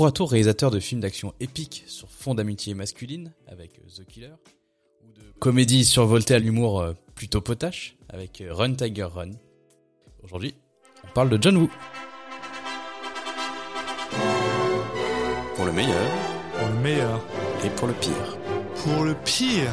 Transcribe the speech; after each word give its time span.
tour 0.00 0.06
à 0.06 0.12
tour 0.12 0.30
réalisateur 0.30 0.70
de 0.70 0.80
films 0.80 1.02
d'action 1.02 1.34
épiques 1.40 1.84
sur 1.86 2.08
fond 2.08 2.34
d'amitié 2.34 2.72
masculine 2.72 3.34
avec 3.46 3.78
euh, 3.80 4.02
The 4.02 4.06
Killer, 4.06 4.32
ou 5.04 5.12
de 5.12 5.20
comédie 5.38 5.84
survoltée 5.84 6.32
à 6.32 6.38
l'humour 6.38 6.80
euh, 6.80 6.94
plutôt 7.14 7.42
potache 7.42 7.98
avec 8.08 8.40
euh, 8.40 8.54
Run 8.54 8.76
Tiger 8.76 9.02
Run. 9.04 9.32
Aujourd'hui, 10.22 10.54
on 11.04 11.12
parle 11.12 11.28
de 11.28 11.38
John 11.38 11.58
Woo. 11.58 11.70
Pour 15.56 15.66
le 15.66 15.72
meilleur 15.72 16.10
Pour 16.58 16.68
le 16.68 16.80
meilleur. 16.80 17.20
et 17.62 17.68
pour 17.68 17.86
le 17.86 17.92
pire. 17.92 18.38
Pour 18.82 19.04
le 19.04 19.14
pire. 19.26 19.70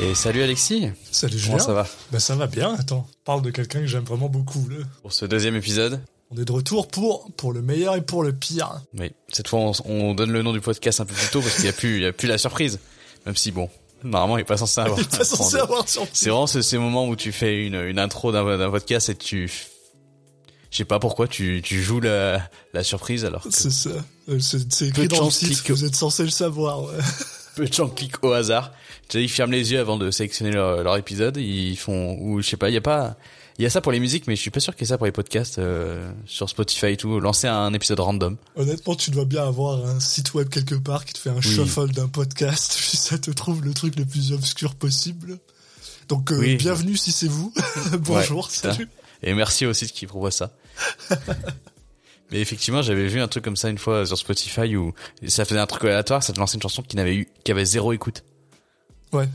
Et 0.00 0.14
salut 0.14 0.42
Alexis, 0.42 0.88
Salut 1.10 1.38
Julien. 1.38 1.54
comment 1.56 1.64
ça 1.66 1.72
va 1.72 1.86
Ben 2.12 2.18
ça 2.18 2.34
va 2.36 2.46
bien, 2.46 2.74
attends. 2.78 3.08
Parle 3.24 3.40
de 3.42 3.50
quelqu'un 3.50 3.80
que 3.80 3.86
j'aime 3.86 4.04
vraiment 4.04 4.28
beaucoup. 4.28 4.68
Là. 4.68 4.76
Pour 5.02 5.12
ce 5.12 5.24
deuxième 5.24 5.56
épisode, 5.56 6.00
On 6.30 6.36
est 6.36 6.44
de 6.44 6.52
retour 6.52 6.88
pour, 6.88 7.30
pour 7.36 7.52
le 7.52 7.62
meilleur 7.62 7.96
et 7.96 8.02
pour 8.02 8.22
le 8.22 8.32
pire. 8.34 8.82
oui, 8.98 9.12
cette 9.32 9.48
fois 9.48 9.60
on, 9.60 9.72
on 9.86 10.14
donne 10.14 10.32
le 10.32 10.42
nom 10.42 10.52
du 10.52 10.60
podcast 10.60 11.00
un 11.00 11.06
peu 11.06 11.14
plus 11.14 11.30
tôt 11.30 11.40
parce 11.40 11.54
qu'il 11.54 11.64
n'y 11.64 11.70
a 11.70 11.72
plus, 11.72 11.96
il 11.96 12.02
y 12.02 12.06
a 12.06 12.12
plus 12.12 12.28
la 12.28 12.36
surprise. 12.38 12.78
Même 13.24 13.36
si 13.36 13.52
bon, 13.52 13.70
normalement 14.04 14.36
il 14.36 14.42
est 14.42 14.44
pas 14.44 14.58
censé 14.58 14.80
avoir. 14.80 14.98
Il 14.98 15.02
est 15.04 15.16
pas 15.18 15.24
censé 15.24 15.56
avoir 15.56 15.88
sur 15.88 16.06
C'est 16.12 16.28
vraiment 16.28 16.46
ce- 16.46 16.62
ces 16.62 16.76
moments 16.78 17.08
où 17.08 17.16
tu 17.16 17.32
fais 17.32 17.64
une, 17.66 17.76
une 17.76 17.98
intro 17.98 18.32
d'un 18.32 18.58
d'un 18.58 18.70
podcast 18.70 19.08
et 19.08 19.14
tu, 19.14 19.50
je 20.70 20.76
sais 20.76 20.84
pas 20.84 20.98
pourquoi 20.98 21.26
tu, 21.26 21.62
tu 21.64 21.82
joues 21.82 22.00
la, 22.00 22.50
la 22.74 22.84
surprise 22.84 23.24
alors 23.24 23.42
que 23.44 23.50
C'est 23.50 23.70
ça. 23.70 23.90
Euh, 24.28 24.38
C'est 24.40 24.88
écrit 24.88 25.08
dans 25.08 25.24
le 25.24 25.30
titre, 25.30 25.62
que- 25.64 25.72
vous 25.72 25.84
êtes 25.86 25.96
censé 25.96 26.22
le 26.24 26.30
savoir. 26.30 26.82
Ouais. 26.82 26.92
peu 27.56 27.64
de 27.66 27.72
gens 27.72 27.88
cliquent 27.88 28.22
au 28.22 28.32
hasard. 28.32 28.72
Ils 29.14 29.28
ferment 29.30 29.52
les 29.52 29.72
yeux 29.72 29.78
avant 29.80 29.96
de 29.96 30.10
sélectionner 30.10 30.50
leur, 30.52 30.82
leur 30.82 30.96
épisode. 30.96 31.36
Ils 31.36 31.76
font, 31.76 32.16
ou 32.20 32.40
je 32.42 32.48
sais 32.48 32.56
pas, 32.56 32.68
il 32.70 32.74
y 32.74 32.78
a 32.78 32.80
pas, 32.80 33.16
il 33.58 33.62
y 33.62 33.66
a 33.66 33.70
ça 33.70 33.80
pour 33.80 33.92
les 33.92 34.00
musiques, 34.00 34.26
mais 34.26 34.36
je 34.36 34.40
suis 34.40 34.50
pas 34.50 34.60
sûr 34.60 34.74
qu'il 34.74 34.82
y 34.82 34.84
ait 34.84 34.88
ça 34.88 34.98
pour 34.98 35.06
les 35.06 35.12
podcasts 35.12 35.58
euh, 35.58 36.10
sur 36.26 36.48
Spotify 36.50 36.86
et 36.88 36.96
tout. 36.96 37.20
Lancer 37.20 37.46
un 37.46 37.72
épisode 37.72 38.00
random. 38.00 38.36
Honnêtement, 38.56 38.94
tu 38.96 39.10
dois 39.10 39.24
bien 39.24 39.46
avoir 39.46 39.86
un 39.86 40.00
site 40.00 40.34
web 40.34 40.48
quelque 40.48 40.74
part 40.74 41.04
qui 41.04 41.12
te 41.12 41.18
fait 41.18 41.30
un 41.30 41.40
shuffle 41.40 41.92
d'un 41.92 42.08
podcast, 42.08 42.74
puis 42.78 42.96
ça 42.96 43.16
te 43.18 43.30
trouve 43.30 43.64
le 43.64 43.72
truc 43.72 43.96
le 43.96 44.04
plus 44.04 44.32
obscur 44.32 44.74
possible. 44.74 45.38
Donc 46.08 46.32
euh, 46.32 46.38
Oui. 46.38 46.56
bienvenue 46.56 46.96
si 46.96 47.12
c'est 47.12 47.28
vous. 47.28 47.52
Bonjour, 48.00 48.46
Ouais, 48.46 48.50
salut. 48.52 48.88
Et 49.22 49.32
merci 49.34 49.66
aussi 49.66 49.86
qui 49.88 50.06
propose 50.06 50.34
ça. 50.34 50.52
Mais 52.32 52.40
effectivement, 52.40 52.82
j'avais 52.82 53.06
vu 53.06 53.20
un 53.20 53.28
truc 53.28 53.44
comme 53.44 53.56
ça 53.56 53.68
une 53.70 53.78
fois 53.78 54.04
sur 54.04 54.18
Spotify 54.18 54.76
où 54.76 54.92
ça 55.28 55.44
faisait 55.44 55.60
un 55.60 55.66
truc 55.66 55.84
aléatoire, 55.84 56.22
ça 56.24 56.32
te 56.32 56.40
lançait 56.40 56.56
une 56.56 56.62
chanson 56.62 56.82
qui 56.82 56.96
n'avait 56.96 57.14
eu, 57.14 57.28
qui 57.44 57.52
avait 57.52 57.64
zéro 57.64 57.92
écoute. 57.92 58.24
Ouais, 59.12 59.28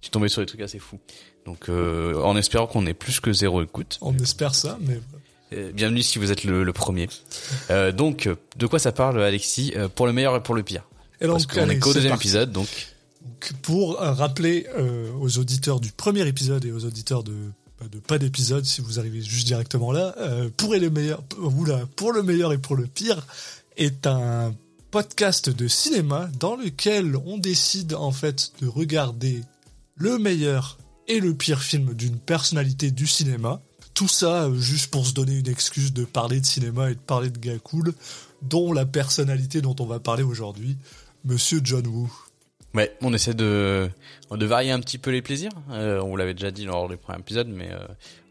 Tu 0.00 0.10
tombais 0.10 0.28
sur 0.28 0.42
des 0.42 0.46
trucs 0.46 0.60
assez 0.60 0.78
fous. 0.78 0.98
Donc, 1.46 1.68
euh, 1.68 2.14
en 2.22 2.36
espérant 2.36 2.66
qu'on 2.66 2.86
ait 2.86 2.94
plus 2.94 3.20
que 3.20 3.32
zéro 3.32 3.62
écoute. 3.62 3.98
on 4.00 4.16
espère 4.18 4.54
ça, 4.54 4.78
mais 4.80 5.00
Euh, 5.54 5.72
bienvenue 5.72 6.02
si 6.02 6.18
vous 6.18 6.30
êtes 6.30 6.44
le, 6.44 6.62
le 6.62 6.72
premier. 6.74 7.08
Euh, 7.70 7.90
donc, 7.90 8.28
de 8.58 8.66
quoi 8.66 8.78
ça 8.78 8.92
parle, 8.92 9.22
Alexis? 9.22 9.72
Pour 9.94 10.06
le 10.06 10.12
meilleur 10.12 10.36
et 10.36 10.42
pour 10.42 10.54
le 10.54 10.62
pire. 10.62 10.84
Et 11.20 11.26
Parce 11.26 11.46
qu'on 11.46 11.68
est 11.70 11.78
qu'au 11.78 11.92
deuxième 11.94 12.10
parti. 12.12 12.26
épisode, 12.28 12.52
donc 12.52 12.68
Donc, 13.22 13.52
pour 13.62 13.96
rappeler 13.96 14.66
aux 15.20 15.38
auditeurs 15.38 15.80
du 15.80 15.90
premier 15.90 16.26
épisode 16.28 16.64
et 16.66 16.70
aux 16.72 16.84
auditeurs 16.84 17.22
de, 17.24 17.34
bah, 17.80 17.86
de 17.90 17.98
pas 17.98 18.18
d'épisode, 18.18 18.64
si 18.66 18.82
vous 18.82 18.98
arrivez 18.98 19.22
juste 19.22 19.46
directement 19.46 19.90
là, 19.90 20.14
pour, 20.58 20.74
et 20.74 20.78
le 20.80 20.90
meilleur, 20.90 21.22
oula, 21.38 21.80
pour 21.96 22.12
le 22.12 22.22
meilleur 22.22 22.52
et 22.52 22.58
pour 22.58 22.76
le 22.76 22.86
pire, 22.86 23.26
est 23.78 24.06
un 24.06 24.54
podcast 24.90 25.50
de 25.50 25.68
cinéma 25.68 26.28
dans 26.40 26.56
lequel 26.56 27.16
on 27.26 27.38
décide 27.38 27.94
en 27.94 28.10
fait 28.12 28.52
de 28.60 28.66
regarder 28.68 29.42
le 29.96 30.18
meilleur 30.18 30.78
et 31.08 31.20
le 31.20 31.34
pire 31.34 31.60
film 31.60 31.94
d'une 31.94 32.18
personnalité 32.18 32.90
du 32.90 33.06
cinéma. 33.06 33.60
Tout 33.94 34.08
ça 34.08 34.44
euh, 34.44 34.54
juste 34.56 34.90
pour 34.90 35.06
se 35.06 35.12
donner 35.12 35.36
une 35.38 35.48
excuse 35.48 35.92
de 35.92 36.04
parler 36.04 36.40
de 36.40 36.46
cinéma 36.46 36.90
et 36.90 36.94
de 36.94 37.00
parler 37.00 37.30
de 37.30 37.38
gars 37.38 37.58
cool, 37.62 37.92
dont 38.42 38.72
la 38.72 38.86
personnalité 38.86 39.60
dont 39.60 39.74
on 39.80 39.86
va 39.86 39.98
parler 40.00 40.22
aujourd'hui, 40.22 40.76
Monsieur 41.24 41.60
John 41.64 41.86
Woo. 41.86 42.10
ouais, 42.74 42.96
on 43.02 43.12
essaie 43.12 43.34
de 43.34 43.90
varier 44.30 44.70
un 44.70 44.80
petit 44.80 44.98
peu 44.98 45.10
les 45.10 45.20
plaisirs. 45.22 45.50
Euh, 45.70 46.00
on 46.00 46.14
l'avait 46.16 46.34
déjà 46.34 46.50
dit 46.50 46.64
lors 46.64 46.88
du 46.88 46.96
premier 46.96 47.18
épisode, 47.18 47.48
mais 47.48 47.70
euh, 47.72 47.78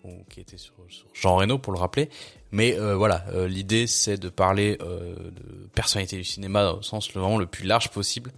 on- 0.05 0.23
qui 0.29 0.39
était 0.39 0.57
sur, 0.57 0.73
sur 0.89 1.05
Jean 1.13 1.35
Reno 1.35 1.57
pour 1.57 1.73
le 1.73 1.79
rappeler. 1.79 2.09
Mais 2.51 2.79
euh, 2.79 2.95
voilà, 2.95 3.25
euh, 3.33 3.47
l'idée 3.47 3.87
c'est 3.87 4.17
de 4.17 4.29
parler 4.29 4.77
euh, 4.81 5.15
de 5.31 5.67
personnalité 5.75 6.15
du 6.17 6.23
cinéma 6.23 6.71
au 6.71 6.81
sens 6.81 7.13
le- 7.13 7.21
vraiment 7.21 7.37
le 7.37 7.45
plus 7.47 7.65
large 7.65 7.89
possible. 7.89 8.31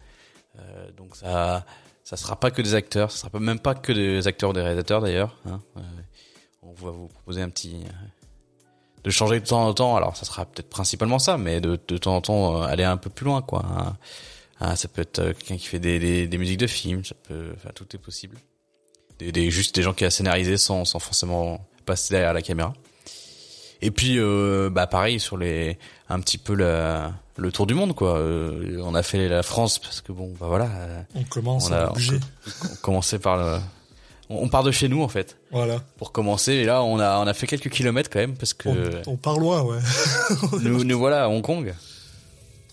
Donc 0.98 1.16
ça 1.16 1.66
ça 2.04 2.18
sera 2.18 2.38
pas 2.38 2.52
que 2.52 2.62
des 2.62 2.74
acteurs, 2.74 3.12
ça 3.12 3.28
sera 3.30 3.40
même 3.40 3.60
pas 3.60 3.76
que 3.76 3.94
des 3.94 4.28
acteurs 4.28 4.50
ou 4.50 4.54
des 4.54 4.62
réalisateurs 4.62 5.00
d'ailleurs. 5.00 5.38
Hein. 5.46 5.62
On 6.64 6.74
va 6.74 6.92
vous 6.92 7.08
proposer 7.08 7.42
un 7.42 7.50
petit 7.50 7.76
de 9.04 9.10
changer 9.10 9.40
de 9.40 9.46
temps 9.46 9.66
en 9.68 9.74
temps. 9.74 9.96
Alors 9.96 10.18
ça 10.18 10.26
sera 10.26 10.46
peut-être 10.46 10.70
principalement 10.70 11.20
ça, 11.20 11.38
mais 11.38 11.62
de, 11.62 11.80
de 11.88 11.98
temps 11.98 12.16
en 12.18 12.22
temps 12.22 12.62
aller 12.62 12.84
un 12.84 12.98
peu 12.98 13.10
plus 13.10 13.26
loin 13.26 13.42
quoi. 13.42 13.64
hein. 13.66 13.96
Ah, 14.60 14.76
ça 14.76 14.90
peut 14.90 15.02
être 15.02 15.24
quelqu'un 15.32 15.56
qui 15.56 15.68
fait 15.68 15.80
des, 15.80 16.28
des, 16.28 16.38
musiques 16.38 16.58
de 16.60 16.68
films, 16.68 17.04
tout 17.76 17.96
est 17.96 17.98
possible. 18.00 18.38
Des 19.20 19.50
juste 19.52 19.74
des 19.76 19.82
gens 19.84 19.94
qui 19.94 20.04
a 20.04 20.10
scénarisé 20.10 20.58
sans 20.58 20.84
sans 20.84 21.00
forcément 21.00 21.66
passer 21.86 22.14
derrière 22.16 22.34
la 22.34 22.42
caméra. 22.42 22.74
Et 23.82 23.92
puis 23.92 24.16
euh, 24.20 24.70
bah 24.70 24.88
pareil 24.88 25.20
sur 25.20 25.38
les 25.38 25.78
un 26.10 26.20
petit 26.20 26.38
peu 26.38 26.54
la, 26.54 27.14
le 27.38 27.52
tour 27.52 27.66
du 27.66 27.74
monde 27.74 27.96
quoi. 27.96 28.18
Euh, 28.18 28.82
on 28.84 28.94
a 28.96 29.04
fait 29.04 29.30
la 29.30 29.42
France 29.44 29.80
parce 29.80 30.02
que 30.02 30.12
bon 30.12 30.34
bah 30.40 30.48
voilà, 30.48 30.70
On 31.16 31.24
commence 31.24 31.70
on 31.70 31.74
à 31.74 31.78
a 31.84 31.90
bouger. 31.94 32.20
on 32.72 32.76
commençait 32.82 33.20
par 33.20 33.38
le 33.38 33.60
on, 34.30 34.44
on 34.44 34.50
part 34.50 34.64
de 34.64 34.72
chez 34.72 34.90
nous 34.90 35.02
en 35.02 35.08
fait 35.08 35.38
Voilà. 35.52 35.82
pour 35.98 36.12
commencer 36.12 36.52
et 36.54 36.66
là 36.66 36.84
on 36.84 37.00
a 37.00 37.20
on 37.20 37.28
a 37.28 37.34
fait 37.34 37.48
quelques 37.48 37.70
kilomètres 37.70 38.10
quand 38.10 38.20
même 38.20 38.36
parce 38.36 38.54
que 38.54 39.02
On, 39.08 39.16
part 39.16 39.40
loin, 39.40 39.62
ouais. 39.62 39.80
nous 40.62 40.84
nous 40.84 40.98
voilà 41.00 41.24
à 41.24 41.28
Hong 41.30 41.42
Kong. 41.42 41.74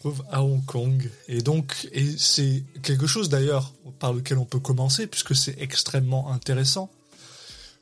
Trouve 0.00 0.22
à 0.30 0.42
Hong 0.42 0.64
Kong. 0.66 1.08
Et 1.28 1.40
donc, 1.40 1.88
et 1.92 2.04
c'est 2.18 2.62
quelque 2.82 3.06
chose 3.06 3.28
d'ailleurs 3.28 3.72
par 3.98 4.12
lequel 4.12 4.38
on 4.38 4.44
peut 4.44 4.60
commencer, 4.60 5.06
puisque 5.06 5.34
c'est 5.34 5.56
extrêmement 5.60 6.30
intéressant. 6.32 6.90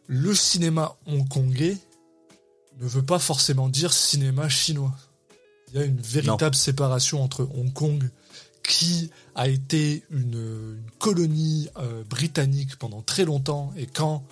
Le 0.07 0.35
cinéma 0.35 0.95
hongkongais 1.07 1.77
ne 2.81 2.87
veut 2.89 3.03
pas 3.05 3.19
forcément 3.19 3.69
dire 3.69 3.93
cinéma 3.93 4.49
chinois. 4.49 4.95
Il 5.69 5.79
y 5.79 5.83
a 5.83 5.85
une 5.85 6.01
véritable 6.01 6.55
séparation 6.55 7.23
entre 7.23 7.49
Hong 7.55 7.73
Kong, 7.73 8.11
qui 8.63 9.11
a 9.35 9.49
été 9.49 10.05
une, 10.11 10.35
une 10.79 10.91
colonie 10.99 11.69
euh, 11.77 12.03
britannique 12.05 12.77
pendant 12.77 13.03
très 13.03 13.25
longtemps, 13.25 13.73
et 13.77 13.87
quand 13.87 14.25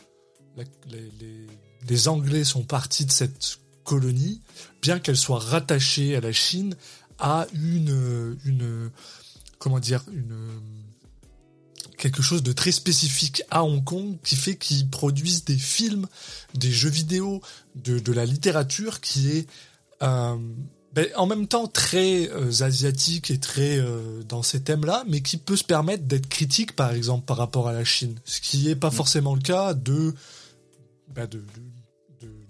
la- 0.56 0.64
les, 0.90 1.10
les- 1.20 1.46
les 1.88 2.08
Anglais 2.08 2.44
sont 2.44 2.62
partis 2.62 3.04
de 3.04 3.10
cette 3.10 3.58
colonie, 3.84 4.40
bien 4.80 5.00
qu'elle 5.00 5.16
soit 5.16 5.40
rattachée 5.40 6.14
à 6.16 6.20
la 6.20 6.32
Chine, 6.32 6.76
a 7.18 7.46
une, 7.54 8.38
une 8.44 8.90
comment 9.58 9.80
dire, 9.80 10.04
une 10.12 10.36
quelque 12.02 12.20
chose 12.20 12.42
de 12.42 12.50
très 12.50 12.72
spécifique 12.72 13.44
à 13.52 13.62
Hong 13.62 13.84
Kong 13.84 14.16
qui 14.24 14.34
fait 14.34 14.56
qu'ils 14.56 14.90
produisent 14.90 15.44
des 15.44 15.56
films, 15.56 16.08
des 16.54 16.72
jeux 16.72 16.90
vidéo, 16.90 17.40
de, 17.76 18.00
de 18.00 18.12
la 18.12 18.24
littérature 18.24 19.00
qui 19.00 19.30
est 19.30 19.46
euh, 20.02 20.36
ben, 20.94 21.06
en 21.14 21.26
même 21.26 21.46
temps 21.46 21.68
très 21.68 22.28
euh, 22.30 22.64
asiatique 22.64 23.30
et 23.30 23.38
très 23.38 23.78
euh, 23.78 24.24
dans 24.24 24.42
ces 24.42 24.60
thèmes-là, 24.64 25.04
mais 25.06 25.20
qui 25.20 25.36
peut 25.36 25.54
se 25.54 25.62
permettre 25.62 26.02
d'être 26.02 26.28
critique, 26.28 26.74
par 26.74 26.92
exemple, 26.92 27.24
par 27.24 27.36
rapport 27.36 27.68
à 27.68 27.72
la 27.72 27.84
Chine, 27.84 28.18
ce 28.24 28.40
qui 28.40 28.66
n'est 28.66 28.74
pas 28.74 28.90
forcément 28.90 29.36
le 29.36 29.40
cas 29.40 29.72
de, 29.72 30.12
ben, 31.14 31.28
de, 31.28 31.44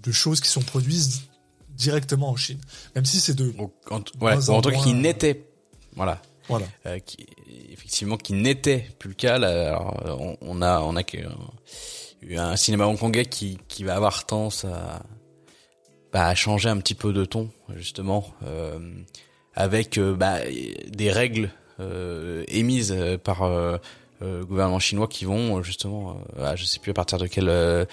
de, 0.03 0.13
choses 0.13 0.41
qui 0.41 0.49
sont 0.49 0.63
produites 0.63 1.21
directement 1.69 2.31
en 2.31 2.37
Chine, 2.37 2.61
même 2.95 3.05
si 3.05 3.21
c'est 3.21 3.34
de 3.34 3.53
en, 3.91 4.03
ouais, 4.23 4.49
en 4.49 4.63
tout 4.63 4.71
cas 4.71 4.83
qui 4.83 4.95
n'était 4.95 5.47
voilà 5.95 6.23
voilà. 6.48 6.66
euh, 6.86 6.98
qui 6.98 7.26
effectivement 7.70 8.16
qui 8.16 8.32
n'était 8.32 8.86
plus 8.98 9.10
le 9.10 9.14
cas. 9.14 9.38
Là, 9.38 9.69
alors, 9.69 10.20
on, 10.20 10.36
on 10.41 10.62
a 10.62 10.80
on 10.80 10.97
a 10.97 11.00
euh, 11.00 11.28
eu 12.22 12.36
un 12.36 12.56
cinéma 12.56 12.86
hongkongais 12.86 13.26
qui 13.26 13.58
qui 13.69 13.84
va 13.84 13.97
avoir 13.97 14.26
tendance 14.26 14.64
à 14.64 15.03
bah, 16.12 16.27
à 16.27 16.34
changer 16.34 16.68
un 16.68 16.77
petit 16.78 16.94
peu 16.94 17.12
de 17.12 17.24
ton 17.24 17.50
justement 17.74 18.27
euh, 18.44 18.78
avec 19.54 19.98
euh, 19.98 20.15
bah, 20.15 20.39
des 20.89 21.10
règles 21.10 21.50
euh, 21.80 22.45
émises 22.48 22.95
par 23.24 23.42
gouvernement 24.45 24.78
chinois 24.78 25.09
qui 25.09 25.24
vont 25.24 25.59
euh, 25.59 25.63
justement, 25.63 26.16
euh, 26.39 26.45
ah, 26.51 26.57
je 26.57 26.65
sais 26.65 26.78
plus 26.78 26.91
à 26.91 26.95
partir 26.95 27.19
de 27.19 27.27
quelle 27.27 27.48
euh, 27.48 27.84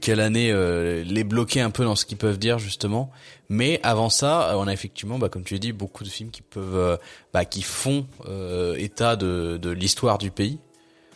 quelle 0.00 0.20
année 0.20 0.50
euh, 0.50 1.04
les 1.04 1.24
bloquer 1.24 1.60
un 1.60 1.70
peu 1.70 1.84
dans 1.84 1.96
ce 1.96 2.04
qu'ils 2.06 2.16
peuvent 2.18 2.38
dire 2.38 2.58
justement. 2.58 3.10
Mais 3.48 3.80
avant 3.82 4.10
ça, 4.10 4.50
euh, 4.50 4.54
on 4.56 4.66
a 4.66 4.72
effectivement, 4.72 5.18
bah, 5.18 5.28
comme 5.28 5.44
tu 5.44 5.54
as 5.54 5.58
dit, 5.58 5.72
beaucoup 5.72 6.04
de 6.04 6.08
films 6.08 6.30
qui 6.30 6.42
peuvent, 6.42 6.74
euh, 6.76 6.96
bah, 7.32 7.44
qui 7.44 7.62
font 7.62 8.06
euh, 8.28 8.74
état 8.76 9.16
de, 9.16 9.58
de 9.60 9.70
l'histoire 9.70 10.18
du 10.18 10.30
pays, 10.30 10.58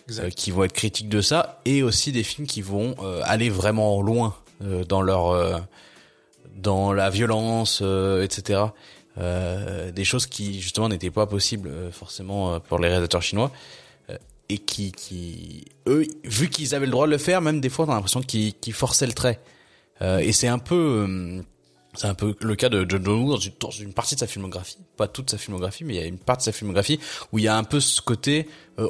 Exact. 0.09 0.25
euh, 0.25 0.31
qui 0.31 0.51
vont 0.51 0.65
être 0.65 0.73
critiques 0.73 1.09
de 1.09 1.21
ça, 1.21 1.61
et 1.65 1.83
aussi 1.83 2.13
des 2.13 2.23
films 2.23 2.47
qui 2.47 2.63
vont 2.63 2.95
euh, 3.03 3.21
aller 3.25 3.51
vraiment 3.51 4.01
loin 4.01 4.37
euh, 4.63 4.85
dans 4.85 5.03
leur, 5.03 5.31
euh, 5.31 5.59
dans 6.55 6.93
la 6.93 7.11
violence, 7.11 7.81
euh, 7.83 8.23
etc. 8.23 8.63
Euh, 9.19 9.91
des 9.91 10.05
choses 10.05 10.27
qui 10.27 10.61
justement 10.61 10.89
n'étaient 10.89 11.11
pas 11.11 11.27
possibles 11.27 11.69
euh, 11.69 11.91
forcément 11.91 12.55
euh, 12.55 12.59
pour 12.61 12.79
les 12.79 12.89
réalisateurs 12.89 13.23
chinois 13.23 13.51
euh, 13.51 13.80
et 14.51 14.59
qui, 14.59 14.91
qui 14.91 15.65
eux, 15.87 16.05
vu 16.25 16.51
qu'ils 16.51 16.75
avaient 16.75 16.87
le 16.87 16.93
droit 16.93 17.07
de 17.07 17.13
le 17.13 17.19
faire, 17.19 17.41
même 17.41 17.61
des 17.61 17.69
fois, 17.69 17.87
a 17.87 17.95
l'impression 17.95 18.21
qu'ils 18.21 18.73
forçaient 18.73 19.07
le 19.07 19.13
trait. 19.13 19.41
Euh, 20.03 20.19
et 20.19 20.33
c'est 20.33 20.49
un 20.49 20.59
peu, 20.59 21.07
euh, 21.09 21.43
c'est 21.95 22.09
un 22.09 22.15
peu 22.15 22.35
le 22.41 22.57
cas 22.57 22.69
de 22.69 22.85
John 22.89 23.07
Woo 23.07 23.39
dans 23.61 23.71
une, 23.71 23.93
partie 23.93 24.17
de 24.17 24.21
sa 24.21 24.27
filmographie, 24.27 24.79
pas 24.97 25.07
toute 25.07 25.31
sa 25.31 25.39
filmographie, 25.39 25.85
mais 25.85 25.95
il 25.95 26.01
y 26.01 26.03
a 26.03 26.07
une 26.07 26.19
partie 26.19 26.43
de 26.43 26.53
sa 26.53 26.59
filmographie 26.59 26.99
où 27.31 27.39
il 27.39 27.45
y 27.45 27.49
a 27.49 27.57
un 27.57 27.63
peu 27.63 27.79
ce 27.79 28.01
côté, 28.01 28.49
euh, 28.81 28.89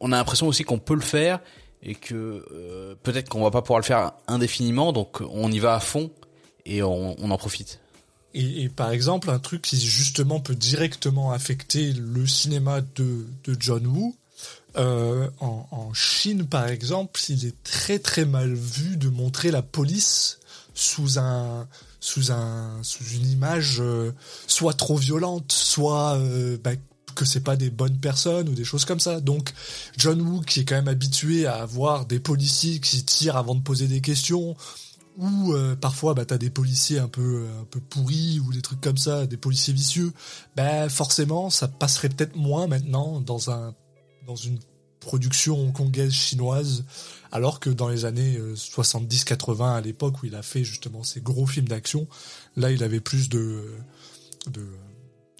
on, 0.00 0.12
a 0.12 0.16
l'impression 0.16 0.48
aussi 0.48 0.64
qu'on 0.64 0.80
peut 0.80 0.94
le 0.94 1.00
faire 1.00 1.38
et 1.80 1.94
que 1.94 2.96
peut-être 3.04 3.28
qu'on 3.28 3.42
va 3.44 3.52
pas 3.52 3.62
pouvoir 3.62 3.78
le 3.78 3.84
faire 3.84 4.10
indéfiniment, 4.26 4.92
donc 4.92 5.20
on 5.20 5.52
y 5.52 5.60
va 5.60 5.76
à 5.76 5.80
fond 5.80 6.10
et 6.66 6.82
on, 6.82 7.30
en 7.30 7.38
profite. 7.38 7.78
Et, 8.34 8.68
par 8.68 8.90
exemple, 8.90 9.30
un 9.30 9.38
truc 9.38 9.62
qui 9.62 9.80
justement 9.80 10.40
peut 10.40 10.56
directement 10.56 11.30
affecter 11.30 11.92
le 11.92 12.26
cinéma 12.26 12.80
de 12.80 13.26
John 13.60 13.86
Woo, 13.86 14.16
euh, 14.78 15.28
en, 15.40 15.92
Chine 15.94 16.46
par 16.46 16.68
exemple, 16.68 17.20
il 17.28 17.46
est 17.46 17.62
très 17.62 17.98
très 17.98 18.24
mal 18.24 18.54
vu 18.54 18.96
de 18.96 19.08
montrer 19.08 19.50
la 19.50 19.62
police 19.62 20.38
sous 20.74 21.18
un 21.18 21.66
sous 22.00 22.30
un 22.30 22.78
sous 22.82 23.04
une 23.04 23.26
image 23.26 23.78
euh, 23.80 24.12
soit 24.46 24.74
trop 24.74 24.96
violente, 24.96 25.50
soit 25.50 26.16
euh, 26.16 26.58
bah, 26.62 26.72
que 27.14 27.24
c'est 27.24 27.40
pas 27.40 27.56
des 27.56 27.70
bonnes 27.70 27.98
personnes 27.98 28.48
ou 28.48 28.54
des 28.54 28.64
choses 28.64 28.84
comme 28.84 29.00
ça. 29.00 29.20
Donc 29.20 29.52
John 29.96 30.20
Woo 30.20 30.42
qui 30.42 30.60
est 30.60 30.64
quand 30.64 30.76
même 30.76 30.88
habitué 30.88 31.46
à 31.46 31.56
avoir 31.56 32.06
des 32.06 32.20
policiers 32.20 32.78
qui 32.78 33.02
tirent 33.04 33.36
avant 33.36 33.54
de 33.54 33.62
poser 33.62 33.88
des 33.88 34.00
questions 34.00 34.56
ou 35.16 35.52
euh, 35.52 35.74
parfois 35.74 36.14
bah 36.14 36.24
t'as 36.24 36.38
des 36.38 36.50
policiers 36.50 37.00
un 37.00 37.08
peu 37.08 37.46
un 37.60 37.64
peu 37.64 37.80
pourris 37.80 38.40
ou 38.46 38.52
des 38.52 38.62
trucs 38.62 38.80
comme 38.80 38.98
ça, 38.98 39.26
des 39.26 39.36
policiers 39.36 39.74
vicieux, 39.74 40.12
bah 40.54 40.88
forcément 40.88 41.50
ça 41.50 41.66
passerait 41.66 42.08
peut-être 42.10 42.36
moins 42.36 42.68
maintenant 42.68 43.20
dans 43.20 43.50
un 43.50 43.74
dans 44.28 44.36
une 44.36 44.58
production 45.00 45.58
hongkongaise 45.58 46.12
chinoise 46.12 46.84
alors 47.32 47.60
que 47.60 47.70
dans 47.70 47.88
les 47.88 48.04
années 48.04 48.38
70-80 48.54 49.76
à 49.76 49.80
l'époque 49.80 50.22
où 50.22 50.26
il 50.26 50.34
a 50.34 50.42
fait 50.42 50.64
justement 50.64 51.02
ces 51.02 51.22
gros 51.22 51.46
films 51.46 51.68
d'action, 51.68 52.06
là 52.56 52.70
il 52.70 52.84
avait 52.84 53.00
plus 53.00 53.28
de 53.30 53.64
de 54.50 54.66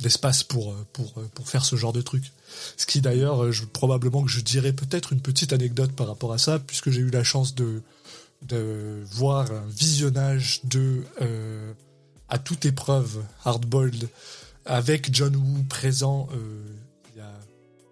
d'espace 0.01 0.43
pour 0.43 0.75
pour 0.93 1.13
pour 1.35 1.49
faire 1.49 1.65
ce 1.67 1.77
genre 1.77 1.93
de 1.93 2.01
truc. 2.01 2.33
Ce 2.77 2.87
qui 2.87 3.01
d'ailleurs, 3.01 3.53
je, 3.53 3.65
probablement 3.65 4.23
que 4.23 4.31
je 4.31 4.41
dirais 4.41 4.73
peut-être 4.73 5.13
une 5.13 5.21
petite 5.21 5.53
anecdote 5.53 5.93
par 5.93 6.07
rapport 6.07 6.33
à 6.33 6.39
ça, 6.39 6.59
puisque 6.59 6.91
j'ai 6.91 7.01
eu 7.01 7.11
la 7.11 7.25
chance 7.25 7.55
de 7.55 7.83
de 8.43 9.03
voir 9.11 9.51
un 9.53 9.67
visionnage 9.69 10.61
de 10.65 11.05
euh, 11.21 11.73
à 12.29 12.39
toute 12.39 12.65
épreuve 12.65 13.23
Hardboiled 13.45 14.09
avec 14.65 15.13
John 15.13 15.35
Woo 15.35 15.65
présent 15.69 16.29
euh, 16.33 16.65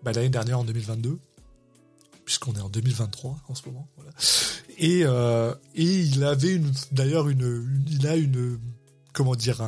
bah, 0.03 0.13
l'année 0.13 0.29
dernière 0.29 0.59
en 0.59 0.65
2022 0.65 1.19
puisqu'on 2.25 2.55
est 2.55 2.61
en 2.61 2.69
2023 2.69 3.39
en 3.49 3.55
ce 3.55 3.67
moment 3.67 3.89
voilà. 3.97 4.11
et 4.79 5.03
euh, 5.05 5.55
et 5.75 5.85
il 5.85 6.25
avait 6.25 6.61
d'ailleurs 6.93 7.29
une, 7.29 7.85
il 7.89 8.07
a 8.07 8.17
une 8.17 8.59
comment 9.13 9.35
dire 9.35 9.63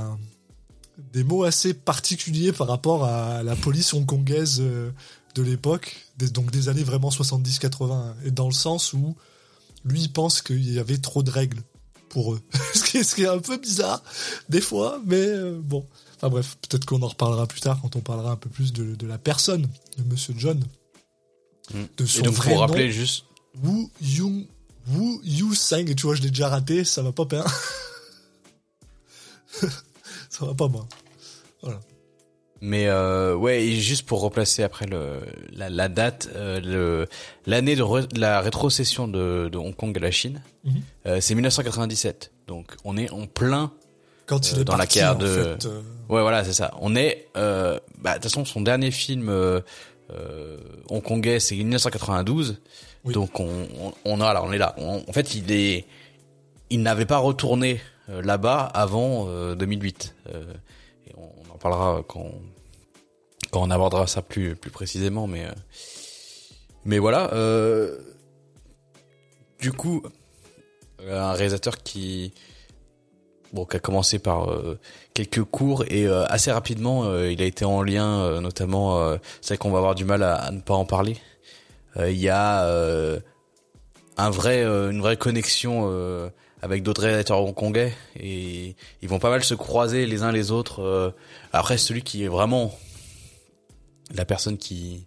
des 1.13 1.23
mots 1.23 1.45
assez 1.45 1.73
particuliers 1.73 2.53
par 2.53 2.67
rapport 2.67 3.05
à 3.05 3.43
la 3.43 3.55
police 3.55 3.95
hongkongaise 3.95 4.59
euh, 4.61 4.91
de 5.35 5.43
l'époque 5.43 5.97
donc 6.19 6.51
des 6.51 6.69
années 6.69 6.83
vraiment 6.83 7.11
70-80 7.11 8.15
et 8.25 8.31
dans 8.33 8.49
le 8.49 8.53
sens 8.53 8.93
où 8.93 9.17
lui 9.85 10.03
il 10.03 10.13
pense 10.13 10.43
qu'il 10.43 10.73
y 10.73 10.81
avait 10.81 10.99
trop 10.99 11.23
de 11.23 11.31
règles 11.31 11.63
pour 12.09 12.35
eux. 12.35 12.41
ce, 12.75 12.85
qui 12.85 12.99
est, 12.99 13.05
ce 13.05 13.15
qui 13.15 13.23
est 13.23 13.29
un 13.29 13.39
peu 13.39 13.57
bizarre 13.57 14.03
des 14.49 14.61
fois, 14.61 15.01
mais 15.07 15.17
euh, 15.17 15.59
bon. 15.61 15.87
Enfin 16.17 16.31
bref, 16.31 16.59
peut-être 16.63 16.85
qu'on 16.85 17.03
en 17.03 17.09
reparlera 17.09 17.47
plus 17.47 17.61
tard 17.61 17.79
quand 17.81 17.95
on 17.95 18.01
parlera 18.01 18.33
un 18.33 18.37
peu 18.37 18.51
plus 18.51 18.73
de, 18.73 18.97
de 18.97 19.07
la 19.07 19.19
personne 19.19 19.69
de 19.97 20.03
Monsieur 20.05 20.35
John. 20.37 20.61
Mm. 21.73 21.83
De 21.97 22.07
son 22.07 22.21
Et 22.21 22.23
donc 22.23 22.35
vrai 22.35 22.51
pour 22.51 22.55
nom, 22.55 22.67
rappeler 22.67 22.91
juste, 22.91 23.25
Wu 23.63 23.89
Yung 24.03 24.47
Wu 24.89 25.21
Yu 25.23 25.55
Sang. 25.55 25.85
Tu 25.85 26.03
vois, 26.03 26.15
je 26.15 26.23
l'ai 26.23 26.31
déjà 26.31 26.49
raté, 26.49 26.85
ça 26.85 27.03
va 27.03 27.13
pas 27.13 27.25
bien. 27.25 27.45
ça 30.31 30.47
va 30.47 30.55
pas 30.55 30.69
moi. 30.69 30.89
Voilà. 31.63 31.81
Mais 32.61 32.87
euh, 32.89 33.35
ouais, 33.35 33.65
et 33.65 33.77
juste 33.77 34.07
pour 34.07 34.21
replacer 34.21 34.63
après 34.63 34.87
le 34.87 35.21
la, 35.53 35.69
la 35.71 35.89
date, 35.89 36.29
euh, 36.35 36.61
le 36.61 37.07
l'année 37.47 37.77
de, 37.77 37.83
re- 37.83 38.07
de 38.13 38.21
la 38.21 38.41
rétrocession 38.41 39.07
de, 39.09 39.49
de 39.51 39.59
Hong 39.59 39.75
Kong 39.75 39.97
à 39.97 40.01
la 40.01 40.11
Chine, 40.11 40.43
Mhm. 40.65 40.73
euh, 41.07 41.21
c'est 41.21 41.35
1997. 41.35 42.33
Donc 42.47 42.75
on 42.85 42.97
est 42.97 43.11
en 43.11 43.27
plein 43.27 43.73
Quand 44.27 44.51
il 44.51 44.59
Euh, 44.59 44.61
est 44.61 44.65
dans 44.65 44.77
la 44.77 44.85
en 44.85 45.15
de- 45.15 45.27
fait, 45.27 45.67
euh, 45.67 45.81
Ouais, 46.11 46.21
voilà, 46.23 46.43
c'est 46.45 46.53
ça. 46.53 46.73
On 46.81 46.95
est, 46.97 47.29
euh, 47.37 47.79
bah, 47.99 48.11
de 48.11 48.15
toute 48.17 48.25
façon, 48.25 48.45
son 48.45 48.61
dernier 48.63 48.91
film 48.91 49.29
euh, 49.29 49.61
euh, 50.11 50.57
hongkongais, 50.91 51.39
c'est 51.41 51.55
1992. 51.57 52.61
Oui. 53.05 53.15
Donc 53.15 53.41
on, 53.41 53.49
on, 53.81 53.93
on 54.05 54.21
a 54.21 54.33
là, 54.35 54.43
on 54.43 54.53
est 54.53 54.59
là. 54.59 54.75
On- 54.79 55.03
en 55.07 55.13
fait, 55.13 55.35
il 55.35 55.51
est, 55.53 55.85
il 56.71 56.83
n'avait 56.83 57.07
pas 57.07 57.19
retourné 57.19 57.81
euh, 58.11 58.21
là-bas 58.23 58.61
avant 58.75 59.27
euh, 59.29 59.55
2008. 59.55 60.15
Euh, 60.35 60.45
et 61.07 61.13
on 61.17 61.38
parlera 61.59 62.03
quand 62.07 62.31
on 63.53 63.71
abordera 63.71 64.07
ça 64.07 64.23
plus 64.23 64.57
plus 64.57 64.71
précisément, 64.71 65.27
mais 65.27 65.47
euh, 65.47 67.01
voilà. 67.01 67.33
Euh, 67.35 67.99
du 69.61 69.73
coup, 69.73 70.03
un 71.07 71.33
réalisateur 71.33 71.79
qui 71.79 72.33
a 73.57 73.79
commencé 73.79 74.19
par 74.19 74.51
euh, 74.51 74.79
quelques 75.15 75.43
cours 75.43 75.85
et 75.89 76.07
assez 76.07 76.53
rapidement 76.53 77.17
il 77.25 77.41
a 77.41 77.47
été 77.47 77.65
en 77.65 77.83
lien 77.83 78.41
notamment 78.43 79.17
c'est 79.41 79.55
vrai 79.55 79.57
qu'on 79.57 79.71
va 79.71 79.79
avoir 79.79 79.95
du 79.95 80.05
mal 80.05 80.23
à, 80.23 80.35
à 80.35 80.51
ne 80.51 80.61
pas 80.61 80.75
en 80.75 80.85
parler 80.85 81.17
il 81.99 82.19
y 82.19 82.29
a 82.29 82.69
un 84.19 84.31
vrai 84.31 84.63
une 84.63 85.01
vraie 85.01 85.17
connexion 85.17 86.31
avec 86.63 86.83
d'autres 86.83 87.03
réalisateurs 87.03 87.41
hongkongais 87.41 87.95
et 88.17 88.75
ils 89.03 89.09
vont 89.09 89.19
pas 89.19 89.31
mal 89.31 89.45
se 89.45 89.55
croiser 89.55 90.07
les 90.07 90.23
uns 90.23 90.33
les 90.33 90.51
autres 90.51 90.83
euh. 90.83 91.11
après 91.53 91.79
celui 91.79 92.03
qui 92.03 92.25
est 92.25 92.29
vraiment 92.29 92.77
la 94.15 94.25
personne 94.25 94.59
qui 94.59 95.07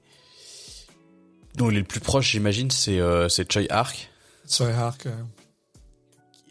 dont 1.56 1.70
il 1.70 1.76
est 1.78 1.82
le 1.82 1.86
plus 1.86 2.00
proche 2.00 2.32
j'imagine 2.32 2.72
c'est 2.72 3.00
euh, 3.00 3.28
c'est 3.30 3.52
Choi 3.52 3.64
Ark 3.70 4.10
Tsui 4.48 4.66
Hark. 4.66 5.06
euh. 5.08 5.12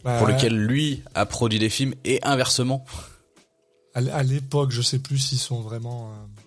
pour 0.02 0.26
Bah, 0.26 0.32
lequel 0.32 0.56
lui 0.56 1.02
a 1.14 1.26
produit 1.26 1.58
des 1.58 1.70
films 1.70 1.94
et 2.04 2.18
inversement 2.22 2.84
à 3.94 4.22
l'époque, 4.22 4.70
je 4.70 4.82
sais 4.82 5.00
plus 5.00 5.18
s'ils 5.18 5.38
sont 5.38 5.60
vraiment. 5.62 6.10
euh, 6.12 6.39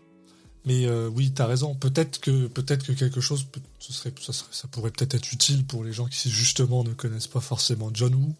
Mais 0.65 0.85
euh, 0.85 1.09
oui, 1.09 1.31
t'as 1.31 1.45
raison. 1.45 1.75
Peut-être 1.75 2.19
que 2.19 2.47
peut-être 2.47 2.85
que 2.85 2.93
quelque 2.93 3.19
chose, 3.19 3.47
ce 3.79 3.91
serait, 3.91 4.13
ça, 4.21 4.67
pourrait 4.69 4.91
peut-être 4.91 5.15
être 5.15 5.33
utile 5.33 5.65
pour 5.65 5.83
les 5.83 5.91
gens 5.91 6.05
qui 6.05 6.29
justement 6.29 6.83
ne 6.83 6.93
connaissent 6.93 7.27
pas 7.27 7.41
forcément 7.41 7.89
John 7.93 8.15
Woo, 8.15 8.33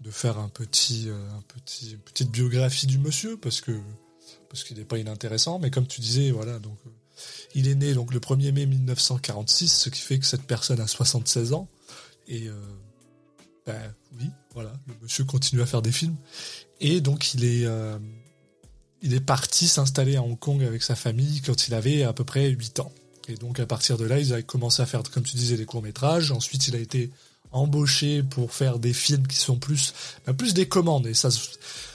de 0.00 0.10
faire 0.10 0.38
un 0.38 0.48
petit, 0.48 1.08
euh, 1.08 1.30
un 1.30 1.42
petit, 1.42 1.92
une 1.92 1.98
petite 1.98 2.30
biographie 2.30 2.86
du 2.86 2.98
monsieur, 2.98 3.36
parce 3.36 3.60
que 3.60 3.78
parce 4.48 4.64
qu'il 4.64 4.76
n'est 4.76 4.84
pas 4.84 4.98
inintéressant. 4.98 5.58
Mais 5.60 5.70
comme 5.70 5.86
tu 5.86 6.00
disais, 6.00 6.30
voilà, 6.32 6.58
donc 6.58 6.76
euh, 6.86 6.90
il 7.54 7.68
est 7.68 7.76
né 7.76 7.94
donc 7.94 8.12
le 8.12 8.18
1er 8.18 8.52
mai 8.52 8.66
1946, 8.66 9.68
ce 9.68 9.88
qui 9.88 10.00
fait 10.00 10.18
que 10.18 10.26
cette 10.26 10.42
personne 10.42 10.80
a 10.80 10.88
76 10.88 11.52
ans. 11.52 11.68
Et 12.26 12.48
euh, 12.48 12.54
ben 13.66 13.94
oui, 14.18 14.26
voilà, 14.52 14.72
le 14.88 14.94
monsieur 15.00 15.24
continue 15.24 15.62
à 15.62 15.66
faire 15.66 15.82
des 15.82 15.92
films. 15.92 16.16
Et 16.80 17.00
donc 17.00 17.34
il 17.34 17.44
est 17.44 17.66
il 19.02 19.14
est 19.14 19.20
parti 19.20 19.68
s'installer 19.68 20.16
à 20.16 20.22
Hong 20.22 20.38
Kong 20.38 20.62
avec 20.62 20.82
sa 20.82 20.94
famille 20.94 21.40
quand 21.42 21.66
il 21.68 21.74
avait 21.74 22.02
à 22.04 22.12
peu 22.12 22.24
près 22.24 22.48
8 22.48 22.80
ans. 22.80 22.92
Et 23.28 23.34
donc 23.34 23.60
à 23.60 23.66
partir 23.66 23.98
de 23.98 24.04
là, 24.04 24.18
ils 24.18 24.32
avaient 24.32 24.42
commencé 24.42 24.82
à 24.82 24.86
faire, 24.86 25.02
comme 25.02 25.22
tu 25.22 25.36
disais, 25.36 25.56
des 25.56 25.64
courts-métrages. 25.66 26.30
Ensuite, 26.32 26.68
il 26.68 26.76
a 26.76 26.78
été 26.78 27.10
embauché 27.52 28.22
pour 28.22 28.52
faire 28.52 28.78
des 28.78 28.92
films 28.92 29.26
qui 29.26 29.36
sont 29.36 29.56
plus, 29.56 29.92
bah, 30.26 30.32
plus 30.32 30.54
des 30.54 30.66
commandes. 30.66 31.06
Et 31.06 31.14
ça, 31.14 31.30
se- 31.30 31.50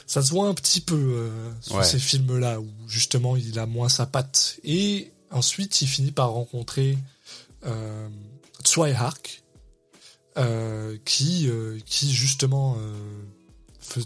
ça 0.05 0.21
se 0.21 0.29
voit 0.29 0.47
un 0.47 0.53
petit 0.53 0.81
peu 0.81 0.95
euh, 0.95 1.51
sur 1.61 1.75
Ouais. 1.77 1.83
ces 1.83 1.99
films-là, 1.99 2.59
où 2.61 2.67
justement 2.87 3.35
il 3.35 3.57
a 3.59 3.65
moins 3.65 3.89
sa 3.89 4.05
patte. 4.05 4.59
Et 4.63 5.11
ensuite, 5.31 5.81
il 5.81 5.87
finit 5.87 6.11
par 6.11 6.31
rencontrer 6.31 6.97
euh, 7.65 8.07
Tsui 8.63 8.91
Hark, 8.91 9.43
euh, 10.37 10.97
qui, 11.05 11.49
euh, 11.49 11.79
qui 11.85 12.13
justement 12.13 12.77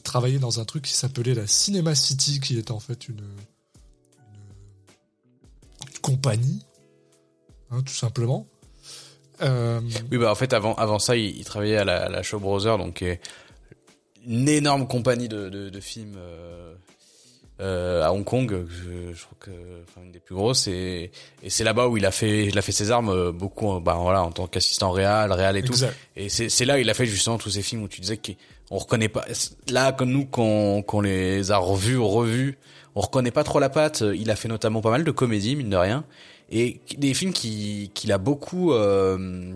travailler 0.03 0.39
dans 0.39 0.59
un 0.59 0.65
truc 0.65 0.83
qui 0.85 0.93
s'appelait 0.93 1.33
la 1.33 1.47
Cinema 1.47 1.95
City, 1.95 2.39
qui 2.39 2.57
est 2.57 2.71
en 2.71 2.79
fait 2.79 3.07
une, 3.07 3.17
une, 3.17 3.23
une 5.91 5.99
compagnie, 6.01 6.65
hein, 7.71 7.81
tout 7.81 7.93
simplement. 7.93 8.47
Euh, 9.41 9.81
Oui, 10.11 10.17
bah 10.17 10.31
en 10.31 10.35
fait 10.35 10.53
avant 10.53 10.75
avant 10.75 10.99
ça, 10.99 11.15
il, 11.15 11.37
il 11.37 11.43
travaillait 11.45 11.77
à 11.77 11.83
la, 11.85 12.05
à 12.05 12.09
la 12.09 12.21
Shaw 12.21 12.39
Brothers, 12.39 12.77
donc 12.77 13.03
une 14.25 14.47
énorme 14.47 14.87
compagnie 14.87 15.27
de, 15.27 15.49
de, 15.49 15.69
de 15.69 15.79
films 15.79 16.13
euh, 16.17 16.75
euh, 17.59 18.03
à 18.03 18.13
Hong 18.13 18.23
Kong. 18.23 18.67
Je, 18.69 19.13
je 19.13 19.23
crois 19.23 19.37
que 19.39 19.51
enfin 19.83 20.01
une 20.05 20.11
des 20.11 20.19
plus 20.19 20.35
grosses 20.35 20.67
et, 20.67 21.11
et 21.41 21.49
c'est 21.49 21.63
là-bas 21.63 21.87
où 21.87 21.97
il 21.97 22.05
a 22.05 22.11
fait 22.11 22.45
il 22.45 22.57
a 22.57 22.61
fait 22.61 22.71
ses 22.71 22.91
armes 22.91 23.31
beaucoup 23.31 23.79
bah 23.79 23.95
voilà 23.99 24.21
en 24.21 24.31
tant 24.31 24.45
qu'assistant 24.45 24.91
réal, 24.91 25.31
réal 25.31 25.57
et 25.57 25.63
tout. 25.63 25.73
Et 26.15 26.29
c'est 26.29 26.65
là 26.65 26.75
où 26.75 26.77
il 26.77 26.89
a 26.89 26.93
fait 26.93 27.07
justement 27.07 27.39
tous 27.39 27.49
ces 27.49 27.63
films 27.63 27.81
où 27.81 27.87
tu 27.87 27.99
disais 27.99 28.17
qu'on 28.71 28.77
reconnaît 28.77 29.09
pas. 29.09 29.25
Là, 29.69 29.91
comme 29.91 30.11
nous, 30.11 30.25
qu'on 30.25 30.81
qu'on 30.81 31.01
les 31.01 31.51
a 31.51 31.57
revus, 31.57 31.97
revus, 31.97 32.57
on 32.95 33.01
reconnaît 33.01 33.31
pas 33.31 33.43
trop 33.43 33.59
la 33.59 33.69
patte. 33.69 34.01
Il 34.15 34.31
a 34.31 34.35
fait 34.37 34.47
notamment 34.47 34.81
pas 34.81 34.91
mal 34.91 35.03
de 35.03 35.11
comédies, 35.11 35.57
mine 35.57 35.69
de 35.69 35.75
rien, 35.75 36.05
et 36.49 36.79
des 36.97 37.13
films 37.13 37.33
qui 37.33 37.91
qu'il 37.93 38.11
a 38.13 38.17
beaucoup 38.17 38.71
euh, 38.71 39.53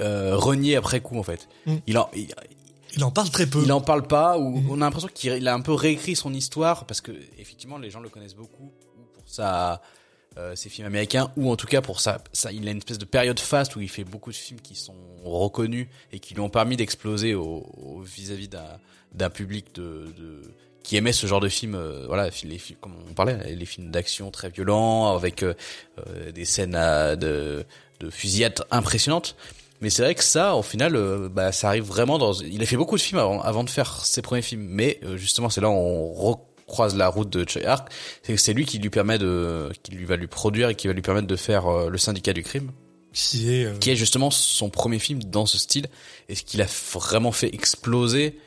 euh, 0.00 0.36
renié 0.36 0.76
après 0.76 1.00
coup 1.00 1.18
en 1.18 1.22
fait. 1.22 1.48
Mm. 1.66 1.74
Il 1.86 1.98
en 1.98 2.08
il, 2.14 2.28
Il 2.96 3.04
en 3.04 3.10
parle 3.10 3.28
très 3.30 3.46
peu. 3.46 3.60
Il 3.62 3.72
en 3.72 3.82
parle 3.82 4.06
pas 4.06 4.38
ou 4.38 4.56
Mhm. 4.56 4.70
on 4.70 4.74
a 4.76 4.86
l'impression 4.86 5.10
qu'il 5.12 5.46
a 5.46 5.54
un 5.54 5.60
peu 5.60 5.72
réécrit 5.74 6.16
son 6.16 6.32
histoire 6.32 6.86
parce 6.86 7.00
que 7.02 7.12
effectivement 7.38 7.76
les 7.76 7.90
gens 7.90 8.00
le 8.00 8.08
connaissent 8.08 8.34
beaucoup 8.34 8.72
ou 8.98 9.02
pour 9.14 9.22
sa 9.26 9.82
euh, 10.38 10.54
ses 10.54 10.68
films 10.68 10.86
américains 10.86 11.32
ou 11.36 11.50
en 11.50 11.56
tout 11.56 11.66
cas 11.66 11.80
pour 11.80 11.98
ça 11.98 12.22
ça 12.32 12.52
il 12.52 12.66
a 12.68 12.70
une 12.70 12.78
espèce 12.78 12.98
de 12.98 13.04
période 13.04 13.40
faste 13.40 13.74
où 13.74 13.80
il 13.80 13.88
fait 13.88 14.04
beaucoup 14.04 14.30
de 14.30 14.36
films 14.36 14.60
qui 14.60 14.76
sont 14.76 14.94
reconnus 15.24 15.88
et 16.12 16.20
qui 16.20 16.34
lui 16.34 16.40
ont 16.40 16.48
permis 16.48 16.76
d'exploser 16.76 17.34
au 17.34 18.02
vis-à-vis 18.04 18.48
d'un 19.12 19.30
public 19.30 19.74
de, 19.74 20.14
de 20.16 20.42
qui 20.84 20.96
aimait 20.96 21.12
ce 21.12 21.26
genre 21.26 21.40
de 21.40 21.48
films 21.48 21.74
euh, 21.74 22.06
voilà 22.06 22.30
les 22.44 22.58
films 22.58 22.78
comme 22.80 22.94
on 23.10 23.12
parlait 23.12 23.54
les 23.54 23.66
films 23.66 23.90
d'action 23.90 24.30
très 24.30 24.50
violents 24.50 25.14
avec 25.14 25.42
euh, 25.42 25.54
euh, 26.06 26.30
des 26.30 26.44
scènes 26.44 26.78
de 27.16 27.64
de 27.98 28.10
fusillade 28.10 28.64
impressionnantes 28.70 29.36
mais 29.80 29.88
c'est 29.88 30.02
vrai 30.02 30.14
que 30.14 30.22
ça, 30.22 30.56
au 30.56 30.62
final, 30.62 30.94
euh, 30.94 31.28
bah, 31.30 31.52
ça 31.52 31.68
arrive 31.68 31.84
vraiment 31.84 32.18
dans. 32.18 32.34
Il 32.34 32.62
a 32.62 32.66
fait 32.66 32.76
beaucoup 32.76 32.96
de 32.96 33.00
films 33.00 33.18
avant, 33.18 33.40
avant 33.40 33.64
de 33.64 33.70
faire 33.70 34.04
ses 34.04 34.20
premiers 34.20 34.42
films, 34.42 34.66
mais 34.68 35.00
euh, 35.04 35.16
justement, 35.16 35.48
c'est 35.48 35.62
là 35.62 35.70
où 35.70 35.72
on 35.72 36.12
recroise 36.70 36.94
la 36.96 37.08
route 37.08 37.28
de 37.30 37.44
Choi 37.48 37.66
Ark. 37.66 37.88
C'est 38.22 38.34
que 38.34 38.40
c'est 38.40 38.52
lui 38.52 38.64
qui 38.64 38.78
lui 38.78 38.90
permet 38.90 39.18
de, 39.18 39.70
qui 39.82 39.92
lui 39.92 40.04
va 40.04 40.16
lui 40.16 40.28
produire 40.28 40.68
et 40.68 40.74
qui 40.74 40.86
va 40.86 40.92
lui 40.92 41.02
permettre 41.02 41.26
de 41.26 41.36
faire 41.36 41.66
euh, 41.66 41.88
le 41.90 41.98
Syndicat 41.98 42.32
du 42.32 42.42
crime, 42.42 42.70
Qui 43.12 43.52
est. 43.52 43.64
euh, 43.66 43.74
qui 43.78 43.90
est 43.90 43.96
justement 43.96 44.30
son 44.30 44.70
premier 44.70 44.98
film 44.98 45.22
dans 45.24 45.46
ce 45.46 45.58
style 45.58 45.86
et 46.28 46.34
ce 46.34 46.42
qu'il 46.44 46.62
a 46.62 46.66
vraiment 46.94 47.32
fait 47.32 47.52
exploser. 47.54 48.38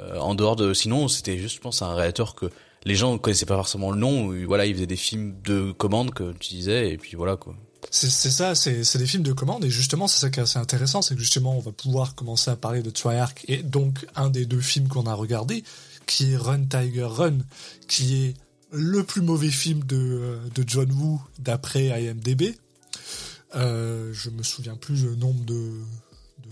euh, 0.00 0.18
en 0.18 0.34
dehors 0.34 0.56
de, 0.56 0.74
sinon, 0.74 1.08
c'était 1.08 1.38
juste, 1.38 1.56
je 1.56 1.60
pense, 1.60 1.80
un 1.82 1.94
réalisateur 1.94 2.34
que 2.34 2.46
les 2.84 2.96
gens 2.96 3.12
ne 3.14 3.18
connaissaient 3.18 3.46
pas 3.46 3.56
forcément 3.56 3.90
le 3.92 3.98
nom. 3.98 4.26
où, 4.26 4.34
Voilà, 4.46 4.66
il 4.66 4.74
faisait 4.74 4.86
des 4.86 4.96
films 4.96 5.36
de 5.44 5.72
commande 5.72 6.12
que 6.12 6.32
tu 6.38 6.54
disais 6.54 6.90
et 6.92 6.98
puis 6.98 7.16
voilà 7.16 7.36
quoi. 7.36 7.54
C'est 7.90 8.08
ça, 8.10 8.54
c'est 8.54 8.82
c'est 8.82 8.98
des 8.98 9.06
films 9.06 9.22
de 9.22 9.32
commande 9.34 9.62
et 9.64 9.70
justement 9.70 10.08
c'est 10.08 10.18
ça 10.18 10.30
qui 10.30 10.40
est 10.40 10.42
assez 10.42 10.58
intéressant, 10.58 11.00
c'est 11.02 11.14
que 11.14 11.20
justement 11.20 11.54
on 11.56 11.60
va 11.60 11.70
pouvoir 11.70 12.14
commencer 12.14 12.50
à 12.50 12.56
parler 12.56 12.82
de 12.82 12.88
Triarch 12.90 13.44
et 13.46 13.58
donc 13.62 14.06
un 14.16 14.30
des 14.30 14.46
deux 14.46 14.60
films 14.62 14.88
qu'on 14.88 15.06
a 15.06 15.12
regardé, 15.14 15.62
qui 16.06 16.32
est 16.32 16.36
Run 16.36 16.64
Tiger 16.66 17.04
Run, 17.08 17.38
qui 17.88 18.24
est 18.24 18.34
le 18.72 19.04
plus 19.04 19.20
mauvais 19.22 19.50
film 19.50 19.84
de, 19.84 19.96
euh, 19.96 20.38
de 20.54 20.64
John 20.66 20.90
Woo 20.92 21.20
d'après 21.38 21.86
IMDb. 22.02 22.54
Euh, 23.54 24.10
je 24.12 24.30
me 24.30 24.42
souviens 24.42 24.74
plus 24.76 25.04
le 25.04 25.14
nombre 25.14 25.44
de, 25.44 25.54
de 25.54 26.48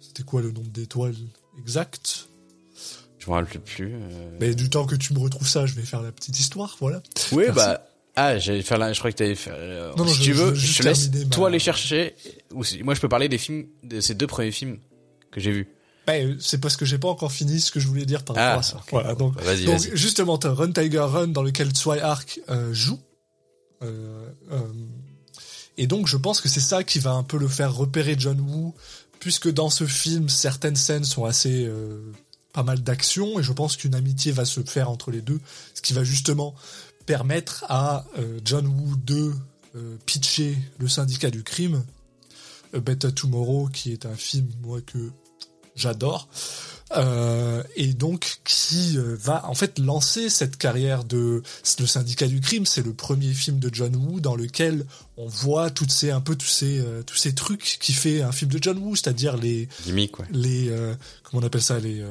c'était 0.00 0.22
quoi 0.22 0.40
le 0.40 0.50
nombre 0.50 0.70
d'étoiles 0.70 1.14
exact. 1.58 2.28
Je 3.18 3.28
me 3.30 3.34
rappelle 3.34 3.60
plus. 3.60 3.92
euh. 3.94 4.30
Mais 4.40 4.54
du 4.54 4.70
temps 4.70 4.86
que 4.86 4.94
tu 4.94 5.12
me 5.12 5.18
retrouves 5.18 5.48
ça, 5.48 5.66
je 5.66 5.74
vais 5.74 5.82
faire 5.82 6.00
la 6.02 6.12
petite 6.12 6.38
histoire, 6.38 6.76
voilà. 6.80 7.02
Oui, 7.32 7.44
Merci. 7.46 7.54
bah. 7.56 7.86
Ah, 8.18 8.38
j'allais 8.38 8.62
faire 8.62 8.78
là, 8.78 8.94
je 8.94 8.98
crois 8.98 9.12
que 9.12 9.16
t'allais 9.18 9.34
faire. 9.34 9.52
euh, 9.58 9.92
Non, 9.96 10.04
non, 10.06 10.10
si 10.10 10.20
je- 10.20 10.22
tu 10.24 10.32
veux, 10.32 10.54
je, 10.54 10.78
te 10.78 10.82
laisse 10.84 11.10
ma- 11.12 11.24
toi 11.26 11.50
les 11.50 11.58
chercher. 11.58 12.14
Ou 12.54 12.64
si- 12.64 12.82
moi, 12.82 12.94
je 12.94 13.00
peux 13.02 13.10
parler 13.10 13.28
des 13.28 13.36
films, 13.36 13.66
de 13.82 14.00
ces 14.00 14.14
deux 14.14 14.26
premiers 14.26 14.52
films 14.52 14.78
que 15.30 15.38
j'ai 15.38 15.50
vus. 15.52 15.68
Ben, 16.06 16.36
c'est 16.40 16.58
parce 16.58 16.76
que 16.76 16.84
j'ai 16.84 16.98
pas 16.98 17.08
encore 17.08 17.32
fini 17.32 17.60
ce 17.60 17.72
que 17.72 17.80
je 17.80 17.88
voulais 17.88 18.06
dire 18.06 18.22
par 18.24 18.36
rapport 18.36 18.52
Ah, 18.54 18.58
à 18.60 18.62
ça. 18.62 18.80
Voilà, 18.92 19.14
donc 19.16 19.34
Vas-y, 19.40 19.64
Donc 19.64 19.80
vas-y. 19.80 19.96
justement, 19.96 20.38
t'as 20.38 20.52
Run 20.52 20.70
Tiger 20.72 21.00
Run 21.00 21.28
dans 21.28 21.42
lequel 21.42 21.70
Tsui 21.72 21.98
Ark 21.98 22.40
euh, 22.48 22.72
joue. 22.72 23.00
Euh, 23.82 24.30
euh, 24.52 24.60
et 25.76 25.86
donc 25.86 26.06
je 26.06 26.16
pense 26.16 26.40
que 26.40 26.48
c'est 26.48 26.60
ça 26.60 26.84
qui 26.84 27.00
va 27.00 27.10
un 27.12 27.22
peu 27.24 27.38
le 27.38 27.48
faire 27.48 27.74
repérer 27.74 28.14
John 28.18 28.40
Woo, 28.40 28.74
puisque 29.18 29.50
dans 29.50 29.68
ce 29.68 29.84
film, 29.84 30.28
certaines 30.28 30.76
scènes 30.76 31.04
sont 31.04 31.24
assez... 31.24 31.68
pas 32.52 32.62
mal 32.62 32.82
d'action, 32.82 33.38
et 33.40 33.42
je 33.42 33.52
pense 33.52 33.76
qu'une 33.76 33.94
amitié 33.94 34.30
va 34.32 34.44
se 34.44 34.60
faire 34.62 34.88
entre 34.88 35.10
les 35.10 35.20
deux, 35.20 35.40
ce 35.74 35.82
qui 35.82 35.92
va 35.92 36.04
justement 36.04 36.54
permettre 37.04 37.64
à 37.68 38.04
John 38.44 38.66
Woo 38.66 38.96
de 38.96 39.32
pitcher 40.06 40.56
le 40.78 40.88
syndicat 40.88 41.30
du 41.30 41.42
crime, 41.42 41.84
A 42.72 42.78
Better 42.80 43.12
Tomorrow, 43.12 43.68
qui 43.68 43.92
est 43.92 44.06
un 44.06 44.14
film, 44.14 44.48
moi, 44.62 44.80
que 44.80 45.10
j'adore, 45.76 46.28
euh, 46.96 47.64
et 47.74 47.88
donc 47.94 48.38
qui 48.44 48.96
euh, 48.96 49.16
va 49.18 49.44
en 49.48 49.54
fait 49.54 49.78
lancer 49.80 50.30
cette 50.30 50.56
carrière 50.56 51.02
de 51.02 51.42
le 51.80 51.86
syndicat 51.86 52.28
du 52.28 52.40
crime. 52.40 52.64
C'est 52.64 52.84
le 52.84 52.94
premier 52.94 53.32
film 53.34 53.58
de 53.58 53.70
John 53.72 53.96
Woo 53.96 54.20
dans 54.20 54.36
lequel 54.36 54.86
on 55.16 55.26
voit 55.26 55.70
toutes 55.70 55.90
ces 55.90 56.10
un 56.12 56.20
peu 56.20 56.36
tous 56.36 56.46
ces 56.46 56.78
euh, 56.78 57.02
tous 57.02 57.16
ces 57.16 57.34
trucs 57.34 57.78
qui 57.80 57.92
fait 57.92 58.22
un 58.22 58.30
film 58.30 58.52
de 58.52 58.62
John 58.62 58.78
Woo, 58.78 58.94
c'est-à-dire 58.94 59.36
les 59.36 59.68
Gimmick, 59.84 60.18
ouais. 60.20 60.26
les 60.30 60.68
euh, 60.68 60.94
comment 61.24 61.42
on 61.42 61.46
appelle 61.46 61.62
ça 61.62 61.80
les 61.80 62.04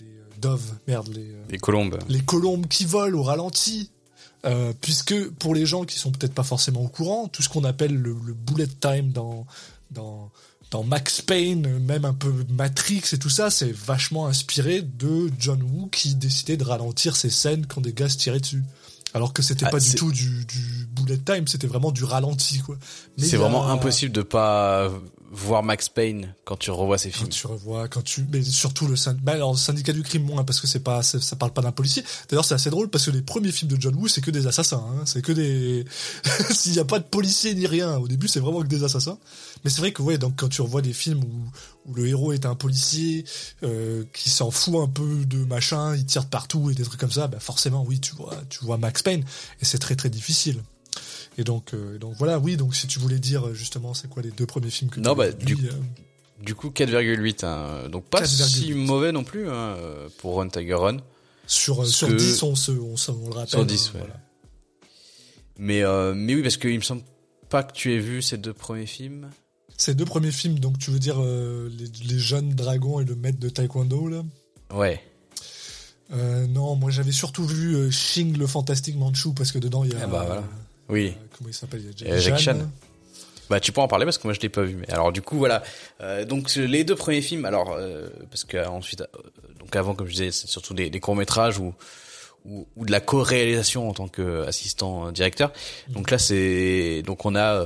les 0.00 0.06
doves 0.40 0.72
merde 0.88 1.08
les 1.14 1.32
Les 1.48 1.58
colombes. 1.58 1.98
les 2.08 2.20
colombes 2.20 2.66
qui 2.66 2.84
volent 2.84 3.18
au 3.18 3.22
ralenti. 3.22 3.90
Puisque 4.82 5.30
pour 5.38 5.54
les 5.54 5.64
gens 5.64 5.84
qui 5.84 5.98
sont 5.98 6.12
peut-être 6.12 6.34
pas 6.34 6.42
forcément 6.42 6.82
au 6.82 6.88
courant, 6.88 7.28
tout 7.28 7.40
ce 7.40 7.48
qu'on 7.48 7.64
appelle 7.64 7.94
le, 7.94 8.14
le 8.26 8.34
bullet 8.34 8.66
time 8.66 9.10
dans 9.10 9.46
dans 9.90 10.30
dans 10.74 10.82
Max 10.82 11.20
Payne, 11.22 11.78
même 11.86 12.04
un 12.04 12.12
peu 12.14 12.32
Matrix 12.50 13.02
et 13.12 13.18
tout 13.18 13.28
ça, 13.30 13.48
c'est 13.48 13.70
vachement 13.70 14.26
inspiré 14.26 14.82
de 14.82 15.30
John 15.38 15.62
Woo 15.62 15.86
qui 15.86 16.16
décidait 16.16 16.56
de 16.56 16.64
ralentir 16.64 17.14
ses 17.14 17.30
scènes 17.30 17.64
quand 17.66 17.80
des 17.80 17.92
gars 17.92 18.08
se 18.08 18.16
tiraient 18.16 18.40
dessus. 18.40 18.64
Alors 19.14 19.32
que 19.32 19.40
c'était 19.40 19.66
Ah, 19.66 19.70
pas 19.70 19.78
du 19.78 19.94
tout 19.94 20.10
du, 20.10 20.44
du 20.46 20.88
bullet 20.90 21.18
time, 21.18 21.46
c'était 21.46 21.68
vraiment 21.68 21.92
du 21.92 22.02
ralenti 22.02 22.58
quoi. 22.58 22.76
C'est 23.16 23.36
a- 23.36 23.38
vraiment 23.38 23.68
impossible 23.70 24.12
de 24.12 24.22
pas 24.22 24.90
voir 25.34 25.62
Max 25.62 25.88
Payne 25.88 26.34
quand 26.44 26.56
tu 26.56 26.70
revois 26.70 26.96
ses 26.96 27.10
Quand 27.10 27.18
films. 27.18 27.30
tu 27.30 27.46
revois, 27.46 27.88
quand 27.88 28.02
tu, 28.02 28.24
mais 28.32 28.42
surtout 28.42 28.86
le 28.86 28.94
bah 29.20 29.32
alors, 29.32 29.52
le 29.52 29.58
syndicat 29.58 29.92
du 29.92 30.02
crime 30.02 30.22
moins 30.22 30.44
parce 30.44 30.60
que 30.60 30.66
c'est 30.66 30.80
pas, 30.80 31.02
ça, 31.02 31.36
parle 31.36 31.52
pas 31.52 31.62
d'un 31.62 31.72
policier. 31.72 32.04
D'ailleurs, 32.28 32.44
c'est 32.44 32.54
assez 32.54 32.70
drôle 32.70 32.88
parce 32.88 33.06
que 33.06 33.10
les 33.10 33.22
premiers 33.22 33.50
films 33.50 33.70
de 33.70 33.80
John 33.80 33.94
Woo, 33.96 34.08
c'est 34.08 34.20
que 34.20 34.30
des 34.30 34.46
assassins, 34.46 34.84
hein. 34.88 35.02
c'est 35.04 35.22
que 35.22 35.32
des, 35.32 35.84
s'il 36.50 36.74
y 36.74 36.78
a 36.78 36.84
pas 36.84 37.00
de 37.00 37.04
policier 37.04 37.54
ni 37.54 37.66
rien. 37.66 37.96
Au 37.98 38.06
début, 38.06 38.28
c'est 38.28 38.40
vraiment 38.40 38.62
que 38.62 38.68
des 38.68 38.84
assassins. 38.84 39.18
Mais 39.64 39.70
c'est 39.70 39.80
vrai 39.80 39.92
que 39.92 40.02
ouais, 40.02 40.18
donc 40.18 40.36
quand 40.36 40.48
tu 40.48 40.62
revois 40.62 40.82
des 40.82 40.92
films 40.92 41.22
où, 41.24 41.90
où 41.90 41.94
le 41.94 42.06
héros 42.06 42.32
est 42.32 42.46
un 42.46 42.54
policier 42.54 43.24
euh, 43.62 44.04
qui 44.12 44.30
s'en 44.30 44.50
fout 44.50 44.76
un 44.76 44.88
peu 44.88 45.24
de 45.24 45.44
machin, 45.44 45.96
il 45.96 46.06
tire 46.06 46.24
de 46.24 46.28
partout 46.28 46.70
et 46.70 46.74
des 46.74 46.84
trucs 46.84 47.00
comme 47.00 47.10
ça, 47.10 47.26
bah 47.26 47.40
forcément, 47.40 47.84
oui, 47.86 48.00
tu 48.00 48.14
vois, 48.14 48.36
tu 48.48 48.64
vois 48.64 48.78
Max 48.78 49.02
Payne 49.02 49.24
et 49.60 49.64
c'est 49.64 49.78
très 49.78 49.96
très 49.96 50.10
difficile. 50.10 50.62
Et 51.38 51.44
donc, 51.44 51.74
euh, 51.74 51.98
donc 51.98 52.14
voilà, 52.18 52.38
oui. 52.38 52.56
Donc 52.56 52.74
si 52.74 52.86
tu 52.86 52.98
voulais 52.98 53.18
dire 53.18 53.52
justement, 53.54 53.92
c'est 53.94 54.08
quoi 54.08 54.22
les 54.22 54.30
deux 54.30 54.46
premiers 54.46 54.70
films 54.70 54.90
que 54.90 55.00
Non, 55.00 55.14
tu 55.14 55.22
as 55.22 55.30
bah, 55.30 55.36
vus, 55.38 55.54
du- 55.56 55.66
euh, 55.68 55.72
Du 56.42 56.54
coup, 56.54 56.70
4,8. 56.70 57.44
Hein. 57.44 57.88
Donc 57.88 58.04
pas 58.04 58.20
4,8. 58.22 58.46
si 58.48 58.72
mauvais 58.74 59.12
non 59.12 59.24
plus 59.24 59.48
hein, 59.48 59.52
euh, 59.78 60.08
pour 60.18 60.36
Run 60.36 60.48
Tiger 60.48 60.74
Run. 60.74 60.98
Sur, 61.46 61.82
euh, 61.82 61.86
sur 61.86 62.08
que- 62.08 62.14
10, 62.14 62.42
on, 62.42 62.54
se, 62.54 62.72
on, 62.72 62.96
se- 62.96 63.10
on 63.10 63.28
le 63.28 63.34
rappelle. 63.34 63.48
Sur 63.50 63.66
10, 63.66 63.92
hein, 63.94 63.98
ouais. 64.00 64.06
Mais, 65.58 65.82
euh, 65.82 66.14
mais 66.14 66.34
oui, 66.34 66.42
parce 66.42 66.56
qu'il 66.56 66.74
me 66.76 66.80
semble 66.82 67.02
pas 67.48 67.62
que 67.62 67.72
tu 67.72 67.92
aies 67.94 67.98
vu 68.00 68.22
ces 68.22 68.38
deux 68.38 68.52
premiers 68.52 68.86
films. 68.86 69.30
Ces 69.76 69.94
deux 69.94 70.04
premiers 70.04 70.30
films, 70.32 70.58
donc 70.60 70.78
tu 70.78 70.90
veux 70.90 70.98
dire 70.98 71.16
euh, 71.20 71.68
les, 71.76 71.86
les 72.08 72.18
jeunes 72.18 72.50
dragons 72.54 73.00
et 73.00 73.04
le 73.04 73.14
maître 73.16 73.38
de 73.40 73.48
taekwondo, 73.48 74.08
là? 74.08 74.22
Ouais. 74.72 75.00
euh, 76.12 76.46
Non, 76.46 76.74
moi 76.76 76.90
j'avais 76.90 77.12
surtout 77.12 77.44
vu 77.44 77.74
euh, 77.76 77.90
Shing 77.90 78.36
le 78.36 78.46
fantastique 78.46 78.96
Manchu, 78.96 79.30
parce 79.34 79.52
que 79.52 79.58
dedans 79.58 79.84
il 79.84 79.92
y 79.92 79.96
a... 79.96 80.00
Ah 80.02 80.06
bah, 80.06 80.22
voilà. 80.26 80.44
Oui. 80.88 81.08
euh, 81.16 81.26
comment 81.36 81.50
il 81.50 81.54
s'appelle 81.54 81.82
Euh, 82.06 82.18
Jack 82.20 82.38
Jeanne. 82.38 82.58
Chan. 82.60 82.68
Bah 83.50 83.60
tu 83.60 83.72
peux 83.72 83.80
en 83.82 83.88
parler 83.88 84.06
parce 84.06 84.16
que 84.16 84.26
moi 84.26 84.32
je 84.32 84.40
l'ai 84.40 84.48
pas 84.48 84.62
vu. 84.62 84.74
Mais 84.76 84.90
alors 84.90 85.12
du 85.12 85.20
coup 85.20 85.36
voilà. 85.36 85.62
Euh, 86.00 86.24
donc 86.24 86.54
les 86.56 86.82
deux 86.84 86.94
premiers 86.96 87.20
films. 87.20 87.44
Alors 87.44 87.72
euh, 87.78 88.08
parce 88.30 88.44
que 88.44 88.66
ensuite 88.66 89.02
donc 89.58 89.76
avant 89.76 89.94
comme 89.94 90.06
je 90.06 90.12
disais 90.12 90.30
c'est 90.30 90.46
surtout 90.46 90.72
des, 90.74 90.88
des 90.88 91.00
courts 91.00 91.14
métrages 91.16 91.58
ou, 91.58 91.74
ou 92.46 92.66
ou 92.76 92.86
de 92.86 92.90
la 92.90 93.00
co-réalisation 93.00 93.88
en 93.88 93.92
tant 93.92 94.08
qu'assistant 94.08 95.12
directeur. 95.12 95.52
Donc 95.90 96.10
là 96.10 96.18
c'est 96.18 97.02
donc 97.04 97.26
on 97.26 97.34
a 97.36 97.62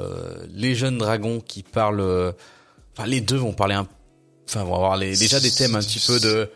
les 0.52 0.75
jeunes 0.75 0.98
dragons 0.98 1.40
qui 1.40 1.62
parlent. 1.62 2.34
Enfin 2.96 3.06
les 3.06 3.20
deux 3.20 3.37
vont 3.37 3.52
parler 3.52 3.75
un. 3.76 3.87
Enfin 4.48 4.64
vont 4.64 4.75
avoir 4.75 4.96
les, 4.96 5.16
déjà 5.16 5.38
des 5.38 5.50
thèmes 5.52 5.76
un 5.76 5.80
petit 5.80 6.02
peu 6.04 6.18
de. 6.18 6.50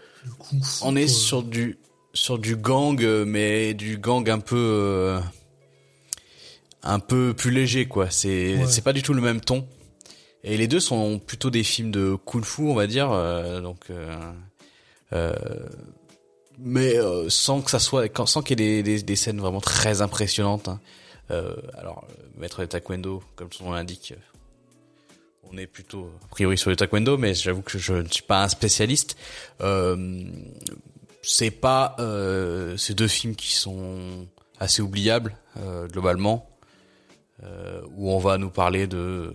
On 0.82 0.96
est 0.96 1.06
sur 1.08 1.44
du 1.44 1.78
sur 2.12 2.38
du 2.40 2.56
gang, 2.56 3.00
mais 3.24 3.72
du 3.74 3.98
gang 3.98 4.28
un 4.28 4.40
peu 4.40 5.16
un 6.82 6.98
peu 6.98 7.34
plus 7.34 7.50
léger 7.50 7.86
quoi. 7.86 8.10
C'est 8.10 8.56
Ouais. 8.56 8.66
c'est 8.68 8.82
pas 8.82 8.92
du 8.92 9.02
tout 9.02 9.14
le 9.14 9.20
même 9.22 9.40
ton. 9.40 9.66
Et 10.44 10.56
les 10.56 10.66
deux 10.66 10.80
sont 10.80 11.18
plutôt 11.20 11.50
des 11.50 11.62
films 11.62 11.90
de 11.92 12.16
kung-fu, 12.24 12.62
on 12.62 12.74
va 12.74 12.86
dire. 12.88 13.10
euh, 13.12 13.60
donc, 13.60 13.78
euh, 13.90 14.16
euh, 15.12 15.32
mais 16.58 16.96
euh, 16.98 17.28
sans 17.28 17.60
que 17.62 17.70
ça 17.70 17.78
soit, 17.78 18.08
sans 18.26 18.42
qu'il 18.42 18.60
y 18.60 18.64
ait 18.64 18.82
des, 18.82 18.96
des, 18.98 19.02
des 19.02 19.16
scènes 19.16 19.38
vraiment 19.40 19.60
très 19.60 20.02
impressionnantes. 20.02 20.68
hein. 20.68 20.80
Euh, 21.30 21.54
alors, 21.78 22.04
maître 22.36 22.60
de 22.60 22.66
taekwondo, 22.66 23.22
comme 23.36 23.52
son 23.52 23.64
nom 23.66 23.72
l'indique, 23.72 24.12
euh, 24.16 24.20
on 25.50 25.56
est 25.58 25.66
plutôt 25.68 26.10
a 26.24 26.28
priori 26.28 26.58
sur 26.58 26.70
le 26.70 26.76
taekwondo, 26.76 27.16
mais 27.18 27.34
j'avoue 27.34 27.62
que 27.62 27.78
je 27.78 27.94
ne 27.94 28.08
suis 28.08 28.22
pas 28.24 28.42
un 28.42 28.48
spécialiste. 28.48 29.16
Euh, 29.60 30.24
c'est 31.22 31.50
pas 31.52 31.94
euh, 32.00 32.76
ces 32.76 32.94
deux 32.94 33.06
films 33.08 33.36
qui 33.36 33.54
sont 33.54 34.26
assez 34.58 34.82
oubliables 34.82 35.36
euh, 35.58 35.86
globalement, 35.86 36.48
où 37.96 38.10
on 38.10 38.18
va 38.18 38.38
nous 38.38 38.50
parler 38.50 38.86
de 38.86 39.32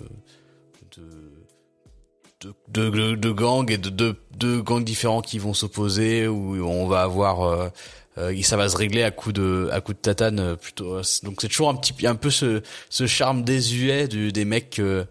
de 2.42 2.51
de, 2.70 2.89
de, 2.89 3.16
de 3.16 3.32
gangs 3.32 3.70
et 3.72 3.77
de 3.77 3.89
deux 3.89 4.16
de 4.38 4.60
gangs 4.60 4.84
différents 4.84 5.22
qui 5.22 5.39
vont 5.39 5.54
s'opposer, 5.54 6.27
où 6.27 6.56
on 6.66 6.88
va 6.88 7.01
avoir 7.01 7.42
euh, 7.42 7.70
euh, 8.18 8.30
et 8.30 8.44
ça 8.44 8.58
va 8.58 8.70
se 8.70 8.77
régler 8.77 9.04
à 9.04 9.12
coup 9.12 9.32
de 9.32 9.70
à 9.72 9.82
coup 9.82 9.94
de 9.94 9.98
tatane 9.98 10.39
euh, 10.39 10.56
plutôt. 10.56 10.98
Donc 11.24 11.42
c'est 11.42 11.48
toujours 11.48 11.70
un 11.70 11.75
petit 11.75 12.06
un 12.08 12.16
peu 12.16 12.30
ce 12.30 12.62
ce 12.89 13.08
charme 13.08 13.44
désuet 13.44 14.08
du, 14.08 14.32
des 14.32 14.46
mecs. 14.46 14.80
euh, 14.80 15.06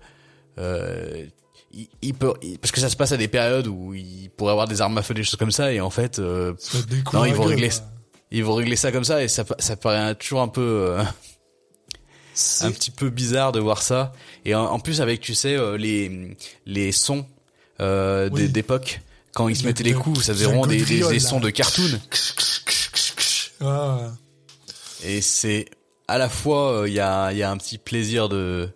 euh, 0.58 1.26
il, 1.72 1.88
il 2.00 2.14
peut 2.14 2.32
il- 2.42 2.58
parce 2.58 2.70
que 2.72 2.80
ça 2.80 2.88
se 2.88 2.96
passe 2.96 3.12
à 3.12 3.16
des 3.18 3.28
périodes 3.28 3.66
où 3.66 3.92
il 3.92 4.30
pourrait 4.30 4.52
avoir 4.52 4.68
des 4.68 4.80
armes 4.80 4.96
à 4.96 5.02
feu 5.02 5.12
des 5.12 5.22
choses 5.24 5.36
comme 5.36 5.50
ça 5.50 5.72
et 5.72 5.80
en 5.80 5.90
fait 5.90 6.18
euh, 6.18 6.54
non 7.18 7.24
ils 7.26 7.34
vont 7.34 7.42
régler 7.50 7.68
ils 8.30 8.44
vont 8.44 8.54
régler 8.54 8.76
ça 8.76 8.92
comme 8.92 9.04
ça 9.04 9.22
et 9.22 9.28
ça 9.28 9.44
ça 9.58 9.76
paraît 9.76 10.14
toujours 10.14 10.40
un 10.40 10.48
peu 10.48 10.62
euh, 10.62 11.02
un 12.62 12.70
petit 12.72 12.90
peu 12.90 13.10
bizarre 13.10 13.52
de 13.52 13.60
voir 13.60 13.82
ça. 13.82 14.12
Et 14.44 14.54
en, 14.54 14.64
en 14.64 14.78
plus 14.78 15.00
avec 15.00 15.20
tu 15.20 15.34
sais 15.34 15.54
euh, 15.56 15.76
les 15.76 16.36
les 16.66 16.92
sons 16.92 17.26
euh, 17.80 18.28
Oui. 18.32 18.48
d'époque 18.48 19.00
quand 19.34 19.48
ils 19.48 19.56
se 19.56 19.64
mettaient 19.64 19.84
les 19.84 19.92
le- 19.92 19.98
coups 19.98 20.22
ça 20.22 20.32
faisait 20.32 20.46
vraiment 20.46 20.66
des, 20.66 20.82
des, 20.84 21.20
sons 21.20 21.40
de 21.40 21.50
cartoon. 21.50 22.00
Ah, 23.60 24.12
et 25.04 25.20
c'est 25.20 25.66
à 26.08 26.18
la 26.18 26.28
fois 26.28 26.72
euh, 26.82 26.88
il 26.88 26.94
y 26.94 27.00
a 27.00 27.32
il 27.32 27.38
y 27.38 27.42
a 27.42 27.50
un 27.50 27.56
petit 27.56 27.78
plaisir 27.78 28.28
de 28.28 28.68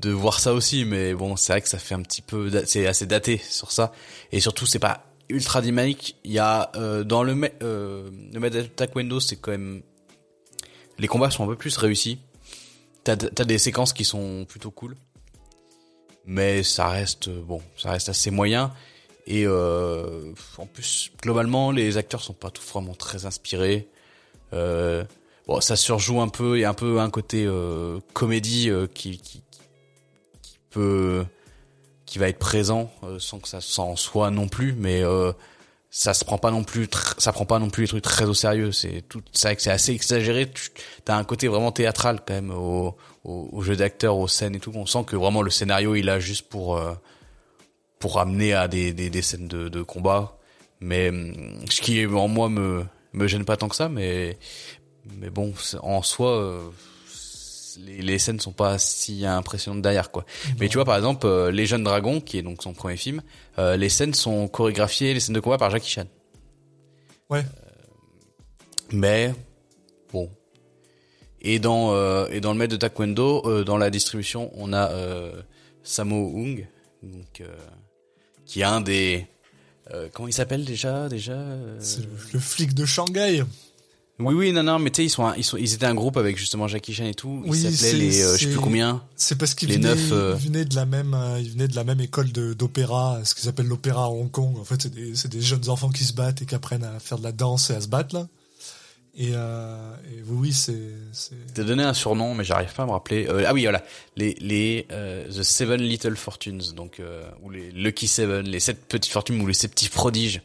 de 0.00 0.10
voir 0.10 0.40
ça 0.40 0.52
aussi 0.52 0.84
mais 0.84 1.14
bon 1.14 1.36
c'est 1.36 1.52
vrai 1.52 1.62
que 1.62 1.68
ça 1.68 1.78
fait 1.78 1.94
un 1.94 2.02
petit 2.02 2.22
peu 2.22 2.50
c'est 2.66 2.86
assez 2.86 3.06
daté 3.06 3.40
sur 3.48 3.70
ça. 3.70 3.92
Et 4.32 4.40
surtout 4.40 4.66
c'est 4.66 4.78
pas 4.80 5.06
ultra 5.28 5.62
dynamique. 5.62 6.16
Il 6.24 6.32
y 6.32 6.38
a 6.40 6.70
euh, 6.74 7.04
dans 7.04 7.22
le 7.22 7.34
euh, 7.62 8.10
le 8.32 8.88
Windows 8.96 9.20
c'est 9.20 9.36
quand 9.36 9.52
même 9.52 9.82
les 10.98 11.08
combats 11.08 11.30
sont 11.30 11.44
un 11.44 11.48
peu 11.48 11.56
plus 11.56 11.76
réussis 11.76 12.18
t'as 13.04 13.16
des 13.16 13.58
séquences 13.58 13.92
qui 13.92 14.04
sont 14.04 14.44
plutôt 14.48 14.70
cool. 14.70 14.96
Mais 16.24 16.62
ça 16.62 16.88
reste 16.88 17.28
euh, 17.28 17.42
bon 17.42 17.60
ça 17.76 17.90
reste 17.90 18.08
assez 18.08 18.30
moyen. 18.30 18.72
Et 19.26 19.44
euh, 19.46 20.32
en 20.58 20.66
plus 20.66 21.12
globalement 21.20 21.70
les 21.70 21.96
acteurs 21.96 22.20
sont 22.20 22.32
pas 22.32 22.50
tous 22.50 22.64
vraiment 22.64 22.94
très 22.94 23.26
inspirés. 23.26 23.88
Euh, 24.52 25.04
bon 25.46 25.60
ça 25.60 25.76
surjoue 25.76 26.20
un 26.20 26.28
peu 26.28 26.58
il 26.58 26.60
y 26.60 26.64
a 26.64 26.70
un 26.70 26.74
peu 26.74 27.00
un 27.00 27.10
côté 27.10 27.48
comédie 28.12 28.70
qui, 28.94 29.18
qui 29.18 29.42
qui 30.42 30.58
peut 30.70 31.24
qui 32.06 32.18
va 32.18 32.28
être 32.28 32.38
présent 32.38 32.92
sans 33.18 33.38
que 33.38 33.48
ça 33.48 33.60
s'en 33.60 33.96
soit 33.96 34.30
non 34.30 34.48
plus. 34.48 34.74
Mais 34.74 35.02
ça 35.94 36.14
se 36.14 36.24
prend 36.24 36.38
pas 36.38 36.50
non 36.50 36.64
plus 36.64 36.88
ça 37.18 37.32
prend 37.32 37.44
pas 37.44 37.58
non 37.58 37.68
plus 37.68 37.82
les 37.82 37.88
trucs 37.88 38.02
très 38.02 38.24
au 38.24 38.32
sérieux. 38.32 38.72
C'est 38.72 39.02
tout 39.08 39.20
que 39.20 39.26
c'est 39.34 39.70
assez 39.70 39.92
exagéré. 39.92 40.50
Tu 40.50 40.72
as 41.06 41.16
un 41.16 41.22
côté 41.22 41.48
vraiment 41.48 41.70
théâtral 41.70 42.20
quand 42.26 42.32
même 42.32 42.50
au 42.50 42.96
au, 43.24 43.62
jeu 43.62 43.76
d'acteur 43.76 44.16
aux 44.16 44.26
scènes 44.26 44.56
et 44.56 44.58
tout. 44.58 44.72
On 44.74 44.86
sent 44.86 45.04
que 45.06 45.16
vraiment 45.16 45.42
le 45.42 45.50
scénario 45.50 45.94
il 45.94 46.08
a 46.08 46.18
juste 46.18 46.48
pour 46.48 46.78
euh, 46.78 46.94
pour 47.98 48.18
amener 48.18 48.54
à 48.54 48.68
des 48.68 48.94
des, 48.94 49.10
des 49.10 49.22
scènes 49.22 49.48
de, 49.48 49.68
de 49.68 49.82
combat. 49.82 50.38
Mais 50.80 51.10
ce 51.68 51.82
qui 51.82 52.04
en 52.06 52.26
moi 52.26 52.48
me 52.48 52.86
me 53.12 53.26
gêne 53.26 53.44
pas 53.44 53.58
tant 53.58 53.68
que 53.68 53.76
ça 53.76 53.90
mais 53.90 54.38
mais 55.18 55.28
bon 55.28 55.52
en 55.82 56.02
soi 56.02 56.30
euh, 56.30 56.70
les, 57.78 58.02
les 58.02 58.18
scènes 58.18 58.40
sont 58.40 58.52
pas 58.52 58.78
si 58.78 59.24
impressionnantes 59.26 59.82
derrière 59.82 60.10
quoi 60.10 60.24
mais 60.58 60.68
tu 60.68 60.76
vois 60.76 60.84
par 60.84 60.96
exemple 60.96 61.26
euh, 61.26 61.50
les 61.50 61.66
jeunes 61.66 61.84
dragons 61.84 62.20
qui 62.20 62.38
est 62.38 62.42
donc 62.42 62.62
son 62.62 62.72
premier 62.72 62.96
film 62.96 63.22
euh, 63.58 63.76
les 63.76 63.88
scènes 63.88 64.14
sont 64.14 64.48
chorégraphiées 64.48 65.14
les 65.14 65.20
scènes 65.20 65.34
de 65.34 65.40
combat 65.40 65.58
par 65.58 65.70
Jackie 65.70 65.90
Chan 65.90 66.06
Ouais. 67.30 67.38
Euh, 67.40 68.42
mais 68.92 69.34
bon 70.12 70.30
et 71.40 71.58
dans 71.58 72.26
et 72.28 72.40
dans 72.40 72.52
le 72.52 72.58
maître 72.58 72.72
de 72.72 72.76
taekwondo 72.76 73.64
dans 73.64 73.78
la 73.78 73.90
distribution 73.90 74.50
on 74.54 74.72
a 74.72 74.90
Sammo 75.82 76.32
Hung 76.36 76.66
donc 77.02 77.42
qui 78.44 78.60
est 78.60 78.64
un 78.64 78.80
des 78.80 79.26
comment 80.12 80.28
il 80.28 80.32
s'appelle 80.32 80.64
déjà 80.64 81.08
déjà 81.08 81.36
c'est 81.78 82.02
le, 82.02 82.10
le 82.34 82.38
flic 82.38 82.74
de 82.74 82.84
Shanghai. 82.84 83.42
Oui 84.22 84.34
oui 84.34 84.52
non 84.52 84.62
non 84.62 84.78
mais 84.78 84.90
tu 84.90 84.96
sais 85.02 85.04
ils 85.06 85.10
sont 85.10 85.26
un- 85.26 85.34
ils 85.36 85.44
sont 85.44 85.56
ils 85.56 85.74
étaient 85.74 85.86
un 85.86 85.94
groupe 85.94 86.16
avec 86.16 86.36
justement 86.38 86.68
Jackie 86.68 86.94
Chan 86.94 87.04
et 87.06 87.14
tout. 87.14 87.42
Ils 87.44 87.50
Oui, 87.50 87.58
s'appelaient 87.60 87.92
les 87.98 88.22
euh, 88.22 88.36
je 88.36 88.44
sais 88.44 88.50
plus 88.50 88.60
combien. 88.60 89.02
C'est 89.16 89.36
parce 89.36 89.54
qu'il 89.54 89.68
Les 89.68 89.76
venait, 89.76 89.88
neuf, 89.88 90.08
euh, 90.12 90.34
de 90.36 90.74
la 90.76 90.86
même, 90.86 91.14
euh, 91.14 91.40
il 91.40 91.50
venait 91.50 91.68
de 91.68 91.76
la 91.76 91.84
même 91.84 92.00
école 92.00 92.30
de- 92.32 92.52
d'opéra, 92.54 93.20
ce 93.24 93.34
qu'ils 93.34 93.48
appellent 93.48 93.66
l'opéra 93.66 94.04
à 94.04 94.08
Hong 94.08 94.30
Kong. 94.30 94.56
En 94.58 94.64
fait, 94.64 94.80
c'est 94.82 94.94
des, 94.94 95.14
c'est 95.14 95.28
des 95.30 95.40
jeunes 95.40 95.68
enfants 95.68 95.90
qui 95.90 96.04
se 96.04 96.12
battent 96.12 96.42
et 96.42 96.46
qui 96.46 96.54
apprennent 96.54 96.84
à 96.84 96.98
faire 97.00 97.18
de 97.18 97.24
la 97.24 97.32
danse 97.32 97.70
et 97.70 97.74
à 97.74 97.80
se 97.80 97.88
battre 97.88 98.14
là. 98.14 98.28
Et, 99.14 99.32
euh, 99.34 99.94
et 100.10 100.22
oui, 100.26 100.36
oui, 100.48 100.52
c'est, 100.54 100.72
t'ai 101.52 101.64
donné 101.64 101.82
un 101.82 101.92
surnom 101.92 102.34
mais 102.34 102.44
j'arrive 102.44 102.72
pas 102.72 102.84
à 102.84 102.86
me 102.86 102.92
rappeler. 102.92 103.26
Euh, 103.28 103.44
ah 103.46 103.52
oui 103.52 103.64
voilà. 103.64 103.84
Les 104.16 104.34
les 104.40 104.86
euh, 104.90 105.28
the 105.28 105.42
seven 105.42 105.82
little 105.82 106.16
fortunes 106.16 106.62
donc 106.74 106.98
euh, 106.98 107.22
ou 107.42 107.50
les 107.50 107.70
lucky 107.72 108.08
seven 108.08 108.46
les 108.46 108.58
sept 108.58 108.78
petites 108.88 109.12
fortunes 109.12 109.38
ou 109.42 109.46
les 109.46 109.52
sept 109.52 109.70
petits 109.72 109.90
prodiges. 109.90 110.40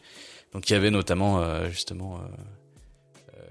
Donc 0.53 0.69
il 0.69 0.73
y 0.73 0.75
avait 0.75 0.91
notamment 0.91 1.39
euh, 1.41 1.69
justement 1.69 2.19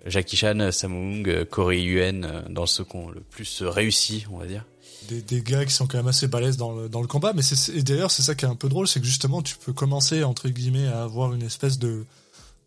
Jackie 0.06 0.36
Chan 0.36 0.70
Sammo 0.72 0.96
Hung 0.96 1.28
euh, 1.28 1.44
Corey 1.44 1.82
Yuen 1.82 2.24
euh, 2.24 2.42
dans 2.48 2.66
ceux 2.66 2.84
qui 2.84 2.96
ont 2.96 3.10
le 3.10 3.20
plus 3.20 3.62
réussi 3.62 4.26
on 4.30 4.38
va 4.38 4.46
dire 4.46 4.64
des, 5.08 5.22
des 5.22 5.40
gars 5.40 5.64
qui 5.64 5.72
sont 5.72 5.86
quand 5.86 5.98
même 5.98 6.08
assez 6.08 6.26
balèzes 6.26 6.56
dans 6.56 6.72
le, 6.72 6.88
dans 6.88 7.00
le 7.00 7.06
combat. 7.06 7.32
Mais 7.32 7.42
d'ailleurs, 7.82 8.10
c'est 8.10 8.22
ça 8.22 8.34
qui 8.34 8.44
est 8.44 8.48
un 8.48 8.56
peu 8.56 8.68
drôle, 8.68 8.88
c'est 8.88 8.98
que 8.98 9.06
justement, 9.06 9.40
tu 9.40 9.56
peux 9.56 9.72
commencer 9.72 10.24
entre 10.24 10.48
guillemets 10.48 10.88
à 10.88 11.04
avoir 11.04 11.32
une 11.32 11.42
espèce 11.42 11.78
de, 11.78 12.04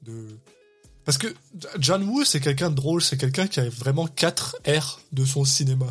de, 0.03 0.25
parce 1.05 1.17
que 1.17 1.27
John 1.79 2.03
Woo, 2.03 2.23
c'est 2.23 2.39
quelqu'un 2.39 2.69
de 2.69 2.75
drôle, 2.75 3.01
c'est 3.01 3.17
quelqu'un 3.17 3.47
qui 3.47 3.59
a 3.59 3.67
vraiment 3.67 4.07
quatre 4.07 4.57
R 4.67 4.99
de 5.11 5.25
son 5.25 5.43
cinéma. 5.43 5.87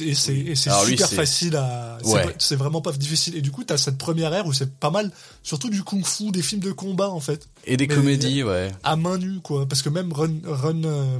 Et 0.00 0.14
c'est 0.14 0.54
super 0.54 1.08
facile 1.10 1.56
à, 1.56 1.96
c'est 2.02 2.12
Ouais. 2.12 2.22
vrai- 2.24 2.34
c'est 2.38 2.56
vraiment 2.56 2.82
pas 2.82 2.92
difficile. 2.92 3.34
Et 3.36 3.40
du 3.40 3.50
coup, 3.50 3.64
t'as 3.64 3.78
cette 3.78 3.96
première 3.96 4.34
ère 4.34 4.46
où 4.46 4.52
c'est 4.52 4.70
pas 4.78 4.90
mal, 4.90 5.10
surtout 5.42 5.70
du 5.70 5.82
kung-fu, 5.82 6.30
des 6.30 6.42
films 6.42 6.60
de 6.60 6.72
combat, 6.72 7.08
en 7.08 7.20
fait. 7.20 7.48
et 7.64 7.76
des 7.78 7.86
Mais- 7.86 7.94
comédies 7.94 8.42
ouais 8.42 8.70
à 8.82 8.96
main 8.96 9.16
nue 9.18 9.40
quoi 9.42 9.66
parce 9.66 9.82
que 9.82 9.88
même 9.88 10.12
Run 10.12 10.34
Run 10.44 10.84
euh, 10.84 11.18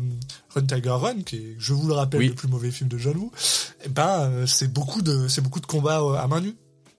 Run 0.54 0.62
Tiger 0.66 0.90
Run 0.90 1.22
qui 1.22 1.36
est 1.36 1.56
je 1.58 1.72
vous 1.74 1.86
le 1.88 1.94
rappelle 1.94 2.20
Oui. 2.20 2.28
le 2.28 2.34
plus 2.34 2.48
mauvais 2.48 2.70
film 2.70 2.88
de 2.88 2.96
John 2.98 3.16
Woo 3.16 3.30
eh 3.84 3.88
ben 3.88 4.20
euh, 4.30 4.46
c'est 4.46 4.72
beaucoup 4.72 5.02
de 5.02 5.28
c'est 5.28 5.40
beaucoup 5.42 5.60
de 5.60 5.66
combats 5.66 6.00
euh, 6.00 6.14
à 6.14 6.26
main 6.26 6.40
nue 6.40 6.54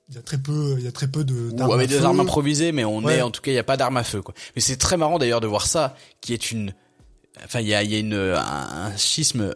il 0.10 0.16
y 0.16 0.18
a 0.18 0.22
très 0.22 0.38
peu 0.38 0.76
il 0.78 0.84
y 0.86 0.88
a 0.88 0.92
très 0.92 1.08
peu 1.08 1.24
de 1.24 1.52
ou 1.52 1.74
avec 1.74 1.90
des 1.90 2.04
armes 2.04 2.20
improvisées 2.20 2.72
mais 2.72 2.84
on 2.86 3.04
Ouais. 3.04 3.18
est 3.18 3.22
en 3.24 3.32
tout 3.32 3.42
cas 3.42 3.52
il 3.52 3.56
y 3.56 3.60
a 3.60 3.64
pas 3.64 3.78
d'armes 3.78 3.98
à 3.98 4.04
feu 4.04 4.22
quoi 4.22 4.34
mais 4.56 4.62
c'est 4.62 4.78
très 4.78 4.98
marrant 4.98 5.18
d'ailleurs 5.20 5.42
de 5.42 5.48
voir 5.48 5.66
ça 5.66 5.96
qui 6.22 6.34
est 6.34 6.52
une 6.52 6.74
enfin 7.44 7.60
il 7.62 7.68
y 7.68 7.74
a 7.74 7.82
il 7.82 7.92
y 7.92 7.96
a 7.96 8.00
une 8.00 8.14
un, 8.14 8.38
un 8.92 8.98
schisme 8.98 9.52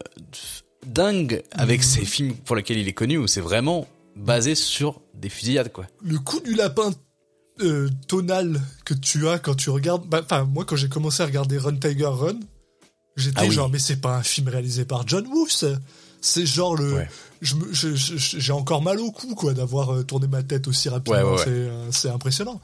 dingue 0.86 1.42
avec 1.52 1.82
ces 1.82 2.04
films 2.04 2.34
pour 2.34 2.56
lesquels 2.56 2.78
il 2.78 2.88
est 2.88 2.92
connu 2.92 3.18
où 3.18 3.26
c'est 3.26 3.40
vraiment 3.40 3.86
basé 4.16 4.54
sur 4.54 5.00
des 5.14 5.28
fusillades 5.28 5.72
quoi 5.72 5.86
le 6.02 6.18
coup 6.18 6.40
du 6.40 6.54
lapin 6.54 6.92
euh, 7.62 7.88
tonal 8.08 8.60
que 8.84 8.94
tu 8.94 9.28
as 9.28 9.38
quand 9.38 9.54
tu 9.54 9.70
regardes 9.70 10.06
bah, 10.06 10.20
enfin 10.24 10.44
moi 10.44 10.64
quand 10.64 10.76
j'ai 10.76 10.88
commencé 10.88 11.22
à 11.22 11.26
regarder 11.26 11.58
Run 11.58 11.76
Tiger 11.76 12.06
Run 12.06 12.40
j'étais 13.16 13.36
Ah 13.40 13.44
oui. 13.46 13.52
genre 13.52 13.68
mais 13.68 13.78
c'est 13.78 14.00
pas 14.00 14.16
un 14.16 14.22
film 14.22 14.48
réalisé 14.48 14.84
par 14.84 15.06
John 15.06 15.26
Woo 15.26 15.46
c'est 16.20 16.46
genre 16.46 16.74
le 16.76 16.94
Ouais. 16.94 17.08
j'ai 17.42 18.52
encore 18.52 18.82
mal 18.82 18.98
au 19.00 19.10
cou 19.10 19.34
quoi 19.34 19.52
d'avoir 19.54 19.92
euh, 19.94 20.02
tourné 20.04 20.26
ma 20.26 20.42
tête 20.42 20.66
aussi 20.68 20.88
rapidement 20.88 21.18
Ouais, 21.18 21.24
ouais, 21.24 21.30
ouais. 21.32 21.42
c'est 21.44 21.50
euh, 21.50 21.90
c'est 21.92 22.08
impressionnant 22.08 22.60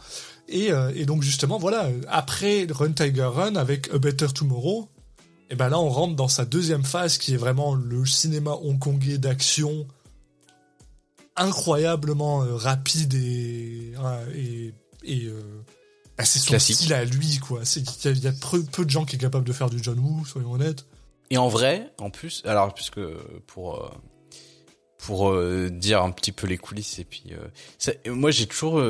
et, 0.48 0.72
euh, 0.72 0.90
et 0.94 1.04
donc 1.04 1.22
justement 1.22 1.59
voilà 1.59 1.88
après 2.09 2.66
Run 2.70 2.92
Tiger 2.92 3.28
Run 3.33 3.56
avec 3.56 3.92
A 3.92 3.98
Better 3.98 4.26
Tomorrow 4.35 4.88
et 5.50 5.56
ben 5.56 5.68
là 5.68 5.78
on 5.80 5.88
rentre 5.88 6.14
dans 6.16 6.28
sa 6.28 6.44
deuxième 6.44 6.84
phase 6.84 7.18
qui 7.18 7.34
est 7.34 7.36
vraiment 7.36 7.74
le 7.74 8.06
cinéma 8.06 8.52
hongkongais 8.62 9.18
d'action 9.18 9.86
incroyablement 11.36 12.42
euh, 12.42 12.54
rapide 12.56 13.14
et 13.14 13.92
euh, 13.98 14.34
et, 14.34 14.74
et 15.04 15.24
euh, 15.26 15.40
bah, 16.18 16.24
c'est 16.24 16.38
son 16.38 16.50
Classique. 16.50 16.76
style 16.76 16.92
à 16.94 17.04
lui 17.04 17.38
quoi 17.38 17.64
c'est 17.64 17.80
il 18.04 18.16
y 18.18 18.20
y 18.20 18.26
a 18.28 18.32
peu, 18.32 18.62
peu 18.62 18.84
de 18.84 18.90
gens 18.90 19.04
qui 19.04 19.16
est 19.16 19.18
capable 19.18 19.46
de 19.46 19.52
faire 19.52 19.70
du 19.70 19.82
John 19.82 19.98
Woo 19.98 20.24
soyons 20.24 20.52
honnêtes 20.52 20.86
et 21.30 21.38
en 21.38 21.48
vrai 21.48 21.90
en 21.98 22.10
plus 22.10 22.42
alors 22.44 22.74
puisque 22.74 23.00
pour 23.46 23.76
euh, 23.76 23.90
pour 24.98 25.34
dire 25.70 26.02
un 26.02 26.10
petit 26.10 26.32
peu 26.32 26.46
les 26.46 26.58
coulisses 26.58 26.98
et 26.98 27.04
puis 27.04 27.32
ça- 27.78 27.92
moi 28.06 28.30
j'ai 28.30 28.46
toujours 28.46 28.82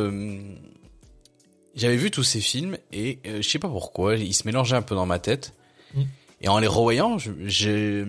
j'avais 1.76 1.96
vu 1.96 2.10
tous 2.10 2.24
ces 2.24 2.40
films 2.40 2.76
et 2.92 3.20
je 3.24 3.48
sais 3.48 3.60
pas 3.60 3.68
pourquoi 3.68 4.16
ils 4.16 4.34
se 4.34 4.42
mélangeaient 4.44 4.74
un 4.76 4.82
peu 4.82 4.94
dans 4.96 5.06
ma 5.06 5.18
tête 5.20 5.54
Mm. 5.92 6.02
Et 6.40 6.48
en 6.48 6.58
les 6.58 6.66
revoyant 6.66 7.16
j'ai 7.44 8.04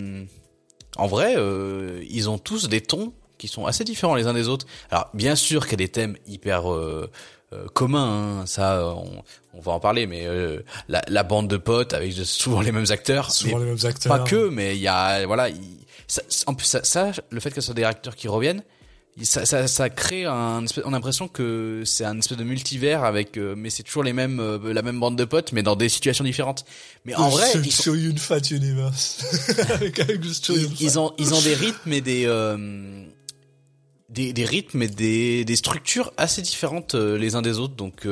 en 0.97 1.07
vrai 1.07 1.35
euh, 1.37 2.03
ils 2.09 2.29
ont 2.29 2.37
tous 2.37 2.67
des 2.69 2.81
tons 2.81 3.13
qui 3.37 3.47
sont 3.47 3.65
assez 3.65 3.83
différents 3.83 4.13
les 4.15 4.27
uns 4.27 4.33
des 4.33 4.47
autres. 4.47 4.67
Alors 4.91 5.09
bien 5.13 5.35
sûr 5.35 5.63
qu'il 5.63 5.71
y 5.71 5.75
a 5.75 5.77
des 5.87 5.89
thèmes 5.89 6.15
hyper 6.27 6.71
euh, 6.71 7.09
euh, 7.53 7.65
communs 7.73 8.41
hein, 8.41 8.45
ça 8.45 8.93
on, 8.95 9.23
on 9.53 9.59
va 9.61 9.71
en 9.71 9.79
parler 9.79 10.05
mais 10.07 10.25
euh, 10.27 10.61
la, 10.87 11.01
la 11.07 11.23
bande 11.23 11.47
de 11.47 11.57
potes 11.57 11.93
avec 11.93 12.13
souvent 12.13 12.61
les 12.61 12.71
mêmes 12.71 12.85
acteurs. 12.89 13.31
Souvent 13.31 13.57
les 13.57 13.65
mêmes 13.65 13.85
acteurs. 13.85 14.17
pas 14.17 14.23
que, 14.23 14.47
mais 14.49 14.75
il 14.75 14.81
y 14.81 14.87
a 14.87 15.25
voilà, 15.25 15.49
il- 15.49 15.57
ça, 16.07 16.21
en 16.47 16.53
plus 16.53 16.65
ça, 16.65 16.83
ça, 16.83 17.11
le 17.29 17.39
fait 17.39 17.49
que 17.51 17.55
ce 17.61 17.67
soit 17.67 17.73
des 17.73 17.85
acteurs 17.85 18.15
qui 18.17 18.27
reviennent, 18.27 18.63
ça, 19.25 19.45
ça, 19.45 19.67
ça 19.67 19.89
crée 19.89 20.25
un 20.25 20.63
espèce, 20.63 20.83
on 20.85 20.89
a 20.89 20.91
l'impression 20.91 21.27
que 21.27 21.83
c'est 21.85 22.05
un 22.05 22.17
espèce 22.19 22.37
de 22.37 22.43
multivers 22.43 23.03
avec, 23.03 23.37
euh, 23.37 23.55
mais 23.57 23.69
c'est 23.69 23.83
toujours 23.83 24.03
les 24.03 24.13
mêmes, 24.13 24.39
euh, 24.39 24.73
la 24.73 24.81
même 24.81 24.99
bande 24.99 25.17
de 25.17 25.25
potes, 25.25 25.51
mais 25.51 25.63
dans 25.63 25.75
des 25.75 25.89
situations 25.89 26.23
différentes. 26.23 26.65
Mais 27.05 27.15
en 27.15 27.29
vrai, 27.29 27.47
ils, 27.63 27.71
sont- 27.71 27.93
une 27.93 28.17
Fat 28.17 28.39
Universe. 28.51 29.57
avec, 29.69 29.99
avec 29.99 30.23
juste 30.23 30.49
ils, 30.49 30.69
ils 30.81 30.99
ont, 30.99 31.13
ils 31.17 31.33
ont 31.33 31.41
des 31.41 31.53
rythmes 31.53 31.93
et 31.93 32.01
des, 32.01 32.23
euh, 32.25 33.03
des, 34.09 34.33
des 34.33 34.45
rythmes 34.45 34.81
et 34.83 34.87
des, 34.87 35.45
des 35.45 35.55
structures 35.55 36.13
assez 36.17 36.41
différentes 36.41 36.95
les 36.95 37.35
uns 37.35 37.41
des 37.41 37.59
autres, 37.59 37.75
donc. 37.75 38.07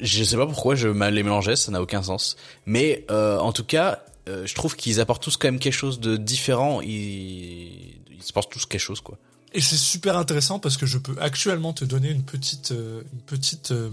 Je 0.00 0.24
sais 0.24 0.36
pas 0.36 0.46
pourquoi 0.46 0.74
je 0.74 0.88
les 0.88 1.22
mélangeais, 1.22 1.54
ça 1.54 1.70
n'a 1.70 1.80
aucun 1.80 2.02
sens. 2.02 2.36
Mais 2.66 3.04
en 3.10 3.52
tout 3.52 3.64
cas, 3.64 4.04
euh, 4.28 4.46
je 4.46 4.54
trouve 4.54 4.76
qu'ils 4.76 5.00
apportent 5.00 5.22
tous 5.22 5.36
quand 5.36 5.48
même 5.48 5.58
quelque 5.58 5.72
chose 5.72 6.00
de 6.00 6.16
différent. 6.16 6.80
Ils, 6.80 7.98
ils 8.10 8.24
apportent 8.30 8.52
tous 8.52 8.66
quelque 8.66 8.80
chose, 8.80 9.00
quoi. 9.00 9.18
Et 9.54 9.60
c'est 9.60 9.76
super 9.76 10.16
intéressant 10.16 10.58
parce 10.58 10.76
que 10.76 10.86
je 10.86 10.98
peux 10.98 11.14
actuellement 11.20 11.72
te 11.72 11.84
donner 11.84 12.10
une 12.10 12.22
petite, 12.22 12.72
euh, 12.72 13.02
une 13.12 13.20
petite, 13.20 13.70
euh, 13.70 13.90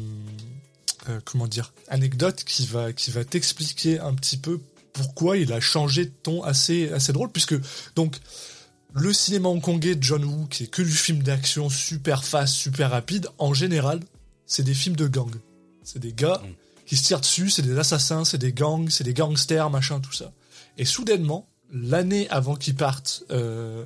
euh, 1.10 1.20
comment 1.26 1.48
dire, 1.48 1.74
anecdote 1.90 2.44
qui 2.46 2.66
va, 2.66 2.94
qui 2.94 3.12
va 3.12 3.26
t'expliquer 3.26 4.00
un 4.00 4.14
petit 4.14 4.38
peu 4.38 4.62
pourquoi 4.94 5.38
il 5.38 5.52
a 5.52 5.60
changé 5.60 6.06
de 6.06 6.12
ton 6.24 6.44
assez, 6.44 6.90
assez 6.92 7.12
drôle, 7.12 7.30
puisque 7.30 7.56
donc 7.96 8.18
le 8.94 9.14
cinéma 9.14 9.50
hongkongais 9.50 9.96
de 9.96 10.04
John 10.04 10.24
Woo, 10.24 10.48
qui 10.48 10.64
est 10.64 10.68
que 10.68 10.82
du 10.82 10.92
film 10.92 11.24
d'action 11.24 11.70
super 11.70 12.24
fast, 12.24 12.54
super 12.54 12.92
rapide, 12.92 13.28
en 13.38 13.54
général, 13.54 14.00
c'est 14.46 14.64
des 14.64 14.74
films 14.74 14.96
de 14.96 15.08
gang. 15.08 15.32
C'est 15.84 16.00
des 16.00 16.14
gars 16.14 16.42
Mm. 16.44 16.48
Qui 16.90 16.98
se 16.98 17.04
tirent 17.04 17.22
dessus, 17.22 17.52
c'est 17.52 17.62
des 17.62 17.78
assassins, 17.78 18.26
c'est 18.26 18.40
des 18.40 18.52
gangs, 18.52 18.90
c'est 18.90 19.04
des 19.04 19.14
gangsters, 19.14 19.70
machin, 19.70 20.00
tout 20.00 20.12
ça. 20.12 20.32
Et 20.76 20.86
soudainement, 20.86 21.48
l'année 21.72 22.28
avant 22.32 22.56
qu'il 22.56 22.74
parte 22.76 23.26
euh, 23.30 23.86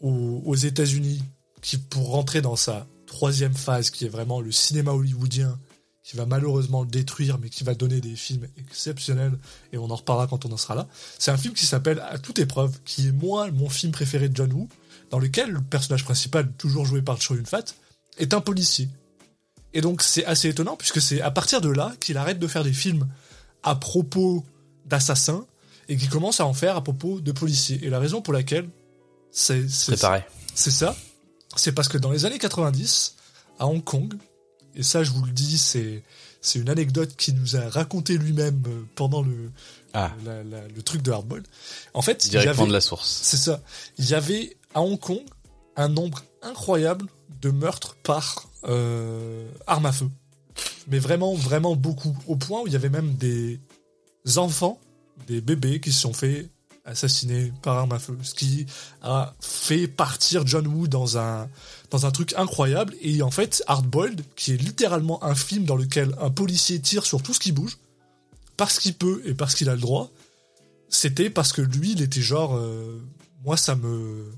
aux, 0.00 0.54
États-Unis, 0.54 1.22
qui 1.60 1.76
pour 1.76 2.08
rentrer 2.08 2.40
dans 2.40 2.56
sa 2.56 2.86
troisième 3.04 3.52
phase, 3.52 3.90
qui 3.90 4.06
est 4.06 4.08
vraiment 4.08 4.40
le 4.40 4.50
cinéma 4.50 4.92
hollywoodien, 4.92 5.60
qui 6.02 6.16
va 6.16 6.24
malheureusement 6.24 6.80
le 6.80 6.88
détruire, 6.88 7.38
mais 7.38 7.50
qui 7.50 7.64
va 7.64 7.74
donner 7.74 8.00
des 8.00 8.16
films 8.16 8.48
exceptionnels, 8.56 9.38
et 9.74 9.76
on 9.76 9.90
en 9.90 9.96
reparlera 9.96 10.26
quand 10.26 10.46
on 10.46 10.52
en 10.52 10.56
sera 10.56 10.74
là. 10.74 10.88
C'est 11.18 11.32
un 11.32 11.36
film 11.36 11.52
qui 11.52 11.66
s'appelle 11.66 12.00
À 12.00 12.18
toute 12.18 12.38
épreuve, 12.38 12.80
qui 12.86 13.08
est 13.08 13.12
moi 13.12 13.50
mon 13.50 13.68
film 13.68 13.92
préféré 13.92 14.30
de 14.30 14.36
John 14.36 14.50
Woo, 14.54 14.70
dans 15.10 15.18
lequel 15.18 15.50
le 15.50 15.60
personnage 15.60 16.04
principal, 16.04 16.50
toujours 16.52 16.86
joué 16.86 17.02
par 17.02 17.20
Chow 17.20 17.34
Yun-fat, 17.34 17.74
est 18.16 18.32
un 18.32 18.40
policier. 18.40 18.88
Et 19.74 19.80
donc 19.80 20.02
c'est 20.02 20.24
assez 20.24 20.48
étonnant, 20.48 20.76
puisque 20.76 21.00
c'est 21.00 21.20
à 21.20 21.30
partir 21.30 21.60
de 21.60 21.70
là 21.70 21.92
qu'il 22.00 22.16
arrête 22.18 22.38
de 22.38 22.46
faire 22.46 22.64
des 22.64 22.72
films 22.72 23.08
à 23.62 23.74
propos 23.74 24.44
d'assassins, 24.86 25.46
et 25.88 25.96
qu'il 25.96 26.08
commence 26.08 26.40
à 26.40 26.46
en 26.46 26.54
faire 26.54 26.76
à 26.76 26.82
propos 26.82 27.20
de 27.20 27.32
policiers. 27.32 27.80
Et 27.82 27.90
la 27.90 27.98
raison 27.98 28.22
pour 28.22 28.32
laquelle 28.32 28.68
c'est 29.30 29.68
c'est- 29.68 29.96
ça. 30.70 30.94
C'est 31.56 31.72
parce 31.72 31.88
que 31.88 31.98
dans 31.98 32.10
les 32.10 32.24
années 32.24 32.38
90, 32.38 33.14
à 33.58 33.66
Hong 33.66 33.82
Kong, 33.82 34.14
et 34.74 34.82
ça 34.82 35.02
je 35.04 35.10
vous 35.10 35.24
le 35.24 35.32
dis, 35.32 35.58
c'est 35.58 36.02
c'est 36.40 36.58
une 36.58 36.68
anecdote 36.70 37.14
qu'il 37.16 37.34
nous 37.36 37.56
a 37.56 37.68
raconté 37.68 38.18
lui-même 38.18 38.62
euh, 38.66 38.82
pendant 38.96 39.22
le, 39.22 39.50
Ah, 39.94 40.10
la- 40.24 40.42
la- 40.42 40.66
le 40.66 40.82
truc 40.82 41.00
de 41.02 41.12
Hardball. 41.12 41.42
En 41.94 42.02
fait, 42.02 42.24
il 42.24 42.28
y 42.28 42.30
directement 42.30 42.62
avait- 42.62 42.68
de 42.68 42.72
la 42.72 42.80
source. 42.80 43.20
c'est 43.22 43.36
ça. 43.36 43.60
Il 43.98 44.08
y 44.08 44.14
avait 44.14 44.56
à 44.74 44.80
Hong 44.82 44.98
Kong 44.98 45.20
un 45.76 45.88
nombre 45.88 46.22
incroyable 46.42 47.06
de 47.40 47.50
meurtres 47.50 47.96
par 48.02 48.48
euh, 48.64 49.48
arme 49.66 49.86
à 49.86 49.92
feu. 49.92 50.10
Mais 50.88 50.98
vraiment, 50.98 51.34
vraiment 51.34 51.76
beaucoup. 51.76 52.16
Au 52.26 52.36
point 52.36 52.62
où 52.62 52.66
il 52.66 52.72
y 52.72 52.76
avait 52.76 52.90
même 52.90 53.14
des 53.14 53.60
enfants, 54.36 54.80
des 55.26 55.40
bébés 55.40 55.80
qui 55.80 55.92
se 55.92 56.00
sont 56.00 56.12
fait 56.12 56.48
assassiner 56.84 57.52
par 57.62 57.78
arme 57.78 57.92
à 57.92 57.98
feu. 57.98 58.18
Ce 58.22 58.34
qui 58.34 58.66
a 59.02 59.34
fait 59.40 59.86
partir 59.86 60.46
John 60.46 60.66
Woo 60.66 60.88
dans 60.88 61.18
un, 61.18 61.48
dans 61.90 62.06
un 62.06 62.10
truc 62.10 62.34
incroyable. 62.36 62.94
Et 63.00 63.22
en 63.22 63.30
fait, 63.30 63.62
Hardboiled, 63.66 64.22
qui 64.36 64.52
est 64.52 64.56
littéralement 64.56 65.22
un 65.24 65.34
film 65.34 65.64
dans 65.64 65.76
lequel 65.76 66.14
un 66.20 66.30
policier 66.30 66.80
tire 66.80 67.06
sur 67.06 67.22
tout 67.22 67.34
ce 67.34 67.40
qui 67.40 67.52
bouge, 67.52 67.78
parce 68.56 68.78
qu'il 68.78 68.94
peut 68.94 69.22
et 69.24 69.34
parce 69.34 69.54
qu'il 69.54 69.68
a 69.68 69.74
le 69.74 69.80
droit, 69.80 70.10
c'était 70.88 71.30
parce 71.30 71.52
que 71.52 71.62
lui, 71.62 71.92
il 71.92 72.02
était 72.02 72.20
genre, 72.20 72.56
euh, 72.56 73.00
moi, 73.44 73.56
ça 73.56 73.76
me, 73.76 74.30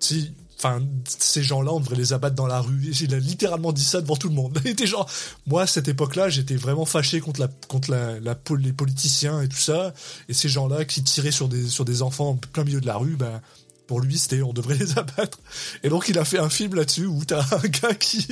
sais, 0.00 0.32
enfin, 0.58 0.82
ces 1.06 1.42
gens-là, 1.42 1.72
on 1.72 1.80
devrait 1.80 1.96
les 1.96 2.12
abattre 2.12 2.34
dans 2.34 2.46
la 2.46 2.60
rue. 2.60 2.92
Il 3.00 3.14
a 3.14 3.18
littéralement 3.18 3.72
dit 3.72 3.84
ça 3.84 4.00
devant 4.00 4.16
tout 4.16 4.28
le 4.28 4.34
monde. 4.34 4.58
Il 4.64 4.70
était 4.70 4.86
genre, 4.86 5.08
moi, 5.46 5.62
à 5.62 5.66
cette 5.66 5.88
époque-là, 5.88 6.28
j'étais 6.28 6.56
vraiment 6.56 6.86
fâché 6.86 7.20
contre 7.20 7.40
la, 7.40 7.48
contre 7.68 7.90
la, 7.90 8.18
les 8.58 8.72
politiciens 8.72 9.42
et 9.42 9.48
tout 9.48 9.56
ça. 9.56 9.92
Et 10.28 10.34
ces 10.34 10.48
gens-là 10.48 10.84
qui 10.84 11.02
tiraient 11.02 11.30
sur 11.30 11.48
des, 11.48 11.68
sur 11.68 11.84
des 11.84 12.02
enfants 12.02 12.30
en 12.30 12.36
plein 12.36 12.64
milieu 12.64 12.80
de 12.80 12.86
la 12.86 12.96
rue, 12.96 13.16
ben, 13.16 13.40
pour 13.86 14.00
lui, 14.00 14.18
c'était, 14.18 14.42
on 14.42 14.52
devrait 14.52 14.74
les 14.78 14.98
abattre. 14.98 15.38
Et 15.82 15.88
donc, 15.88 16.08
il 16.08 16.18
a 16.18 16.24
fait 16.24 16.38
un 16.38 16.50
film 16.50 16.74
là-dessus 16.74 17.06
où 17.06 17.24
t'as 17.24 17.44
un 17.54 17.68
gars 17.68 17.94
qui 17.94 18.26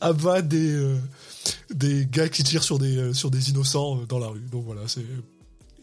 abat 0.00 0.42
des, 0.42 0.72
euh, 0.72 0.96
des 1.70 2.06
gars 2.10 2.28
qui 2.28 2.42
tirent 2.42 2.64
sur 2.64 2.78
des, 2.78 2.96
euh, 2.96 3.12
sur 3.14 3.30
des 3.30 3.50
innocents 3.50 4.00
euh, 4.00 4.06
dans 4.06 4.18
la 4.18 4.28
rue. 4.28 4.46
Donc 4.50 4.64
voilà, 4.64 4.82
c'est, 4.86 5.04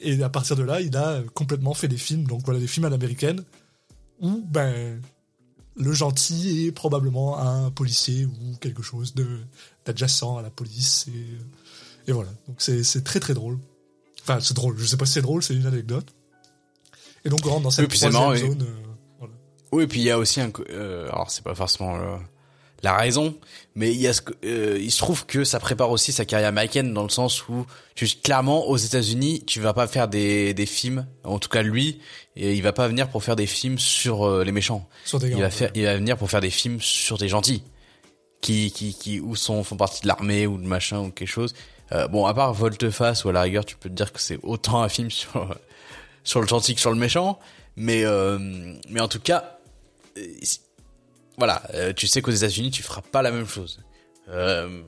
et 0.01 0.21
à 0.21 0.29
partir 0.29 0.55
de 0.55 0.63
là, 0.63 0.81
il 0.81 0.95
a 0.97 1.21
complètement 1.33 1.73
fait 1.73 1.87
des 1.87 1.97
films, 1.97 2.25
donc 2.25 2.41
voilà, 2.45 2.59
des 2.59 2.67
films 2.67 2.85
à 2.85 2.89
l'américaine, 2.89 3.43
où 4.19 4.43
ben, 4.45 5.01
le 5.75 5.93
gentil 5.93 6.65
est 6.67 6.71
probablement 6.71 7.37
un 7.39 7.69
policier 7.71 8.25
ou 8.25 8.55
quelque 8.59 8.81
chose 8.83 9.13
d'adjacent 9.85 10.37
à 10.37 10.41
la 10.41 10.49
police. 10.49 11.07
Et, 11.09 12.09
et 12.09 12.11
voilà, 12.13 12.29
donc 12.47 12.57
c'est 12.59 13.03
très 13.03 13.19
très 13.19 13.33
drôle. 13.33 13.59
Enfin, 14.21 14.39
c'est 14.39 14.53
drôle, 14.55 14.77
je 14.77 14.85
sais 14.85 14.97
pas 14.97 15.05
si 15.05 15.13
c'est 15.13 15.21
drôle, 15.21 15.43
c'est 15.43 15.53
une 15.55 15.65
anecdote. 15.65 16.13
Et 17.25 17.29
donc 17.29 17.39
on 17.45 17.49
rentre 17.49 17.63
dans 17.63 17.71
cette 17.71 17.83
Oui, 17.85 17.89
puis 17.89 17.99
c'est 17.99 18.09
troisième 18.09 18.45
marrant, 18.45 18.53
oui. 18.53 18.59
zone. 18.59 18.67
euh, 18.67 18.93
voilà. 19.19 19.33
Oui, 19.71 19.83
et 19.83 19.87
puis 19.87 19.99
il 19.99 20.05
y 20.05 20.11
a 20.11 20.17
aussi 20.17 20.41
un, 20.41 20.51
euh, 20.69 21.07
alors 21.09 21.29
c'est 21.29 21.43
pas 21.43 21.55
forcément 21.55 21.95
euh, 21.95 22.17
la 22.83 22.95
raison, 22.97 23.35
mais 23.75 23.93
il 23.93 23.99
y 24.01 24.07
a 24.07 24.13
ce, 24.13 24.21
que- 24.21 24.33
euh, 24.45 24.77
il 24.79 24.91
se 24.91 24.97
trouve 24.99 25.25
que 25.25 25.43
ça 25.43 25.59
prépare 25.59 25.91
aussi 25.91 26.11
sa 26.13 26.23
carrière 26.25 26.49
américaine 26.49 26.93
dans 26.93 27.03
le 27.03 27.09
sens 27.09 27.47
où 27.49 27.65
tu, 27.93 28.07
clairement 28.07 28.67
aux 28.67 28.77
États-Unis, 28.77 29.43
tu 29.45 29.59
vas 29.59 29.73
pas 29.73 29.87
faire 29.87 30.07
des, 30.07 30.53
des 30.53 30.65
films, 30.65 31.05
en 31.23 31.39
tout 31.39 31.49
cas 31.49 31.61
lui, 31.61 31.99
et 32.35 32.53
il 32.55 32.61
va 32.61 32.71
pas 32.73 32.87
venir 32.87 33.09
pour 33.09 33.23
faire 33.23 33.35
des 33.35 33.47
films 33.47 33.77
sur 33.79 34.25
euh, 34.25 34.43
les 34.43 34.51
méchants. 34.51 34.87
Sur 35.03 35.19
des 35.19 35.29
Il 35.29 35.41
va 35.41 35.49
faire, 35.49 35.71
il 35.75 35.83
va 35.83 35.95
venir 35.95 36.17
pour 36.17 36.29
faire 36.31 36.41
des 36.41 36.49
films 36.49 36.79
sur 36.81 37.17
des 37.17 37.27
gentils, 37.27 37.63
qui, 38.41 38.71
qui, 38.71 38.93
qui 38.93 39.19
ou 39.19 39.35
sont 39.35 39.63
font 39.63 39.75
partie 39.77 40.01
de 40.03 40.07
l'armée 40.07 40.47
ou 40.47 40.57
de 40.57 40.65
machin 40.67 40.99
ou 40.99 41.11
quelque 41.11 41.27
chose. 41.27 41.53
Euh, 41.91 42.07
bon, 42.07 42.25
à 42.25 42.33
part 42.33 42.53
Volte-Face 42.53 43.25
ou 43.25 43.29
à 43.29 43.31
la 43.33 43.41
rigueur, 43.43 43.65
tu 43.65 43.75
peux 43.75 43.89
te 43.89 43.93
dire 43.95 44.11
que 44.13 44.19
c'est 44.19 44.39
autant 44.43 44.81
un 44.81 44.89
film 44.89 45.11
sur 45.11 45.55
sur 46.23 46.41
le 46.41 46.47
gentil 46.47 46.73
que 46.73 46.81
sur 46.81 46.89
le 46.91 46.97
méchant, 46.97 47.37
mais 47.75 48.03
euh, 48.05 48.39
mais 48.89 48.99
en 49.01 49.07
tout 49.07 49.19
cas, 49.19 49.59
euh, 50.17 50.21
voilà, 51.37 51.63
euh, 51.73 51.93
tu 51.93 52.07
sais 52.07 52.21
qu'aux 52.21 52.31
États-Unis, 52.31 52.71
tu 52.71 52.83
feras 52.83 53.01
pas 53.01 53.21
la 53.21 53.31
même 53.31 53.47
chose. 53.47 53.79
Euh, 54.29 54.81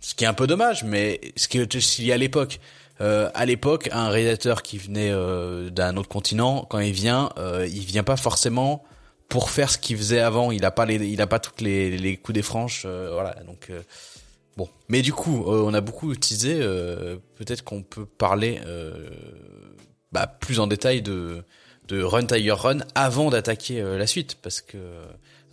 ce 0.00 0.14
qui 0.14 0.24
est 0.24 0.26
un 0.26 0.34
peu 0.34 0.46
dommage, 0.46 0.82
mais 0.84 1.20
ce 1.36 1.48
qui 1.48 1.58
est 1.58 1.76
aussi 1.76 2.10
à 2.10 2.16
l'époque. 2.16 2.58
Euh, 3.00 3.30
à 3.32 3.46
l'époque, 3.46 3.88
un 3.92 4.10
réalisateur 4.10 4.62
qui 4.62 4.76
venait 4.76 5.10
euh, 5.10 5.70
d'un 5.70 5.96
autre 5.96 6.08
continent, 6.08 6.66
quand 6.68 6.80
il 6.80 6.92
vient, 6.92 7.30
euh, 7.38 7.66
il 7.70 7.84
vient 7.84 8.02
pas 8.02 8.16
forcément 8.16 8.84
pour 9.28 9.50
faire 9.50 9.70
ce 9.70 9.78
qu'il 9.78 9.96
faisait 9.96 10.20
avant. 10.20 10.50
Il 10.50 10.64
a 10.64 10.70
pas 10.70 10.84
les, 10.84 10.96
il 11.06 11.22
a 11.22 11.26
pas 11.26 11.38
toutes 11.38 11.62
les, 11.62 11.96
les 11.96 12.16
coups 12.18 12.34
des 12.34 12.42
franches, 12.42 12.82
euh, 12.84 13.10
voilà. 13.12 13.34
Donc 13.46 13.70
bon, 14.56 14.68
mais 14.88 15.00
du 15.00 15.14
coup, 15.14 15.44
on 15.46 15.72
a 15.72 15.80
beaucoup 15.80 16.12
euh, 16.12 17.16
Peut-être 17.36 17.64
qu'on 17.64 17.82
peut 17.82 18.04
parler 18.04 18.60
bah, 20.12 20.26
plus 20.26 20.60
en 20.60 20.66
détail 20.66 21.00
de 21.02 21.42
de 21.88 22.02
Run 22.02 22.26
Tiger 22.26 22.52
Run 22.52 22.78
avant 22.94 23.30
d'attaquer 23.30 23.82
la 23.82 24.06
suite, 24.06 24.36
parce 24.42 24.60
que 24.60 24.76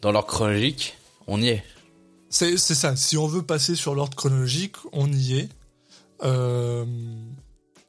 dans 0.01 0.11
l'ordre 0.11 0.27
chronologique, 0.27 0.97
on 1.27 1.41
y 1.41 1.49
est. 1.49 1.63
C'est 2.29 2.57
ça. 2.57 2.95
Si 2.95 3.17
on 3.17 3.27
veut 3.27 3.41
passer 3.41 3.75
sur 3.75 3.95
l'ordre 3.95 4.15
chronologique, 4.15 4.75
on 4.91 5.11
y 5.11 5.39
est. 5.39 5.49
Euh, 6.23 6.85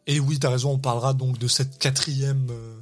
et 0.07 0.21
oui, 0.21 0.39
t'as 0.39 0.51
raison. 0.51 0.73
On 0.73 0.79
parlera 0.79 1.13
donc 1.13 1.39
de 1.39 1.49
cette 1.49 1.79
quatrième, 1.79 2.47
euh, 2.51 2.79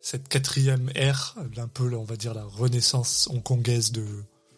cette 0.00 0.28
quatrième 0.28 0.90
ère, 0.94 1.34
un 1.56 1.68
peu, 1.68 1.94
on 1.94 2.04
va 2.04 2.16
dire 2.16 2.34
la 2.34 2.44
renaissance 2.44 3.28
hongkongaise 3.32 3.90
de 3.92 4.04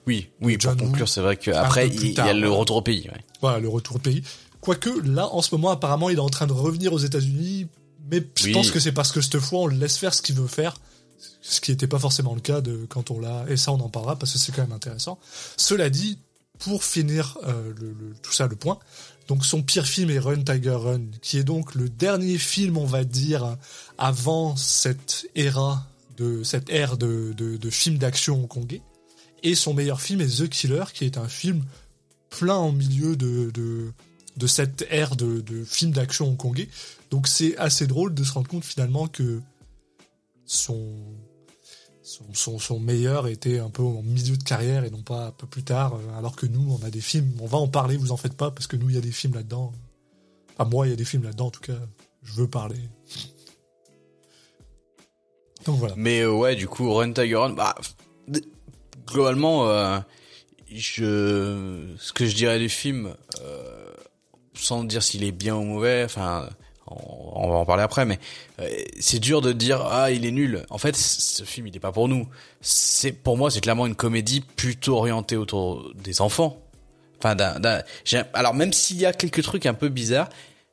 Oui, 0.07 0.29
oui. 0.41 0.57
John 0.59 0.79
Woo, 0.81 0.87
conclure, 0.87 1.09
c'est 1.09 1.21
vrai 1.21 1.37
que 1.37 1.51
peu 1.51 1.57
après 1.57 1.89
plus 1.89 2.09
il, 2.09 2.15
y 2.15 2.21
a 2.21 2.33
le 2.33 2.51
retour 2.51 2.77
au 2.77 2.83
pays. 2.83 3.09
Ouais. 3.09 3.21
voilà 3.41 3.59
le 3.61 3.69
retour 3.69 3.97
au 3.97 4.01
pays. 4.01 4.23
Quoique 4.61 4.91
là, 4.91 5.29
en 5.33 5.41
ce 5.41 5.55
moment, 5.55 5.71
apparemment, 5.71 6.11
il 6.11 6.17
est 6.17 6.21
en 6.21 6.29
train 6.29 6.47
de 6.47 6.53
revenir 6.53 6.93
aux 6.93 6.99
États-Unis. 6.99 7.67
Mais 8.11 8.23
je 8.37 8.47
Oui. 8.47 8.53
pense 8.53 8.71
que 8.71 8.81
c'est 8.81 8.93
parce 8.93 9.13
que 9.13 9.21
cette 9.21 9.39
fois, 9.39 9.61
on 9.61 9.67
le 9.67 9.77
laisse 9.77 9.97
faire 9.97 10.13
ce 10.13 10.21
qu'il 10.21 10.35
veut 10.35 10.49
faire. 10.49 10.75
Ce 11.43 11.61
qui 11.61 11.71
n'était 11.71 11.87
pas 11.87 11.99
forcément 11.99 12.35
le 12.35 12.41
cas 12.41 12.61
de 12.61 12.87
quand 12.89 13.11
on 13.11 13.21
l'a. 13.21 13.45
Et 13.49 13.57
ça, 13.57 13.73
on 13.73 13.81
en 13.81 13.89
parlera 13.89 14.17
parce 14.17 14.33
que 14.33 14.39
c'est 14.39 14.53
quand 14.53 14.63
même 14.63 14.73
intéressant. 14.73 15.19
Cela 15.57 15.89
dit, 15.89 16.19
pour 16.59 16.85
finir 16.85 17.39
euh, 17.45 17.73
tout 18.23 18.33
ça, 18.33 18.47
le 18.47 18.57
point. 18.57 18.79
Donc 19.29 19.45
son 19.45 19.63
pire 19.63 19.87
film 19.87 20.11
est 20.11 20.19
Run 20.19 20.43
Tiger 20.43 20.71
Run, 20.71 21.03
qui 21.23 21.39
est 21.39 21.45
donc 21.45 21.75
le 21.75 21.89
dernier 21.89 22.37
film, 22.37 22.77
on 22.77 22.85
va 22.85 23.05
dire, 23.05 23.57
avant 23.97 24.57
cette 24.57 25.27
ère 25.35 25.87
de 26.17 26.43
cette 26.43 26.69
ère 26.69 26.99
de, 26.99 27.33
de, 27.37 27.57
de 27.57 27.71
films 27.71 27.97
d'action 27.97 28.43
hongkongais. 28.43 28.83
Et 29.43 29.55
son 29.55 29.73
meilleur 29.73 30.01
film 30.01 30.21
est 30.21 30.43
The 30.43 30.49
Killer, 30.49 30.85
qui 30.93 31.07
est 31.07 31.17
un 31.17 31.29
film 31.29 31.65
plein 32.29 32.57
en 32.57 32.73
milieu 32.73 33.17
de, 33.17 33.51
de, 33.51 33.93
de 34.37 34.47
cette 34.47 34.87
ère 34.91 35.17
de, 35.17 35.41
de 35.41 35.65
films 35.65 35.93
d'action 35.93 36.29
hongkongais. 36.29 36.69
Donc 37.11 37.27
c'est 37.27 37.57
assez 37.57 37.87
drôle 37.87 38.13
de 38.13 38.23
se 38.23 38.33
rendre 38.33 38.49
compte 38.49 38.65
finalement 38.65 39.07
que 39.09 39.41
son, 40.45 40.93
son, 42.11 42.25
son, 42.35 42.59
son 42.59 42.81
meilleur 42.81 43.29
était 43.29 43.61
un 43.61 43.71
peu 43.71 43.85
en 43.85 44.03
milieu 44.03 44.37
de 44.37 44.43
carrière 44.43 44.85
et 44.85 44.91
non 44.91 45.03
pas 45.03 45.27
un 45.27 45.31
peu 45.31 45.47
plus 45.47 45.63
tard, 45.63 45.95
euh, 45.95 46.19
alors 46.19 46.35
que 46.35 46.47
nous, 46.47 46.77
on 46.81 46.85
a 46.85 46.91
des 46.91 47.01
films, 47.01 47.31
on 47.41 47.47
va 47.47 47.59
en 47.59 47.69
parler, 47.69 47.97
vous 47.97 48.11
en 48.11 48.17
faites 48.17 48.37
pas, 48.37 48.51
parce 48.51 48.67
que 48.67 48.77
nous, 48.77 48.91
il 48.91 48.97
y 48.97 48.99
a 48.99 49.03
des 49.03 49.13
films 49.13 49.35
là-dedans. 49.35 49.73
Enfin, 50.55 50.69
moi, 50.69 50.87
il 50.89 50.91
y 50.91 50.93
a 50.93 50.97
des 50.97 51.05
films 51.05 51.23
là-dedans, 51.23 51.47
en 51.47 51.51
tout 51.51 51.61
cas, 51.61 51.79
je 52.25 52.33
veux 52.33 52.49
parler. 52.49 52.81
Donc 55.67 55.79
voilà. 55.79 55.95
Mais 55.97 56.23
euh, 56.23 56.33
ouais, 56.33 56.57
du 56.57 56.67
coup, 56.67 56.93
Run 56.93 57.13
Tiger 57.13 57.37
Run, 57.37 57.51
bah, 57.51 57.77
globalement, 59.07 59.69
euh, 59.69 60.01
je, 60.73 61.95
ce 61.97 62.13
que 62.13 62.27
je 62.27 62.35
dirais 62.35 62.59
du 62.59 62.69
film, 62.69 63.15
sans 64.55 64.83
dire 64.83 65.03
s'il 65.05 65.23
est 65.23 65.33
bien 65.33 65.55
ou 65.55 65.63
mauvais, 65.63 66.03
enfin, 66.05 66.49
on, 66.91 67.49
va 67.49 67.57
en 67.57 67.65
parler 67.65 67.83
après, 67.83 68.05
mais 68.05 68.19
euh, 68.61 68.69
c'est 68.99 69.21
dur 69.21 69.41
de 69.41 69.53
dire 69.53 69.83
ah 69.83 70.11
il 70.11 70.27
est 70.27 70.31
nul. 70.31 70.65
En 70.71 70.79
fait, 70.79 70.97
ce 70.97 71.45
film 71.45 71.69
il 71.69 71.77
est 71.77 71.81
pas 71.81 71.93
pour 71.93 72.09
nous. 72.09 72.29
C'est 72.61 73.13
pour 73.13 73.37
moi 73.37 73.51
c'est 73.51 73.61
clairement 73.61 73.87
une 73.87 73.95
comédie 73.95 74.41
plutôt 74.41 74.97
orientée 74.97 75.37
autour 75.37 75.93
des 75.95 76.21
enfants. 76.21 76.61
Enfin, 77.19 77.35
d'un, 77.35 77.83
alors 78.33 78.55
même 78.55 78.73
s'il 78.73 78.97
y 78.97 79.07
a 79.07 79.13
quelques 79.13 79.43
trucs 79.43 79.67
un 79.67 79.75
peu 79.75 79.91
bizarres 79.91 80.31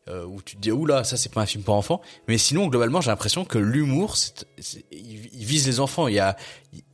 euh, 0.07 0.23
où 0.23 0.41
tu 0.41 0.55
te 0.55 0.61
dis 0.61 0.71
oula 0.71 1.03
ça 1.03 1.17
c'est 1.17 1.31
pas 1.31 1.41
un 1.41 1.45
film 1.45 1.63
pour 1.63 1.75
enfants, 1.75 2.01
mais 2.29 2.37
sinon 2.37 2.67
globalement 2.67 3.01
j'ai 3.01 3.09
l'impression 3.09 3.43
que 3.43 3.57
l'humour 3.57 4.15
il, 4.91 5.45
vise 5.45 5.67
les 5.67 5.79
enfants. 5.81 6.07
Il 6.07 6.15
y 6.15 6.19
a 6.19 6.37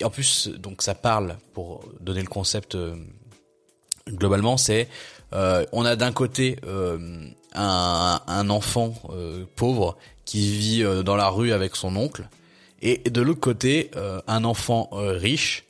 en 0.04 0.10
plus 0.10 0.48
donc 0.48 0.82
ça 0.82 0.96
parle 0.96 1.38
pour 1.54 1.88
donner 2.00 2.22
le 2.22 2.28
concept 2.28 2.74
euh, 2.74 2.96
globalement 4.10 4.58
c'est 4.58 4.90
euh, 5.34 5.66
on 5.72 5.86
a 5.86 5.96
d'un 5.96 6.12
côté 6.12 6.58
euh, 6.66 7.28
un, 7.54 8.22
un, 8.28 8.50
enfant 8.50 8.94
euh, 9.10 9.46
pauvre 9.56 9.98
qui 10.26 10.52
vit 10.58 10.84
euh, 10.84 11.04
dans 11.04 11.16
la 11.16 11.30
rue 11.30 11.52
avec 11.52 11.76
son 11.76 11.96
oncle, 11.96 12.28
et 12.82 12.98
de 13.10 13.22
l'autre 13.22 13.40
côté 13.40 13.92
un 14.28 14.44
enfant 14.44 14.90
riche 14.92 15.64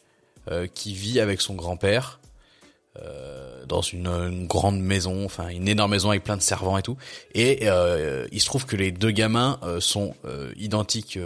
qui 0.73 0.95
vit 0.95 1.19
avec 1.19 1.41
son 1.41 1.53
grand-père 1.53 2.19
dans 3.67 3.81
une, 3.81 4.07
une, 4.07 4.47
grande 4.47 4.79
maison, 4.79 5.23
enfin 5.23 5.49
une 5.49 5.67
énorme 5.67 5.91
maison 5.91 6.09
avec 6.09 6.23
plein 6.23 6.37
de 6.37 6.41
servants 6.41 6.75
et 6.75 6.81
tout. 6.81 6.97
Et 7.35 7.67
il 8.31 8.41
se 8.41 8.45
trouve 8.47 8.65
que 8.65 8.75
les 8.75 8.91
deux 8.91 9.11
gamins 9.11 9.59
sont 9.79 10.15
identiques. 10.55 11.19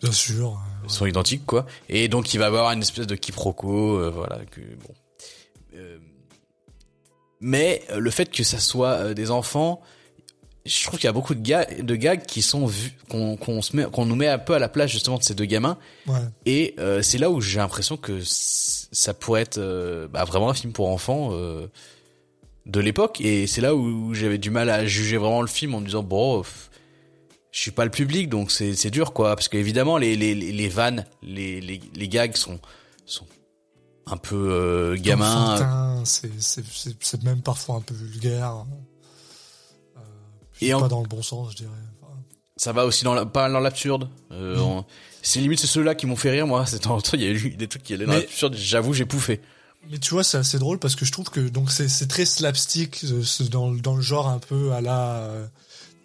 Bien 0.00 0.12
sûr. 0.12 0.58
Sont 0.86 1.04
identiques 1.04 1.44
quoi. 1.44 1.66
Et 1.90 2.08
donc 2.08 2.32
il 2.32 2.38
va 2.38 2.46
avoir 2.46 2.72
une 2.72 2.80
espèce 2.80 3.06
de 3.06 3.16
quiproquo, 3.16 4.10
voilà. 4.12 4.38
Que, 4.50 4.62
bon 4.62 4.94
mais 7.42 7.82
euh, 7.90 7.98
le 7.98 8.10
fait 8.10 8.30
que 8.30 8.44
ça 8.44 8.58
soit 8.58 8.92
euh, 8.92 9.14
des 9.14 9.30
enfants, 9.30 9.82
je 10.64 10.84
trouve 10.84 10.98
qu'il 10.98 11.08
y 11.08 11.10
a 11.10 11.12
beaucoup 11.12 11.34
de, 11.34 11.40
gars, 11.40 11.64
de 11.64 11.96
gags 11.96 12.24
qui 12.24 12.40
sont 12.40 12.66
vus, 12.66 12.92
qu'on 13.08 13.62
se 13.62 13.76
met, 13.76 13.84
qu'on 13.84 14.06
nous 14.06 14.14
met 14.14 14.28
un 14.28 14.38
peu 14.38 14.54
à 14.54 14.60
la 14.60 14.68
place 14.68 14.90
justement 14.90 15.18
de 15.18 15.24
ces 15.24 15.34
deux 15.34 15.44
gamins. 15.44 15.76
Ouais. 16.06 16.20
Et 16.46 16.76
euh, 16.78 17.02
c'est 17.02 17.18
là 17.18 17.30
où 17.30 17.40
j'ai 17.40 17.58
l'impression 17.58 17.96
que 17.96 18.20
ça 18.22 19.12
pourrait 19.12 19.42
être 19.42 19.58
bah, 20.12 20.22
vraiment 20.24 20.50
un 20.50 20.54
film 20.54 20.72
pour 20.72 20.88
enfants 20.88 21.30
euh, 21.32 21.66
de 22.66 22.78
l'époque. 22.78 23.20
Et 23.20 23.48
c'est 23.48 23.60
là 23.60 23.74
où 23.74 24.14
j'avais 24.14 24.38
du 24.38 24.50
mal 24.50 24.70
à 24.70 24.86
juger 24.86 25.16
vraiment 25.16 25.42
le 25.42 25.48
film 25.48 25.74
en 25.74 25.80
me 25.80 25.86
disant 25.86 26.04
bon, 26.04 26.44
je 27.50 27.60
suis 27.60 27.72
pas 27.72 27.84
le 27.84 27.90
public 27.90 28.28
donc 28.28 28.52
c'est 28.52 28.74
c'est 28.74 28.90
dur 28.90 29.12
quoi, 29.12 29.34
parce 29.34 29.48
qu'évidemment 29.48 29.98
les 29.98 30.14
les 30.14 30.34
les 30.34 30.68
vannes, 30.68 31.06
les 31.22 31.60
les 31.60 31.80
les 31.92 32.08
gags 32.08 32.36
sont 32.36 32.60
sont 33.04 33.26
un 34.06 34.16
peu 34.16 34.48
euh, 34.50 34.96
gamin. 34.98 36.02
C'est 36.04 37.22
même 37.22 37.42
parfois 37.42 37.76
un 37.76 37.80
peu 37.80 37.94
vulgaire. 37.94 38.64
Euh, 39.96 40.00
et 40.60 40.72
pas 40.72 40.88
dans 40.88 41.02
le 41.02 41.08
bon 41.08 41.22
sens, 41.22 41.52
je 41.52 41.56
dirais. 41.56 41.70
Ça 42.56 42.72
va 42.72 42.84
aussi 42.84 43.04
dans 43.04 43.14
la, 43.14 43.26
pas 43.26 43.50
dans 43.50 43.60
l'absurde. 43.60 44.08
Euh, 44.30 44.80
C'est 45.22 45.40
limite 45.40 45.58
c'est 45.58 45.66
ceux-là 45.66 45.94
qui 45.94 46.06
m'ont 46.06 46.16
fait 46.16 46.30
rire 46.30 46.46
moi. 46.46 46.64
C'est 46.66 46.84
il 47.14 47.22
y 47.22 47.26
a 47.26 47.30
eu 47.30 47.50
des 47.50 47.68
trucs 47.68 47.82
qui 47.82 47.94
allaient 47.94 48.06
dans 48.06 48.12
l'absurde. 48.12 48.54
J'avoue 48.56 48.92
j'ai 48.92 49.06
pouffé. 49.06 49.40
Mais 49.90 49.98
tu 49.98 50.14
vois 50.14 50.22
c'est 50.22 50.38
assez 50.38 50.60
drôle 50.60 50.78
parce 50.78 50.94
que 50.94 51.04
je 51.04 51.10
trouve 51.10 51.28
que 51.28 51.40
donc 51.40 51.72
c'est 51.72 52.06
très 52.06 52.24
slapstick 52.24 53.04
euh, 53.04 53.24
dans 53.50 53.72
dans 53.72 53.96
le 53.96 54.02
genre 54.02 54.28
un 54.28 54.38
peu 54.38 54.72
à 54.72 54.80
la 54.80 55.28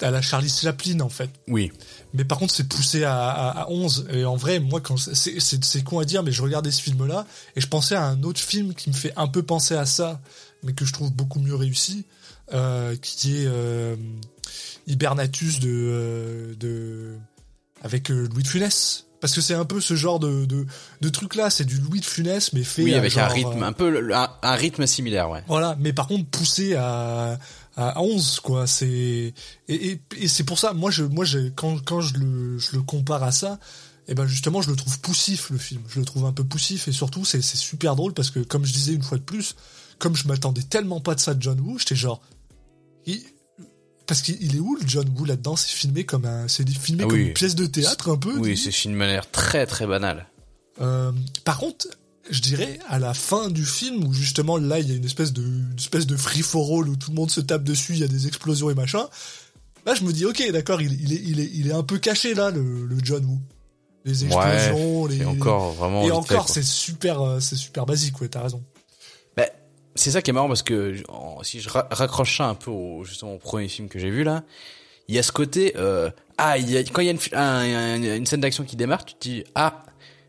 à 0.01 0.11
la 0.11 0.21
Charlie 0.21 0.49
Chaplin 0.49 0.99
en 0.99 1.09
fait. 1.09 1.29
Oui. 1.47 1.71
Mais 2.13 2.23
par 2.23 2.37
contre, 2.37 2.53
c'est 2.53 2.67
poussé 2.67 3.03
à, 3.03 3.27
à, 3.27 3.69
11. 3.69 4.07
Et 4.11 4.25
en 4.25 4.35
vrai, 4.35 4.59
moi, 4.59 4.81
quand 4.81 4.97
c'est 4.97 5.83
con 5.83 5.99
à 5.99 6.05
dire, 6.05 6.23
mais 6.23 6.31
je 6.31 6.41
regardais 6.41 6.71
ce 6.71 6.81
film-là 6.81 7.25
et 7.55 7.61
je 7.61 7.67
pensais 7.67 7.95
à 7.95 8.03
un 8.03 8.23
autre 8.23 8.39
film 8.39 8.73
qui 8.73 8.89
me 8.89 8.95
fait 8.95 9.13
un 9.15 9.27
peu 9.27 9.43
penser 9.43 9.75
à 9.75 9.85
ça, 9.85 10.19
mais 10.63 10.73
que 10.73 10.85
je 10.85 10.93
trouve 10.93 11.11
beaucoup 11.11 11.39
mieux 11.39 11.55
réussi, 11.55 12.05
euh, 12.53 12.95
qui 13.01 13.37
est 13.37 13.45
euh, 13.47 13.95
Hibernatus 14.87 15.59
de, 15.59 15.69
euh, 15.69 16.55
de 16.55 17.17
avec 17.83 18.09
Louis 18.09 18.43
de 18.43 18.47
Funès. 18.47 19.03
Parce 19.19 19.33
que 19.33 19.41
c'est 19.41 19.55
un 19.55 19.65
peu 19.65 19.81
ce 19.81 19.95
genre 19.95 20.19
de, 20.19 20.45
de, 20.45 20.67
de 21.01 21.09
truc 21.09 21.33
là, 21.33 21.49
c'est 21.49 21.65
du 21.65 21.79
Louis 21.79 22.01
de 22.01 22.05
Funès 22.05 22.53
mais 22.53 22.63
fait 22.63 22.83
oui 22.83 22.93
avec 22.93 23.17
un 23.17 23.27
rythme 23.27 23.63
un 23.63 23.73
peu 23.73 24.13
un, 24.13 24.29
un, 24.43 24.51
rythme 24.53 24.85
similaire 24.85 25.31
ouais. 25.31 25.43
Voilà, 25.47 25.75
mais 25.79 25.91
par 25.91 26.05
contre 26.05 26.25
poussé 26.25 26.75
à 26.75 27.39
à 27.77 28.01
11 28.01 28.39
quoi. 28.41 28.67
C'est 28.67 28.87
et, 28.87 29.33
et, 29.69 30.01
et 30.17 30.27
c'est 30.27 30.43
pour 30.43 30.59
ça 30.59 30.73
moi 30.73 30.91
je 30.91 31.03
moi 31.03 31.23
je 31.23 31.49
quand 31.49 31.77
quand 31.85 32.01
je 32.01 32.15
le 32.17 32.57
je 32.57 32.75
le 32.75 32.81
compare 32.81 33.23
à 33.23 33.31
ça 33.31 33.59
et 34.07 34.11
eh 34.11 34.15
ben 34.15 34.25
justement 34.25 34.61
je 34.61 34.69
le 34.69 34.75
trouve 34.75 34.99
poussif 34.99 35.49
le 35.51 35.57
film. 35.57 35.81
Je 35.87 35.99
le 35.99 36.05
trouve 36.05 36.25
un 36.25 36.33
peu 36.33 36.43
poussif 36.43 36.87
et 36.87 36.91
surtout 36.91 37.23
c'est 37.23 37.41
c'est 37.41 37.57
super 37.57 37.95
drôle 37.95 38.13
parce 38.13 38.31
que 38.31 38.39
comme 38.39 38.65
je 38.65 38.73
disais 38.73 38.93
une 38.93 39.03
fois 39.03 39.19
de 39.19 39.23
plus 39.23 39.55
comme 39.99 40.15
je 40.15 40.27
m'attendais 40.27 40.63
tellement 40.63 40.99
pas 40.99 41.15
de 41.15 41.19
ça 41.19 41.33
de 41.35 41.41
John 41.41 41.59
Woo 41.59 41.77
j'étais 41.77 41.95
genre 41.95 42.21
parce 44.07 44.21
qu'il 44.21 44.55
est 44.55 44.59
où 44.59 44.75
le 44.75 44.87
John 44.87 45.07
Woo 45.17 45.25
là-dedans? 45.25 45.55
C'est 45.55 45.71
filmé 45.71 46.05
comme 46.05 46.25
un 46.25 46.47
c'est 46.47 46.67
filmé 46.67 47.03
ah 47.05 47.09
comme 47.09 47.19
une 47.19 47.33
pièce 47.33 47.55
de 47.55 47.67
théâtre 47.67 48.09
un 48.09 48.17
peu 48.17 48.35
oui 48.39 48.57
c'est 48.57 48.71
filmé 48.71 48.95
de 48.95 48.99
manière 48.99 49.29
très 49.29 49.67
très 49.67 49.85
banale. 49.85 50.27
Euh, 50.81 51.11
par 51.43 51.59
contre 51.59 51.87
je 52.29 52.41
dirais, 52.41 52.79
à 52.87 52.99
la 52.99 53.13
fin 53.13 53.49
du 53.49 53.65
film, 53.65 54.03
où 54.03 54.13
justement 54.13 54.57
là, 54.57 54.79
il 54.79 54.89
y 54.89 54.93
a 54.93 54.95
une 54.95 55.05
espèce 55.05 55.33
de, 55.33 55.41
une 55.41 55.75
espèce 55.77 56.07
de 56.07 56.15
free 56.17 56.41
for 56.41 56.69
all 56.71 56.89
où 56.89 56.95
tout 56.95 57.11
le 57.11 57.15
monde 57.15 57.31
se 57.31 57.41
tape 57.41 57.63
dessus, 57.63 57.93
il 57.93 57.99
y 57.99 58.03
a 58.03 58.07
des 58.07 58.27
explosions 58.27 58.69
et 58.69 58.75
machin. 58.75 59.07
Là, 59.85 59.95
je 59.95 60.03
me 60.03 60.11
dis, 60.11 60.25
ok, 60.25 60.51
d'accord, 60.51 60.81
il, 60.81 61.01
il, 61.01 61.13
est, 61.13 61.21
il, 61.23 61.39
est, 61.39 61.49
il 61.53 61.67
est 61.69 61.73
un 61.73 61.83
peu 61.83 61.97
caché 61.97 62.33
là, 62.33 62.51
le, 62.51 62.85
le 62.85 62.97
John 63.01 63.23
Woo. 63.25 63.39
Les 64.05 64.25
explosions, 64.25 65.01
ouais, 65.01 65.09
les. 65.09 65.21
Et 65.21 65.25
encore, 65.25 65.71
vraiment. 65.73 66.03
Et 66.03 66.11
encore, 66.11 66.47
c'est 66.49 66.63
super, 66.63 67.21
euh, 67.21 67.39
c'est 67.39 67.57
super 67.57 67.85
basique, 67.85 68.19
ouais, 68.21 68.29
t'as 68.29 68.41
raison. 68.41 68.63
Ben, 69.35 69.49
c'est 69.95 70.11
ça 70.11 70.21
qui 70.21 70.29
est 70.29 70.33
marrant 70.33 70.47
parce 70.47 70.63
que 70.63 70.95
si 71.43 71.59
je 71.59 71.69
raccroche 71.69 72.37
ça 72.37 72.45
un 72.45 72.55
peu 72.55 72.71
au, 72.71 73.03
justement 73.03 73.33
au 73.33 73.37
premier 73.37 73.67
film 73.67 73.89
que 73.89 73.99
j'ai 73.99 74.09
vu 74.09 74.23
là, 74.23 74.43
il 75.09 75.15
y 75.15 75.19
a 75.19 75.23
ce 75.23 75.31
côté, 75.31 75.73
euh, 75.77 76.09
ah, 76.37 76.57
il 76.57 76.69
y 76.69 76.77
a, 76.77 76.81
quand 76.81 77.01
il 77.01 77.07
y 77.07 77.09
a 77.09 77.95
une, 77.95 78.03
une 78.03 78.25
scène 78.25 78.41
d'action 78.41 78.63
qui 78.63 78.75
démarre, 78.75 79.05
tu 79.05 79.15
te 79.15 79.19
dis, 79.27 79.43
ah, 79.55 79.83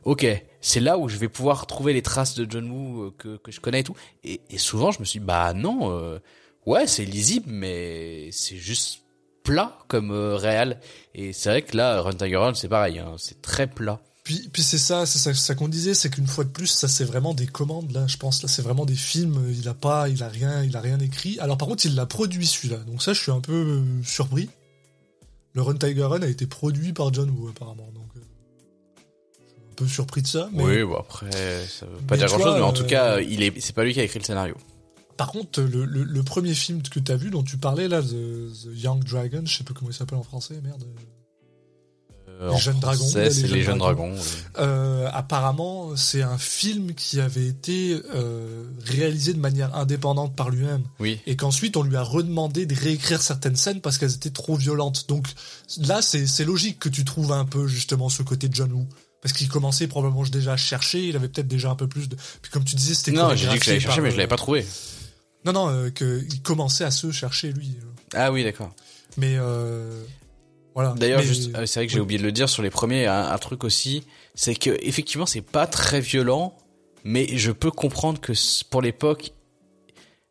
ok, 0.04 0.26
c'est 0.60 0.80
là 0.80 0.98
où 0.98 1.08
je 1.08 1.16
vais 1.16 1.28
pouvoir 1.28 1.66
trouver 1.66 1.92
les 1.92 2.02
traces 2.02 2.34
de 2.34 2.46
John 2.50 2.70
Woo 2.70 3.02
euh, 3.02 3.14
que, 3.16 3.36
que 3.36 3.52
je 3.52 3.60
connais 3.60 3.80
et 3.80 3.84
tout. 3.84 3.96
Et, 4.24 4.40
souvent, 4.58 4.90
je 4.90 5.00
me 5.00 5.04
suis 5.04 5.20
dit, 5.20 5.26
bah 5.26 5.52
non, 5.54 5.90
euh, 5.92 6.18
ouais, 6.66 6.86
c'est 6.86 7.04
lisible, 7.04 7.46
mais 7.48 8.30
c'est 8.32 8.56
juste 8.56 9.00
plat 9.44 9.78
comme 9.88 10.10
euh, 10.10 10.36
réel. 10.36 10.80
Et 11.14 11.32
c'est 11.32 11.50
vrai 11.50 11.62
que 11.62 11.76
là, 11.76 12.02
Run 12.02 12.14
Tiger 12.14 12.36
Run, 12.36 12.54
c'est 12.54 12.68
pareil, 12.68 12.98
hein, 12.98 13.14
c'est 13.18 13.40
très 13.40 13.66
plat. 13.66 14.00
Puis, 14.24 14.50
puis 14.52 14.62
c'est 14.62 14.78
ça, 14.78 15.06
c'est 15.06 15.18
ça, 15.18 15.32
ça 15.32 15.54
qu'on 15.54 15.68
disait, 15.68 15.94
c'est 15.94 16.10
qu'une 16.10 16.26
fois 16.26 16.44
de 16.44 16.50
plus, 16.50 16.66
ça 16.66 16.86
c'est 16.86 17.04
vraiment 17.04 17.32
des 17.32 17.46
commandes 17.46 17.90
là. 17.92 18.06
Je 18.06 18.18
pense 18.18 18.42
là, 18.42 18.48
c'est 18.48 18.60
vraiment 18.60 18.84
des 18.84 18.94
films. 18.94 19.50
Il 19.58 19.66
a 19.70 19.74
pas, 19.74 20.10
il 20.10 20.22
a 20.22 20.28
rien, 20.28 20.62
il 20.62 20.76
a 20.76 20.82
rien 20.82 20.98
écrit. 20.98 21.38
Alors 21.40 21.56
par 21.56 21.66
contre, 21.66 21.86
il 21.86 21.94
l'a 21.94 22.04
produit 22.04 22.46
celui-là. 22.46 22.76
Donc 22.86 23.02
ça, 23.02 23.14
je 23.14 23.22
suis 23.22 23.32
un 23.32 23.40
peu 23.40 23.82
surpris. 24.04 24.50
Le 25.54 25.62
Run 25.62 25.76
Tiger 25.76 26.04
Run 26.04 26.20
a 26.20 26.26
été 26.26 26.46
produit 26.46 26.92
par 26.92 27.14
John 27.14 27.30
Woo 27.30 27.48
apparemment. 27.48 27.90
Donc 27.94 28.07
peu 29.78 29.86
surpris 29.86 30.22
de 30.22 30.26
ça. 30.26 30.48
Mais... 30.52 30.62
Oui, 30.62 30.82
bon 30.82 30.96
après, 30.96 31.30
ça 31.68 31.86
veut 31.86 32.06
pas 32.06 32.16
dire 32.16 32.26
grand 32.26 32.38
chose, 32.38 32.54
mais 32.56 32.62
en 32.62 32.72
tout 32.72 32.86
cas, 32.86 33.16
euh, 33.16 33.22
il 33.22 33.42
est, 33.42 33.60
c'est 33.60 33.74
pas 33.74 33.84
lui 33.84 33.94
qui 33.94 34.00
a 34.00 34.02
écrit 34.02 34.18
le 34.18 34.24
scénario. 34.24 34.56
Par 35.16 35.28
contre, 35.28 35.60
le, 35.60 35.84
le, 35.84 36.04
le 36.04 36.22
premier 36.22 36.54
film 36.54 36.82
que 36.82 37.00
tu 37.00 37.12
as 37.12 37.16
vu, 37.16 37.30
dont 37.30 37.42
tu 37.42 37.56
parlais 37.56 37.88
là, 37.88 38.02
The, 38.02 38.68
Young 38.74 39.02
Dragon, 39.04 39.42
je 39.44 39.56
sais 39.56 39.64
plus 39.64 39.74
comment 39.74 39.90
il 39.90 39.94
s'appelle 39.94 40.18
en 40.18 40.22
français, 40.22 40.60
merde. 40.62 40.84
Euh, 42.40 42.52
les 42.52 42.58
jeunes 42.58 42.78
dragons. 42.78 43.08
C'est 43.08 43.28
les, 43.48 43.62
jeunes 43.62 43.78
dragons. 43.78 44.14
Euh, 44.58 45.08
apparemment, 45.12 45.96
c'est 45.96 46.22
un 46.22 46.38
film 46.38 46.94
qui 46.94 47.20
avait 47.20 47.46
été 47.46 48.00
euh, 48.14 48.64
réalisé 48.84 49.34
de 49.34 49.40
manière 49.40 49.74
indépendante 49.74 50.36
par 50.36 50.50
lui-même. 50.50 50.82
Oui. 51.00 51.18
Et 51.26 51.34
qu'ensuite, 51.34 51.76
on 51.76 51.82
lui 51.82 51.96
a 51.96 52.02
redemandé 52.02 52.66
de 52.66 52.74
réécrire 52.74 53.22
certaines 53.22 53.56
scènes 53.56 53.80
parce 53.80 53.98
qu'elles 53.98 54.14
étaient 54.14 54.30
trop 54.30 54.54
violentes. 54.54 55.06
Donc 55.08 55.26
là, 55.78 56.00
c'est 56.00 56.44
logique 56.44 56.78
que 56.78 56.88
tu 56.88 57.04
trouves 57.04 57.32
un 57.32 57.44
peu 57.44 57.66
justement 57.66 58.08
ce 58.08 58.22
côté 58.22 58.48
de 58.48 58.54
John 58.54 58.72
Woo 58.72 58.86
parce 59.20 59.32
qu'il 59.32 59.48
commençait 59.48 59.88
probablement 59.88 60.22
déjà 60.24 60.52
à 60.52 60.56
chercher, 60.56 61.06
il 61.06 61.16
avait 61.16 61.28
peut-être 61.28 61.48
déjà 61.48 61.70
un 61.70 61.74
peu 61.74 61.88
plus 61.88 62.08
de. 62.08 62.16
Puis 62.42 62.50
comme 62.52 62.64
tu 62.64 62.76
disais, 62.76 62.94
c'était. 62.94 63.12
Non, 63.12 63.34
j'ai 63.34 63.48
dit 63.48 63.58
que 63.58 63.64
j'allais 63.64 63.80
chercher, 63.80 64.00
mais 64.00 64.10
je 64.10 64.16
l'avais 64.16 64.28
pas 64.28 64.36
trouvé. 64.36 64.64
Non, 65.44 65.52
non, 65.52 65.70
euh, 65.70 65.90
qu'il 65.90 66.42
commençait 66.42 66.84
à 66.84 66.90
se 66.90 67.10
chercher 67.10 67.52
lui. 67.52 67.76
Ah 68.14 68.32
oui, 68.32 68.44
d'accord. 68.44 68.70
Mais 69.16 69.36
euh, 69.36 70.02
voilà. 70.74 70.94
D'ailleurs, 70.96 71.20
euh, 71.20 71.66
c'est 71.66 71.80
vrai 71.80 71.86
que 71.86 71.92
j'ai 71.92 72.00
oublié 72.00 72.18
de 72.18 72.24
le 72.24 72.32
dire 72.32 72.48
sur 72.48 72.62
les 72.62 72.70
premiers, 72.70 73.06
un, 73.06 73.30
un 73.30 73.38
truc 73.38 73.64
aussi, 73.64 74.04
c'est 74.34 74.54
que 74.54 74.76
effectivement, 74.80 75.26
c'est 75.26 75.42
pas 75.42 75.66
très 75.66 76.00
violent, 76.00 76.56
mais 77.04 77.36
je 77.36 77.50
peux 77.50 77.70
comprendre 77.70 78.20
que 78.20 78.32
pour 78.70 78.82
l'époque, 78.82 79.32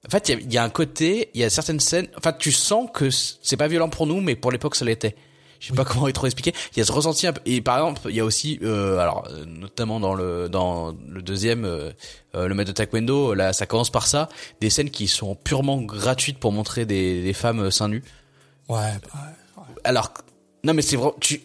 en 0.06 0.10
fait, 0.10 0.30
il 0.30 0.52
y, 0.52 0.56
y 0.56 0.58
a, 0.58 0.64
un 0.64 0.70
côté, 0.70 1.30
il 1.34 1.42
y 1.42 1.44
a 1.44 1.50
certaines 1.50 1.80
scènes, 1.80 2.08
enfin, 2.18 2.32
tu 2.32 2.52
sens 2.52 2.90
que 2.94 3.10
c'est 3.10 3.58
pas 3.58 3.68
violent 3.68 3.90
pour 3.90 4.08
nous, 4.08 4.22
mais 4.22 4.36
pour 4.36 4.52
l'époque, 4.52 4.76
ça 4.76 4.86
l'était 4.86 5.16
je 5.60 5.68
sais 5.68 5.74
pas 5.74 5.86
comment 5.86 6.12
trop 6.12 6.26
expliquer. 6.26 6.54
Il 6.74 6.80
y 6.80 6.82
a 6.82 6.86
ce 6.86 6.92
ressenti 6.92 7.28
un 7.28 7.34
peu, 7.34 7.42
et 7.46 7.62
par 7.62 7.78
exemple, 7.78 8.02
il 8.10 8.16
y 8.16 8.20
a 8.20 8.26
aussi, 8.26 8.60
euh, 8.62 9.00
alors 9.00 9.28
euh, 9.30 9.46
notamment 9.46 10.00
dans 10.00 10.14
le 10.14 10.50
dans 10.50 10.96
le 11.08 11.22
deuxième, 11.22 11.66
euh, 11.66 11.92
euh, 12.36 12.48
le 12.48 12.56
maître 12.56 12.70
de 12.70 12.74
taekwondo, 12.74 13.34
là, 13.34 13.54
ça 13.54 13.66
commence 13.66 13.90
par 13.90 14.08
ça, 14.08 14.30
des 14.62 14.70
scènes 14.70 14.90
qui 14.90 15.08
sont 15.08 15.36
purement 15.36 15.82
gratuites 15.82 16.40
pour 16.40 16.52
montrer 16.52 16.86
des, 16.86 17.24
des 17.24 17.34
femmes 17.34 17.72
seins 17.72 17.90
nus. 17.90 18.04
Ouais. 18.70 18.94
Bah, 19.14 19.20
ouais. 19.58 19.64
Alors, 19.84 20.14
non 20.64 20.74
mais 20.74 20.82
c'est 20.82 20.96
vraiment, 20.96 21.16
tu. 21.20 21.42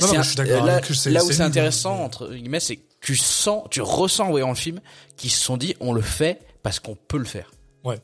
Non, 0.00 0.08
non, 0.08 0.22
je 0.22 0.28
suis 0.28 0.36
d'accord. 0.36 0.64
Là, 0.64 0.80
là 1.06 1.24
où 1.24 1.30
c'est 1.32 1.42
intéressant 1.42 2.02
entre 2.02 2.32
guillemets, 2.32 2.60
c'est 2.60 2.76
que 2.76 2.82
tu 3.00 3.16
sens, 3.16 3.64
tu 3.70 3.80
ressens 3.80 4.26
en 4.26 4.30
voyant 4.30 4.48
le 4.48 4.54
film, 4.54 4.80
qu'ils 5.16 5.30
se 5.30 5.42
sont 5.42 5.56
dit, 5.56 5.74
on 5.80 5.92
le 5.92 6.02
fait 6.02 6.40
parce 6.62 6.80
qu'on 6.80 6.96
peut 6.96 7.18
le 7.18 7.24
faire. 7.24 7.52
Ouais. 7.84 8.00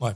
Ouais. 0.00 0.12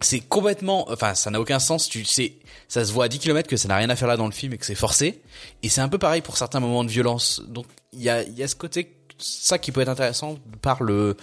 C'est 0.00 0.20
complètement, 0.20 0.90
enfin, 0.90 1.14
ça 1.14 1.30
n'a 1.30 1.40
aucun 1.40 1.58
sens. 1.58 1.88
Tu 1.88 2.04
sais, 2.04 2.34
ça 2.68 2.84
se 2.84 2.92
voit 2.92 3.04
à 3.04 3.08
10 3.08 3.18
km 3.18 3.48
que 3.48 3.56
ça 3.56 3.68
n'a 3.68 3.76
rien 3.76 3.90
à 3.90 3.96
faire 3.96 4.08
là 4.08 4.16
dans 4.16 4.26
le 4.26 4.32
film 4.32 4.52
et 4.54 4.58
que 4.58 4.64
c'est 4.64 4.74
forcé. 4.74 5.20
Et 5.62 5.68
c'est 5.68 5.80
un 5.80 5.88
peu 5.88 5.98
pareil 5.98 6.22
pour 6.22 6.36
certains 6.36 6.60
moments 6.60 6.84
de 6.84 6.90
violence. 6.90 7.42
Donc, 7.48 7.66
il 7.92 8.02
y 8.02 8.08
a, 8.08 8.22
y 8.22 8.42
a 8.42 8.48
ce 8.48 8.54
côté, 8.54 8.96
ça 9.18 9.58
qui 9.58 9.72
peut 9.72 9.80
être 9.80 9.88
intéressant 9.88 10.38
par 10.62 10.82
le, 10.82 11.16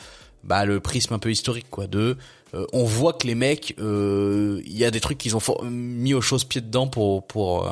bah, 0.44 0.66
le 0.66 0.80
prisme 0.80 1.14
un 1.14 1.20
peu 1.20 1.32
historique, 1.32 1.68
quoi, 1.70 1.88
de, 1.88 2.18
euh, 2.54 2.66
on 2.72 2.86
voit 2.86 3.14
que 3.14 3.28
les 3.28 3.36
mecs, 3.36 3.76
euh, 3.80 4.62
il 4.66 4.78
y 4.78 4.86
a 4.86 4.92
des 4.92 5.02
trucs 5.02 5.18
qu'ils 5.18 5.36
ont 5.36 5.42
mis 5.64 6.14
aux 6.14 6.22
choses 6.22 6.46
pieds 6.46 6.62
dedans 6.62 6.88
pour 6.88 7.26
pour 7.28 7.68
euh, 7.68 7.72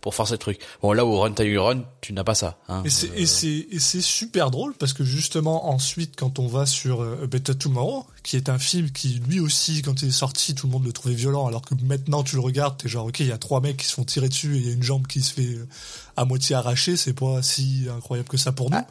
pour 0.00 0.14
forcer 0.14 0.34
le 0.34 0.38
truc. 0.38 0.60
Bon 0.80 0.92
là 0.92 1.04
où 1.04 1.18
Run 1.18 1.32
Tiger 1.32 1.58
Run, 1.58 1.82
tu 2.00 2.12
n'as 2.12 2.22
pas 2.22 2.34
ça. 2.34 2.58
Hein. 2.68 2.84
Et 2.84 3.26
c'est 3.26 4.00
super 4.00 4.50
drôle 4.50 4.74
parce 4.74 4.92
que 4.92 5.04
justement 5.04 5.70
ensuite 5.70 6.14
quand 6.16 6.38
on 6.38 6.46
va 6.46 6.66
sur 6.66 7.02
A 7.02 7.26
Better 7.26 7.54
Tomorrow, 7.54 8.06
qui 8.22 8.36
est 8.36 8.48
un 8.48 8.58
film 8.58 8.90
qui 8.90 9.20
lui 9.28 9.40
aussi 9.40 9.82
quand 9.82 10.02
il 10.02 10.08
est 10.08 10.12
sorti 10.12 10.54
tout 10.54 10.66
le 10.66 10.72
monde 10.72 10.84
le 10.84 10.92
trouvait 10.92 11.14
violent 11.14 11.46
alors 11.46 11.62
que 11.62 11.74
maintenant 11.82 12.22
tu 12.22 12.36
le 12.36 12.42
regardes 12.42 12.76
t'es 12.76 12.88
genre 12.88 13.06
ok 13.06 13.20
il 13.20 13.26
y 13.26 13.32
a 13.32 13.38
trois 13.38 13.60
mecs 13.60 13.78
qui 13.78 13.86
se 13.86 13.94
font 13.94 14.04
tirer 14.04 14.28
dessus 14.28 14.56
et 14.56 14.58
il 14.58 14.66
y 14.66 14.70
a 14.70 14.72
une 14.72 14.82
jambe 14.82 15.06
qui 15.06 15.20
se 15.20 15.32
fait 15.32 15.58
à 16.16 16.24
moitié 16.24 16.54
arrachée 16.56 16.96
c'est 16.96 17.14
pas 17.14 17.42
si 17.42 17.86
incroyable 17.94 18.28
que 18.28 18.36
ça 18.36 18.52
pour 18.52 18.70
nous. 18.70 18.78
Ah, 18.78 18.86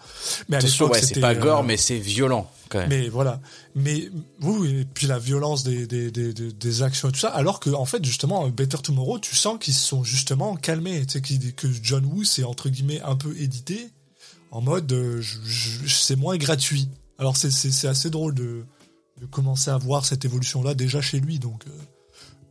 mais 0.50 0.58
à 0.58 0.60
l'époque 0.60 0.94
ouais, 0.94 1.02
c'est 1.02 1.20
pas 1.20 1.36
gore 1.36 1.64
mais 1.64 1.78
c'est 1.78 2.00
violent. 2.00 2.50
Mais 2.88 3.10
voilà. 3.10 3.42
Mais 3.76 4.10
oui, 4.42 4.82
et 4.82 4.86
puis 4.86 5.08
la 5.08 5.20
violence 5.20 5.64
des, 5.64 5.88
des, 5.88 6.12
des, 6.12 6.34
des, 6.34 6.82
actions 6.84 7.10
et 7.10 7.12
tout 7.12 7.20
ça. 7.20 7.30
Alors 7.30 7.60
que, 7.60 7.70
en 7.70 7.86
fait, 7.86 8.04
justement, 8.06 8.48
Better 8.48 8.78
Tomorrow, 8.78 9.20
tu 9.20 9.36
sens 9.36 9.58
qu'ils 9.60 9.74
se 9.74 9.86
sont 9.86 10.04
justement 10.04 10.56
calmés. 10.56 11.06
Tu 11.06 11.20
sais, 11.20 11.52
que 11.52 11.68
John 11.82 12.06
Woo 12.06 12.24
s'est, 12.24 12.44
entre 12.44 12.70
guillemets, 12.70 13.02
un 13.02 13.16
peu 13.16 13.36
édité 13.38 13.90
en 14.52 14.62
mode, 14.62 14.92
euh, 14.92 15.22
c'est 15.88 16.18
moins 16.18 16.38
gratuit. 16.38 16.90
Alors, 17.18 17.38
c'est 17.38 17.88
assez 17.88 18.10
drôle 18.10 18.34
de, 18.34 18.66
de 19.20 19.26
commencer 19.26 19.72
à 19.72 19.78
voir 19.78 20.06
cette 20.06 20.26
évolution-là 20.26 20.74
déjà 20.74 21.02
chez 21.02 21.20
lui. 21.20 21.40
Donc, 21.40 21.64
euh, 21.68 21.72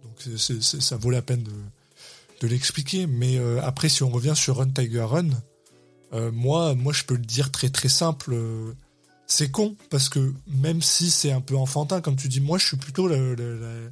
donc 0.04 0.38
ça 0.40 0.96
vaut 0.96 1.10
la 1.10 1.22
peine 1.22 1.42
de, 1.42 1.52
de 2.40 2.46
l'expliquer. 2.46 3.06
Mais 3.06 3.38
euh, 3.38 3.60
après, 3.62 3.88
si 3.88 4.02
on 4.02 4.10
revient 4.10 4.34
sur 4.34 4.56
Run 4.56 4.70
Tiger 4.70 5.02
Run, 5.02 5.30
moi, 6.32 6.74
moi, 6.74 6.92
je 6.92 7.04
peux 7.04 7.14
le 7.14 7.24
dire 7.24 7.52
très 7.52 7.70
très 7.70 7.88
simple 7.88 8.34
c'est 9.30 9.50
con 9.50 9.76
parce 9.90 10.08
que 10.08 10.34
même 10.48 10.82
si 10.82 11.10
c'est 11.10 11.30
un 11.30 11.40
peu 11.40 11.56
enfantin, 11.56 12.00
comme 12.00 12.16
tu 12.16 12.28
dis, 12.28 12.40
moi 12.40 12.58
je 12.58 12.66
suis 12.66 12.76
plutôt 12.76 13.06
le, 13.06 13.90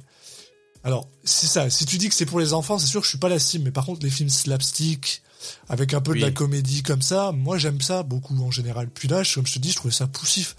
alors 0.83 1.07
c'est 1.23 1.47
ça. 1.47 1.69
Si 1.69 1.85
tu 1.85 1.97
dis 1.97 2.09
que 2.09 2.15
c'est 2.15 2.25
pour 2.25 2.39
les 2.39 2.53
enfants, 2.53 2.77
c'est 2.77 2.87
sûr 2.87 3.01
que 3.01 3.05
je 3.05 3.09
suis 3.09 3.19
pas 3.19 3.29
la 3.29 3.39
cible. 3.39 3.65
Mais 3.65 3.71
par 3.71 3.85
contre, 3.85 4.03
les 4.03 4.09
films 4.09 4.29
slapstick 4.29 5.21
avec 5.69 5.93
un 5.93 6.01
peu 6.01 6.13
de 6.13 6.19
la 6.19 6.31
comédie 6.31 6.83
comme 6.83 7.01
ça, 7.01 7.31
moi 7.31 7.57
j'aime 7.57 7.81
ça 7.81 8.03
beaucoup 8.03 8.35
en 8.41 8.51
général. 8.51 8.89
Puis 8.89 9.07
là, 9.07 9.23
comme 9.33 9.47
je 9.47 9.53
te 9.53 9.59
dis, 9.59 9.71
je 9.71 9.77
trouvais 9.77 9.93
ça 9.93 10.07
poussif. 10.07 10.55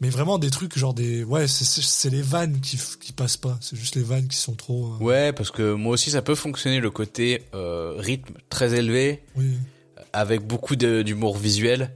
Mais 0.00 0.08
vraiment 0.10 0.38
des 0.38 0.50
trucs 0.50 0.76
genre 0.76 0.94
des 0.94 1.24
ouais, 1.24 1.46
c'est 1.46 2.10
les 2.10 2.22
vannes 2.22 2.60
qui 2.60 2.78
qui 3.00 3.12
passent 3.12 3.36
pas. 3.36 3.56
C'est 3.60 3.76
juste 3.76 3.94
les 3.94 4.02
vannes 4.02 4.28
qui 4.28 4.36
sont 4.36 4.54
trop. 4.54 4.94
Euh, 4.94 5.04
ouais, 5.04 5.32
parce 5.32 5.50
que 5.50 5.72
moi 5.72 5.92
aussi 5.92 6.10
ça 6.10 6.22
peut 6.22 6.34
fonctionner 6.34 6.80
le 6.80 6.90
côté 6.90 7.42
euh, 7.54 7.94
rythme 7.98 8.34
très 8.48 8.74
élevé, 8.74 9.22
avec 10.12 10.46
beaucoup 10.46 10.76
d'humour 10.76 11.36
visuel 11.36 11.90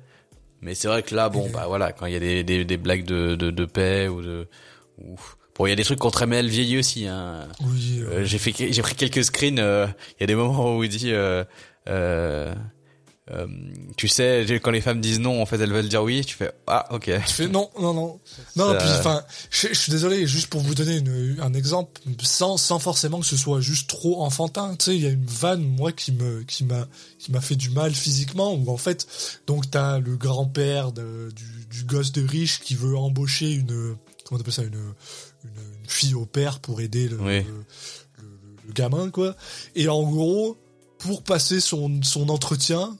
mais 0.60 0.74
c'est 0.74 0.88
vrai 0.88 1.02
que 1.02 1.14
là, 1.14 1.28
bon, 1.28 1.48
bah 1.50 1.64
voilà, 1.68 1.92
quand 1.92 2.06
il 2.06 2.12
y 2.12 2.16
a 2.16 2.20
des, 2.20 2.42
des, 2.42 2.64
des 2.64 2.76
blagues 2.76 3.04
de, 3.04 3.36
de, 3.36 3.50
de, 3.50 3.64
paix 3.64 4.08
ou 4.08 4.22
de, 4.22 4.48
ou, 4.98 5.16
bon, 5.56 5.66
il 5.66 5.70
y 5.70 5.72
a 5.72 5.76
des 5.76 5.84
trucs 5.84 6.00
contre 6.00 6.22
ML 6.22 6.48
vieilli 6.48 6.78
aussi. 6.78 7.06
Hein. 7.06 7.46
Oui. 7.60 8.00
Euh, 8.02 8.24
j'ai 8.24 8.38
fait, 8.38 8.72
j'ai 8.72 8.82
pris 8.82 8.96
quelques 8.96 9.24
screens. 9.24 9.58
Euh, 9.58 9.86
il 10.18 10.22
y 10.22 10.24
a 10.24 10.26
des 10.26 10.34
moments 10.34 10.76
où 10.76 10.82
il 10.82 10.88
dit. 10.88 11.12
Euh, 13.30 13.46
tu 13.96 14.08
sais, 14.08 14.46
quand 14.62 14.70
les 14.70 14.80
femmes 14.80 15.00
disent 15.00 15.20
non, 15.20 15.42
en 15.42 15.46
fait, 15.46 15.60
elles 15.60 15.72
veulent 15.72 15.88
dire 15.88 16.02
oui. 16.02 16.24
Tu 16.24 16.34
fais 16.34 16.50
ah, 16.66 16.86
ok. 16.94 17.10
Tu 17.26 17.34
fais 17.34 17.48
non, 17.48 17.70
non, 17.78 17.92
non, 17.92 18.20
non. 18.56 18.76
Puis, 18.78 18.88
enfin, 18.88 19.22
je, 19.50 19.72
suis 19.74 19.92
désolé, 19.92 20.26
juste 20.26 20.46
pour 20.48 20.62
vous 20.62 20.74
donner 20.74 20.96
une, 20.96 21.36
un 21.40 21.52
exemple, 21.52 22.00
sans, 22.22 22.56
sans 22.56 22.78
forcément 22.78 23.20
que 23.20 23.26
ce 23.26 23.36
soit 23.36 23.60
juste 23.60 23.88
trop 23.88 24.22
enfantin. 24.22 24.74
Tu 24.76 24.84
sais, 24.84 24.96
il 24.96 25.02
y 25.02 25.06
a 25.06 25.10
une 25.10 25.26
vanne, 25.26 25.62
moi, 25.62 25.92
qui 25.92 26.12
me, 26.12 26.42
qui 26.44 26.64
m'a, 26.64 26.86
qui 27.18 27.30
m'a 27.32 27.40
fait 27.40 27.56
du 27.56 27.70
mal 27.70 27.92
physiquement. 27.92 28.54
Où 28.54 28.70
en 28.70 28.78
fait, 28.78 29.06
donc 29.46 29.70
t'as 29.70 29.98
le 29.98 30.16
grand-père 30.16 30.92
du, 30.92 31.02
du 31.70 31.84
gosse 31.84 32.12
de 32.12 32.26
riche 32.26 32.60
qui 32.60 32.74
veut 32.74 32.96
embaucher 32.96 33.52
une, 33.52 33.96
comment 34.24 34.38
t'appelles 34.38 34.54
ça, 34.54 34.62
une, 34.62 34.74
une, 34.74 35.50
une, 35.50 35.88
fille 35.88 36.14
au 36.14 36.24
père 36.24 36.60
pour 36.60 36.80
aider 36.80 37.08
le, 37.08 37.16
le, 37.16 37.44
le 38.66 38.72
gamin, 38.72 39.10
quoi. 39.10 39.36
Et 39.74 39.88
en 39.88 40.02
gros, 40.02 40.56
pour 40.98 41.22
passer 41.22 41.60
son, 41.60 42.02
son 42.02 42.28
entretien, 42.28 42.96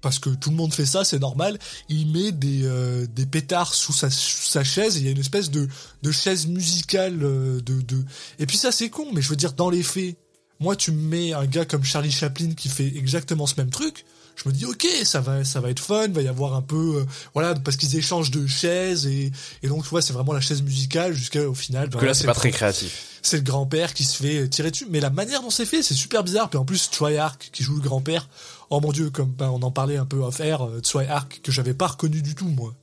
parce 0.00 0.18
que 0.18 0.30
tout 0.30 0.50
le 0.50 0.56
monde 0.56 0.72
fait 0.72 0.86
ça, 0.86 1.04
c'est 1.04 1.18
normal. 1.18 1.58
Il 1.88 2.10
met 2.12 2.32
des, 2.32 2.62
euh, 2.64 3.06
des 3.14 3.26
pétards 3.26 3.74
sous 3.74 3.92
sa, 3.92 4.08
sa 4.10 4.64
chaise. 4.64 4.96
Et 4.96 5.00
il 5.00 5.06
y 5.06 5.08
a 5.08 5.12
une 5.12 5.18
espèce 5.18 5.50
de, 5.50 5.68
de 6.02 6.12
chaise 6.12 6.46
musicale 6.46 7.18
euh, 7.22 7.60
de, 7.60 7.80
de. 7.80 8.04
Et 8.38 8.46
puis 8.46 8.56
ça, 8.56 8.72
c'est 8.72 8.90
con, 8.90 9.06
mais 9.12 9.22
je 9.22 9.28
veux 9.28 9.36
dire, 9.36 9.52
dans 9.52 9.70
les 9.70 9.82
faits, 9.82 10.16
moi, 10.60 10.76
tu 10.76 10.92
me 10.92 11.00
mets 11.00 11.32
un 11.32 11.46
gars 11.46 11.64
comme 11.64 11.84
Charlie 11.84 12.10
Chaplin 12.12 12.52
qui 12.54 12.68
fait 12.68 12.86
exactement 12.96 13.46
ce 13.46 13.54
même 13.56 13.70
truc. 13.70 14.04
Je 14.36 14.48
me 14.48 14.54
dis 14.54 14.66
ok, 14.66 14.86
ça 15.02 15.20
va, 15.20 15.44
ça 15.44 15.60
va 15.60 15.68
être 15.70 15.80
fun, 15.80 16.06
va 16.08 16.22
y 16.22 16.28
avoir 16.28 16.54
un 16.54 16.62
peu, 16.62 16.98
euh, 16.98 17.04
voilà, 17.34 17.56
parce 17.56 17.76
qu'ils 17.76 17.96
échangent 17.96 18.30
de 18.30 18.46
chaises 18.46 19.04
et, 19.06 19.32
et 19.64 19.68
donc 19.68 19.82
tu 19.82 19.88
vois, 19.88 20.00
c'est 20.00 20.12
vraiment 20.12 20.32
la 20.32 20.40
chaise 20.40 20.62
musicale 20.62 21.12
jusqu'au 21.12 21.54
final. 21.54 21.88
que 21.88 22.04
là, 22.04 22.14
c'est 22.14 22.24
pas 22.24 22.34
très 22.34 22.52
créatif 22.52 23.17
c'est 23.22 23.38
le 23.38 23.42
grand-père 23.42 23.94
qui 23.94 24.04
se 24.04 24.22
fait 24.22 24.48
tirer 24.48 24.70
dessus. 24.70 24.86
Mais 24.90 25.00
la 25.00 25.10
manière 25.10 25.42
dont 25.42 25.50
c'est 25.50 25.66
fait, 25.66 25.82
c'est 25.82 25.94
super 25.94 26.24
bizarre. 26.24 26.48
Puis 26.50 26.58
en 26.58 26.64
plus, 26.64 26.90
Ark 27.18 27.50
qui 27.52 27.62
joue 27.62 27.76
le 27.76 27.82
grand-père, 27.82 28.28
oh 28.70 28.80
mon 28.80 28.92
dieu, 28.92 29.10
comme 29.10 29.30
ben, 29.30 29.50
on 29.50 29.62
en 29.62 29.70
parlait 29.70 29.96
un 29.96 30.06
peu 30.06 30.24
à 30.24 30.30
faire, 30.30 30.66
euh, 30.66 30.80
Ark 31.08 31.40
que 31.42 31.52
j'avais 31.52 31.74
pas 31.74 31.88
reconnu 31.88 32.22
du 32.22 32.34
tout, 32.34 32.48
moi. 32.48 32.74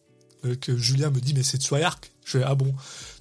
Euh, 0.45 0.55
que 0.55 0.77
Julien 0.77 1.09
me 1.09 1.19
dit, 1.19 1.33
mais 1.33 1.43
c'est 1.43 1.59
Ark 1.81 2.11
Je 2.23 2.37
fais, 2.37 2.43
ah 2.45 2.55
bon. 2.55 2.73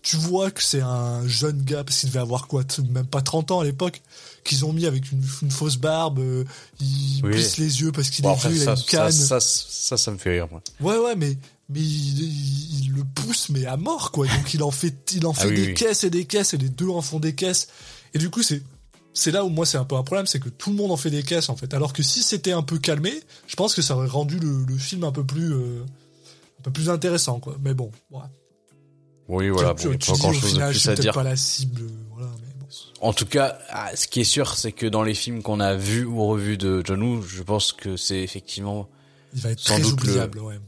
Tu 0.02 0.16
vois 0.16 0.50
que 0.50 0.62
c'est 0.62 0.82
un 0.82 1.26
jeune 1.26 1.62
gars, 1.62 1.84
parce 1.84 2.00
qu'il 2.00 2.10
devait 2.10 2.20
avoir 2.20 2.46
quoi, 2.46 2.62
même 2.90 3.06
pas 3.06 3.22
30 3.22 3.52
ans 3.52 3.60
à 3.60 3.64
l'époque, 3.64 4.02
qu'ils 4.44 4.64
ont 4.66 4.72
mis 4.72 4.84
avec 4.84 5.10
une, 5.10 5.22
une, 5.42 5.76
barbe, 5.80 6.18
euh, 6.18 6.44
il 6.80 7.22
plisse 7.22 7.56
les 7.56 7.80
yeux 7.80 7.92
parce 7.92 8.10
qu'il 8.10 8.26
est 8.26 8.34
vieux, 8.34 8.62
il 8.62 8.68
a 8.68 8.72
une 8.72 8.82
canne. 8.82 9.12
Ça, 9.12 9.40
ça, 9.40 9.96
ça, 9.96 10.10
me 10.10 10.18
fait 10.18 10.32
rire, 10.32 10.48
moi. 10.50 10.62
Ouais, 10.80 10.98
ouais, 10.98 11.16
mais 11.16 11.38
mais 11.68 11.80
il, 11.80 12.92
le 12.94 13.04
pousse 13.04 13.48
mais 13.48 13.66
à 13.66 13.76
mort 13.76 14.12
quoi. 14.12 14.26
Donc 14.26 14.54
il 14.54 14.62
en 14.62 14.70
fait 14.70 15.12
il 15.12 15.26
en 15.26 15.32
ah 15.36 15.40
fait 15.40 15.52
des 15.52 15.74
caisses 15.74 16.04
et 16.04 16.10
des 16.10 16.26
caisses 16.26 16.54
et 16.54 16.58
les 16.58 16.68
deux 16.68 16.88
en 16.88 17.00
font 17.00 17.18
des 17.20 17.34
caisses. 17.34 17.68
Et 18.12 18.18
du 18.18 18.30
coup 18.30 18.42
c'est 18.42 18.62
c'est 19.14 19.30
là 19.30 19.44
où 19.44 19.48
moi 19.48 19.64
c'est 19.64 19.78
un 19.78 19.84
peu 19.84 19.96
un 19.96 20.02
problème 20.02 20.26
c'est 20.26 20.40
que 20.40 20.48
tout 20.48 20.70
le 20.70 20.76
monde 20.76 20.90
en 20.90 20.96
fait 20.96 21.10
des 21.10 21.22
caisses 21.22 21.48
en 21.48 21.56
fait. 21.56 21.72
Alors 21.74 21.92
que 21.92 22.02
si 22.02 22.22
c'était 22.22 22.52
un 22.52 22.62
peu 22.62 22.78
calmé 22.78 23.12
je 23.46 23.56
pense 23.56 23.74
que 23.74 23.82
ça 23.82 23.96
aurait 23.96 24.08
rendu 24.08 24.38
le, 24.38 24.76
film 24.76 25.04
un 25.04 25.12
peu 25.12 25.24
plus 25.24 25.52
euh, 25.52 25.84
un 26.60 26.62
peu 26.62 26.70
plus 26.70 26.90
intéressant 26.90 27.40
quoi. 27.40 27.56
Mais 27.62 27.74
bon 27.74 27.90
voilà. 28.10 28.30
oui 29.28 29.48
voilà 29.48 29.74
bon, 29.74 29.96
tu, 29.96 30.10
pas 30.10 30.18
grand 30.18 30.32
chose 30.32 30.54
de 30.54 30.70
plus 30.70 30.88
à 30.88 30.94
dire. 30.94 31.14
pas 31.14 31.22
la 31.22 31.36
cible 31.36 31.82
voilà 32.12 32.30
mais 32.40 32.52
bon. 32.60 32.66
en 33.00 33.12
tout 33.12 33.26
cas 33.26 33.58
ah, 33.70 33.90
ce 33.96 34.06
qui 34.06 34.20
est 34.20 34.24
sûr 34.24 34.56
c'est 34.56 34.72
que 34.72 34.86
dans 34.86 35.02
les 35.02 35.14
films 35.14 35.42
qu'on 35.42 35.60
a 35.60 35.74
vus 35.74 36.04
ou 36.04 36.26
revus 36.26 36.58
de 36.58 36.82
John 36.84 37.02
Woo 37.02 37.22
je 37.22 37.42
pense 37.42 37.72
que 37.72 37.96
c'est 37.96 38.20
effectivement 38.20 38.88
il 39.32 39.40
va 39.40 39.50
être 39.50 39.64
très 39.64 39.82
oubliable 39.84 40.38
ouais 40.40 40.60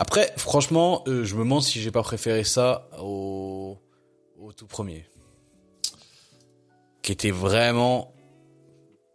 après, 0.00 0.32
franchement, 0.38 1.04
euh, 1.08 1.26
je 1.26 1.34
me 1.34 1.40
demande 1.40 1.62
si 1.62 1.78
j'ai 1.78 1.90
pas 1.90 2.02
préféré 2.02 2.42
ça 2.42 2.88
au, 2.98 3.76
au 4.40 4.50
tout 4.54 4.66
premier. 4.66 5.04
Qui 7.02 7.12
était 7.12 7.30
vraiment 7.30 8.14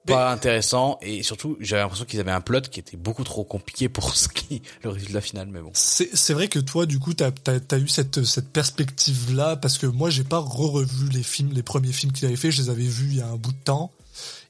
pas 0.05 0.31
intéressant. 0.31 0.99
Et 1.01 1.23
surtout 1.23 1.57
j'avais 1.59 1.81
l'impression 1.81 2.05
qu'ils 2.05 2.19
avaient 2.19 2.29
un 2.29 2.39
plot 2.39 2.61
qui 2.61 2.79
était 2.79 2.97
beaucoup 2.97 3.23
trop 3.23 3.43
compliqué 3.43 3.89
pour 3.89 4.15
ce 4.15 4.27
qui 4.27 4.61
le 4.83 4.91
résultat 4.91 5.21
final 5.21 5.47
mais 5.47 5.59
bon. 5.59 5.71
C'est 5.73 6.33
vrai 6.33 6.49
que 6.49 6.59
toi 6.59 6.85
du 6.85 6.99
coup 6.99 7.15
t'as 7.15 7.31
as, 7.47 7.77
eu 7.79 7.87
cette 7.87 8.23
cette 8.23 8.49
perspective 8.49 9.35
là 9.35 9.55
parce 9.55 9.79
que 9.79 9.87
moi 9.87 10.11
j'ai 10.11 10.23
pas 10.23 10.37
re-revu 10.37 11.09
les 11.09 11.23
films 11.23 11.51
les 11.51 11.63
premiers 11.63 11.93
films 11.93 12.11
qu'il 12.11 12.27
avait 12.27 12.35
fait 12.35 12.51
je 12.51 12.61
les 12.61 12.69
avais 12.69 12.83
vus 12.83 13.07
il 13.09 13.17
y 13.17 13.21
a 13.21 13.27
un 13.27 13.37
bout 13.37 13.53
de 13.53 13.63
temps. 13.63 13.91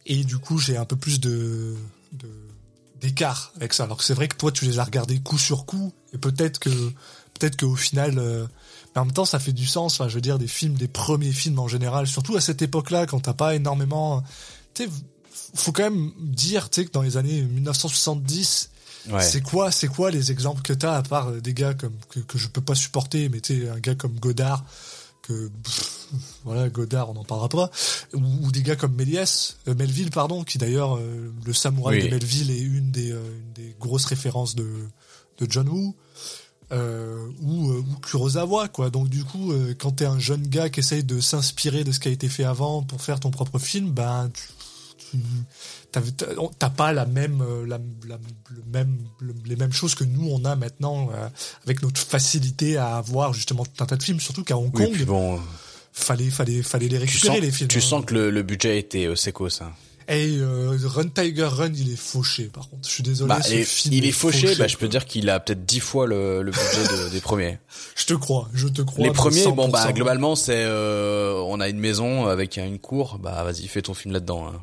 Et 0.06 0.26
du 0.26 0.38
coup 0.38 0.58
j'ai 0.58 0.76
un 0.76 0.86
peu 0.86 0.98
plus 0.98 1.22
de, 1.22 1.76
de 2.12 2.28
d'écart 3.02 3.52
avec 3.56 3.74
ça. 3.74 3.84
Alors 3.84 3.98
que 3.98 4.04
c'est 4.04 4.14
vrai 4.14 4.28
que 4.28 4.36
toi, 4.36 4.52
tu 4.52 4.66
les 4.66 4.80
as 4.80 4.84
regardés 4.84 5.20
coup 5.20 5.38
sur 5.38 5.66
coup, 5.66 5.94
et 6.14 6.18
peut-être 6.18 6.60
que, 6.60 6.70
peut-être 6.70 7.58
qu'au 7.58 7.76
final, 7.76 8.18
euh, 8.18 8.46
mais 8.96 9.02
en 9.02 9.06
même 9.06 9.14
temps, 9.14 9.26
ça 9.26 9.40
fait 9.40 9.54
du 9.54 9.66
sens. 9.66 10.00
Enfin, 10.00 10.10
je 10.10 10.16
veux 10.16 10.22
dire, 10.22 10.40
des 10.40 10.48
films, 10.48 10.76
des 10.76 10.88
premiers 10.88 11.32
films 11.32 11.60
en 11.60 11.68
général, 11.68 12.08
surtout 12.08 12.36
à 12.36 12.42
cette 12.42 12.62
époque-là, 12.62 13.06
quand 13.06 13.20
t'as 13.20 13.34
pas 13.34 13.56
énormément, 13.56 14.24
tu 14.74 14.84
sais, 14.84 14.90
faut 15.54 15.72
quand 15.72 15.84
même 15.84 16.12
dire, 16.20 16.70
tu 16.70 16.82
sais, 16.82 16.88
que 16.88 16.92
dans 16.92 17.02
les 17.02 17.18
années 17.18 17.42
1970, 17.42 18.70
C'est 19.20 19.42
quoi, 19.42 19.72
c'est 19.72 19.88
quoi 19.88 20.12
les 20.12 20.32
exemples 20.32 20.62
que 20.62 20.74
t'as 20.74 20.98
à 20.98 21.04
part 21.04 21.32
des 21.32 21.54
gars 21.54 21.74
comme 21.74 21.96
que, 22.10 22.20
que 22.20 22.38
je 22.38 22.48
peux 22.48 22.62
pas 22.62 22.76
supporter, 22.76 23.30
mais 23.30 23.40
tu 23.40 23.68
un 23.70 23.80
gars 23.80 23.96
comme 23.96 24.20
Godard, 24.20 24.66
que 25.28 25.52
voilà 26.44 26.70
Godard 26.70 27.10
on 27.10 27.14
n'en 27.14 27.24
parlera 27.24 27.50
pas. 27.50 27.72
Ou, 28.14 28.52
des 28.52 28.62
gars 28.62 28.76
comme 28.76 28.96
Méliès 28.96 29.58
euh, 29.68 29.76
Melville 29.76 30.12
pardon 30.12 30.44
qui 30.44 30.58
d'ailleurs 30.58 30.98
euh, 30.98 31.34
le 31.46 31.54
samouraï 31.54 32.04
de 32.04 32.10
Melville 32.10 32.52
est 32.52 32.60
une 32.60 32.92
des, 32.92 33.12
euh, 33.12 33.22
une 33.40 33.54
des 33.54 33.76
grosses 33.80 34.06
références 34.06 34.56
de 34.56 34.68
de 35.40 35.48
John 35.50 35.68
Woo 35.68 35.96
ou, 36.72 37.72
ou 37.72 37.96
Kurosawa 38.02 38.70
quoi. 38.70 38.90
Donc 38.90 39.10
du 39.10 39.24
coup 39.24 39.54
quand 39.78 39.92
t'es 39.92 40.06
un 40.06 40.20
jeune 40.20 40.48
gars 40.48 40.70
qui 40.70 40.80
essaye 40.80 41.04
de 41.04 41.20
s'inspirer 41.20 41.84
de 41.84 41.92
ce 41.92 42.00
qui 42.00 42.08
a 42.08 42.12
été 42.12 42.30
fait 42.30 42.46
avant 42.46 42.84
pour 42.84 43.02
faire 43.02 43.20
ton 43.20 43.32
propre 43.32 43.60
film 43.60 43.92
ben 43.92 44.32
tu, 44.34 44.48
tu 45.12 45.18
t'as 46.60 46.70
pas 46.70 46.94
la 46.94 47.06
même, 47.06 47.42
euh, 47.42 47.66
la, 47.68 47.78
le 48.08 48.18
même, 48.72 48.98
les 49.46 49.56
mêmes 49.56 49.74
choses 49.74 49.96
que 49.96 50.04
nous 50.04 50.28
on 50.30 50.44
a 50.46 50.56
maintenant 50.56 51.10
euh, 51.14 51.28
avec 51.66 51.82
notre 51.84 52.00
facilité 52.02 52.78
à 52.78 52.98
avoir 52.98 53.34
justement 53.34 53.66
tout 53.66 53.84
un 53.84 53.88
tas 53.88 53.96
de 53.98 54.04
films, 54.04 54.20
surtout 54.20 54.44
qu'à 54.44 54.58
Hong 54.58 54.72
Kong. 54.72 55.04
bon, 55.06 55.40
fallait, 55.94 56.30
fallait, 56.30 56.62
fallait 56.62 56.88
les 56.88 56.98
récupérer 56.98 57.36
sens, 57.36 57.44
les 57.46 57.52
films. 57.52 57.68
tu 57.70 57.78
hein. 57.78 57.82
sens 57.82 58.06
que 58.06 58.14
le, 58.14 58.30
le 58.30 58.44
budget 58.44 58.78
était 58.80 59.06
euh, 59.06 59.16
sécos. 59.16 59.62
Hein. 59.62 59.72
Et 60.08 60.38
euh, 60.40 60.78
Run 60.84 61.08
Tiger 61.08 61.46
Run, 61.46 61.72
il 61.74 61.92
est 61.92 61.96
fauché. 61.96 62.44
Par 62.54 62.70
contre, 62.70 62.88
je 62.88 62.94
suis 62.94 63.02
désolé. 63.02 63.28
Bah, 63.30 63.42
ce 63.42 63.54
et- 63.54 63.64
film 63.64 63.96
il 63.96 64.06
est 64.06 64.12
fauché, 64.12 64.56
bah, 64.56 64.68
je 64.68 64.78
peux 64.78 64.88
dire 64.88 65.06
qu'il 65.06 65.28
a 65.32 65.40
peut-être 65.40 65.66
dix 65.66 65.80
fois 65.80 66.06
le, 66.06 66.44
le 66.44 66.52
budget 66.52 66.84
de- 67.06 67.10
des 67.10 67.22
premiers. 67.22 67.58
Je 67.96 68.06
te 68.06 68.14
crois, 68.14 68.48
je 68.54 68.68
te 68.68 68.82
crois. 68.84 69.04
Les 69.04 69.12
premiers, 69.12 69.48
bon 69.48 69.68
100%. 69.70 69.72
bah 69.72 69.92
globalement 69.94 70.36
c'est 70.36 70.64
on 70.68 71.60
a 71.60 71.70
une 71.70 71.80
maison 71.80 72.28
avec 72.28 72.58
une 72.58 72.78
cour, 72.78 73.18
bah 73.20 73.44
vas-y 73.44 73.68
fais 73.68 73.82
ton 73.82 73.94
film 73.96 74.14
là-dedans. 74.14 74.48
hein. 74.48 74.62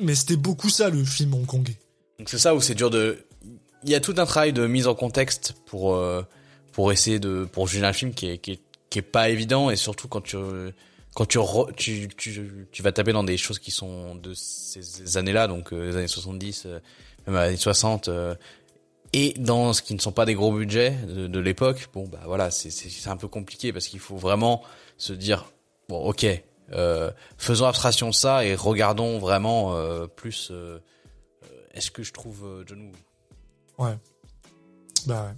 Mais 0.00 0.14
c'était 0.14 0.36
beaucoup 0.36 0.68
ça 0.70 0.88
le 0.90 1.04
film 1.04 1.34
hongkongais. 1.34 1.78
Donc 2.18 2.28
c'est 2.28 2.38
ça 2.38 2.54
où 2.54 2.60
c'est 2.60 2.74
dur 2.74 2.90
de. 2.90 3.18
Il 3.84 3.90
y 3.90 3.94
a 3.94 4.00
tout 4.00 4.14
un 4.18 4.24
travail 4.26 4.52
de 4.52 4.66
mise 4.66 4.86
en 4.86 4.94
contexte 4.94 5.54
pour 5.66 5.94
euh, 5.94 6.22
pour 6.72 6.92
essayer 6.92 7.18
de 7.18 7.46
pour 7.50 7.68
juger 7.68 7.84
un 7.84 7.92
film 7.92 8.14
qui 8.14 8.28
est 8.28 8.38
qui 8.38 8.52
est, 8.52 8.60
qui 8.90 8.98
est 8.98 9.02
pas 9.02 9.28
évident 9.28 9.70
et 9.70 9.76
surtout 9.76 10.08
quand 10.08 10.20
tu 10.22 10.36
quand 11.14 11.26
tu, 11.26 11.38
re- 11.38 11.72
tu 11.76 12.08
tu 12.16 12.66
tu 12.72 12.82
vas 12.82 12.92
taper 12.92 13.12
dans 13.12 13.24
des 13.24 13.36
choses 13.36 13.58
qui 13.58 13.70
sont 13.70 14.14
de 14.16 14.32
ces 14.34 15.16
années-là 15.16 15.46
donc 15.48 15.72
euh, 15.72 15.90
les 15.90 15.96
années 15.96 16.08
70 16.08 16.64
euh, 16.66 16.80
même 17.26 17.36
les 17.36 17.48
années 17.48 17.56
60 17.56 18.08
euh, 18.08 18.34
et 19.12 19.34
dans 19.38 19.72
ce 19.72 19.82
qui 19.82 19.94
ne 19.94 20.00
sont 20.00 20.10
pas 20.12 20.24
des 20.26 20.34
gros 20.34 20.50
budgets 20.52 20.90
de, 21.06 21.26
de 21.28 21.38
l'époque 21.40 21.88
bon 21.92 22.08
bah 22.08 22.22
voilà 22.26 22.50
c'est 22.50 22.70
c'est 22.70 23.08
un 23.10 23.16
peu 23.16 23.28
compliqué 23.28 23.72
parce 23.72 23.86
qu'il 23.86 24.00
faut 24.00 24.16
vraiment 24.16 24.62
se 24.98 25.12
dire 25.12 25.52
bon 25.88 26.02
ok 26.04 26.26
euh, 26.74 27.10
faisons 27.38 27.66
abstraction 27.66 28.08
de 28.10 28.14
ça 28.14 28.44
et 28.44 28.54
regardons 28.54 29.18
vraiment 29.18 29.74
euh, 29.76 30.06
plus 30.06 30.48
euh, 30.50 30.78
est-ce 31.72 31.90
que 31.90 32.02
je 32.02 32.12
trouve 32.12 32.64
John 32.66 32.80
Woo? 33.78 33.84
Ouais. 33.84 33.96
Bah 35.06 35.24
ouais. 35.28 35.34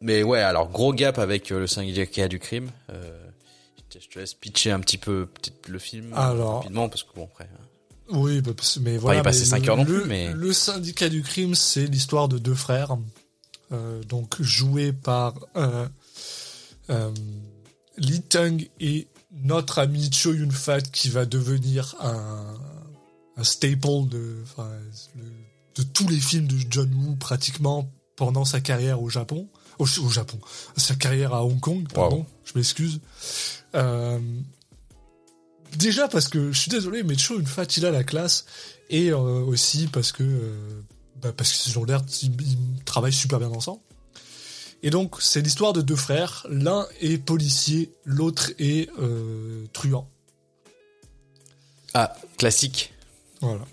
Mais 0.00 0.22
ouais, 0.22 0.40
alors 0.40 0.68
gros 0.68 0.92
gap 0.92 1.18
avec 1.18 1.50
le 1.50 1.66
syndicat 1.66 2.28
du 2.28 2.38
crime. 2.38 2.70
Je 2.88 3.98
te- 4.08 4.18
laisse 4.18 4.34
pitcher 4.34 4.70
un 4.72 4.80
petit 4.80 4.98
peu 4.98 5.26
peut-être 5.26 5.68
le 5.68 5.78
film 5.78 6.12
Alors. 6.14 6.56
rapidement 6.56 6.88
parce 6.88 7.02
que 7.02 7.14
bon 7.14 7.24
après. 7.32 7.44
hein. 7.44 7.62
Oui, 8.10 8.40
bah, 8.40 8.52
mais 8.82 8.98
voilà. 8.98 9.20
y 9.20 9.22
passer 9.22 9.40
mais 9.40 9.44
cinq 9.46 9.62
le- 9.64 9.70
heures 9.70 9.76
non 9.78 9.84
le, 9.84 10.00
plus, 10.02 10.08
mais- 10.08 10.32
Le 10.32 10.52
syndicat 10.52 11.08
du 11.08 11.22
crime, 11.22 11.54
c'est 11.54 11.86
l'histoire 11.86 12.28
de 12.28 12.38
deux 12.38 12.54
frères, 12.54 12.96
euh, 13.72 14.02
donc 14.04 14.40
joués 14.40 14.92
par 14.92 15.34
euh, 15.56 15.88
euh, 16.90 17.10
Lee 17.96 18.20
Tang 18.22 18.62
et 18.80 19.08
notre 19.42 19.78
ami 19.78 20.10
Cho 20.12 20.32
Yun 20.32 20.50
Fat, 20.50 20.80
qui 20.80 21.08
va 21.10 21.24
devenir 21.26 21.94
un, 22.00 22.54
un 23.36 23.44
staple 23.44 24.08
de, 24.08 24.36
enfin, 24.42 24.68
le- 25.16 25.22
de 25.76 25.82
tous 25.82 26.08
les 26.08 26.18
films 26.20 26.46
de 26.46 26.56
John 26.70 26.92
Woo 26.94 27.16
pratiquement 27.16 27.90
pendant 28.16 28.44
sa 28.44 28.60
carrière 28.60 29.02
au 29.02 29.08
Japon. 29.10 29.48
Au, 29.78 29.84
au 29.84 30.08
Japon, 30.08 30.38
sa 30.78 30.94
carrière 30.94 31.34
à 31.34 31.44
Hong 31.44 31.60
Kong, 31.60 31.86
pardon, 31.92 32.20
Wow. 32.20 32.26
je 32.46 32.52
m'excuse. 32.54 33.00
Euh, 33.74 34.18
déjà 35.76 36.08
parce 36.08 36.28
que 36.28 36.50
je 36.52 36.58
suis 36.58 36.70
désolé, 36.70 37.02
mais 37.02 37.16
Cho 37.18 37.38
Yun 37.38 37.44
Fat, 37.44 37.64
il 37.76 37.84
a 37.84 37.90
la 37.90 38.02
classe, 38.04 38.46
et 38.88 39.10
euh, 39.10 39.16
aussi 39.44 39.86
parce 39.88 40.12
que 40.12 40.22
euh, 40.22 40.80
bah, 41.20 41.32
parce 41.36 41.52
qu'ils 41.52 41.78
ont 41.78 41.84
l'air, 41.84 42.02
ils, 42.22 42.40
ils 42.40 42.84
travaillent 42.84 43.12
super 43.12 43.38
bien 43.38 43.50
ensemble. 43.50 43.80
Et 44.82 44.90
donc 44.90 45.16
c'est 45.20 45.40
l'histoire 45.40 45.72
de 45.72 45.80
deux 45.80 45.96
frères, 45.96 46.46
l'un 46.48 46.86
est 47.00 47.18
policier, 47.18 47.92
l'autre 48.04 48.50
est 48.58 48.88
euh, 49.00 49.64
truand. 49.72 50.08
Ah 51.94 52.14
classique, 52.36 52.92
Voilà. 53.40 53.64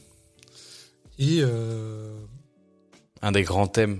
Et 1.20 1.40
euh, 1.42 2.16
un 3.22 3.32
des 3.32 3.44
grands 3.44 3.68
thèmes 3.68 4.00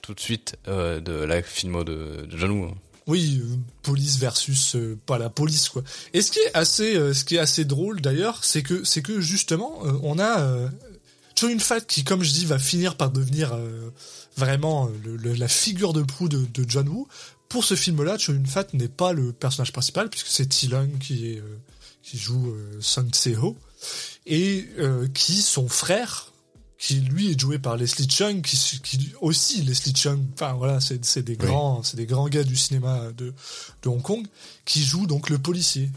tout 0.00 0.14
de 0.14 0.20
suite 0.20 0.56
euh, 0.68 1.00
de 1.00 1.12
la 1.12 1.42
filmo 1.42 1.82
de, 1.82 2.26
de 2.30 2.36
John 2.36 2.52
Woo. 2.52 2.64
hein. 2.66 2.74
oui, 3.06 3.42
police 3.82 4.18
versus 4.18 4.76
pas 5.06 5.18
la 5.18 5.28
police 5.28 5.68
quoi. 5.68 5.82
Et 6.12 6.22
ce 6.22 6.30
qui 6.30 6.38
est 6.38 6.54
assez, 6.54 7.12
ce 7.12 7.24
qui 7.24 7.36
est 7.36 7.40
assez 7.40 7.64
drôle 7.64 8.00
d'ailleurs, 8.00 8.44
c'est 8.44 8.62
que 8.62 8.84
c'est 8.84 9.02
que 9.02 9.20
justement 9.20 9.80
on 10.02 10.18
a 10.18 10.70
euh, 11.36 11.40
Cho 11.40 11.48
Yun 11.48 11.58
Fat 11.58 11.80
qui, 11.82 12.04
comme 12.04 12.22
je 12.22 12.32
dis, 12.32 12.44
va 12.44 12.58
finir 12.58 12.96
par 12.96 13.10
devenir 13.10 13.52
euh, 13.54 13.90
vraiment 14.36 14.86
euh, 14.86 14.90
le- 15.04 15.16
le- 15.16 15.34
la 15.34 15.48
figure 15.48 15.92
de 15.92 16.02
proue 16.02 16.28
de, 16.28 16.44
de 16.44 16.64
John 16.68 16.88
Woo. 16.88 17.08
Pour 17.48 17.64
ce 17.64 17.74
film-là, 17.76 18.18
Cho 18.18 18.32
Yun 18.32 18.44
Fat 18.46 18.66
n'est 18.72 18.88
pas 18.88 19.12
le 19.12 19.32
personnage 19.32 19.72
principal 19.72 20.08
puisque 20.10 20.28
c'est 20.28 20.46
T 20.46 20.66
Lung 20.68 20.98
qui 20.98 21.28
est 21.32 21.38
euh, 21.38 21.58
qui 22.02 22.18
joue 22.18 22.50
euh, 22.50 22.78
Sun 22.80 23.08
Se-ho 23.14 23.56
et 24.26 24.66
qui 25.12 25.42
son 25.42 25.68
frère 25.68 26.32
qui 26.78 26.94
lui 27.00 27.30
est 27.30 27.38
joué 27.40 27.58
par 27.58 27.76
Leslie 27.76 28.08
Chung 28.08 28.40
qui, 28.42 28.58
qui 28.82 29.12
aussi 29.20 29.62
Leslie 29.62 29.94
Chung 29.94 30.22
enfin 30.34 30.54
voilà 30.54 30.80
c'est 30.80 31.04
c'est 31.04 31.22
des 31.22 31.32
Oui. 31.32 31.46
grands 31.46 31.82
c'est 31.82 31.96
des 31.98 32.06
grands 32.06 32.28
gars 32.28 32.44
du 32.44 32.56
cinéma 32.56 33.10
de 33.16 33.32
de 33.82 33.88
Hong 33.88 34.00
Kong 34.02 34.26
qui 34.64 34.82
joue 34.82 35.06
donc 35.06 35.28
le 35.30 35.38
policier 35.38 35.90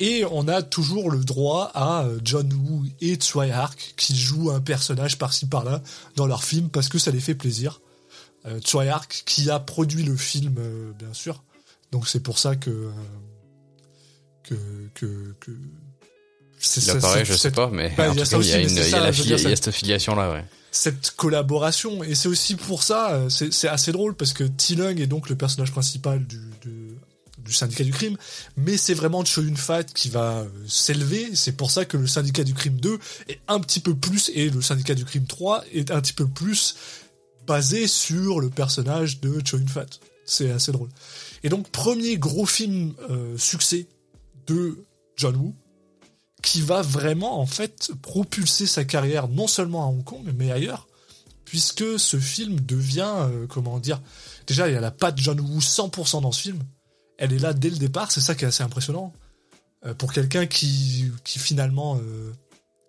et 0.00 0.24
on 0.30 0.48
a 0.48 0.62
toujours 0.62 1.10
le 1.10 1.18
droit 1.24 1.70
à 1.74 2.04
euh, 2.04 2.18
John 2.24 2.52
Woo 2.52 2.84
et 3.00 3.14
Tsui 3.16 3.50
Hark 3.50 3.94
qui 3.96 4.16
jouent 4.16 4.50
un 4.50 4.60
personnage 4.60 5.18
par-ci 5.18 5.46
par-là 5.46 5.82
dans 6.16 6.26
leur 6.26 6.42
film 6.44 6.68
parce 6.70 6.88
que 6.88 6.98
ça 6.98 7.10
les 7.10 7.20
fait 7.20 7.34
plaisir. 7.34 7.80
Euh, 8.46 8.58
Tsui 8.60 8.88
Hark 8.88 9.22
qui 9.26 9.50
a 9.50 9.60
produit 9.60 10.02
le 10.04 10.16
film 10.16 10.56
euh, 10.58 10.92
bien 10.98 11.12
sûr. 11.12 11.42
Donc 11.92 12.08
c'est 12.08 12.20
pour 12.20 12.38
ça 12.38 12.56
que 12.56 12.70
euh, 12.70 12.90
que 14.44 14.54
que, 14.94 15.34
que 15.40 15.52
c'est 16.58 16.82
Il 16.84 16.90
apparaît, 16.90 17.24
je 17.24 17.32
sais 17.32 17.38
cette- 17.38 17.54
pas, 17.56 17.68
mais 17.70 17.92
Bah, 17.96 18.08
en 18.10 18.12
il 18.12 18.18
y 18.18 18.22
a 18.22 18.24
tout 18.24 18.30
cas, 18.30 18.36
il 18.38 18.46
y 18.48 18.64
aussi, 18.64 18.80
une, 18.80 18.86
y 18.86 18.90
la 18.90 19.12
fili- 19.12 19.38
cette 19.38 19.70
filiation 19.72 20.14
là, 20.14 20.32
ouais. 20.32 20.44
cette 20.70 21.10
collaboration 21.16 22.02
et 22.04 22.14
c'est 22.14 22.28
aussi 22.28 22.54
pour 22.54 22.82
ça 22.82 23.12
euh, 23.12 23.28
c'est 23.28 23.68
assez 23.68 23.92
drôle 23.92 24.14
parce 24.14 24.32
que 24.32 24.44
T 24.44 24.74
Lung 24.76 25.00
est 25.00 25.06
donc 25.06 25.28
le 25.28 25.36
personnage 25.36 25.70
principal 25.72 26.24
du 26.26 26.38
du 27.44 27.52
syndicat 27.52 27.84
du 27.84 27.92
crime 27.92 28.16
mais 28.56 28.76
c'est 28.76 28.94
vraiment 28.94 29.24
Cho 29.24 29.42
Yun 29.42 29.56
Fat 29.56 29.84
qui 29.84 30.08
va 30.08 30.40
euh, 30.40 30.48
s'élever. 30.66 31.34
C'est 31.34 31.52
pour 31.52 31.70
ça 31.70 31.84
que 31.84 31.96
le 31.96 32.06
syndicat 32.06 32.44
du 32.44 32.54
crime 32.54 32.78
2 32.80 32.98
est 33.28 33.40
un 33.48 33.60
petit 33.60 33.80
peu 33.80 33.94
plus 33.94 34.30
et 34.34 34.50
le 34.50 34.62
syndicat 34.62 34.94
du 34.94 35.04
crime 35.04 35.26
3 35.26 35.64
est 35.72 35.90
un 35.90 36.00
petit 36.00 36.12
peu 36.12 36.26
plus 36.26 36.76
basé 37.46 37.86
sur 37.86 38.40
le 38.40 38.50
personnage 38.50 39.20
de 39.20 39.40
Cho 39.44 39.58
Yun 39.58 39.66
Fat. 39.66 39.86
C'est 40.24 40.50
assez 40.50 40.72
drôle. 40.72 40.88
Et 41.42 41.48
donc 41.48 41.68
premier 41.70 42.16
gros 42.16 42.46
film 42.46 42.94
euh, 43.10 43.36
succès 43.36 43.86
de 44.46 44.84
John 45.16 45.36
Woo 45.36 45.54
qui 46.42 46.60
va 46.60 46.82
vraiment 46.82 47.40
en 47.40 47.46
fait 47.46 47.92
propulser 48.02 48.66
sa 48.66 48.84
carrière 48.84 49.28
non 49.28 49.46
seulement 49.46 49.84
à 49.84 49.86
Hong 49.86 50.04
Kong 50.04 50.32
mais 50.36 50.50
ailleurs 50.50 50.88
puisque 51.44 51.98
ce 51.98 52.18
film 52.18 52.60
devient 52.60 53.14
euh, 53.18 53.46
comment 53.46 53.78
dire 53.78 54.00
déjà 54.46 54.68
il 54.68 54.74
y 54.74 54.76
a 54.76 54.80
la 54.80 54.90
patte 54.90 55.18
John 55.18 55.38
Woo 55.40 55.60
100% 55.60 56.22
dans 56.22 56.32
ce 56.32 56.40
film 56.40 56.58
elle 57.22 57.32
est 57.32 57.38
là 57.38 57.52
dès 57.52 57.70
le 57.70 57.76
départ 57.76 58.10
c'est 58.10 58.20
ça 58.20 58.34
qui 58.34 58.44
est 58.44 58.48
assez 58.48 58.64
impressionnant. 58.64 59.12
Euh, 59.86 59.94
pour 59.94 60.12
quelqu'un 60.12 60.46
qui 60.46 61.10
qui 61.22 61.38
finalement 61.38 61.96
euh, 61.98 62.32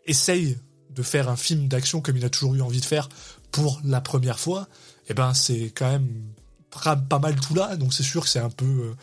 essaye 0.05 0.57
de 0.89 1.03
faire 1.03 1.29
un 1.29 1.35
film 1.35 1.67
d'action 1.67 2.01
comme 2.01 2.17
il 2.17 2.25
a 2.25 2.29
toujours 2.31 2.55
eu 2.55 2.61
envie 2.61 2.81
de 2.81 2.85
faire 2.85 3.09
pour 3.51 3.79
la 3.83 4.01
première 4.01 4.39
fois 4.39 4.67
et 5.07 5.13
ben 5.13 5.35
c'est 5.35 5.71
quand 5.75 5.89
même 5.89 6.09
pas 6.71 7.19
mal 7.19 7.39
tout 7.39 7.53
là. 7.53 7.75
Donc 7.77 7.93
c'est 7.93 8.01
sûr 8.01 8.23
que 8.23 8.29
c'est 8.29 8.39
un 8.39 8.49
peu 8.49 8.65
euh, 8.65 8.95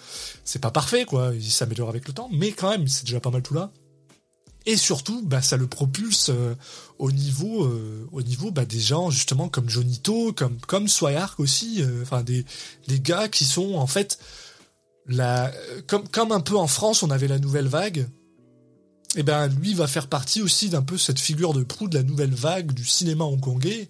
c'est 0.45 0.59
pas 0.59 0.73
parfait 0.73 1.05
quoi. 1.05 1.31
Il 1.33 1.51
s'améliore 1.51 1.89
avec 1.89 2.09
le 2.09 2.13
temps 2.13 2.29
mais 2.33 2.51
quand 2.51 2.71
même 2.71 2.89
c'est 2.89 3.05
déjà 3.05 3.21
pas 3.21 3.31
mal 3.31 3.43
tout 3.43 3.55
là. 3.55 3.71
Et 4.67 4.77
surtout 4.77 5.23
bah 5.25 5.43
ça 5.43 5.57
le 5.57 5.69
propulse 5.69 6.33
au 6.99 7.13
niveau 7.13 7.73
au 8.11 8.23
niveau 8.23 8.51
bah, 8.51 8.67
des 8.67 8.81
gens 8.81 9.11
justement 9.11 9.49
comme 9.49 9.71
Jonito 9.71 10.33
comme 10.33 10.59
comme 10.61 10.87
Swayark 10.87 11.39
aussi 11.39 11.83
enfin 12.03 12.23
des 12.23 12.45
des 12.89 13.01
gars 13.01 13.29
qui 13.29 13.45
sont 13.45 13.75
en 13.77 13.87
fait 13.87 14.19
comme 15.87 16.33
un 16.33 16.41
peu 16.41 16.57
en 16.57 16.67
France 16.67 17.03
on 17.03 17.11
avait 17.11 17.29
la 17.29 17.39
nouvelle 17.39 17.69
vague 17.69 18.09
et 19.17 19.23
ben 19.23 19.49
lui 19.49 19.75
va 19.75 19.87
faire 19.89 20.07
partie 20.07 20.41
aussi 20.41 20.69
d'un 20.69 20.83
peu 20.83 20.97
cette 20.97 21.19
figure 21.19 21.53
de 21.53 21.65
proue 21.65 21.89
de 21.89 21.97
la 21.97 22.05
nouvelle 22.05 22.35
vague 22.35 22.73
du 22.73 22.85
cinéma 22.85 23.25
hongkongais 23.25 23.89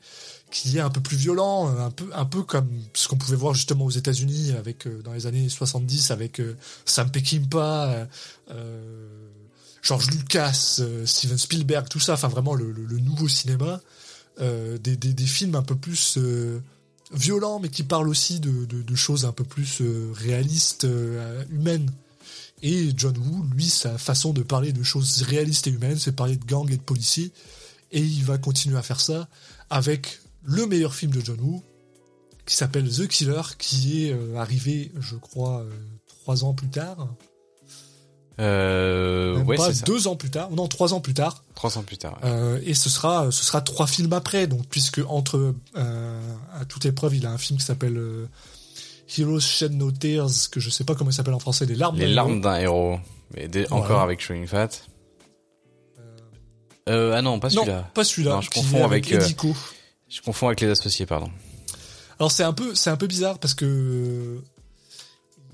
qui 0.50 0.78
est 0.78 0.80
un 0.80 0.90
peu 0.90 1.00
plus 1.00 1.16
violent, 1.16 1.68
un 1.78 1.90
peu 1.90 2.10
un 2.12 2.24
peu 2.24 2.42
comme 2.42 2.68
ce 2.94 3.08
qu'on 3.08 3.16
pouvait 3.16 3.36
voir 3.36 3.54
justement 3.54 3.84
aux 3.84 3.90
États-Unis 3.90 4.52
avec 4.58 4.86
euh, 4.86 5.00
dans 5.02 5.12
les 5.12 5.26
années 5.26 5.48
70 5.48 6.10
avec 6.10 6.40
euh, 6.40 6.56
Sam 6.84 7.10
Peckinpah, 7.10 8.08
euh, 8.50 9.08
George 9.82 10.10
Lucas, 10.10 10.80
Steven 11.06 11.38
Spielberg, 11.38 11.88
tout 11.88 12.00
ça, 12.00 12.14
enfin 12.14 12.28
vraiment 12.28 12.54
le, 12.54 12.72
nouveau 12.98 13.28
cinéma, 13.28 13.80
des 14.38 15.26
films 15.26 15.54
un 15.54 15.62
peu 15.62 15.74
plus 15.74 16.18
violents 17.12 17.58
mais 17.60 17.68
qui 17.68 17.82
parlent 17.82 18.08
aussi 18.08 18.40
de, 18.40 18.64
de, 18.66 18.82
de 18.82 18.94
choses 18.94 19.24
un 19.24 19.32
peu 19.32 19.44
plus 19.44 19.80
euh, 19.80 20.10
réalistes, 20.14 20.84
euh, 20.84 21.42
humaines. 21.50 21.90
Et 22.62 22.90
John 22.96 23.16
Woo, 23.16 23.44
lui, 23.54 23.68
sa 23.70 23.96
façon 23.96 24.32
de 24.32 24.42
parler 24.42 24.72
de 24.72 24.82
choses 24.82 25.22
réalistes 25.22 25.66
et 25.66 25.70
humaines, 25.70 25.98
c'est 25.98 26.12
parler 26.12 26.36
de 26.36 26.44
gangs 26.44 26.70
et 26.70 26.76
de 26.76 26.82
policiers. 26.82 27.32
Et 27.90 28.00
il 28.00 28.22
va 28.24 28.36
continuer 28.38 28.76
à 28.76 28.82
faire 28.82 29.00
ça 29.00 29.28
avec 29.70 30.20
le 30.44 30.66
meilleur 30.66 30.94
film 30.94 31.10
de 31.12 31.20
John 31.24 31.40
Woo, 31.40 31.62
qui 32.46 32.54
s'appelle 32.56 32.88
The 32.90 33.06
Killer, 33.08 33.42
qui 33.58 34.04
est 34.06 34.12
euh, 34.12 34.36
arrivé, 34.36 34.92
je 35.00 35.16
crois, 35.16 35.60
euh, 35.60 35.70
trois 36.06 36.44
ans 36.44 36.52
plus 36.52 36.68
tard. 36.68 37.08
Euh, 38.38 39.36
Même 39.36 39.46
ouais, 39.46 39.56
pas 39.56 39.66
c'est 39.68 39.80
ça. 39.80 39.84
deux 39.84 40.06
ans 40.06 40.16
plus 40.16 40.30
tard, 40.30 40.50
non, 40.50 40.66
trois 40.66 40.94
ans 40.94 41.00
plus 41.00 41.12
tard. 41.14 41.44
Trois 41.54 41.76
ans 41.78 41.82
plus 41.82 41.98
tard. 41.98 42.18
ouais. 42.22 42.62
Et 42.64 42.74
ce 42.74 42.88
sera, 42.88 43.30
ce 43.30 43.44
sera 43.44 43.60
trois 43.60 43.86
films 43.86 44.12
après, 44.14 44.46
donc 44.46 44.66
puisque 44.68 45.00
entre 45.08 45.54
à 46.54 46.64
toute 46.64 46.84
épreuve, 46.86 47.14
il 47.16 47.26
a 47.26 47.30
un 47.32 47.38
film 47.38 47.58
qui 47.58 47.64
s'appelle 47.64 47.96
euh, 47.96 48.26
Heroes 49.18 49.40
Shed 49.40 49.72
No 49.72 49.90
Tears, 49.90 50.50
que 50.50 50.60
je 50.60 50.70
sais 50.70 50.84
pas 50.84 50.94
comment 50.94 51.10
il 51.10 51.14
s'appelle 51.14 51.34
en 51.34 51.38
français, 51.40 51.66
les 51.66 51.74
larmes. 51.74 51.96
Les 51.98 52.06
d'un 52.06 52.12
larmes 52.14 52.30
héros. 52.32 52.40
d'un 52.40 52.56
héros. 52.58 52.98
mais 53.34 53.48
Voilà. 53.48 53.74
encore 53.74 54.00
avec 54.00 54.20
Showing 54.20 54.46
Fat. 54.46 54.68
Euh, 56.88 57.14
ah 57.16 57.22
non, 57.22 57.38
pas 57.38 57.48
Non, 57.48 57.62
celui-là. 57.62 57.90
pas 57.94 58.04
celui-là. 58.04 58.30
Non, 58.36 58.40
je 58.40 58.50
confonds 58.50 58.84
avec, 58.84 59.12
euh, 59.12 59.20
Edico. 59.20 59.54
Je 60.08 60.20
confonds 60.22 60.48
avec 60.48 60.60
les 60.60 60.68
associés, 60.68 61.06
pardon. 61.06 61.30
Alors 62.18 62.32
c'est 62.32 62.42
un 62.42 62.52
peu, 62.52 62.74
c'est 62.74 62.90
un 62.90 62.96
peu 62.96 63.06
bizarre 63.06 63.38
parce 63.38 63.54
que 63.54 63.64
euh, 63.64 64.40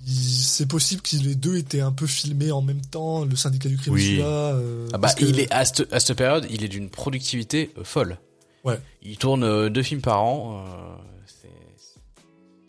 c'est 0.06 0.66
possible 0.66 1.02
que 1.02 1.16
les 1.16 1.34
deux 1.34 1.56
étaient 1.58 1.80
un 1.80 1.92
peu 1.92 2.06
filmés 2.06 2.52
en 2.52 2.62
même 2.62 2.80
temps. 2.80 3.24
Le 3.24 3.36
syndicat 3.36 3.68
du 3.68 3.76
crime, 3.76 3.92
Oui. 3.94 4.02
celui-là. 4.04 4.24
euh, 4.54 4.88
Ah 4.92 4.98
bah, 4.98 5.12
que- 5.12 5.24
il 5.24 5.40
est 5.40 5.52
à 5.52 5.64
cette, 5.64 5.92
à 5.92 6.00
cette 6.00 6.16
période, 6.16 6.46
il 6.50 6.64
est 6.64 6.68
d'une 6.68 6.88
productivité 6.88 7.72
euh, 7.78 7.84
folle. 7.84 8.18
Ouais. 8.66 8.80
Il 9.02 9.16
tourne 9.16 9.44
euh, 9.44 9.68
deux 9.70 9.82
films 9.82 10.00
par 10.02 10.22
an. 10.22 10.64
euh, 10.66 10.96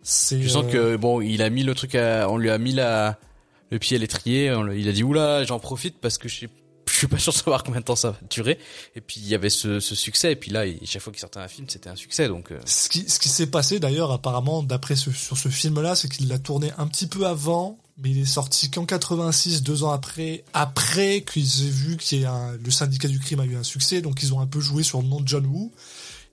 c'est-. 0.04 0.40
Tu 0.40 0.50
sens 0.50 0.66
euh, 0.68 0.72
que 0.72 0.96
bon, 0.98 1.22
il 1.22 1.42
a 1.42 1.50
mis 1.50 1.64
le 1.64 1.76
truc, 1.76 1.96
à, 1.96 2.30
on 2.30 2.38
lui 2.38 2.50
a 2.50 2.58
mis 2.58 2.72
la, 2.72 3.20
le 3.72 3.80
pied 3.80 3.98
à 3.98 4.00
l'étrier. 4.00 4.54
Il 4.76 4.88
a 4.88 4.92
dit 4.92 5.04
oula, 5.04 5.44
j'en 5.44 5.60
profite 5.60 5.98
parce 6.00 6.18
que 6.18 6.30
je 6.30 6.40
sais- 6.42 6.50
je 6.90 6.94
suis 6.96 7.08
pas 7.08 7.18
sûr 7.20 7.34
de 7.34 7.38
savoir 7.38 7.64
combien 7.64 7.82
de 7.82 7.86
temps 7.86 7.96
ça 7.98 8.12
va 8.12 8.18
durer. 8.30 8.58
Et 8.96 9.02
puis 9.02 9.20
il 9.20 9.28
y 9.28 9.36
avait 9.36 9.50
ce, 9.50 9.80
ce 9.82 9.96
succès. 9.96 10.32
Et 10.32 10.36
puis 10.38 10.52
là, 10.52 10.66
il- 10.66 10.80
chaque 10.86 11.02
fois 11.02 11.12
qu'il 11.12 11.20
sortait 11.20 11.40
un 11.40 11.48
film, 11.50 11.68
c'était 11.70 11.90
un 11.90 11.96
succès. 11.98 12.28
Donc 12.30 12.52
euh, 12.52 12.60
Ce 12.66 12.88
qui, 12.90 13.10
ce 13.10 13.20
qui 13.20 13.28
s'est 13.30 13.48
passé 13.48 13.80
d'ailleurs 13.80 14.12
apparemment 14.12 14.64
d'après 14.64 14.96
ce, 14.96 15.12
sur 15.12 15.38
ce 15.38 15.50
film-là, 15.50 15.96
c'est 15.96 16.08
qu'il 16.10 16.28
l'a 16.30 16.40
tourné 16.40 16.72
un 16.78 16.88
petit 16.88 17.08
peu 17.08 17.26
avant, 17.28 17.78
mais 17.98 18.12
il 18.12 18.20
est 18.20 18.26
sorti 18.26 18.70
qu'en 18.72 18.86
86, 18.86 19.62
deux 19.64 19.84
ans 19.84 19.92
après, 19.92 20.44
après 20.54 21.22
qu'ils 21.30 21.66
aient 21.68 21.70
vu 21.70 21.98
que 21.98 22.56
le 22.64 22.72
syndicat 22.72 23.08
du 23.10 23.20
crime 23.20 23.42
a 23.42 23.46
eu 23.46 23.58
un 23.58 23.64
succès, 23.64 24.02
donc 24.02 24.24
ils 24.24 24.34
ont 24.34 24.40
un 24.40 24.48
peu 24.48 24.60
joué 24.62 24.84
sur 24.84 25.02
le 25.02 25.08
nom 25.08 25.20
de 25.20 25.28
John 25.28 25.46
Woo. 25.46 25.74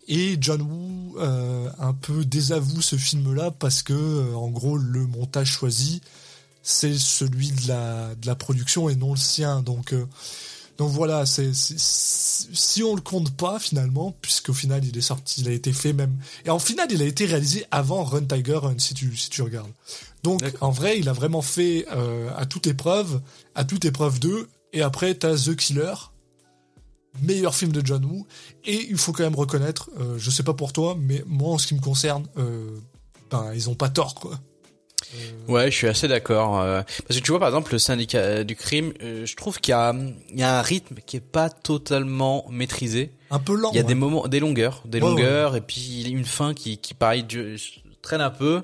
Et 0.08 0.36
John 0.40 0.60
Woo 0.62 1.18
euh, 1.18 1.70
un 1.78 1.94
peu 1.94 2.24
désavoue 2.24 2.82
ce 2.82 2.96
film-là 2.96 3.50
parce 3.50 3.82
que 3.82 3.92
euh, 3.94 4.34
en 4.34 4.48
gros 4.48 4.76
le 4.76 5.06
montage 5.06 5.50
choisi 5.50 6.02
c'est 6.62 6.96
celui 6.98 7.50
de 7.52 7.68
la 7.68 8.14
de 8.14 8.26
la 8.26 8.34
production 8.34 8.88
et 8.88 8.96
non 8.96 9.12
le 9.12 9.18
sien. 9.18 9.60
Donc 9.62 9.92
euh, 9.92 10.06
donc 10.76 10.90
voilà, 10.90 11.24
c'est 11.24 11.54
c'est- 11.54 11.78
c'est- 11.78 12.48
si 12.52 12.82
on 12.82 12.94
le 12.96 13.00
compte 13.00 13.30
pas 13.36 13.58
finalement, 13.58 14.14
puisqu'au 14.20 14.52
final 14.54 14.84
il 14.84 14.96
est 14.98 15.00
sorti, 15.02 15.40
il 15.42 15.48
a 15.48 15.52
été 15.52 15.72
fait 15.72 15.92
même 15.92 16.16
et 16.44 16.50
en 16.50 16.58
final 16.58 16.88
il 16.90 17.00
a 17.00 17.04
été 17.06 17.26
réalisé 17.26 17.64
avant 17.70 18.02
Run 18.04 18.24
Tiger 18.24 18.56
Run 18.56 18.74
si 18.78 18.92
tu 18.94 19.16
si 19.16 19.30
tu 19.30 19.40
regardes. 19.42 19.70
Donc 20.22 20.40
D'accord. 20.40 20.68
en 20.68 20.72
vrai 20.72 20.98
il 20.98 21.08
a 21.08 21.12
vraiment 21.12 21.42
fait 21.42 21.86
à 22.36 22.44
toute 22.46 22.66
épreuve, 22.66 23.20
à 23.54 23.64
toute 23.64 23.84
épreuve 23.84 24.18
2 24.20 24.48
et 24.72 24.82
après 24.82 25.14
t'as 25.14 25.36
The 25.36 25.54
Killer, 25.54 25.94
meilleur 27.22 27.54
film 27.54 27.72
de 27.72 27.84
John 27.84 28.04
Woo 28.04 28.26
et 28.64 28.86
il 28.90 28.98
faut 28.98 29.12
quand 29.12 29.22
même 29.24 29.34
reconnaître, 29.36 29.90
euh, 30.00 30.16
je 30.18 30.30
sais 30.30 30.42
pas 30.42 30.54
pour 30.54 30.72
toi, 30.72 30.96
mais 30.98 31.22
moi 31.26 31.50
en 31.52 31.58
ce 31.58 31.66
qui 31.66 31.74
me 31.74 31.80
concerne, 31.80 32.26
euh, 32.38 32.76
ben 33.30 33.52
ils 33.54 33.68
ont 33.70 33.74
pas 33.74 33.88
tort 33.88 34.14
quoi. 34.14 34.38
Euh, 35.14 35.52
ouais, 35.52 35.70
je 35.70 35.76
suis 35.76 35.86
assez 35.86 36.08
d'accord. 36.08 36.60
euh, 36.60 36.82
parce 37.06 37.20
que 37.20 37.24
tu 37.24 37.30
vois, 37.30 37.38
par 37.38 37.48
exemple, 37.48 37.72
le 37.72 37.78
syndicat 37.78 38.42
du 38.42 38.56
crime, 38.56 38.92
euh, 39.02 39.26
je 39.26 39.36
trouve 39.36 39.60
qu'il 39.60 39.70
y 39.72 39.74
a, 39.74 39.94
il 40.30 40.38
y 40.38 40.42
a 40.42 40.58
un 40.58 40.62
rythme 40.62 40.96
qui 41.06 41.18
est 41.18 41.20
pas 41.20 41.50
totalement 41.50 42.46
maîtrisé. 42.50 43.12
un 43.30 43.38
peu 43.38 43.54
lent. 43.54 43.70
Il 43.72 43.76
y 43.76 43.80
a 43.80 43.84
des 43.84 43.94
moments, 43.94 44.26
des 44.26 44.40
longueurs, 44.40 44.82
des 44.86 44.98
Ouais, 45.00 45.08
longueurs, 45.08 45.54
et 45.56 45.60
puis 45.60 46.02
une 46.08 46.24
fin 46.24 46.52
qui, 46.54 46.78
qui 46.78 46.94
pareil, 46.94 47.24
traîne 48.02 48.22
un 48.22 48.30
peu. 48.30 48.62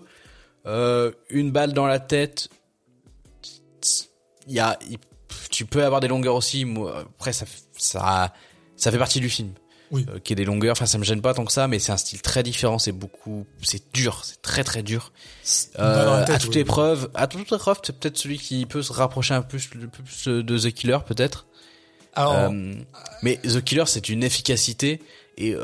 Euh, 0.67 1.13
une 1.29 1.53
balle 1.53 1.73
dans 1.73 1.87
la 1.87 2.01
tête. 2.01 2.49
Il 4.47 4.55
y 4.55 4.61
a, 4.61 4.79
il- 4.91 4.99
tu 5.51 5.67
peux 5.67 5.85
avoir 5.85 6.01
des 6.01 6.09
longueurs 6.09 6.35
aussi. 6.35 6.65
Moi, 6.65 7.01
après, 7.01 7.33
ça, 7.33 7.47
ça, 7.81 8.33
ça 8.76 8.91
fait 8.91 8.99
partie 8.99 9.20
du 9.20 9.28
film. 9.31 9.53
Oui. 9.93 10.07
Euh, 10.09 10.20
qui 10.20 10.33
est 10.35 10.37
des 10.37 10.45
longueurs. 10.45 10.70
Enfin, 10.72 10.87
ça 10.87 10.99
me 10.99 11.03
gêne 11.05 11.20
pas 11.20 11.35
tant 11.35 11.45
que 11.45 11.51
ça, 11.51 11.66
mais 11.66 11.81
c'est 11.81 11.91
un 11.91 11.97
style 11.97 12.22
très 12.22 12.45
différent. 12.45 12.78
C'est 12.78 12.93
beaucoup, 12.93 13.45
c'est 13.61 13.93
dur, 13.93 14.20
c'est 14.24 14.41
très 14.41 14.62
très 14.62 14.85
dur. 14.85 15.11
Euh, 15.81 16.24
tête, 16.26 16.37
à 16.37 16.39
toute 16.39 16.55
oui. 16.55 16.61
épreuve, 16.61 17.11
à 17.16 17.26
toute 17.26 17.41
épreuve, 17.53 17.81
c'est 17.83 17.99
peut-être 17.99 18.16
celui 18.16 18.39
qui 18.39 18.66
peut 18.66 18.83
se 18.85 18.93
rapprocher 18.93 19.35
un 19.35 19.43
peu 19.43 19.59
plus 19.59 20.28
de 20.28 20.59
The 20.59 20.72
Killer, 20.72 20.99
peut-être. 21.05 21.47
Alors, 22.14 22.35
Euh, 22.35 22.72
mais 23.24 23.39
The 23.39 23.61
Killer, 23.64 23.83
c'est 23.87 24.09
une 24.09 24.22
efficacité 24.22 25.03
et 25.37 25.57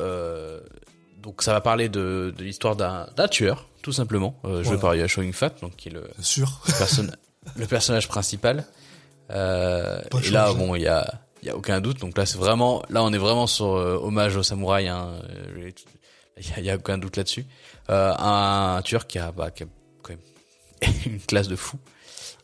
donc 1.23 1.43
ça 1.43 1.53
va 1.53 1.61
parler 1.61 1.89
de, 1.89 2.35
de 2.37 2.43
l'histoire 2.43 2.75
d'un 2.75 3.29
tueur, 3.29 3.69
tout 3.83 3.93
simplement, 3.93 4.41
euh, 4.45 4.57
joué 4.65 4.77
Voilà. 4.77 4.81
par 4.81 4.95
Yashua 4.97 5.23
Fat, 5.33 5.51
donc 5.61 5.77
qui 5.77 5.89
est 5.89 5.93
le, 5.93 6.05
sûr. 6.21 6.63
perso- 6.79 7.03
le 7.55 7.67
personnage 7.67 8.09
principal. 8.09 8.65
Et 9.31 9.33
là, 10.31 10.53
bon, 10.53 10.75
il 10.75 10.83
y 10.83 10.89
a, 10.89 11.21
il 11.47 11.51
y 11.51 11.53
a 11.53 11.57
aucun 11.57 11.81
doute. 11.81 12.01
Donc 12.01 12.19
là, 12.19 12.27
c'est 12.27 12.39
vraiment, 12.39 12.83
là, 12.91 13.05
on 13.05 13.13
est 13.13 13.19
vraiment 13.19 13.47
sur 13.47 13.77
euh, 13.77 13.97
hommage 14.03 14.37
au 14.37 14.43
samouraï. 14.43 14.89
Hein, 14.89 15.13
euh, 15.31 15.71
il 16.39 16.49
y 16.49 16.53
a, 16.53 16.59
il 16.59 16.65
y 16.65 16.71
a 16.71 16.75
aucun 16.75 16.99
doute 16.99 17.17
là-dessus. 17.17 17.47
Euh, 17.89 18.13
un, 18.19 18.83
tueur 18.83 19.07
qui 19.07 19.21
a, 19.21 19.31
bah, 19.31 19.53
qui 19.53 19.63
a 19.63 19.67
quand 20.03 20.13
même 20.13 20.95
une 21.07 21.21
classe 21.21 21.47
de 21.47 21.55
fou 21.55 21.79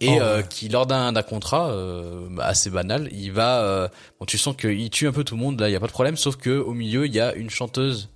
et 0.00 0.08
Oh, 0.08 0.22
euh, 0.22 0.42
qui 0.42 0.68
lors 0.68 0.86
d'un 0.86 1.12
d'un 1.12 1.22
contrat 1.22 1.70
euh, 1.70 2.28
assez 2.38 2.70
banal, 2.70 3.08
il 3.12 3.32
va, 3.32 3.62
euh, 3.62 3.88
bon, 4.20 4.26
tu 4.26 4.38
sens 4.38 4.56
qu'il 4.56 4.88
tue 4.90 5.08
un 5.08 5.12
peu 5.12 5.24
tout 5.24 5.34
le 5.34 5.40
monde. 5.40 5.60
Là, 5.60 5.68
il 5.68 5.72
y 5.72 5.76
a 5.76 5.80
pas 5.80 5.86
de 5.88 5.92
problème, 5.92 6.16
sauf 6.16 6.36
que 6.36 6.58
au 6.58 6.74
milieu, 6.74 7.06
il 7.06 7.12
y 7.14 7.20
a 7.20 7.34
une 7.34 7.50
chanteuse, 7.50 8.08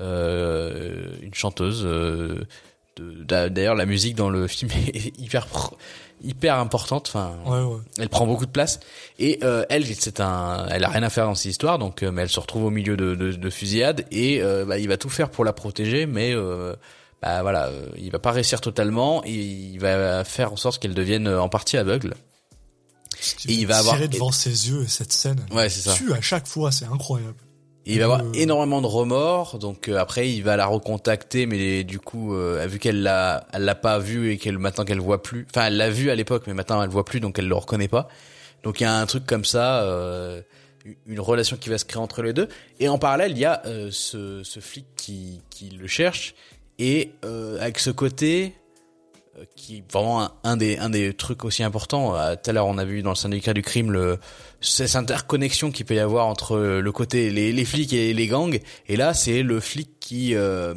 une 0.00 1.34
chanteuse. 1.34 1.86
D'ailleurs, 2.96 3.74
la 3.74 3.86
musique 3.86 4.16
dans 4.16 4.30
le 4.30 4.46
film 4.48 4.70
est 4.72 5.18
hyper 5.18 5.46
pro- 5.46 5.76
hyper 6.24 6.58
importante. 6.58 7.06
Enfin, 7.08 7.32
Ouais, 7.46 7.60
ouais. 7.62 7.80
elle 7.98 8.08
prend 8.08 8.26
beaucoup 8.26 8.46
de 8.46 8.50
place 8.50 8.80
et 9.18 9.38
euh, 9.42 9.64
elle 9.68 9.84
c'est 9.86 10.20
un 10.20 10.66
elle 10.70 10.82
a 10.84 10.88
rien 10.88 11.02
à 11.02 11.10
faire 11.10 11.26
dans 11.26 11.34
cette 11.34 11.50
histoire 11.52 11.78
donc 11.78 12.02
euh, 12.02 12.10
mais 12.10 12.22
elle 12.22 12.28
se 12.28 12.40
retrouve 12.40 12.64
au 12.64 12.70
milieu 12.70 12.96
de, 12.96 13.14
de, 13.14 13.32
de 13.32 13.50
fusillades 13.50 14.04
et 14.10 14.42
euh, 14.42 14.64
bah, 14.64 14.78
il 14.78 14.88
va 14.88 14.96
tout 14.96 15.08
faire 15.10 15.30
pour 15.30 15.44
la 15.44 15.52
protéger 15.52 16.06
mais 16.06 16.34
euh, 16.34 16.74
bah 17.22 17.42
voilà 17.42 17.66
euh, 17.68 17.88
il 17.96 18.10
va 18.10 18.18
pas 18.18 18.32
réussir 18.32 18.60
totalement 18.60 19.22
et 19.24 19.32
il 19.32 19.78
va 19.78 20.24
faire 20.24 20.52
en 20.52 20.56
sorte 20.56 20.80
qu'elle 20.82 20.94
devienne 20.94 21.26
euh, 21.28 21.40
en 21.40 21.48
partie 21.48 21.76
aveugle 21.76 22.14
Et 23.46 23.52
il 23.52 23.66
va 23.66 23.74
va 23.82 23.92
avoir- 23.92 24.08
devant 24.08 24.32
ses 24.32 24.68
yeux 24.68 24.86
cette 24.86 25.12
scène. 25.12 25.40
Ouais, 25.52 25.68
c'est 25.68 25.80
ça. 25.88 25.94
Tue 25.94 26.12
à 26.12 26.20
chaque 26.20 26.46
fois, 26.46 26.72
c'est 26.72 26.84
incroyable. 26.86 27.36
Et 27.86 27.92
il 27.92 27.98
va 27.98 28.04
avoir 28.04 28.20
Euh. 28.22 28.32
énormément 28.34 28.80
de 28.80 28.86
remords, 28.86 29.58
donc 29.58 29.88
euh, 29.88 29.98
après 29.98 30.30
il 30.30 30.42
va 30.42 30.56
la 30.56 30.66
recontacter, 30.66 31.44
mais 31.46 31.84
du 31.84 31.98
coup, 32.00 32.34
euh, 32.34 32.66
vu 32.66 32.78
qu'elle 32.78 33.02
l'a, 33.02 33.46
elle 33.52 33.64
l'a 33.64 33.74
pas 33.74 33.98
vu 33.98 34.30
et 34.30 34.38
qu'elle 34.38 34.58
maintenant 34.58 34.84
qu'elle 34.84 35.00
voit 35.00 35.22
plus, 35.22 35.46
enfin 35.50 35.66
elle 35.66 35.76
l'a 35.76 35.90
vu 35.90 36.08
à 36.10 36.14
l'époque, 36.14 36.44
mais 36.46 36.54
maintenant 36.54 36.82
elle 36.82 36.88
voit 36.88 37.04
plus, 37.04 37.20
donc 37.20 37.38
elle 37.38 37.48
le 37.48 37.54
reconnaît 37.54 37.88
pas. 37.88 38.08
Donc 38.62 38.80
il 38.80 38.84
y 38.84 38.86
a 38.86 38.94
un 38.94 39.04
truc 39.04 39.26
comme 39.26 39.44
ça, 39.44 39.82
euh, 39.82 40.40
une 41.06 41.20
relation 41.20 41.56
qui 41.58 41.68
va 41.68 41.76
se 41.76 41.84
créer 41.84 42.00
entre 42.00 42.22
les 42.22 42.32
deux. 42.32 42.48
Et 42.80 42.88
en 42.88 42.98
parallèle, 42.98 43.32
il 43.32 43.38
y 43.38 43.44
a 43.44 43.62
euh, 43.66 43.88
ce, 43.90 44.42
ce 44.42 44.60
flic 44.60 44.86
qui, 44.96 45.40
qui 45.50 45.68
le 45.68 45.86
cherche 45.86 46.34
et 46.78 47.12
euh, 47.24 47.60
avec 47.60 47.78
ce 47.78 47.90
côté 47.90 48.54
qui 49.56 49.78
est 49.78 49.92
vraiment 49.92 50.22
un, 50.22 50.32
un 50.44 50.56
des 50.56 50.76
un 50.78 50.90
des 50.90 51.12
trucs 51.14 51.44
aussi 51.44 51.62
importants. 51.62 52.16
Euh, 52.16 52.34
Tout 52.42 52.50
à 52.50 52.52
l'heure, 52.52 52.66
on 52.66 52.78
a 52.78 52.84
vu 52.84 53.02
dans 53.02 53.10
le 53.10 53.16
syndicat 53.16 53.52
du 53.54 53.62
crime 53.62 53.90
le 53.92 54.18
cette 54.60 54.96
interconnexion 54.96 55.70
qu'il 55.70 55.86
peut 55.86 55.94
y 55.94 55.98
avoir 55.98 56.26
entre 56.26 56.56
le 56.58 56.92
côté 56.92 57.30
les, 57.30 57.52
les 57.52 57.64
flics 57.64 57.92
et 57.92 58.14
les 58.14 58.26
gangs. 58.26 58.58
Et 58.88 58.96
là, 58.96 59.12
c'est 59.14 59.42
le 59.42 59.60
flic 59.60 59.98
qui 60.00 60.34
euh, 60.34 60.74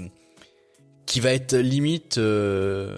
qui 1.06 1.20
va 1.20 1.34
être 1.34 1.56
limite 1.56 2.18
euh, 2.18 2.98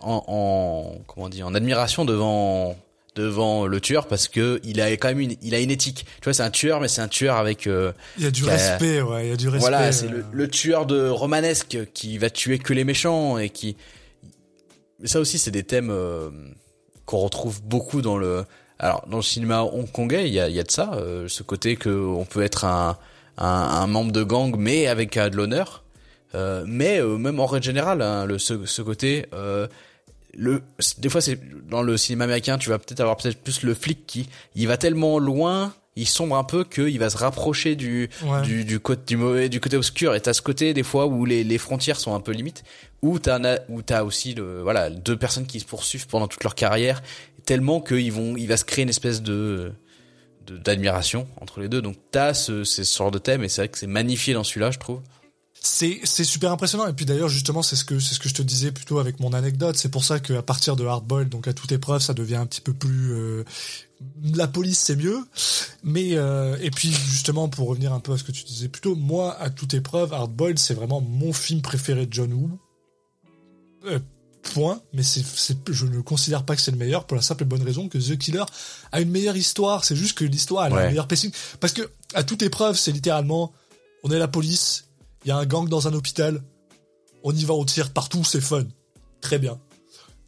en, 0.00 0.22
en 0.26 0.98
comment 1.06 1.28
dire 1.28 1.46
en 1.46 1.54
admiration 1.54 2.04
devant 2.04 2.76
devant 3.16 3.66
le 3.66 3.80
tueur 3.80 4.06
parce 4.06 4.28
que 4.28 4.60
il 4.62 4.80
a 4.80 4.90
quand 4.92 5.08
même 5.08 5.20
une 5.20 5.34
il 5.42 5.54
a 5.54 5.58
une 5.60 5.70
éthique. 5.70 6.04
Tu 6.20 6.24
vois, 6.24 6.34
c'est 6.34 6.42
un 6.42 6.50
tueur, 6.50 6.80
mais 6.80 6.88
c'est 6.88 7.00
un 7.00 7.08
tueur 7.08 7.36
avec 7.36 7.66
euh, 7.66 7.92
Il 8.18 8.24
y 8.24 8.26
a 8.26 8.30
du 8.30 8.42
Qui 8.42 8.48
a- 8.50 8.52
respect, 8.52 9.00
ouais, 9.02 9.26
il 9.26 9.30
y 9.30 9.32
a 9.32 9.36
du 9.36 9.48
respect. 9.48 9.60
voilà, 9.70 9.90
c'est 9.92 10.06
euh, 10.06 10.10
le, 10.10 10.24
le 10.32 10.48
tueur 10.48 10.86
de 10.86 11.08
romanesque 11.08 11.78
qui 11.94 12.18
va 12.18 12.30
tuer 12.30 12.58
que 12.58 12.72
les 12.72 12.84
méchants 12.84 13.38
et 13.38 13.50
qui. 13.50 13.76
Mais 15.00 15.08
ça 15.08 15.20
aussi, 15.20 15.38
c'est 15.38 15.50
des 15.50 15.64
thèmes 15.64 15.90
euh, 15.90 16.30
qu'on 17.06 17.18
retrouve 17.18 17.62
beaucoup 17.62 18.02
dans 18.02 18.18
le. 18.18 18.44
Alors, 18.78 19.06
dans 19.08 19.18
le 19.18 19.22
cinéma 19.22 19.62
hongkongais, 19.62 20.26
il 20.26 20.32
y 20.32 20.40
a, 20.40 20.48
y 20.48 20.58
a 20.58 20.62
de 20.62 20.70
ça, 20.70 20.92
euh, 20.94 21.28
ce 21.28 21.42
côté 21.42 21.76
que 21.76 21.90
on 21.90 22.24
peut 22.24 22.42
être 22.42 22.64
un, 22.64 22.96
un, 23.36 23.46
un 23.46 23.86
membre 23.86 24.12
de 24.12 24.22
gang, 24.22 24.54
mais 24.56 24.86
avec 24.86 25.16
euh, 25.16 25.28
de 25.28 25.36
l'honneur. 25.36 25.84
Euh, 26.34 26.64
mais 26.66 27.00
euh, 27.00 27.16
même 27.16 27.40
en 27.40 27.46
règle 27.46 27.64
générale, 27.64 28.02
hein, 28.02 28.24
le, 28.24 28.38
ce, 28.38 28.64
ce 28.64 28.82
côté. 28.82 29.26
Le, 30.32 30.62
des 30.98 31.08
fois, 31.08 31.20
c'est 31.20 31.40
dans 31.68 31.82
le 31.82 31.96
cinéma 31.96 32.22
américain, 32.22 32.56
tu 32.56 32.70
vas 32.70 32.78
peut-être 32.78 33.00
avoir 33.00 33.16
peut-être 33.16 33.42
plus 33.42 33.64
le 33.64 33.74
flic 33.74 34.06
qui, 34.06 34.28
il 34.54 34.68
va 34.68 34.76
tellement 34.76 35.18
loin, 35.18 35.74
il 35.96 36.06
sombre 36.06 36.36
un 36.36 36.44
peu 36.44 36.64
qu'il 36.64 36.98
va 36.98 37.10
se 37.10 37.16
rapprocher 37.16 37.74
du, 37.76 38.08
ouais. 38.24 38.42
du, 38.42 38.64
du 38.64 38.78
côté 38.80 39.02
du 39.06 39.16
mauvais 39.16 39.48
du 39.48 39.60
côté 39.60 39.76
obscur. 39.76 40.14
Et 40.14 40.20
t'as 40.20 40.32
ce 40.32 40.42
côté 40.42 40.72
des 40.72 40.82
fois 40.84 41.06
où 41.06 41.24
les, 41.24 41.42
les 41.44 41.58
frontières 41.58 41.98
sont 41.98 42.14
un 42.14 42.20
peu 42.20 42.32
limites 42.32 42.62
où 43.02 43.18
t'as 43.18 43.38
un- 43.38 43.58
où 43.68 43.82
t'as 43.82 44.04
aussi 44.04 44.34
le 44.34 44.62
voilà 44.62 44.88
deux 44.90 45.16
personnes 45.16 45.46
qui 45.46 45.58
se 45.60 45.64
poursuivent 45.66 46.06
pendant 46.06 46.28
toute 46.28 46.44
leur 46.44 46.54
carrière 46.54 47.02
tellement 47.44 47.80
qu'ils 47.80 48.12
vont 48.12 48.36
il 48.36 48.46
va 48.46 48.56
se 48.56 48.64
créer 48.64 48.82
une 48.84 48.88
espèce 48.88 49.20
de 49.22 49.72
de- 50.46 50.56
d'admiration 50.58 51.26
entre 51.40 51.60
les 51.60 51.68
deux. 51.68 51.82
Donc 51.82 51.96
t'as 52.10 52.34
ce, 52.34 52.64
ce 52.64 52.82
genre 52.82 53.10
de 53.10 53.18
thème 53.18 53.42
et 53.44 53.48
c'est 53.48 53.62
vrai 53.62 53.68
que 53.68 53.78
c'est 53.78 53.86
magnifié 53.86 54.32
dans 54.34 54.44
celui-là 54.44 54.70
je 54.70 54.78
trouve 54.78 55.00
C'est 55.62 56.24
super 56.24 56.52
impressionnant. 56.52 56.86
Et 56.86 56.94
puis 56.94 57.04
d'ailleurs 57.04 57.28
justement 57.28 57.62
c'est 57.62 57.76
ce 57.76 57.84
que 57.84 58.00
c'est 58.00 58.14
ce 58.14 58.20
que 58.20 58.30
je 58.30 58.34
te 58.34 58.42
disais 58.42 58.72
plutôt 58.72 58.98
avec 58.98 59.20
mon 59.20 59.34
anecdote. 59.34 59.76
C'est 59.76 59.90
pour 59.90 60.04
ça 60.04 60.18
qu'à 60.18 60.42
partir 60.42 60.74
de 60.74 60.86
Hardboiled 60.86 61.28
donc 61.28 61.48
à 61.48 61.52
toute 61.52 61.70
épreuve 61.72 62.00
ça 62.00 62.14
devient 62.14 62.36
un 62.36 62.46
petit 62.46 62.62
peu 62.62 62.72
plus 62.72 63.12
euh, 63.12 63.44
la 64.34 64.48
police 64.48 64.78
c'est 64.78 64.96
mieux. 64.96 65.18
Mais 65.82 66.16
euh, 66.16 66.56
et 66.62 66.70
puis 66.70 66.90
justement 66.90 67.48
pour 67.50 67.68
revenir 67.68 67.92
un 67.92 68.00
peu 68.00 68.12
à 68.12 68.18
ce 68.18 68.24
que 68.24 68.32
tu 68.32 68.44
disais 68.44 68.68
plutôt 68.68 68.94
moi 68.94 69.38
à 69.38 69.50
toute 69.50 69.74
épreuve 69.74 70.14
Hardboiled 70.14 70.58
c'est 70.58 70.74
vraiment 70.74 71.02
mon 71.02 71.34
film 71.34 71.60
préféré 71.60 72.06
de 72.06 72.12
John 72.12 72.32
Woo. 72.32 72.58
Euh, 73.84 73.98
point, 74.42 74.80
mais 74.94 75.02
je 75.02 75.84
ne 75.84 76.00
considère 76.00 76.44
pas 76.44 76.56
que 76.56 76.62
c'est 76.62 76.70
le 76.70 76.78
meilleur 76.78 77.06
pour 77.06 77.16
la 77.16 77.22
simple 77.22 77.42
et 77.42 77.46
bonne 77.46 77.62
raison 77.62 77.88
que 77.88 77.98
The 77.98 78.16
Killer 78.16 78.44
a 78.90 79.00
une 79.00 79.10
meilleure 79.10 79.36
histoire. 79.36 79.84
C'est 79.84 79.96
juste 79.96 80.16
que 80.16 80.24
l'histoire 80.24 80.66
elle 80.66 80.72
a 80.72 80.76
un 80.76 80.88
meilleur 80.88 81.06
pacing. 81.06 81.30
Parce 81.60 81.74
que, 81.74 81.90
à 82.14 82.24
toute 82.24 82.42
épreuve, 82.42 82.78
c'est 82.78 82.90
littéralement, 82.90 83.52
on 84.02 84.10
est 84.10 84.18
la 84.18 84.28
police, 84.28 84.89
il 85.24 85.28
y 85.28 85.30
a 85.30 85.36
un 85.36 85.46
gang 85.46 85.68
dans 85.68 85.88
un 85.88 85.94
hôpital, 85.94 86.42
on 87.22 87.34
y 87.34 87.44
va, 87.44 87.54
on 87.54 87.64
tire 87.64 87.92
partout, 87.92 88.24
c'est 88.24 88.40
fun. 88.40 88.64
Très 89.20 89.38
bien. 89.38 89.58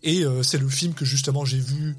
Et 0.02 0.24
euh, 0.24 0.42
c'est 0.42 0.58
le 0.58 0.68
film 0.68 0.94
que 0.94 1.04
justement 1.04 1.44
j'ai 1.44 1.58
vu 1.58 1.96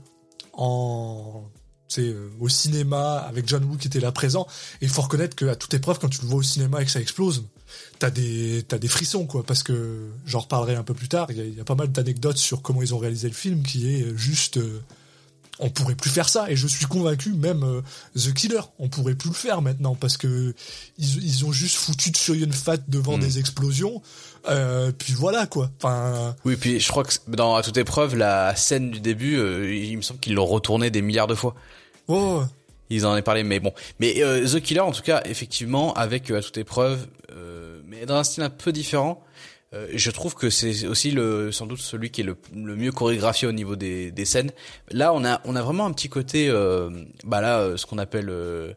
en 0.53 1.43
c'est 1.87 2.01
euh, 2.01 2.29
au 2.39 2.49
cinéma 2.49 3.17
avec 3.17 3.47
John 3.47 3.63
Woo 3.63 3.77
qui 3.77 3.87
était 3.87 3.99
là 3.99 4.11
présent 4.11 4.47
et 4.81 4.85
il 4.85 4.89
faut 4.89 5.01
reconnaître 5.01 5.35
que 5.35 5.45
à 5.45 5.55
toute 5.55 5.73
épreuve 5.73 5.99
quand 5.99 6.09
tu 6.09 6.21
le 6.21 6.27
vois 6.27 6.39
au 6.39 6.43
cinéma 6.43 6.81
et 6.81 6.85
que 6.85 6.91
ça 6.91 6.99
explose 6.99 7.45
t'as 7.99 8.09
des 8.09 8.63
t'as 8.67 8.77
des 8.77 8.87
frissons 8.87 9.25
quoi 9.25 9.43
parce 9.43 9.63
que 9.63 10.09
j'en 10.25 10.39
reparlerai 10.39 10.75
un 10.75 10.83
peu 10.83 10.93
plus 10.93 11.07
tard 11.07 11.27
il 11.29 11.37
y 11.37 11.41
a, 11.41 11.43
il 11.43 11.53
y 11.53 11.59
a 11.59 11.63
pas 11.63 11.75
mal 11.75 11.91
d'anecdotes 11.91 12.37
sur 12.37 12.61
comment 12.61 12.81
ils 12.81 12.93
ont 12.93 12.97
réalisé 12.97 13.27
le 13.27 13.33
film 13.33 13.63
qui 13.63 13.93
est 13.93 14.15
juste 14.17 14.57
euh, 14.57 14.81
on 15.59 15.69
pourrait 15.69 15.95
plus 15.95 16.09
faire 16.09 16.29
ça 16.29 16.49
et 16.49 16.55
je 16.55 16.65
suis 16.67 16.85
convaincu 16.87 17.33
même 17.33 17.63
euh, 17.63 17.81
The 18.17 18.33
Killer 18.33 18.61
on 18.79 18.89
pourrait 18.89 19.13
plus 19.15 19.29
le 19.29 19.35
faire 19.35 19.61
maintenant 19.61 19.93
parce 19.95 20.17
que 20.17 20.53
ils, 20.97 21.23
ils 21.23 21.45
ont 21.45 21.51
juste 21.51 21.75
foutu 21.75 22.09
de 22.11 22.17
Shoyun 22.17 22.51
Fat 22.51 22.77
devant 22.87 23.17
Mm. 23.17 23.21
des 23.21 23.39
explosions 23.39 24.01
euh, 24.49 24.91
puis 24.97 25.13
voilà 25.13 25.45
quoi 25.45 25.69
enfin 25.77 26.35
Oui, 26.43 26.55
puis 26.55 26.79
je 26.79 26.87
crois 26.89 27.03
que 27.03 27.13
dans 27.27 27.55
à 27.55 27.61
toute 27.63 27.77
épreuve, 27.77 28.15
la 28.15 28.55
scène 28.55 28.91
du 28.91 28.99
début, 28.99 29.37
euh, 29.37 29.73
il 29.73 29.95
me 29.95 30.01
semble 30.01 30.19
qu'ils 30.19 30.33
l'ont 30.33 30.45
retournée 30.45 30.89
des 30.89 31.01
milliards 31.01 31.27
de 31.27 31.35
fois. 31.35 31.55
oh, 32.09 32.43
Ils 32.89 33.05
en 33.05 33.15
ont 33.17 33.21
parlé, 33.21 33.43
mais 33.43 33.59
bon. 33.61 33.71
Mais 34.01 34.21
euh, 34.21 34.45
The 34.45 34.59
Killer, 34.59 34.81
en 34.81 34.91
tout 34.91 35.01
cas, 35.01 35.21
effectivement, 35.25 35.93
avec 35.93 36.29
euh, 36.29 36.39
à 36.39 36.41
toute 36.41 36.57
épreuve, 36.57 37.07
euh, 37.31 37.79
mais 37.87 38.05
dans 38.05 38.15
un 38.15 38.23
style 38.25 38.43
un 38.43 38.49
peu 38.49 38.73
différent. 38.73 39.23
Euh, 39.73 39.87
je 39.93 40.11
trouve 40.11 40.35
que 40.35 40.49
c'est 40.49 40.85
aussi 40.87 41.11
le 41.11 41.51
sans 41.51 41.65
doute 41.65 41.79
celui 41.79 42.11
qui 42.11 42.21
est 42.21 42.23
le, 42.23 42.37
le 42.55 42.75
mieux 42.75 42.91
chorégraphié 42.91 43.47
au 43.47 43.51
niveau 43.51 43.75
des, 43.75 44.11
des 44.11 44.25
scènes. 44.25 44.51
Là, 44.91 45.13
on 45.13 45.25
a 45.25 45.41
on 45.45 45.55
a 45.55 45.61
vraiment 45.61 45.85
un 45.85 45.91
petit 45.91 46.09
côté, 46.09 46.47
euh, 46.49 46.89
bah 47.23 47.41
là, 47.41 47.59
euh, 47.59 47.77
ce 47.77 47.85
qu'on 47.85 47.97
appelle 47.97 48.29
euh, 48.29 48.73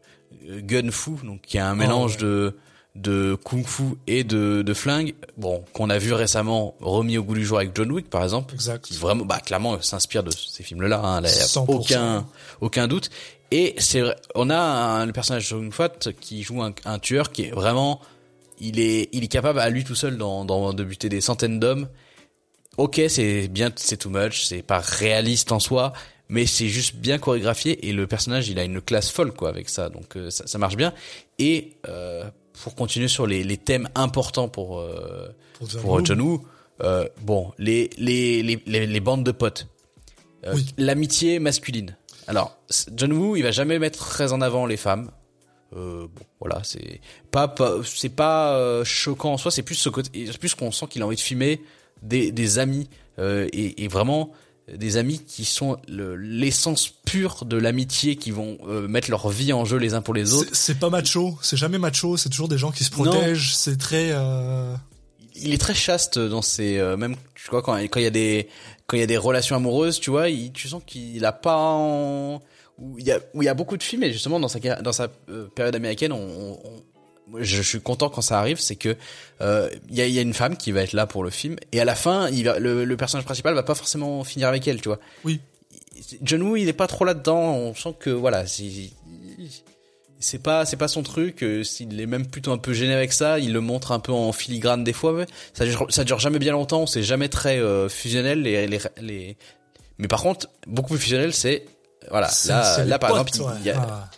gun 0.61 0.91
fu, 0.91 1.13
donc 1.25 1.43
qui 1.43 1.59
est 1.59 1.61
un 1.61 1.75
mélange 1.75 2.15
ouais. 2.17 2.23
de 2.23 2.57
de 2.95 3.37
kung-fu 3.45 3.97
et 4.07 4.25
de, 4.25 4.63
de 4.63 4.75
flingue, 4.75 5.15
bon, 5.37 5.63
qu'on 5.75 5.91
a 5.91 5.99
vu 5.99 6.15
récemment 6.15 6.75
remis 6.81 7.19
au 7.19 7.23
goût 7.25 7.35
du 7.35 7.45
jour 7.45 7.59
avec 7.59 7.77
John 7.77 7.93
Wick 7.93 8.09
par 8.09 8.25
exemple, 8.25 8.55
exact 8.55 8.87
qui 8.87 8.95
vraiment, 8.95 9.27
bah, 9.27 9.39
clairement, 9.41 9.81
s'inspire 9.83 10.23
de 10.23 10.31
ces 10.31 10.63
films-là. 10.63 11.01
Hein, 11.01 11.21
là, 11.21 11.29
y 11.29 11.33
a 11.33 11.45
100%. 11.45 11.65
aucun, 11.69 12.27
aucun 12.63 12.89
doute. 12.89 13.11
Et 13.51 13.75
c'est, 13.79 14.03
on 14.35 14.51
a 14.51 14.57
un, 14.57 15.07
le 15.07 15.13
personnage 15.13 15.45
de 15.45 15.49
Jung 15.49 15.73
Fat 15.73 15.91
qui 16.21 16.43
joue 16.43 16.63
un, 16.63 16.73
un 16.85 16.99
tueur 16.99 17.31
qui 17.31 17.43
est 17.43 17.51
vraiment, 17.51 18.01
il 18.61 18.81
est, 18.81 19.09
il 19.13 19.25
est 19.25 19.29
capable 19.29 19.59
à 19.61 19.69
lui 19.71 19.85
tout 19.85 19.95
seul 19.95 20.17
dans, 20.19 20.45
dans, 20.45 20.73
de 20.73 20.85
buter 20.85 21.09
des 21.09 21.21
centaines 21.21 21.59
d'hommes. 21.61 21.89
Ok, 22.77 23.01
c'est 23.09 23.49
bien, 23.49 23.71
c'est 23.77 23.97
too 23.97 24.11
much, 24.11 24.45
c'est 24.45 24.63
pas 24.63 24.81
réaliste 24.81 25.51
en 25.53 25.59
soi, 25.61 25.93
mais 26.29 26.45
c'est 26.47 26.69
juste 26.69 26.97
bien 26.97 27.19
chorégraphié 27.19 27.89
et 27.89 27.93
le 27.93 28.07
personnage, 28.07 28.49
il 28.49 28.59
a 28.59 28.65
une 28.65 28.81
classe 28.83 29.11
folle 29.11 29.33
quoi 29.33 29.49
avec 29.49 29.69
ça, 29.71 29.89
donc 29.89 30.17
euh, 30.17 30.29
ça, 30.31 30.47
ça 30.47 30.59
marche 30.59 30.77
bien. 30.77 30.93
Et 31.39 31.73
euh, 31.89 32.25
pour 32.63 32.75
continuer 32.75 33.09
sur 33.09 33.27
les, 33.27 33.45
les 33.45 33.57
thèmes 33.57 33.89
importants 33.95 34.49
pour 34.49 34.79
euh, 34.81 35.29
pour, 35.55 35.69
John 35.71 35.81
pour 35.81 35.91
Woo. 35.93 36.05
John 36.05 36.21
Woo, 36.21 36.45
bon, 37.23 37.53
les, 37.59 37.89
les, 37.97 38.43
les, 38.43 38.63
les, 38.67 38.87
les 38.87 39.01
bandes 39.01 39.25
de 39.25 39.33
potes, 39.33 39.69
Oui. 40.53 40.67
l'amitié 40.77 41.39
masculine. 41.39 41.97
Alors, 42.29 42.59
John 42.95 43.13
Woo, 43.13 43.37
il 43.37 43.43
va 43.43 43.53
jamais 43.53 43.79
mettre 43.79 43.99
très 44.07 44.33
en 44.33 44.41
avant 44.43 44.67
les 44.67 44.77
femmes. 44.77 45.11
Euh, 45.75 46.03
bon, 46.03 46.23
voilà, 46.41 46.63
c'est 46.65 47.01
pas, 47.31 47.49
pas 47.49 47.75
c'est 47.85 48.09
pas 48.09 48.57
euh, 48.57 48.85
choquant 48.85 49.33
en 49.33 49.37
soi, 49.39 49.51
c'est 49.51 49.63
plus 49.63 49.75
ce 49.75 49.89
côté, 49.89 50.25
plus 50.39 50.55
qu'on 50.55 50.71
sent 50.71 50.87
qu'il 50.89 51.03
a 51.03 51.07
envie 51.07 51.17
de 51.17 51.21
filmer 51.21 51.61
des, 52.03 52.31
des 52.31 52.59
amis 52.59 52.89
euh, 53.19 53.49
et, 53.53 53.83
et 53.85 53.89
vraiment 53.89 54.31
des 54.73 54.97
amis 54.97 55.21
qui 55.25 55.45
sont 55.45 55.77
le- 55.89 56.17
l'essence 56.17 56.89
pure 56.89 57.45
de 57.45 57.57
l'amitié, 57.57 58.17
qui 58.17 58.31
vont 58.33 58.59
euh, 58.69 58.87
mettre 58.89 59.11
leur 59.11 59.29
vie 59.29 59.53
en 59.53 59.65
jeu 59.65 59.77
les 59.77 59.95
uns 59.95 60.03
pour 60.03 60.15
les 60.15 60.35
autres. 60.35 60.51
C'est- 60.55 60.79
pas 60.79 60.91
macho, 60.91 61.39
c'est 61.43 61.57
jamais 61.57 61.79
macho, 61.79 62.17
c'est 62.17 62.29
toujours 62.29 62.49
des 62.49 62.59
gens 62.59 62.71
qui 62.73 62.85
se 62.85 62.91
protègent, 62.91 63.55
c'est 63.55 63.77
très... 63.79 64.11
euh, 64.13 64.75
il 65.35 65.53
est 65.53 65.59
très 65.59 65.75
chaste 65.75 66.19
dans 66.19 66.43
ses 66.43 66.79
euh, 66.79 66.97
même 66.97 67.15
tu 67.35 67.51
vois 67.51 67.61
quand 67.63 67.77
quand 67.77 68.01
il 68.01 68.05
y 68.05 68.07
a 68.07 68.11
des 68.11 68.49
quand 68.87 68.97
il 68.97 69.01
y 69.01 69.03
a 69.03 69.07
des 69.07 69.19
relations 69.19 69.55
amoureuses 69.55 70.01
tu 70.01 70.09
vois 70.11 70.31
il, 70.31 70.51
tu 70.51 70.67
sens 70.67 70.83
qu'il 70.87 71.23
a 71.27 71.33
pas 71.33 71.59
en, 71.59 72.41
où 72.79 72.99
il 72.99 73.07
y 73.07 73.13
a 73.13 73.21
où 73.35 73.43
il 73.43 73.47
y 73.47 73.49
a 73.49 73.55
beaucoup 73.55 73.77
de 73.77 73.83
films 73.83 74.03
et 74.05 74.13
justement 74.13 74.39
dans 74.41 74.49
sa 74.49 74.59
dans 74.83 74.93
sa 74.93 75.09
euh, 75.29 75.47
période 75.55 75.75
américaine 75.75 76.13
on, 76.13 76.59
on- 76.65 76.83
je, 77.41 77.61
suis 77.61 77.81
content 77.81 78.09
quand 78.09 78.21
ça 78.21 78.39
arrive 78.39 78.61
c'est 78.61 78.77
que 78.77 78.97
euh, 79.41 79.69
il 79.89 79.97
y 79.97 80.01
a 80.01 80.07
il 80.07 80.13
y 80.15 80.19
a 80.19 80.23
une 80.23 80.33
femme 80.35 80.57
qui 80.57 80.71
va 80.71 80.83
être 80.83 80.93
là 80.93 81.09
pour 81.09 81.25
le 81.25 81.31
film 81.31 81.57
et 81.73 81.81
à 81.81 81.85
la 81.85 81.97
fin 81.97 82.29
il 82.31 82.45
va 82.45 82.61
le, 82.61 82.85
le 82.85 82.97
personnage 82.97 83.25
principal 83.25 83.53
va 83.55 83.65
pas 83.65 83.75
forcément 83.75 84.23
finir 84.23 84.47
avec 84.47 84.69
elle 84.69 84.81
tu 84.81 84.89
vois 84.89 85.01
Oui. 85.25 85.41
John 86.23 86.43
Woo 86.43 86.55
il 86.57 86.69
est 86.69 86.73
pas 86.73 86.87
trop 86.87 87.05
là 87.05 87.15
dedans 87.15 87.41
on 87.55 87.75
sent 87.75 87.95
que 87.99 88.11
voilà 88.11 88.45
c'est 90.19 90.39
pas 90.43 90.65
c'est 90.65 90.77
pas 90.77 90.89
son 90.89 91.03
truc 91.03 91.43
euh, 91.43 91.63
s'il 91.65 92.01
est 92.01 92.07
même 92.07 92.27
plutôt 92.27 92.53
un 92.53 92.59
peu 92.59 92.73
gêné 92.73 92.95
avec 92.95 93.13
ça 93.13 93.39
il 93.39 93.53
le 93.53 93.61
montre 93.61 93.93
un 93.93 93.99
peu 94.01 94.13
en 94.13 94.33
filigrane 94.33 94.85
des 94.85 94.93
fois 94.93 95.13
mais 95.13 95.27
ça 95.53 95.65
dure, 95.65 95.87
ça 95.91 96.05
dure 96.05 96.19
jamais 96.21 96.39
bien 96.39 96.53
longtemps 96.53 96.87
c'est 96.87 97.03
jamais 97.03 97.29
très 97.29 97.59
euh, 97.59 97.89
fusionnel 97.89 98.43
les, 98.43 98.67
les 98.67 98.79
les 99.01 99.37
mais 99.99 100.09
par 100.09 100.23
contre 100.23 100.49
beaucoup 100.67 100.95
plus 100.95 101.03
fusionnel 101.03 101.33
c'est 101.33 101.65
voilà 102.11 102.31
là 102.49 102.85
là 102.85 102.99
par 102.99 103.11
potes, 103.11 103.29
exemple 103.29 103.51
ouais. 103.53 103.57
il 103.61 103.67
y 103.67 103.71
a, 103.71 103.81
Ah. 103.81 104.11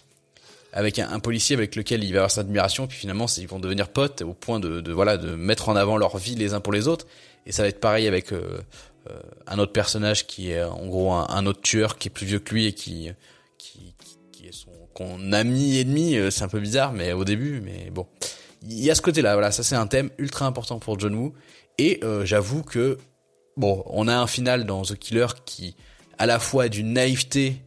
avec 0.72 0.98
un, 0.98 1.08
un 1.10 1.18
policier 1.20 1.56
avec 1.56 1.74
lequel 1.76 2.04
il 2.04 2.12
va 2.12 2.18
avoir 2.20 2.30
cette 2.30 2.40
admiration 2.40 2.86
puis 2.86 2.98
finalement 2.98 3.26
ils 3.36 3.48
vont 3.48 3.58
devenir 3.60 3.88
potes 3.88 4.22
au 4.22 4.34
point 4.34 4.60
de, 4.60 4.80
de 4.80 4.92
voilà 4.92 5.16
de 5.16 5.34
mettre 5.34 5.68
en 5.68 5.76
avant 5.76 5.96
leur 5.96 6.16
vie 6.18 6.34
les 6.34 6.54
uns 6.54 6.60
pour 6.60 6.72
les 6.72 6.88
autres 6.88 7.06
et 7.46 7.52
ça 7.52 7.62
va 7.62 7.68
être 7.68 7.80
pareil 7.80 8.06
avec 8.06 8.32
euh, 8.32 8.58
euh, 9.08 9.18
un 9.46 9.58
autre 9.58 9.72
personnage 9.72 10.26
qui 10.26 10.50
est 10.50 10.62
en 10.62 10.86
gros 10.86 11.12
un, 11.12 11.26
un 11.30 11.46
autre 11.46 11.62
tueur 11.62 11.96
qui 11.98 12.08
est 12.08 12.10
plus 12.10 12.26
vieux 12.26 12.38
que 12.40 12.52
lui 12.54 12.66
et 12.66 12.72
qui 12.74 13.10
qui, 13.56 13.94
qui, 14.04 14.18
qui 14.32 14.46
est 14.48 14.52
son 14.52 14.70
qu'on 14.94 15.32
ami 15.32 15.78
ennemi 15.78 16.16
euh, 16.16 16.30
c'est 16.30 16.42
un 16.42 16.48
peu 16.48 16.60
bizarre 16.60 16.92
mais 16.92 17.12
au 17.12 17.24
début 17.24 17.60
mais 17.64 17.90
bon 17.90 18.06
il 18.62 18.80
y 18.84 18.90
a 18.90 18.94
ce 18.94 19.02
côté 19.02 19.22
là 19.22 19.34
voilà 19.34 19.50
ça 19.52 19.62
c'est 19.62 19.76
un 19.76 19.86
thème 19.86 20.10
ultra 20.18 20.44
important 20.46 20.78
pour 20.78 20.98
John 20.98 21.14
Woo 21.14 21.32
et 21.78 22.00
euh, 22.02 22.24
j'avoue 22.26 22.62
que 22.62 22.98
bon 23.56 23.82
on 23.86 24.08
a 24.08 24.16
un 24.16 24.26
final 24.26 24.66
dans 24.66 24.82
The 24.82 24.96
Killer 24.96 25.28
qui 25.46 25.76
à 26.18 26.26
la 26.26 26.40
fois 26.40 26.68
d'une 26.68 26.92
naïveté 26.92 27.62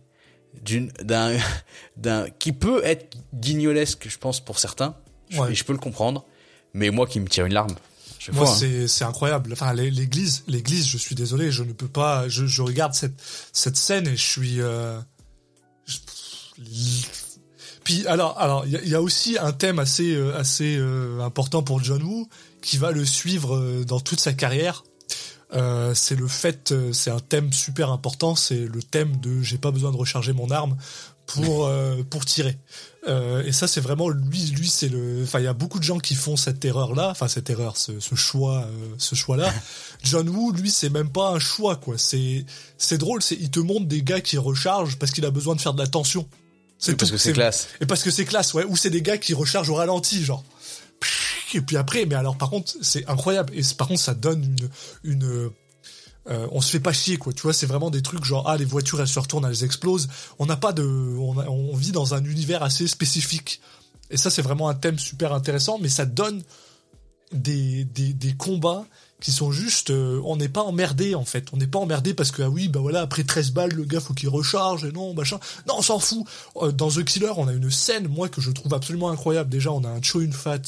d'une 0.63 0.91
d'un 1.03 1.37
d'un 1.97 2.29
qui 2.29 2.51
peut 2.53 2.81
être 2.85 3.17
guignolesque 3.33 4.07
je 4.09 4.17
pense 4.17 4.39
pour 4.39 4.59
certains 4.59 4.95
je, 5.29 5.39
Ouais. 5.39 5.51
et 5.51 5.55
je 5.55 5.63
peux 5.63 5.73
le 5.73 5.79
comprendre 5.79 6.25
mais 6.73 6.89
moi 6.89 7.07
qui 7.07 7.19
me 7.19 7.27
tire 7.27 7.45
une 7.45 7.53
larme 7.53 7.75
Moi, 8.33 8.47
hein. 8.47 8.55
c'est 8.55 8.87
c'est 8.87 9.03
incroyable. 9.03 9.51
Enfin, 9.53 9.73
l'é- 9.73 9.89
l'église, 9.91 10.43
l'église. 10.47 10.87
Je 10.87 10.97
suis 10.97 11.15
désolé, 11.15 11.51
je 11.51 11.63
ne 11.63 11.73
peux 11.73 11.87
pas. 11.87 12.27
Je, 12.29 12.45
je 12.45 12.61
regarde 12.61 12.93
cette 12.93 13.19
cette 13.51 13.75
scène 13.77 14.07
et 14.07 14.15
je 14.15 14.23
suis. 14.23 14.61
euh, 14.61 14.99
je- 15.85 15.97
Puis 17.83 18.05
alors, 18.07 18.39
alors, 18.39 18.65
il 18.67 18.73
y, 18.73 18.75
a- 18.77 18.81
il 18.83 18.89
y 18.89 18.95
a 18.95 19.01
aussi 19.01 19.37
un 19.39 19.51
thème 19.53 19.79
assez 19.79 20.13
euh, 20.13 20.37
assez 20.37 20.77
euh, 20.77 21.19
important 21.21 21.63
pour 21.63 21.83
John 21.83 22.03
Woo 22.03 22.29
qui 22.61 22.77
va 22.77 22.91
le 22.91 23.05
suivre 23.05 23.55
euh, 23.57 23.83
dans 23.85 23.99
toute 23.99 24.19
sa 24.19 24.33
carrière. 24.33 24.83
Euh, 25.53 25.93
c'est 25.93 26.15
le 26.15 26.27
fait, 26.27 26.71
euh, 26.71 26.93
c'est 26.93 27.11
un 27.11 27.19
thème 27.19 27.51
super 27.51 27.91
important. 27.91 28.35
C'est 28.35 28.65
le 28.65 28.81
thème 28.81 29.17
de 29.17 29.41
j'ai 29.41 29.57
pas 29.57 29.71
besoin 29.71 29.91
de 29.91 29.97
recharger 29.97 30.33
mon 30.33 30.49
arme 30.49 30.77
pour 31.33 31.65
euh, 31.67 32.03
pour 32.09 32.25
tirer. 32.25 32.57
Euh, 33.07 33.43
et 33.43 33.51
ça, 33.51 33.67
c'est 33.67 33.81
vraiment 33.81 34.09
lui. 34.09 34.51
Lui, 34.51 34.69
c'est 34.69 34.89
le. 34.89 35.21
Enfin, 35.23 35.39
il 35.39 35.45
y 35.45 35.47
a 35.47 35.53
beaucoup 35.53 35.79
de 35.79 35.83
gens 35.83 35.97
qui 35.97 36.15
font 36.15 36.35
cette 36.35 36.63
erreur-là. 36.63 37.09
Enfin, 37.09 37.27
cette 37.27 37.49
erreur, 37.49 37.77
ce, 37.77 37.99
ce 37.99 38.15
choix, 38.15 38.63
euh, 38.63 38.95
ce 38.97 39.15
choix-là. 39.15 39.51
John 40.03 40.27
Woo, 40.29 40.51
lui, 40.51 40.69
c'est 40.69 40.89
même 40.89 41.09
pas 41.09 41.29
un 41.29 41.39
choix, 41.39 41.75
quoi. 41.75 41.97
C'est 41.97 42.45
c'est 42.77 42.97
drôle. 42.97 43.21
C'est 43.21 43.35
il 43.35 43.49
te 43.49 43.59
montre 43.59 43.85
des 43.87 44.03
gars 44.03 44.21
qui 44.21 44.37
rechargent 44.37 44.97
parce 44.97 45.11
qu'il 45.11 45.25
a 45.25 45.31
besoin 45.31 45.55
de 45.55 45.61
faire 45.61 45.73
de 45.73 45.81
la 45.81 45.87
tension. 45.87 46.27
Oui, 46.87 46.95
parce 46.95 47.11
que 47.11 47.17
c'est 47.17 47.33
classe 47.33 47.67
Et 47.79 47.85
parce 47.85 48.01
que 48.01 48.09
c'est 48.09 48.25
classe, 48.25 48.55
ouais. 48.55 48.65
Ou 48.65 48.75
c'est 48.75 48.89
des 48.89 49.03
gars 49.03 49.17
qui 49.17 49.33
rechargent 49.35 49.69
au 49.69 49.75
ralenti, 49.75 50.23
genre. 50.23 50.43
Et 51.53 51.61
puis 51.61 51.77
après, 51.77 52.05
mais 52.05 52.15
alors 52.15 52.37
par 52.37 52.49
contre, 52.49 52.73
c'est 52.81 53.07
incroyable. 53.07 53.53
Et 53.55 53.61
par 53.77 53.87
contre, 53.87 53.99
ça 53.99 54.13
donne 54.13 54.55
une, 55.03 55.51
euh, 56.29 56.47
on 56.51 56.61
se 56.61 56.69
fait 56.69 56.79
pas 56.79 56.93
chier, 56.93 57.17
quoi. 57.17 57.33
Tu 57.33 57.41
vois, 57.41 57.53
c'est 57.53 57.65
vraiment 57.65 57.89
des 57.89 58.01
trucs 58.01 58.23
genre 58.23 58.47
ah 58.47 58.57
les 58.57 58.65
voitures 58.65 59.01
elles 59.01 59.07
se 59.07 59.19
retournent, 59.19 59.45
elles 59.45 59.63
explosent. 59.63 60.07
On 60.39 60.45
n'a 60.45 60.57
pas 60.57 60.73
de, 60.73 60.83
on, 60.83 61.75
vit 61.75 61.91
dans 61.91 62.13
un 62.13 62.23
univers 62.23 62.63
assez 62.63 62.87
spécifique. 62.87 63.61
Et 64.09 64.17
ça, 64.17 64.29
c'est 64.29 64.41
vraiment 64.41 64.69
un 64.69 64.75
thème 64.75 64.99
super 64.99 65.33
intéressant, 65.33 65.79
mais 65.79 65.89
ça 65.89 66.05
donne 66.05 66.43
des, 67.31 67.85
des, 67.85 68.13
des 68.13 68.33
combats 68.33 68.85
qui 69.21 69.31
sont 69.31 69.51
juste, 69.51 69.91
euh, 69.91 70.19
on 70.25 70.35
n'est 70.35 70.49
pas 70.49 70.61
emmerdé 70.61 71.15
en 71.15 71.25
fait. 71.25 71.45
On 71.53 71.57
n'est 71.57 71.67
pas 71.67 71.79
emmerdé 71.79 72.13
parce 72.13 72.31
que 72.31 72.41
ah 72.41 72.49
oui, 72.49 72.67
bah 72.67 72.81
voilà, 72.81 73.01
après 73.01 73.23
13 73.23 73.51
balles, 73.51 73.71
le 73.71 73.85
gars 73.85 73.99
faut 73.99 74.13
qu'il 74.13 74.29
recharge 74.29 74.83
et 74.83 74.91
non, 74.91 75.13
machin. 75.13 75.39
Non, 75.67 75.75
on 75.77 75.81
s'en 75.81 75.99
fout. 75.99 76.25
Euh, 76.57 76.71
Dans 76.71 76.89
The 76.89 77.03
Killer, 77.03 77.31
on 77.37 77.47
a 77.47 77.53
une 77.53 77.71
scène, 77.71 78.07
moi, 78.07 78.29
que 78.29 78.41
je 78.41 78.51
trouve 78.51 78.73
absolument 78.73 79.09
incroyable. 79.09 79.49
Déjà, 79.49 79.71
on 79.71 79.83
a 79.83 79.89
un 79.89 80.01
Cho 80.01 80.21
Yun 80.21 80.31
Fat 80.31 80.61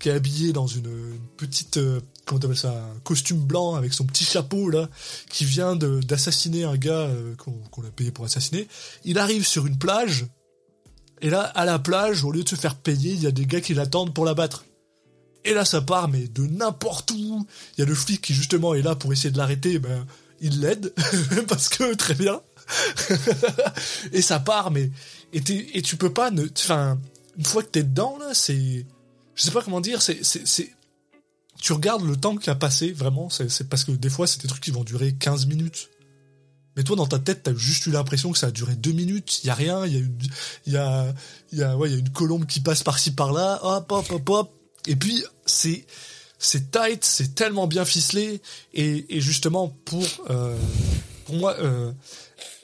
qui 0.00 0.08
est 0.08 0.12
habillé 0.12 0.52
dans 0.52 0.66
une, 0.66 1.18
petite, 1.36 1.76
euh, 1.76 2.00
comment 2.26 2.40
t'appelles 2.40 2.56
ça, 2.56 2.72
un 2.72 3.00
costume 3.00 3.40
blanc 3.40 3.74
avec 3.74 3.92
son 3.92 4.04
petit 4.04 4.24
chapeau 4.24 4.68
là, 4.68 4.88
qui 5.28 5.44
vient 5.44 5.76
d'assassiner 5.76 6.64
un 6.64 6.76
gars 6.76 6.92
euh, 6.92 7.34
qu'on 7.36 7.52
qu'on 7.70 7.84
a 7.84 7.90
payé 7.90 8.10
pour 8.10 8.24
assassiner. 8.24 8.66
Il 9.04 9.18
arrive 9.18 9.46
sur 9.46 9.66
une 9.66 9.78
plage 9.78 10.26
et 11.22 11.30
là, 11.30 11.42
à 11.42 11.64
la 11.64 11.78
plage, 11.78 12.24
au 12.24 12.32
lieu 12.32 12.42
de 12.42 12.48
se 12.48 12.56
faire 12.56 12.74
payer, 12.74 13.12
il 13.12 13.22
y 13.22 13.26
a 13.26 13.30
des 13.30 13.46
gars 13.46 13.60
qui 13.60 13.74
l'attendent 13.74 14.14
pour 14.14 14.24
l'abattre. 14.24 14.64
Et 15.44 15.54
là, 15.54 15.64
ça 15.64 15.80
part, 15.80 16.08
mais 16.08 16.28
de 16.28 16.46
n'importe 16.46 17.10
où. 17.12 17.46
Il 17.76 17.80
y 17.80 17.82
a 17.82 17.86
le 17.86 17.94
flic 17.94 18.22
qui, 18.22 18.34
justement, 18.34 18.74
est 18.74 18.82
là 18.82 18.94
pour 18.94 19.12
essayer 19.12 19.30
de 19.30 19.38
l'arrêter. 19.38 19.78
Ben, 19.78 20.06
il 20.40 20.60
l'aide. 20.60 20.94
parce 21.48 21.68
que, 21.68 21.94
très 21.94 22.14
bien. 22.14 22.40
et 24.12 24.22
ça 24.22 24.38
part, 24.38 24.70
mais. 24.70 24.90
Et, 25.32 25.42
et 25.76 25.82
tu 25.82 25.96
peux 25.96 26.12
pas. 26.12 26.30
Ne, 26.30 26.46
enfin, 26.58 26.98
une 27.38 27.44
fois 27.44 27.62
que 27.62 27.68
t'es 27.68 27.82
dedans, 27.82 28.16
là, 28.18 28.32
c'est. 28.32 28.86
Je 29.40 29.46
sais 29.46 29.52
pas 29.52 29.62
comment 29.62 29.80
dire, 29.80 30.02
c'est. 30.02 30.20
tu 31.58 31.72
regardes 31.72 32.06
le 32.06 32.14
temps 32.14 32.36
qui 32.36 32.50
a 32.50 32.54
passé, 32.54 32.92
vraiment. 32.92 33.30
C'est 33.30 33.70
parce 33.70 33.84
que 33.84 33.92
des 33.92 34.10
fois, 34.10 34.26
c'est 34.26 34.42
des 34.42 34.48
trucs 34.48 34.62
qui 34.62 34.70
vont 34.70 34.84
durer 34.84 35.14
15 35.14 35.46
minutes. 35.46 35.88
Mais 36.76 36.82
toi, 36.82 36.94
dans 36.94 37.06
ta 37.06 37.18
tête, 37.18 37.44
t'as 37.44 37.54
juste 37.54 37.86
eu 37.86 37.90
l'impression 37.90 38.32
que 38.32 38.38
ça 38.38 38.48
a 38.48 38.50
duré 38.50 38.76
deux 38.76 38.92
minutes. 38.92 39.42
Y 39.42 39.48
a 39.48 39.54
rien. 39.54 39.86
Y 39.86 39.96
a 39.96 39.98
une, 40.00 41.14
y 41.52 41.62
a, 41.62 41.74
une 41.86 42.10
colombe 42.10 42.44
qui 42.44 42.60
passe 42.60 42.82
par-ci 42.82 43.12
par-là. 43.12 43.60
Hop, 43.62 43.90
hop, 43.90 44.10
hop, 44.10 44.28
hop. 44.28 44.54
Et 44.86 44.94
puis 44.94 45.24
c'est 45.46 45.86
c'est 46.38 46.70
tight, 46.70 47.02
c'est 47.02 47.34
tellement 47.34 47.66
bien 47.66 47.86
ficelé 47.86 48.42
et, 48.74 49.16
et 49.16 49.20
justement 49.22 49.68
pour 49.86 50.06
euh, 50.28 50.54
pour 51.30 51.38
moi 51.38 51.56
euh, 51.60 51.92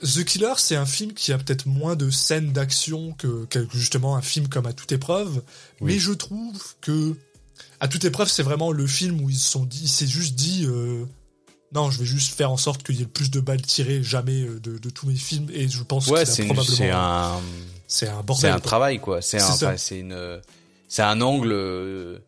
The 0.02 0.24
Killer 0.24 0.54
c'est 0.56 0.76
un 0.76 0.86
film 0.86 1.12
qui 1.12 1.32
a 1.32 1.38
peut-être 1.38 1.66
moins 1.66 1.96
de 1.96 2.10
scènes 2.10 2.52
d'action 2.52 3.12
que, 3.12 3.44
que, 3.46 3.66
justement 3.72 4.16
un 4.16 4.22
film 4.22 4.48
comme 4.48 4.66
À 4.66 4.72
toute 4.72 4.92
épreuve, 4.92 5.42
mais 5.80 5.98
je 5.98 6.12
trouve 6.12 6.60
que 6.80 7.14
À 7.80 7.88
toute 7.88 8.04
épreuve 8.04 8.28
c'est 8.28 8.42
vraiment 8.42 8.72
le 8.72 8.86
film 8.86 9.20
où 9.20 9.30
ils 9.30 9.36
se 9.36 9.50
sont 9.50 9.64
dit, 9.64 9.82
il 9.84 9.88
s'est 9.88 10.06
juste 10.06 10.34
dit 10.34 10.64
euh, 10.66 11.04
non, 11.72 11.90
je 11.90 11.98
vais 12.00 12.04
juste 12.06 12.34
faire 12.34 12.50
en 12.50 12.56
sorte 12.56 12.82
qu'il 12.82 12.96
y 12.96 13.00
ait 13.00 13.04
le 13.04 13.10
plus 13.10 13.30
de 13.30 13.40
balles 13.40 13.62
tirées 13.62 14.02
jamais 14.02 14.42
euh, 14.42 14.60
de, 14.60 14.78
de 14.78 14.90
tous 14.90 15.06
mes 15.06 15.14
films 15.16 15.48
et 15.52 15.68
je 15.68 15.82
pense 15.82 16.06
ouais, 16.08 16.24
qu'il 16.24 16.34
c'est 16.34 16.42
a 16.42 16.46
probablement 16.46 16.76
c'est 16.76 16.90
un 16.90 17.40
c'est 17.86 18.08
un 18.08 18.22
bordel. 18.22 18.40
c'est 18.40 18.48
un 18.48 18.52
quoi. 18.52 18.60
travail 18.60 18.98
quoi. 18.98 19.22
C'est 19.22 19.40
un 19.40 19.48
enfin, 19.48 19.74
une 19.92 20.40
c'est 20.88 21.02
un 21.02 21.20
angle 21.20 21.52
euh, 21.52 22.18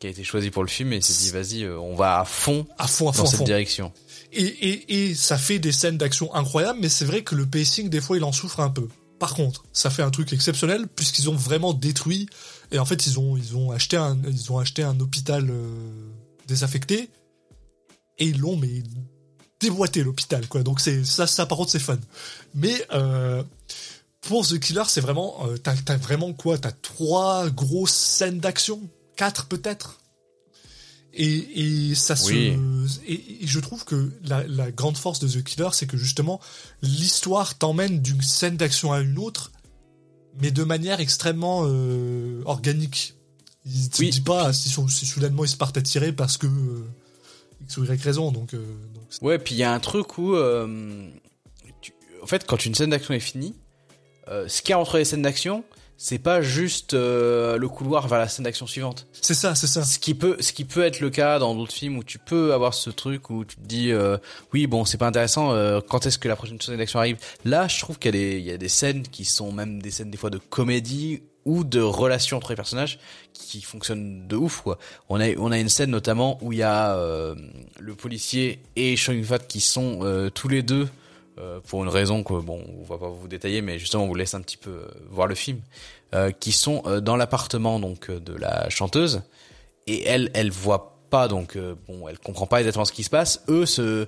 qui 0.00 0.06
a 0.06 0.10
été 0.10 0.22
choisi 0.24 0.50
pour 0.50 0.62
le 0.62 0.68
film 0.68 0.92
et 0.92 1.00
s'est 1.00 1.24
dit 1.24 1.30
vas-y 1.30 1.68
on 1.68 1.94
va 1.94 2.20
à 2.20 2.24
fond 2.24 2.66
à 2.78 2.86
fond 2.86 3.08
à 3.08 3.12
fond 3.12 3.22
dans 3.22 3.28
à 3.28 3.30
cette 3.30 3.38
fond. 3.38 3.44
direction. 3.44 3.92
Et, 4.32 5.14
ça 5.14 5.38
fait 5.38 5.58
des 5.58 5.72
scènes 5.72 5.96
d'action 5.96 6.34
incroyables, 6.34 6.78
mais 6.80 6.88
c'est 6.88 7.04
vrai 7.04 7.22
que 7.22 7.34
le 7.34 7.46
pacing, 7.46 7.88
des 7.88 8.00
fois, 8.00 8.16
il 8.16 8.24
en 8.24 8.32
souffre 8.32 8.60
un 8.60 8.70
peu. 8.70 8.88
Par 9.18 9.34
contre, 9.34 9.64
ça 9.72 9.90
fait 9.90 10.02
un 10.02 10.10
truc 10.10 10.32
exceptionnel 10.32 10.86
puisqu'ils 10.86 11.28
ont 11.28 11.34
vraiment 11.34 11.72
détruit 11.72 12.28
et 12.70 12.78
en 12.78 12.84
fait 12.84 13.06
ils 13.06 13.18
ont 13.18 13.72
acheté 13.72 13.96
un 13.96 15.00
hôpital 15.00 15.50
euh, 15.50 16.12
désaffecté 16.46 17.10
et 18.18 18.26
ils 18.26 18.38
l'ont 18.38 18.56
mais 18.56 18.84
déboîté 19.58 20.04
l'hôpital 20.04 20.46
quoi. 20.46 20.62
Donc 20.62 20.78
c'est 20.78 21.04
ça 21.04 21.46
par 21.46 21.58
contre 21.58 21.72
c'est 21.72 21.80
fun. 21.80 21.98
Mais 22.54 22.86
euh, 22.92 23.42
pour 24.20 24.46
The 24.46 24.60
Killer 24.60 24.84
c'est 24.86 25.00
vraiment 25.00 25.44
euh, 25.46 25.56
t'as 25.56 25.96
vraiment 25.96 26.32
quoi? 26.32 26.56
T'as 26.56 26.70
trois 26.70 27.50
grosses 27.50 27.94
scènes 27.94 28.38
d'action? 28.38 28.80
Quatre 29.16 29.46
peut-être? 29.46 29.98
Et, 31.20 31.90
et 31.90 31.94
ça 31.94 32.16
se 32.16 32.30
Oui. 32.32 32.56
et, 33.06 33.42
et 33.42 33.46
je 33.46 33.60
trouve 33.60 33.84
que 33.84 34.10
la, 34.24 34.46
la 34.46 34.70
grande 34.70 34.96
force 34.96 35.18
de 35.18 35.28
The 35.28 35.42
Killer 35.44 35.68
c'est 35.72 35.86
que 35.86 35.96
justement 35.96 36.40
l'histoire 36.82 37.58
t'emmène 37.58 38.00
d'une 38.00 38.22
scène 38.22 38.56
d'action 38.56 38.92
à 38.92 39.00
une 39.00 39.18
autre 39.18 39.50
mais 40.40 40.50
de 40.50 40.62
manière 40.64 41.00
extrêmement 41.00 41.62
euh, 41.66 42.40
organique 42.44 43.14
il 43.66 43.90
te 43.90 44.00
Oui. 44.02 44.10
dit 44.10 44.20
pas 44.20 44.52
si, 44.52 44.68
son- 44.68 44.88
si 44.88 45.04
soudainement 45.06 45.44
ils 45.44 45.48
se 45.48 45.56
partent 45.56 45.76
à 45.76 45.82
tirer 45.82 46.12
parce 46.12 46.36
que 46.38 46.46
euh, 46.46 46.86
X 47.64 47.76
ou 47.76 47.84
Y 47.84 48.00
raison 48.02 48.30
donc, 48.32 48.54
euh, 48.54 48.58
donc 48.94 49.04
Ouais, 49.20 49.38
puis 49.38 49.54
il 49.56 49.58
y 49.58 49.64
a 49.64 49.72
un 49.74 49.80
truc 49.80 50.16
où, 50.18 50.34
euh, 50.36 51.08
tu- 51.80 51.92
en 52.22 52.26
fait, 52.26 52.46
quand 52.46 52.64
une 52.64 52.74
scène 52.74 52.90
d'action 52.90 53.14
est 53.14 53.20
finie, 53.20 53.54
ce 54.46 54.60
qu'il 54.62 54.70
y 54.70 54.72
a 54.74 54.78
entre 54.78 54.98
les 54.98 55.04
scènes 55.06 55.22
d'action, 55.22 55.64
c'est 56.00 56.20
pas 56.20 56.40
juste 56.42 56.94
euh, 56.94 57.58
le 57.58 57.68
couloir 57.68 58.06
vers 58.06 58.20
la 58.20 58.28
scène 58.28 58.44
d'action 58.44 58.68
suivante. 58.68 59.08
c'est 59.20 59.34
ça 59.34 59.56
c'est 59.56 59.66
ça 59.66 59.82
Ce 59.82 59.98
qui 59.98 60.14
peut, 60.14 60.36
ce 60.38 60.52
qui 60.52 60.64
peut 60.64 60.84
être 60.84 61.00
le 61.00 61.10
cas 61.10 61.40
dans 61.40 61.56
d'autres 61.56 61.72
films 61.72 61.98
où 61.98 62.04
tu 62.04 62.18
peux 62.20 62.54
avoir 62.54 62.72
ce 62.72 62.88
truc 62.88 63.30
où 63.30 63.44
tu 63.44 63.56
te 63.56 63.60
dis, 63.66 63.90
euh, 63.90 64.16
oui, 64.52 64.68
bon, 64.68 64.84
c'est 64.84 64.96
pas 64.96 65.08
intéressant. 65.08 65.50
euh, 65.52 65.80
quand 65.86 66.06
est-ce 66.06 66.18
que 66.18 66.28
la 66.28 66.36
prochaine 66.36 66.60
scène 66.60 66.76
d'action 66.76 67.00
arrive? 67.00 67.18
Là, 67.44 67.66
je 67.66 67.80
trouve 67.80 67.98
qu'il 67.98 68.14
y 68.14 68.16
a 68.16 68.20
des, 68.20 68.38
il 68.38 68.44
y 68.44 68.52
a 68.52 68.56
des 68.56 68.68
scènes 68.68 69.02
qui 69.02 69.24
sont 69.24 69.50
même 69.50 69.82
des 69.82 69.90
scènes 69.90 70.10
des 70.12 70.16
fois 70.16 70.30
de 70.30 70.38
comédie 70.38 71.22
ou 71.44 71.64
de 71.64 71.80
relations 71.80 72.36
entre 72.36 72.50
les 72.50 72.56
personnages 72.56 73.00
qui 73.32 73.60
fonctionnent 73.60 74.28
de 74.28 74.36
ouf 74.36 74.60
quoi. 74.60 74.78
On 75.08 75.20
a 75.20 75.34
on 75.36 75.50
a 75.50 75.58
une 75.58 75.68
scène 75.68 75.90
notamment 75.90 76.38
où 76.42 76.52
il 76.52 76.58
y 76.58 76.62
a 76.62 76.96
le 77.80 77.94
policier 77.94 78.60
et 78.76 78.96
Chong 78.96 79.16
Yun-fat 79.16 79.38
qui 79.40 79.60
sont 79.60 80.30
tous 80.34 80.48
les 80.48 80.62
deux 80.62 80.88
euh, 81.38 81.60
pour 81.66 81.82
une 81.82 81.88
raison 81.90 82.22
que 82.22 82.34
bon 82.40 82.62
on 82.80 82.84
va 82.84 82.98
pas 82.98 83.08
vous 83.08 83.28
détailler 83.28 83.62
mais 83.62 83.78
justement 83.78 84.04
on 84.04 84.08
vous 84.08 84.14
laisse 84.14 84.34
un 84.34 84.40
petit 84.42 84.56
peu 84.56 84.70
euh, 84.70 84.88
voir 85.10 85.26
le 85.26 85.34
film. 85.34 85.60
Euh, 86.14 86.30
qui 86.30 86.52
sont 86.52 86.82
dans 87.02 87.16
l'appartement 87.16 87.78
donc 87.78 88.10
de 88.10 88.32
la 88.32 88.70
chanteuse. 88.70 89.20
Et 89.86 90.04
elle 90.06 90.30
elle 90.32 90.50
voit 90.50 91.02
pas 91.10 91.28
donc 91.28 91.54
euh, 91.56 91.74
bon 91.86 92.08
elle 92.08 92.18
comprend 92.18 92.46
pas 92.46 92.60
exactement 92.60 92.86
ce 92.86 92.92
qui 92.92 93.04
se 93.04 93.10
passe. 93.10 93.42
Eux 93.48 93.66
se 93.66 94.06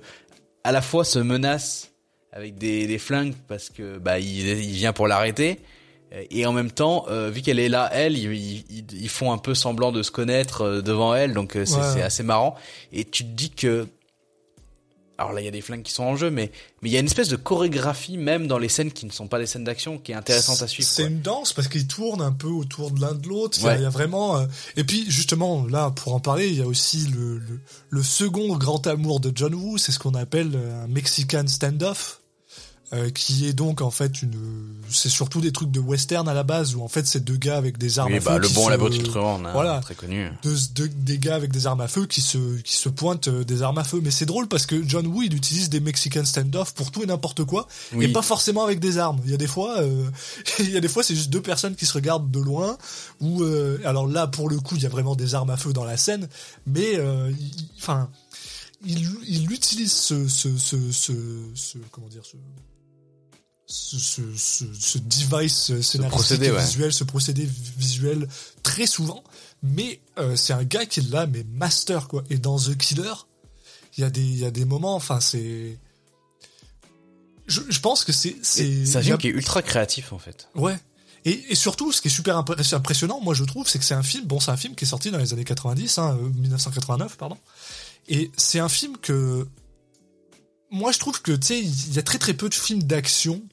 à 0.63 0.71
la 0.71 0.81
fois 0.81 1.03
se 1.05 1.19
menacent 1.19 1.91
avec 2.31 2.57
des, 2.57 2.87
des 2.87 2.97
flingues 2.97 3.35
parce 3.47 3.69
que 3.69 3.99
bah 3.99 4.17
il, 4.17 4.47
il 4.47 4.71
vient 4.71 4.93
pour 4.93 5.07
l'arrêter. 5.07 5.59
Et 6.31 6.45
en 6.47 6.53
même 6.53 6.71
temps 6.71 7.05
euh, 7.09 7.29
vu 7.29 7.41
qu'elle 7.43 7.59
est 7.59 7.69
là 7.69 7.87
elle 7.93 8.17
ils, 8.17 8.33
ils, 8.71 8.85
ils 8.93 9.09
font 9.09 9.31
un 9.31 9.37
peu 9.37 9.53
semblant 9.53 9.91
de 9.91 10.01
se 10.01 10.09
connaître 10.09 10.81
devant 10.81 11.13
elle. 11.13 11.33
Donc 11.35 11.51
c'est 11.53 11.59
Ouais. 11.75 11.83
c'est 11.93 12.01
assez 12.01 12.23
marrant. 12.23 12.55
Et 12.91 13.05
tu 13.05 13.23
te 13.23 13.29
dis 13.29 13.51
que 13.51 13.87
alors 15.21 15.33
là 15.33 15.41
il 15.41 15.45
y 15.45 15.47
a 15.47 15.51
des 15.51 15.61
flingues 15.61 15.83
qui 15.83 15.91
sont 15.93 16.03
en 16.03 16.15
jeu 16.15 16.29
mais 16.31 16.51
mais 16.81 16.89
il 16.89 16.91
y 16.93 16.97
a 16.97 16.99
une 16.99 17.05
espèce 17.05 17.27
de 17.29 17.35
chorégraphie 17.35 18.17
même 18.17 18.47
dans 18.47 18.57
les 18.57 18.69
scènes 18.69 18.91
qui 18.91 19.05
ne 19.05 19.11
sont 19.11 19.27
pas 19.27 19.39
des 19.39 19.45
scènes 19.45 19.63
d'action 19.63 19.97
qui 19.97 20.11
est 20.11 20.15
intéressante 20.15 20.61
à 20.61 20.67
suivre 20.67 20.89
C'est 20.89 21.03
une 21.07 21.21
danse 21.21 21.53
parce 21.53 21.67
qu'ils 21.67 21.87
tournent 21.87 22.21
un 22.21 22.31
peu 22.31 22.47
autour 22.47 22.91
de 22.91 22.99
l'un 23.01 23.13
de 23.13 23.27
l'autre. 23.27 23.57
Il 23.59 23.63
y 23.63 23.67
a- 23.67 23.71
Ouais. 23.71 23.77
il 23.79 23.83
y, 23.83 23.85
a 23.85 23.89
vraiment. 23.89 24.37
euh, 24.37 24.45
Et 24.77 24.83
puis 24.83 25.05
justement 25.09 25.65
là, 25.67 25.91
pour 25.91 26.13
en 26.15 26.19
parler, 26.19 26.47
il 26.49 26.55
y 26.57 26.61
a 26.61 26.67
aussi 26.67 27.05
le, 27.07 27.37
le, 27.37 27.59
le 27.89 28.03
second 28.03 28.55
grand 28.57 28.85
amour 28.87 29.19
de 29.19 29.31
John 29.35 29.53
Woo, 29.53 29.77
c'est 29.77 29.91
ce 29.91 29.99
qu'on 29.99 30.15
appelle 30.15 30.51
euh, 30.55 30.83
un 30.83 30.87
Mexican 30.87 31.45
standoff. 31.47 32.20
Euh, 32.93 33.09
qui 33.09 33.45
est 33.47 33.53
donc 33.53 33.81
en 33.81 33.89
fait 33.91 34.21
une 34.21 34.33
c'est 34.89 35.07
surtout 35.07 35.39
des 35.39 35.53
trucs 35.53 35.71
de 35.71 35.79
western 35.79 36.27
à 36.27 36.33
la 36.33 36.43
base 36.43 36.75
où 36.75 36.81
en 36.83 36.89
fait 36.89 37.07
c'est 37.07 37.23
deux 37.23 37.37
gars 37.37 37.55
avec 37.55 37.77
des 37.77 37.99
armes 37.99 38.11
oui 38.11 38.17
à 38.17 38.21
bah 38.21 38.33
feu 38.35 38.39
le 38.39 38.49
bon 38.49 38.65
se- 38.65 38.69
la 38.69 38.77
beauté 38.77 39.01
hein, 39.15 39.51
voilà. 39.53 39.79
très 39.79 39.95
connu 39.95 40.27
deux, 40.43 40.55
deux- 40.75 40.89
des 40.89 41.17
gars 41.17 41.35
avec 41.35 41.51
des 41.53 41.67
armes 41.67 41.79
à 41.79 41.87
feu 41.87 42.05
qui 42.05 42.19
se 42.19 42.57
qui 42.61 42.75
se 42.75 42.89
pointent 42.89 43.29
euh, 43.29 43.45
des 43.45 43.61
armes 43.61 43.77
à 43.77 43.85
feu 43.85 44.01
mais 44.03 44.11
c'est 44.11 44.25
drôle 44.25 44.47
parce 44.49 44.65
que 44.65 44.83
John 44.85 45.07
Woo 45.07 45.21
il 45.23 45.33
utilise 45.33 45.69
des 45.69 45.79
Mexican 45.79 46.25
standoff 46.25 46.73
pour 46.73 46.91
tout 46.91 47.01
et 47.03 47.05
n'importe 47.05 47.45
quoi 47.45 47.67
Oui. 47.93 48.05
et 48.05 48.07
pas 48.09 48.21
forcément 48.21 48.63
avec 48.65 48.79
des 48.81 48.97
armes 48.97 49.21
il 49.23 49.31
y 49.31 49.33
a 49.33 49.37
des 49.37 49.47
fois 49.47 49.79
euh, 49.79 50.09
il 50.59 50.69
y 50.71 50.75
a 50.75 50.81
des 50.81 50.89
fois 50.89 51.01
c'est 51.03 51.15
juste 51.15 51.29
deux 51.29 51.41
personnes 51.41 51.75
qui 51.75 51.85
se 51.85 51.93
regardent 51.93 52.29
de 52.29 52.39
loin 52.41 52.77
ou 53.21 53.43
euh, 53.43 53.79
alors 53.85 54.05
là 54.05 54.27
pour 54.27 54.49
le 54.49 54.59
coup 54.59 54.75
il 54.75 54.83
y 54.83 54.85
a 54.85 54.89
vraiment 54.89 55.15
des 55.15 55.33
armes 55.33 55.49
à 55.51 55.55
feu 55.57 55.71
dans 55.71 55.85
la 55.85 55.95
scène 55.95 56.27
mais 56.67 56.95
euh, 56.97 57.31
il- 57.39 57.69
enfin 57.77 58.09
il, 58.85 59.07
il 59.27 59.49
utilise 59.51 59.93
ce 59.93 60.27
ce, 60.27 60.57
ce, 60.57 60.91
ce, 60.91 61.13
ce- 61.53 61.77
comment 61.91 62.07
dire 62.09 62.25
ce 62.25 62.35
ce, 63.71 63.97
ce, 63.97 64.21
ce, 64.37 64.65
ce 64.73 64.97
device 64.97 65.79
scénaristique 65.81 66.09
procédé, 66.09 66.47
et 66.47 66.51
ouais. 66.51 66.63
visuel, 66.63 66.93
ce 66.93 67.03
procédé 67.03 67.47
visuel 67.77 68.27
très 68.63 68.85
souvent, 68.87 69.23
mais 69.63 69.99
euh, 70.17 70.35
c'est 70.35 70.53
un 70.53 70.63
gars 70.63 70.85
qui 70.85 70.99
est 70.99 71.09
là, 71.09 71.25
mais 71.27 71.43
master 71.51 72.07
quoi. 72.07 72.23
Et 72.29 72.37
dans 72.37 72.57
The 72.59 72.77
Killer, 72.77 73.13
il 73.97 74.01
y 74.01 74.03
a 74.03 74.09
des, 74.09 74.21
il 74.21 74.37
y 74.37 74.45
a 74.45 74.51
des 74.51 74.65
moments, 74.65 74.95
enfin 74.95 75.19
c'est, 75.19 75.77
je, 77.47 77.61
je 77.69 77.79
pense 77.79 78.03
que 78.03 78.11
c'est, 78.11 78.35
c'est, 78.41 78.85
c'est 78.85 78.97
un 78.97 78.99
a- 78.99 79.03
film 79.03 79.17
qui 79.17 79.27
est 79.27 79.31
ultra 79.31 79.61
créatif 79.61 80.13
en 80.13 80.19
fait 80.19 80.47
Ouais. 80.55 80.77
Et, 81.23 81.51
et 81.51 81.55
surtout, 81.55 81.91
ce 81.91 82.01
qui 82.01 82.07
est 82.07 82.11
super 82.11 82.35
impressionnant, 82.37 83.19
moi 83.21 83.35
je 83.35 83.43
trouve, 83.43 83.67
c'est 83.69 83.77
que 83.77 83.85
c'est 83.85 83.93
un 83.93 84.01
film, 84.03 84.25
bon 84.25 84.39
c'est 84.39 84.49
un 84.51 84.57
film 84.57 84.73
qui 84.75 84.85
est 84.85 84.87
sorti 84.87 85.11
dans 85.11 85.19
les 85.19 85.33
années 85.33 85.43
90, 85.43 85.97
hein, 85.99 86.17
euh, 86.19 86.29
1989, 86.29 87.15
pardon. 87.17 87.37
Et 88.07 88.31
c'est 88.37 88.59
un 88.59 88.69
film 88.69 88.97
que, 88.97 89.47
moi 90.71 90.91
je 90.91 90.97
trouve 90.97 91.21
que, 91.21 91.31
tu 91.33 91.47
sais, 91.47 91.59
il 91.59 91.93
y 91.93 91.99
a 91.99 92.03
très 92.03 92.17
très 92.17 92.33
peu 92.33 92.49
de 92.49 92.55
films 92.55 92.81
d'action. 92.83 93.43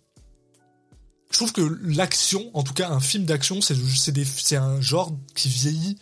Je 1.30 1.36
trouve 1.36 1.52
que 1.52 1.78
l'action, 1.84 2.50
en 2.54 2.62
tout 2.62 2.72
cas 2.72 2.88
un 2.88 3.00
film 3.00 3.24
d'action, 3.24 3.60
c'est 3.60 4.56
un 4.56 4.80
genre 4.80 5.14
qui 5.34 5.48
vieillit, 5.48 5.98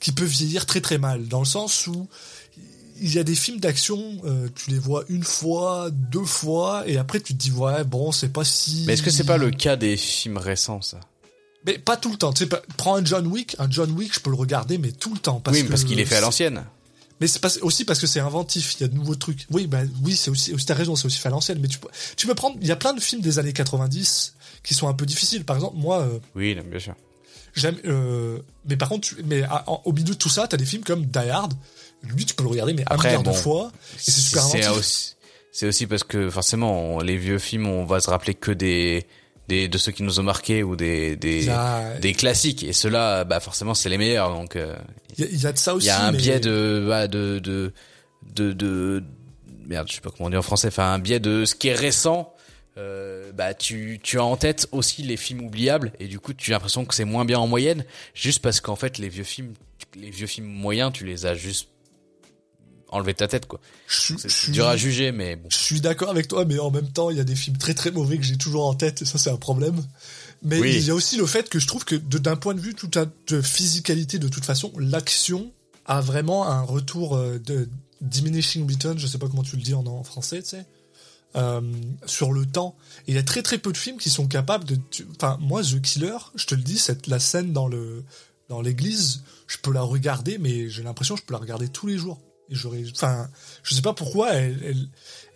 qui 0.00 0.12
peut 0.12 0.24
vieillir 0.24 0.66
très 0.66 0.80
très 0.80 0.98
mal, 0.98 1.28
dans 1.28 1.40
le 1.40 1.46
sens 1.46 1.86
où 1.86 2.08
il 3.00 3.14
y 3.14 3.18
a 3.18 3.24
des 3.24 3.34
films 3.34 3.58
d'action, 3.58 4.20
euh, 4.24 4.48
tu 4.54 4.70
les 4.70 4.78
vois 4.78 5.04
une 5.08 5.24
fois, 5.24 5.90
deux 5.90 6.24
fois, 6.24 6.84
et 6.86 6.96
après 6.96 7.20
tu 7.20 7.34
te 7.34 7.38
dis 7.38 7.50
ouais 7.50 7.84
bon 7.84 8.12
c'est 8.12 8.28
pas 8.28 8.44
si. 8.44 8.84
mais 8.86 8.94
est-ce 8.94 9.02
que 9.02 9.10
c'est 9.10 9.24
pas 9.24 9.38
le 9.38 9.50
cas 9.50 9.76
des 9.76 9.96
films 9.96 10.38
récents 10.38 10.80
ça? 10.80 11.00
Mais 11.66 11.78
pas 11.78 11.96
tout 11.96 12.10
le 12.10 12.16
temps. 12.16 12.32
Tu 12.32 12.44
sais, 12.44 12.50
prends 12.76 12.96
un 12.96 13.04
John 13.04 13.26
Wick, 13.26 13.54
un 13.58 13.70
John 13.70 13.90
Wick, 13.92 14.14
je 14.14 14.20
peux 14.20 14.30
le 14.30 14.36
regarder, 14.36 14.78
mais 14.78 14.90
tout 14.90 15.12
le 15.12 15.20
temps. 15.20 15.40
Parce 15.40 15.56
oui 15.56 15.64
que 15.64 15.68
parce 15.68 15.84
qu'il 15.84 16.00
est 16.00 16.04
fait 16.04 16.16
à 16.16 16.20
l'ancienne 16.20 16.64
Mais 17.20 17.28
c'est 17.28 17.62
aussi 17.62 17.84
parce 17.84 18.00
que 18.00 18.08
c'est 18.08 18.20
inventif. 18.20 18.74
Il 18.78 18.82
y 18.82 18.84
a 18.84 18.88
de 18.88 18.94
nouveaux 18.94 19.14
trucs. 19.14 19.46
Oui, 19.50 19.68
bah 19.68 19.82
oui, 20.02 20.16
c'est 20.16 20.30
aussi. 20.30 20.52
aussi 20.52 20.66
T'as 20.66 20.74
raison, 20.74 20.96
c'est 20.96 21.06
aussi 21.06 21.18
fait 21.18 21.28
à 21.28 21.30
l'ancienne. 21.30 21.58
Mais 21.60 21.68
tu 21.68 21.78
peux, 21.78 21.88
tu 22.16 22.26
peux 22.26 22.34
prendre. 22.34 22.56
Il 22.60 22.66
y 22.66 22.72
a 22.72 22.76
plein 22.76 22.94
de 22.94 23.00
films 23.00 23.22
des 23.22 23.38
années 23.38 23.52
90 23.52 24.34
qui 24.62 24.74
sont 24.74 24.88
un 24.88 24.94
peu 24.94 25.06
difficiles. 25.06 25.44
Par 25.44 25.56
exemple, 25.56 25.76
moi, 25.76 26.00
euh, 26.00 26.18
oui 26.34 26.54
bien 26.54 26.78
sûr 26.78 26.94
j'aime. 27.54 27.76
euh, 27.84 28.38
mais 28.68 28.76
par 28.76 28.88
contre, 28.88 29.08
tu- 29.08 29.22
mais 29.24 29.42
à- 29.42 29.64
en- 29.70 29.82
au 29.84 29.92
milieu 29.92 30.14
de 30.14 30.18
tout 30.18 30.28
ça, 30.28 30.46
t'as 30.48 30.56
des 30.56 30.64
films 30.64 30.84
comme 30.84 31.04
Die 31.06 31.18
Hard. 31.30 31.54
Lui, 32.02 32.24
tu 32.26 32.34
peux 32.34 32.42
le 32.42 32.48
regarder, 32.48 32.72
mais 32.74 32.82
Après, 32.86 33.08
un 33.08 33.10
milliard 33.18 33.22
bon, 33.22 33.30
de 33.32 33.36
fois. 33.36 33.70
Et 33.94 33.98
c'est 33.98 34.10
super 34.20 34.42
c'est 34.42 34.64
inventif. 34.64 34.78
aussi 34.80 35.14
c'est 35.54 35.66
aussi 35.66 35.86
parce 35.86 36.02
que 36.02 36.30
forcément 36.30 36.94
on- 36.96 37.00
les 37.00 37.18
vieux 37.18 37.38
films 37.38 37.66
on 37.66 37.84
va 37.84 38.00
se 38.00 38.08
rappeler 38.08 38.32
que 38.34 38.50
des 38.52 39.06
des 39.48 39.68
de 39.68 39.76
ceux 39.76 39.92
qui 39.92 40.02
nous 40.02 40.18
ont 40.18 40.22
marqué 40.22 40.62
ou 40.62 40.76
des 40.76 41.14
des, 41.16 41.42
Il 41.44 41.50
a, 41.50 41.98
des 41.98 42.14
classiques 42.14 42.64
et 42.64 42.72
ceux-là 42.72 43.24
bah 43.24 43.38
forcément 43.38 43.74
c'est 43.74 43.90
les 43.90 43.98
meilleurs 43.98 44.32
donc 44.32 44.56
euh, 44.56 44.74
il 45.18 45.24
y 45.24 45.28
a- 45.28 45.30
il 45.30 45.42
y 45.42 45.46
a 45.46 45.52
de 45.52 45.58
ça 45.58 45.72
il 45.72 45.76
aussi. 45.76 45.86
y 45.88 45.90
a 45.90 46.04
un 46.06 46.12
mais- 46.12 46.16
biais 46.16 46.40
de 46.40 46.86
bah, 46.88 47.06
de 47.06 47.38
de 47.38 47.74
de 48.34 48.52
de 48.54 49.04
merde 49.66 49.88
je 49.90 49.96
sais 49.96 50.00
pas 50.00 50.08
comment 50.10 50.28
on 50.28 50.30
dit 50.30 50.36
en 50.38 50.42
français 50.42 50.68
enfin 50.68 50.90
un 50.94 50.98
biais 50.98 51.20
de 51.20 51.44
ce 51.44 51.54
qui 51.54 51.68
est 51.68 51.74
récent 51.74 52.31
euh, 52.78 53.32
bah 53.32 53.52
tu 53.54 54.00
tu 54.02 54.18
as 54.18 54.24
en 54.24 54.36
tête 54.36 54.66
aussi 54.72 55.02
les 55.02 55.16
films 55.18 55.42
oubliables 55.44 55.92
et 56.00 56.08
du 56.08 56.18
coup 56.18 56.32
tu 56.32 56.52
as 56.52 56.54
l'impression 56.54 56.84
que 56.86 56.94
c'est 56.94 57.04
moins 57.04 57.24
bien 57.26 57.38
en 57.38 57.46
moyenne 57.46 57.84
juste 58.14 58.40
parce 58.40 58.60
qu'en 58.60 58.76
fait 58.76 58.96
les 58.98 59.08
vieux 59.10 59.24
films 59.24 59.52
les 59.94 60.08
vieux 60.10 60.26
films 60.26 60.46
moyens 60.46 60.90
tu 60.92 61.04
les 61.04 61.26
as 61.26 61.34
juste 61.34 61.68
enlevé 62.88 63.12
de 63.12 63.18
ta 63.18 63.28
tête 63.28 63.46
quoi 63.46 63.60
c'est 63.88 64.50
dur 64.52 64.66
à 64.68 64.76
juger 64.76 65.12
mais 65.12 65.36
bon 65.36 65.48
Je 65.50 65.56
suis 65.56 65.80
d'accord 65.80 66.10
avec 66.10 66.28
toi, 66.28 66.44
mais 66.46 66.58
en 66.58 66.70
même 66.70 66.88
temps, 66.88 67.10
il 67.10 67.16
y 67.16 67.20
a 67.20 67.24
des 67.24 67.34
films 67.36 67.56
très 67.58 67.74
très 67.74 67.90
mauvais 67.90 68.16
que 68.16 68.22
j'ai 68.24 68.36
toujours 68.36 68.66
en 68.66 68.74
tête, 68.74 69.02
et 69.02 69.04
ça 69.04 69.18
c'est 69.18 69.30
un 69.30 69.36
problème. 69.36 69.82
Mais 70.42 70.58
Oui. 70.60 70.74
il 70.76 70.84
y 70.86 70.90
a 70.90 70.94
aussi 70.94 71.16
le 71.16 71.26
fait 71.26 71.48
que 71.48 71.58
je 71.58 71.66
trouve 71.66 71.84
que 71.84 71.94
d'un 71.94 72.36
point 72.36 72.54
de 72.54 72.60
vue 72.60 72.74
tout 72.74 72.90
à, 72.98 73.06
de 73.28 73.40
physicalité, 73.42 74.18
de 74.18 74.28
toute 74.28 74.44
façon, 74.44 74.72
l'action 74.78 75.52
a 75.86 76.00
vraiment 76.00 76.46
un 76.46 76.62
retour 76.62 77.16
euh, 77.16 77.38
de 77.38 77.68
diminishing 78.00 78.68
return, 78.70 78.98
je 78.98 79.06
sais 79.06 79.18
pas 79.18 79.28
comment 79.28 79.42
tu 79.42 79.56
le 79.56 79.62
dis 79.62 79.74
en, 79.74 79.86
en 79.86 80.02
français, 80.04 80.42
tu 80.42 80.50
sais, 80.50 80.66
euh, 81.36 81.60
sur 82.06 82.32
le 82.32 82.46
temps. 82.46 82.76
Et 83.06 83.12
il 83.12 83.14
y 83.14 83.18
a 83.18 83.22
très 83.22 83.42
très 83.42 83.58
peu 83.58 83.72
de 83.72 83.76
films 83.76 83.98
qui 83.98 84.10
sont 84.10 84.26
capables 84.26 84.64
de... 84.64 84.78
Enfin, 85.16 85.38
moi, 85.40 85.62
The 85.62 85.80
Killer, 85.80 86.18
je 86.34 86.46
te 86.46 86.54
le 86.54 86.62
dis, 86.62 86.78
cette, 86.78 87.06
la 87.06 87.18
scène 87.18 87.52
dans 87.52 87.68
le 87.68 88.04
dans 88.48 88.60
l'église, 88.60 89.22
je 89.46 89.56
peux 89.62 89.72
la 89.72 89.80
regarder, 89.80 90.36
mais 90.36 90.68
j'ai 90.68 90.82
l'impression 90.82 91.14
que 91.14 91.22
je 91.22 91.26
peux 91.26 91.32
la 91.32 91.40
regarder 91.40 91.68
tous 91.68 91.86
les 91.86 91.96
jours. 91.96 92.20
Et 92.50 92.54
j'aurais, 92.54 92.82
enfin, 92.94 93.30
je 93.62 93.74
sais 93.74 93.80
pas 93.80 93.94
pourquoi, 93.94 94.34
elle, 94.34 94.60
elle, 94.62 94.88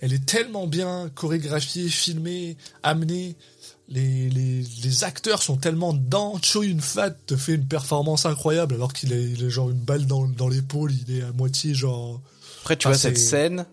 elle 0.02 0.12
est 0.12 0.26
tellement 0.26 0.66
bien 0.66 1.10
chorégraphiée, 1.14 1.88
filmée, 1.88 2.58
amenée. 2.82 3.36
Les, 3.88 4.28
les, 4.28 4.62
les 4.82 5.04
acteurs 5.04 5.42
sont 5.42 5.56
tellement 5.56 5.94
dedans. 5.94 6.38
Cho 6.42 6.62
Yun 6.62 6.80
Fat 6.80 7.12
te 7.12 7.36
fait 7.36 7.54
une 7.54 7.66
performance 7.66 8.26
incroyable 8.26 8.74
alors 8.74 8.92
qu'il 8.92 9.12
est, 9.12 9.30
il 9.30 9.44
est 9.44 9.50
genre 9.50 9.70
une 9.70 9.78
balle 9.78 10.06
dans, 10.06 10.26
dans 10.26 10.48
l'épaule, 10.48 10.92
il 10.92 11.18
est 11.18 11.22
à 11.22 11.32
moitié 11.32 11.72
genre. 11.72 12.20
Après, 12.62 12.76
tu 12.76 12.88
vois, 12.88 12.98
cette 12.98 13.16
scène, 13.16 13.64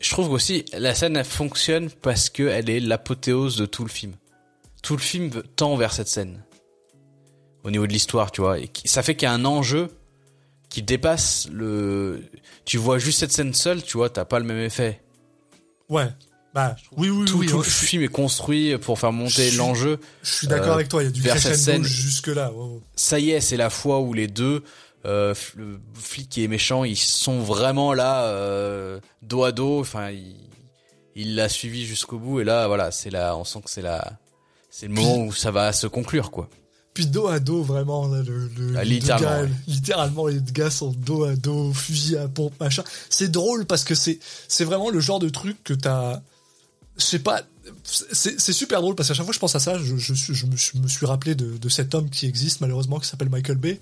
je 0.00 0.10
trouve 0.10 0.32
aussi, 0.32 0.64
la 0.72 0.94
scène, 0.94 1.16
elle 1.16 1.24
fonctionne 1.24 1.90
parce 1.90 2.30
que 2.30 2.42
elle 2.44 2.70
est 2.70 2.80
l'apothéose 2.80 3.56
de 3.56 3.66
tout 3.66 3.84
le 3.84 3.90
film. 3.90 4.14
Tout 4.82 4.96
le 4.96 5.02
film 5.02 5.30
tend 5.56 5.76
vers 5.76 5.92
cette 5.92 6.08
scène. 6.08 6.42
Au 7.64 7.70
niveau 7.70 7.86
de 7.86 7.92
l'histoire, 7.92 8.32
tu 8.32 8.40
vois. 8.40 8.58
Et 8.58 8.70
ça 8.86 9.02
fait 9.02 9.14
qu'il 9.14 9.26
y 9.26 9.30
a 9.30 9.34
un 9.34 9.44
enjeu 9.44 9.88
qui 10.70 10.82
dépasse 10.82 11.48
le, 11.52 12.22
tu 12.64 12.78
vois 12.78 12.98
juste 12.98 13.18
cette 13.18 13.32
scène 13.32 13.52
seule, 13.52 13.82
tu 13.82 13.98
vois, 13.98 14.08
t'as 14.08 14.24
pas 14.24 14.38
le 14.38 14.46
même 14.46 14.64
effet. 14.64 15.02
Ouais. 15.90 16.08
Bah, 16.54 16.74
oui, 16.96 17.10
oui, 17.10 17.26
tout 17.26 17.38
oui. 17.38 17.46
tout 17.46 17.58
ouais, 17.58 17.64
le 17.64 17.70
film 17.70 18.02
est 18.02 18.08
construit 18.08 18.76
pour 18.78 18.98
faire 18.98 19.12
monter 19.12 19.52
l'enjeu. 19.52 20.00
je 20.22 20.30
suis 20.30 20.46
d'accord 20.48 20.70
euh, 20.70 20.74
avec 20.74 20.88
toi, 20.88 21.02
il 21.02 21.06
y 21.06 21.08
a 21.08 21.12
du 21.12 21.20
vers 21.20 21.38
cette 21.38 21.52
crescendo 21.52 21.86
ouais, 21.86 22.74
ouais. 22.74 22.80
Ça 22.96 23.20
y 23.20 23.30
est, 23.30 23.40
c'est 23.40 23.56
la 23.56 23.70
fois 23.70 24.00
où 24.00 24.14
les 24.14 24.26
deux, 24.26 24.64
euh, 25.06 25.34
f- 25.34 25.52
le 25.56 25.80
flic 25.94 26.36
et 26.38 26.48
méchant, 26.48 26.84
ils 26.84 26.96
sont 26.96 27.40
vraiment 27.40 27.94
là, 27.94 28.24
euh, 28.26 29.00
dos 29.22 29.44
à 29.44 29.52
dos. 29.52 29.80
Enfin, 29.80 30.10
il, 31.16 31.34
l'a 31.34 31.48
suivi 31.48 31.84
jusqu'au 31.86 32.18
bout. 32.18 32.40
Et 32.40 32.44
là, 32.44 32.66
voilà, 32.66 32.90
c'est 32.90 33.10
là, 33.10 33.36
on 33.36 33.44
sent 33.44 33.60
que 33.64 33.70
c'est 33.70 33.82
la, 33.82 34.18
c'est 34.70 34.86
le 34.88 34.92
moment 34.94 35.18
où 35.26 35.32
ça 35.32 35.50
va 35.50 35.72
se 35.72 35.86
conclure, 35.86 36.30
quoi. 36.30 36.48
Puis 36.92 37.06
dos 37.06 37.28
à 37.28 37.38
dos, 37.38 37.62
vraiment, 37.62 38.08
là, 38.08 38.20
le, 38.22 38.48
le- 38.48 38.76
Ah, 38.76 38.82
les 38.84 38.96
littéralement, 38.96 39.28
gars, 39.30 39.42
ouais. 39.42 39.50
littéralement, 39.68 40.26
les 40.26 40.40
gars 40.52 40.70
sont 40.70 40.90
dos 40.92 41.24
à 41.24 41.36
dos, 41.36 41.72
fusil 41.72 42.16
à 42.16 42.26
pompe, 42.28 42.58
machin. 42.60 42.82
C'est 43.08 43.30
drôle 43.30 43.64
parce 43.64 43.84
que 43.84 43.94
c'est, 43.94 44.18
c'est 44.48 44.64
vraiment 44.64 44.90
le 44.90 44.98
genre 44.98 45.20
de 45.20 45.28
truc 45.28 45.62
que 45.62 45.72
t'as, 45.72 46.20
je 46.98 47.04
sais 47.04 47.20
pas, 47.20 47.42
c'est, 47.84 48.38
super 48.52 48.80
drôle 48.82 48.96
parce 48.96 49.08
qu'à 49.08 49.14
chaque 49.14 49.24
fois 49.24 49.30
que 49.30 49.36
je 49.36 49.40
pense 49.40 49.54
à 49.54 49.60
ça, 49.60 49.78
je, 49.78 49.96
je, 49.96 50.14
suis- 50.14 50.34
je 50.34 50.46
me, 50.46 50.56
suis, 50.56 50.80
me 50.80 50.88
suis 50.88 51.06
rappelé 51.06 51.36
de, 51.36 51.56
de 51.58 51.68
cet 51.68 51.94
homme 51.94 52.10
qui 52.10 52.26
existe 52.26 52.60
malheureusement, 52.60 52.98
qui 52.98 53.06
s'appelle 53.08 53.30
Michael 53.30 53.56
Bay, 53.58 53.80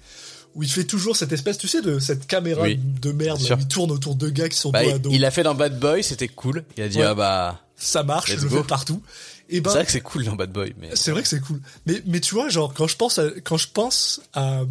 où 0.59 0.63
il 0.65 0.69
fait 0.71 0.83
toujours 0.85 1.17
cette 1.17 1.33
espèce, 1.33 1.57
tu 1.57 1.69
sais, 1.69 1.81
de 1.83 2.01
cette 2.01 2.27
caméra 2.27 2.63
Oui, 2.63 2.77
de 2.79 3.13
merde, 3.13 3.41
là, 3.49 3.55
où 3.55 3.59
il 3.61 3.69
tourne 3.69 3.93
autour 3.93 4.17
de 4.17 4.29
gars 4.29 4.49
qui 4.49 4.59
sont 4.59 4.71
Bah, 4.71 4.83
dos 4.83 4.91
à 4.91 4.99
dos. 4.99 5.11
il 5.13 5.25
a 5.25 5.31
fait 5.31 5.45
dans 5.45 5.55
Bad 5.55 5.79
Boy, 5.79 6.03
c'était 6.03 6.27
cool. 6.29 6.65
Il 6.77 6.83
a 6.83 6.89
dit 6.89 6.99
Ouais. 6.99 7.05
ah 7.05 7.15
bah, 7.15 7.63
Ça 7.77 8.03
marche, 8.03 8.35
je 8.35 8.41
le 8.43 8.49
fais 8.49 8.63
partout. 8.65 9.01
Et 9.49 9.61
ben, 9.61 9.71
c'est 9.71 9.77
vrai 9.77 9.87
que 9.87 9.93
c'est 9.93 10.01
cool 10.01 10.25
dans 10.25 10.35
Bad 10.35 10.53
Boy, 10.53 10.75
mais 10.81 10.91
c'est 10.95 11.13
vrai 11.13 11.23
que 11.23 11.29
c'est 11.29 11.41
cool. 11.41 11.61
Mais, 11.87 12.03
mais 12.07 12.21
tu 12.21 12.35
vois, 12.35 12.49
genre, 12.49 12.75
quand 12.75 12.89
je 12.89 12.97
pense 12.97 13.19
à, 13.19 13.31
quand 13.45 13.57
je 13.57 13.69
pense 13.73 14.21
à, 14.35 14.63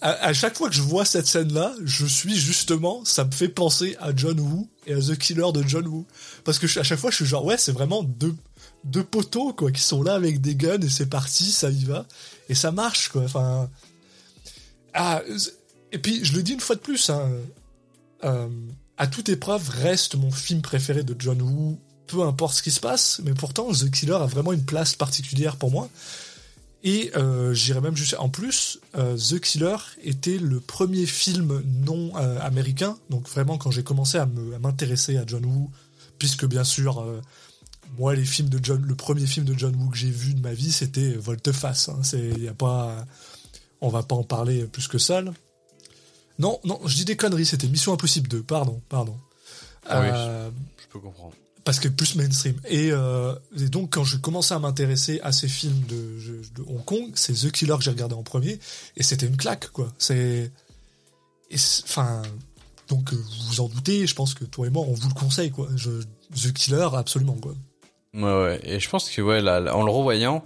à, 0.00 0.10
à 0.26 0.32
chaque 0.32 0.56
fois 0.56 0.68
que 0.70 0.74
je 0.74 0.80
vois 0.82 1.04
cette 1.04 1.26
scène-là, 1.26 1.74
je 1.84 2.06
suis 2.06 2.34
justement, 2.34 3.04
ça 3.04 3.24
me 3.24 3.30
fait 3.30 3.48
penser 3.50 3.96
à 4.00 4.16
John 4.16 4.40
Woo 4.40 4.68
et 4.86 4.94
à 4.94 4.98
The 5.00 5.16
Killer 5.18 5.52
de 5.52 5.62
John 5.68 5.86
Woo. 5.86 6.06
Parce 6.44 6.58
que 6.58 6.66
je- 6.66 6.80
à 6.80 6.82
chaque 6.82 6.98
fois, 6.98 7.10
je 7.10 7.16
suis 7.16 7.26
genre, 7.26 7.44
ouais, 7.44 7.58
c'est 7.58 7.72
vraiment 7.72 8.02
deux, 8.02 8.34
deux 8.84 9.04
poteaux, 9.04 9.52
quoi, 9.52 9.70
qui 9.70 9.82
sont 9.82 10.02
là 10.02 10.14
avec 10.14 10.40
des 10.40 10.54
guns 10.56 10.80
et 10.80 10.88
c'est 10.88 11.06
parti, 11.10 11.52
ça 11.52 11.68
y 11.70 11.84
va. 11.84 12.06
Et 12.48 12.54
ça 12.54 12.72
marche, 12.72 13.10
quoi. 13.10 13.22
Enfin. 13.24 13.68
Ah, 14.94 15.22
et 15.92 15.98
puis, 15.98 16.24
je 16.24 16.34
le 16.34 16.42
dis 16.42 16.52
une 16.52 16.60
fois 16.60 16.76
de 16.76 16.80
plus, 16.80 17.10
hein, 17.10 17.28
euh, 18.24 18.48
à 18.96 19.06
toute 19.06 19.28
épreuve, 19.28 19.68
reste 19.68 20.14
mon 20.14 20.30
film 20.30 20.62
préféré 20.62 21.02
de 21.02 21.16
John 21.18 21.40
Woo, 21.40 21.78
peu 22.06 22.22
importe 22.22 22.54
ce 22.54 22.62
qui 22.62 22.70
se 22.70 22.80
passe, 22.80 23.20
mais 23.24 23.34
pourtant, 23.34 23.72
The 23.72 23.90
Killer 23.90 24.14
a 24.14 24.26
vraiment 24.26 24.52
une 24.52 24.64
place 24.64 24.94
particulière 24.94 25.56
pour 25.56 25.70
moi. 25.70 25.88
Et 26.82 27.12
euh, 27.14 27.52
j'irais 27.52 27.82
même 27.82 27.96
juste. 27.96 28.16
En 28.18 28.30
plus, 28.30 28.80
euh, 28.96 29.16
The 29.16 29.38
Killer 29.38 29.76
était 30.02 30.38
le 30.38 30.60
premier 30.60 31.04
film 31.04 31.62
non 31.66 32.14
américain. 32.14 32.96
Donc 33.10 33.28
vraiment, 33.28 33.58
quand 33.58 33.70
j'ai 33.70 33.82
commencé 33.82 34.16
à 34.16 34.26
m'intéresser 34.26 35.18
à, 35.18 35.24
John 35.26 35.44
Woo, 35.44 35.70
puisque 36.18 36.46
bien 36.46 36.64
sûr, 36.64 37.04
moi, 37.98 38.14
les 38.14 38.24
films 38.24 38.48
de 38.48 38.58
John, 38.62 38.82
le 38.82 38.94
premier 38.94 39.26
film 39.26 39.44
de 39.44 39.56
John 39.58 39.76
Woo 39.76 39.90
que 39.90 39.98
j'ai 39.98 40.10
vu 40.10 40.32
de 40.32 40.40
ma 40.40 40.54
vie, 40.54 40.72
c'était 40.72 41.12
Volte-face. 41.12 41.90
Hein. 41.90 42.00
C'est, 42.02 42.30
y 42.30 42.48
a 42.48 42.54
pas, 42.54 43.04
on 43.80 43.88
va 43.88 44.02
pas 44.02 44.14
en 44.14 44.22
parler 44.24 44.64
plus 44.64 44.88
que 44.88 44.98
ça. 44.98 45.20
là. 45.22 45.32
Non, 46.38 46.58
non, 46.64 46.80
je 46.86 46.94
dis 46.96 47.04
des 47.04 47.16
conneries. 47.16 47.46
C'était 47.46 47.68
Mission 47.68 47.92
Impossible 47.92 48.28
2. 48.28 48.42
Pardon, 48.42 48.80
pardon. 48.88 49.16
Ah 49.86 50.00
oui, 50.00 50.08
Euh, 50.12 50.50
je 50.82 50.86
peux 50.88 50.98
comprendre. 50.98 51.32
parce 51.64 51.78
que 51.80 51.88
plus 51.88 52.14
mainstream. 52.16 52.56
Et, 52.66 52.90
euh, 52.92 53.34
et 53.58 53.68
donc, 53.68 53.90
quand 53.94 54.04
je 54.04 54.16
commençais 54.16 54.54
à 54.54 54.58
m'intéresser 54.58 55.20
à 55.22 55.32
ces 55.32 55.48
films 55.48 55.80
de, 55.88 56.42
de 56.56 56.62
Hong 56.68 56.84
Kong, 56.84 57.10
c'est 57.14 57.34
The 57.34 57.50
Killer 57.52 57.76
que 57.76 57.82
j'ai 57.84 57.90
regardé 57.90 58.14
en 58.14 58.22
premier, 58.22 58.58
et 58.96 59.02
c'était 59.02 59.26
une 59.26 59.36
claque, 59.36 59.68
quoi. 59.68 59.92
C'est. 59.98 60.50
Enfin. 61.84 62.22
Donc, 62.88 63.12
euh, 63.12 63.16
vous 63.16 63.46
vous 63.48 63.60
en 63.60 63.68
doutez, 63.68 64.04
je 64.06 64.14
pense 64.16 64.34
que 64.34 64.44
toi 64.44 64.66
et 64.66 64.70
moi, 64.70 64.84
on 64.88 64.94
vous 64.94 65.08
le 65.08 65.14
conseille, 65.14 65.50
quoi. 65.52 65.68
Je, 65.76 65.90
The 66.34 66.52
Killer, 66.52 66.88
absolument, 66.94 67.34
quoi. 67.40 67.54
Ouais, 68.14 68.22
ouais. 68.42 68.60
Et 68.64 68.80
je 68.80 68.88
pense 68.90 69.08
que, 69.08 69.22
ouais, 69.22 69.40
là, 69.40 69.72
en 69.76 69.84
le 69.84 69.92
revoyant, 69.92 70.44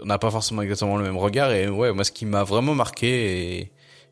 on 0.00 0.06
n'a 0.06 0.18
pas 0.18 0.30
forcément 0.30 0.62
exactement 0.62 0.96
le 0.96 1.04
même 1.04 1.16
regard. 1.16 1.52
Et 1.52 1.68
ouais, 1.68 1.92
moi, 1.92 2.04
ce 2.04 2.12
qui 2.12 2.26
m'a 2.26 2.44
vraiment 2.44 2.74
marqué, 2.74 3.58
et, 3.58 3.70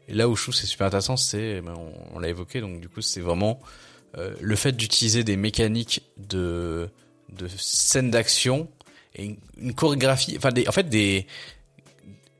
là 0.09 0.28
où 0.28 0.37
je 0.37 0.51
c'est 0.51 0.66
super 0.66 0.87
intéressant, 0.87 1.16
c'est, 1.16 1.61
ben, 1.61 1.74
on, 2.14 2.18
l'a 2.18 2.28
évoqué, 2.28 2.61
donc 2.61 2.80
du 2.80 2.89
coup, 2.89 3.01
c'est 3.01 3.20
vraiment 3.20 3.61
euh, 4.16 4.35
le 4.41 4.57
fait 4.57 4.72
d'utiliser 4.72 5.24
des 5.24 5.37
mécaniques 5.37 6.03
de, 6.16 6.89
de 7.30 7.49
scènes 7.57 8.11
d'action 8.11 8.68
et 9.16 9.37
une, 9.57 9.74
chorégraphie, 9.74 10.35
enfin, 10.37 10.51
des, 10.51 10.68
en 10.68 10.72
fait, 10.72 10.89
des 10.89 11.26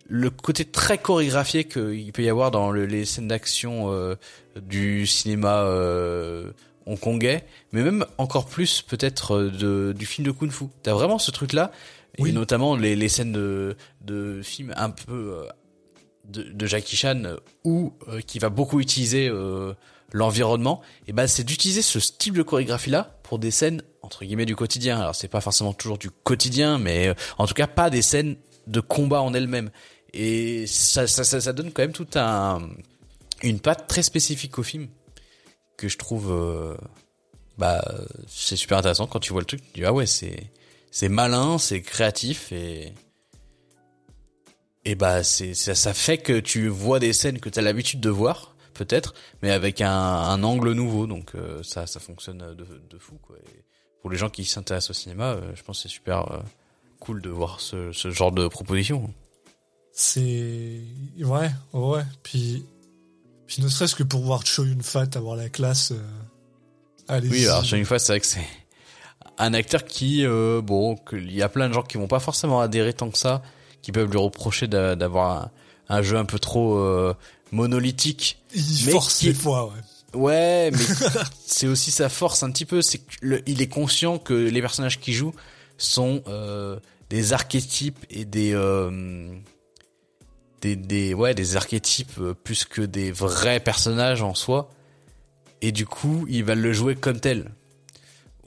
le 0.07 0.29
côté 0.29 0.65
très 0.67 0.99
chorégraphié 0.99 1.65
qu'il 1.65 2.13
peut 2.13 2.23
y 2.23 2.29
avoir 2.29 2.51
dans 2.51 2.71
le- 2.71 2.85
les 2.85 3.07
scènes 3.07 3.29
d'action 3.29 3.91
euh, 3.91 4.17
du 4.61 5.07
cinéma 5.07 5.63
euh, 5.63 6.51
hongkongais, 6.87 7.45
mais 7.73 7.83
même 7.83 8.05
encore 8.19 8.47
plus 8.47 8.83
peut-être 8.83 9.37
euh, 9.37 9.95
du 9.95 10.07
film 10.07 10.27
de 10.27 10.33
kung 10.33 10.51
fu. 10.51 10.65
T'as 10.83 10.93
vraiment 10.93 11.19
ce 11.19 11.31
truc-là, 11.31 11.73
Oui. 12.19 12.31
et 12.31 12.33
notamment 12.33 12.77
les, 12.77 12.95
les 12.97 13.09
scènes 13.09 13.33
de, 13.33 13.77
de 14.01 14.41
films 14.43 14.73
un 14.77 14.91
peu 14.91 15.13
euh, 15.13 15.49
de, 16.25 16.43
de 16.43 16.67
Jackie 16.67 16.97
Chan 16.97 17.23
euh, 17.25 17.37
ou 17.65 17.93
euh, 18.09 18.21
qui 18.21 18.39
va 18.39 18.49
beaucoup 18.51 18.81
utiliser 18.81 19.29
euh, 19.29 19.75
l'environnement. 20.13 20.81
Et 21.07 21.13
ben 21.13 21.27
c'est 21.27 21.45
d'utiliser 21.45 21.83
ce 21.83 21.99
style 22.01 22.33
de 22.35 22.43
chorégraphie-là 22.43 23.19
pour 23.25 23.39
des 23.39 23.51
scènes 23.51 23.83
entre 24.03 24.25
guillemets 24.25 24.47
du 24.47 24.55
quotidien. 24.57 25.01
Alors 25.01 25.15
c'est 25.15 25.29
pas 25.29 25.41
forcément 25.41 25.73
toujours 25.73 25.99
du 25.99 26.11
quotidien, 26.11 26.79
mais 26.79 27.09
euh, 27.09 27.15
en 27.39 27.47
tout 27.47 27.55
cas 27.55 27.67
pas 27.67 27.91
des 27.91 28.03
scènes 28.03 28.37
de 28.67 28.81
combat 28.81 29.21
en 29.23 29.35
elles-mêmes. 29.35 29.71
Et 30.13 30.67
ça, 30.69 31.07
ça, 31.09 31.25
ça, 31.25 31.41
ça 31.41 31.53
donne 31.53 31.73
quand 31.73 31.83
même 31.83 31.93
tout 31.93 32.07
un 32.15 32.69
une 33.43 33.59
patte 33.61 33.89
très 33.89 34.03
spécifique 34.05 34.59
au 34.59 34.63
film 34.63 34.87
que 35.77 35.89
je 35.89 35.99
trouve 35.99 36.31
euh, 36.31 36.77
bah 37.59 37.85
c'est 38.29 38.55
super 38.57 38.79
intéressant 38.79 39.07
quand 39.09 39.19
tu 39.19 39.33
vois 39.33 39.41
le 39.43 39.47
truc 39.47 39.61
tu 39.73 39.81
dis 39.81 39.85
ah 39.85 39.93
ouais 39.93 40.07
c'est 40.07 40.51
c'est 40.95 41.09
malin 41.09 41.59
c'est 41.59 41.83
créatif 41.83 42.53
et 42.53 42.95
et 44.85 44.95
bah 44.95 45.25
c'est 45.25 45.55
ça, 45.55 45.75
ça 45.75 45.93
fait 45.93 46.19
que 46.19 46.39
tu 46.39 46.69
vois 46.69 47.01
des 47.01 47.13
scènes 47.13 47.41
que 47.41 47.49
tu 47.49 47.59
as 47.59 47.63
l'habitude 47.63 47.99
de 47.99 48.11
voir 48.11 48.55
peut-être 48.75 49.13
mais 49.43 49.51
avec 49.51 49.81
un, 49.81 49.91
un 49.91 50.41
angle 50.45 50.71
nouveau 50.71 51.09
donc 51.09 51.35
euh, 51.35 51.65
ça 51.65 51.89
ça 51.89 51.99
fonctionne 51.99 52.39
de, 52.55 52.65
de 52.89 52.99
fou 52.99 53.19
quoi 53.21 53.37
et 53.39 53.65
pour 54.03 54.11
les 54.11 54.17
gens 54.17 54.31
qui 54.31 54.45
s'intéressent 54.45 54.91
au 54.91 54.95
cinéma 55.01 55.33
euh, 55.33 55.51
je 55.57 55.65
pense 55.65 55.79
que 55.79 55.89
c'est 55.89 55.93
super 55.93 56.31
euh, 56.31 56.39
cool 57.01 57.21
de 57.21 57.31
voir 57.31 57.61
ce, 57.61 57.91
ce 57.91 58.11
genre 58.13 58.31
de 58.31 58.47
proposition 58.47 59.13
C'est. 59.93 60.81
Ouais, 61.19 61.51
ouais. 61.73 62.03
Puis. 62.23 62.65
Puis 63.47 63.63
ne 63.63 63.69
serait-ce 63.69 63.95
que 63.95 64.03
pour 64.05 64.23
voir 64.23 64.47
Cho 64.47 64.65
Yun 64.65 64.83
Fat 64.83 65.09
avoir 65.15 65.37
la 65.37 65.49
classe. 65.49 65.91
Euh... 65.91 66.03
Allez-y. 67.09 67.31
oui 67.31 67.47
alors 67.47 67.65
chaque 67.65 67.85
fois 67.85 67.99
c'est 67.99 68.13
vrai 68.13 68.21
que 68.21 68.27
c'est 68.27 68.47
un 69.39 69.55
acteur 69.55 69.85
qui, 69.85 70.25
euh, 70.25 70.61
bon, 70.63 70.97
il 71.13 71.35
y 71.35 71.43
a 71.43 71.49
plein 71.49 71.69
de 71.69 71.75
gens 71.75 71.83
qui 71.83 71.97
vont 71.99 72.07
pas 72.09 72.21
forcément 72.21 72.61
adhérer 72.61 72.93
tant 72.93 73.11
que 73.11 73.19
ça, 73.19 73.43
qui 73.83 73.93
peuvent 73.93 74.11
lui 74.11 74.19
reprocher 74.19 74.67
d'a- 74.69 74.95
d'avoir 74.97 75.43
un, 75.89 75.97
un 75.97 76.03
jeu 76.03 76.17
un 76.17 76.25
peu 76.25 76.39
trop 76.39 76.77
euh, 76.79 77.15
monolithique. 77.53 78.43
Il 78.55 78.87
Mais 78.87 78.93
force 78.93 79.19
qui- 79.19 79.35
fois, 79.35 79.67
ouais. 79.67 79.81
Ouais, 80.15 80.71
mais 80.71 80.79
c'est 81.47 81.67
aussi 81.67 81.91
sa 81.91 82.09
force 82.09 82.43
un 82.45 82.51
petit 82.53 82.65
peu, 82.67 82.83
c'est 82.83 82.99
qu'il 82.99 83.61
est 83.61 83.69
conscient 83.69 84.19
que 84.19 84.33
les 84.35 84.61
personnages 84.61 85.01
qu'il 85.01 85.15
joue 85.15 85.33
sont 85.77 86.23
euh, 86.29 86.79
des 87.11 87.33
archétypes 87.33 87.99
et 88.11 88.25
des 88.25 88.53
euh, 88.55 89.29
des 90.61 90.77
des 90.77 91.15
ouais 91.15 91.35
des 91.35 91.57
archétypes 91.57 92.13
euh, 92.21 92.33
plus 92.33 92.65
que 92.65 92.81
des 92.83 93.11
vrais 93.11 93.59
personnages 93.61 94.23
en 94.23 94.35
soi. 94.35 94.71
Et 95.63 95.73
du 95.73 95.85
coup, 95.87 96.27
il 96.29 96.45
va 96.45 96.55
le 96.55 96.73
jouer 96.73 96.95
comme 96.95 97.19
tel, 97.21 97.51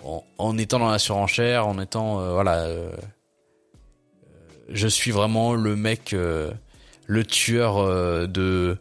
en, 0.04 0.24
en 0.38 0.58
étant 0.58 0.80
dans 0.80 0.90
la 0.92 1.00
surenchère, 1.00 1.68
en 1.68 1.80
étant 1.80 2.20
euh, 2.22 2.34
voilà. 2.34 2.64
euh, 2.66 2.92
je 4.70 4.88
suis 4.88 5.12
vraiment 5.12 5.54
le 5.54 5.76
mec, 5.76 6.14
euh, 6.14 6.52
le 7.06 7.26
tueur 7.26 7.78
euh, 7.78 8.28
de 8.28 8.78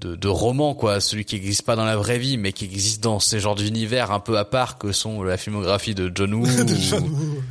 de, 0.00 0.14
de 0.14 0.28
roman 0.28 0.74
quoi, 0.74 1.00
celui 1.00 1.24
qui 1.24 1.34
n'existe 1.34 1.62
pas 1.62 1.76
dans 1.76 1.84
la 1.84 1.96
vraie 1.96 2.18
vie 2.18 2.38
mais 2.38 2.52
qui 2.52 2.64
existe 2.64 3.02
dans 3.02 3.18
ces 3.20 3.38
genres 3.40 3.56
d'univers 3.56 4.12
un 4.12 4.20
peu 4.20 4.38
à 4.38 4.44
part 4.46 4.78
que 4.78 4.92
sont 4.92 5.22
la 5.22 5.36
filmographie 5.36 5.94
de 5.94 6.10
John 6.14 6.32
Woo 6.32 6.46
De 6.64 6.72
ou, 6.72 6.76
John 6.78 7.04
Woo. 7.04 7.42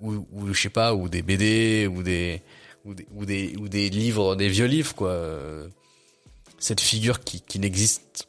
ou, 0.00 0.26
ou 0.32 0.52
je 0.52 0.60
sais 0.60 0.70
pas 0.70 0.94
ou 0.94 1.08
des 1.08 1.22
BD 1.22 1.86
ou 1.86 2.02
des 2.02 2.42
ou 2.84 2.94
des 2.94 3.06
ou 3.14 3.24
des, 3.24 3.54
ou 3.60 3.68
des 3.68 3.90
livres 3.90 4.34
des 4.34 4.48
vieux 4.48 4.66
livres 4.66 4.94
quoi. 4.94 5.10
Euh, 5.10 5.68
Cette 6.58 6.80
figure 6.80 7.20
qui 7.20 7.42
qui 7.42 7.58
n'existe 7.60 8.26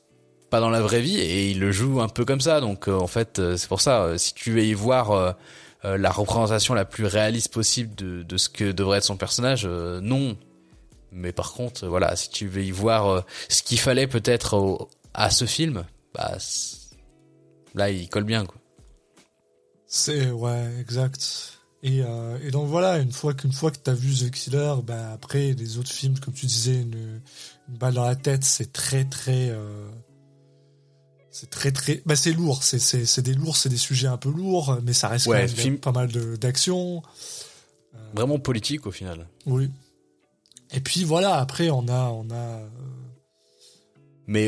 pas 0.49 0.59
dans 0.59 0.69
la 0.69 0.81
vraie 0.81 1.01
vie 1.01 1.17
et 1.17 1.49
il 1.51 1.59
le 1.59 1.71
joue 1.71 2.01
un 2.01 2.07
peu 2.07 2.25
comme 2.25 2.41
ça 2.41 2.61
donc 2.61 2.87
euh, 2.87 2.97
en 2.97 3.07
fait 3.07 3.39
euh, 3.39 3.57
c'est 3.57 3.67
pour 3.67 3.81
ça 3.81 4.03
euh, 4.03 4.17
si 4.17 4.33
tu 4.33 4.51
veux 4.51 4.63
y 4.63 4.73
voir 4.73 5.35
la 5.83 6.09
représentation 6.09 6.73
la 6.73 6.83
plus 6.83 7.05
réaliste 7.05 7.53
possible 7.53 7.93
de, 7.93 8.23
de 8.23 8.37
ce 8.37 8.49
que 8.49 8.71
devrait 8.71 8.97
être 8.97 9.03
son 9.03 9.17
personnage 9.17 9.67
non 9.67 10.35
mais 11.11 11.31
par 11.31 11.53
contre, 11.53 11.87
voilà, 11.87 12.15
si 12.17 12.29
tu 12.29 12.47
veux 12.47 12.63
y 12.63 12.71
voir 12.71 13.23
ce 13.47 13.61
qu'il 13.61 13.79
fallait 13.79 14.07
peut-être 14.07 14.89
à 15.13 15.29
ce 15.29 15.45
film, 15.45 15.85
bah 16.13 16.37
là 17.73 17.89
il 17.89 18.09
colle 18.09 18.25
bien 18.25 18.45
quoi. 18.45 18.59
C'est 19.85 20.31
ouais, 20.31 20.71
exact. 20.81 21.53
Et, 21.83 21.99
et 21.99 22.51
donc 22.51 22.67
voilà, 22.67 22.97
une 22.97 23.11
fois 23.11 23.33
qu'une 23.33 23.53
fois 23.53 23.69
que 23.69 23.77
t'as 23.77 23.93
vu 23.93 24.13
The 24.13 24.31
Killer, 24.31 24.73
ben 24.83 25.11
après 25.13 25.53
les 25.53 25.77
autres 25.77 25.91
films, 25.91 26.19
comme 26.19 26.33
tu 26.33 26.47
disais, 26.47 26.81
une, 26.81 27.21
balle 27.69 27.93
dans 27.93 28.05
la 28.05 28.15
tête, 28.15 28.43
c'est 28.43 28.73
très 28.73 29.05
très, 29.05 29.55
c'est 31.37 31.49
très 31.49 31.71
très, 31.73 32.01
bah 32.05 32.15
c'est 32.15 32.31
lourd, 32.31 32.63
c'est 32.63 32.79
c'est 32.79 33.05
c'est 33.05 33.21
des 33.21 33.33
lourds, 33.33 33.57
c'est 33.57 33.67
des 33.67 33.75
sujets 33.77 34.07
un 34.07 34.15
peu 34.17 34.29
lourds, 34.29 34.77
mais 34.83 34.93
ça 34.93 35.09
reste 35.09 35.27
Ouais, 35.27 35.41
quand 35.41 35.47
même 35.47 35.55
film- 35.57 35.77
pas 35.79 35.91
mal 35.91 36.07
de 36.09 36.37
d'action. 36.37 37.03
Vraiment 38.13 38.39
politique 38.39 38.85
au 38.87 38.91
final. 38.91 39.27
Oui. 39.45 39.69
Et 40.71 40.79
puis 40.79 41.03
voilà, 41.03 41.35
après 41.35 41.69
on 41.69 41.87
a 41.89 42.05
on 42.09 42.29
a 42.29 42.33
euh, 42.35 42.67
Mais 44.27 44.47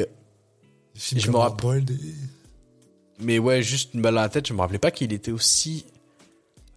des 0.94 1.00
films 1.00 1.22
Je 1.22 1.30
me 1.32 1.36
Hard 1.36 1.52
rapp- 1.52 1.62
Boiled 1.62 1.92
et- 1.92 2.16
mais 3.20 3.38
ouais, 3.40 3.62
juste 3.64 3.94
une 3.94 4.02
balle 4.02 4.16
dans 4.16 4.22
la 4.22 4.30
tête, 4.30 4.48
je 4.48 4.54
me 4.54 4.60
rappelais 4.62 4.80
pas 4.80 4.92
qu'il 4.92 5.12
était 5.12 5.32
aussi 5.32 5.86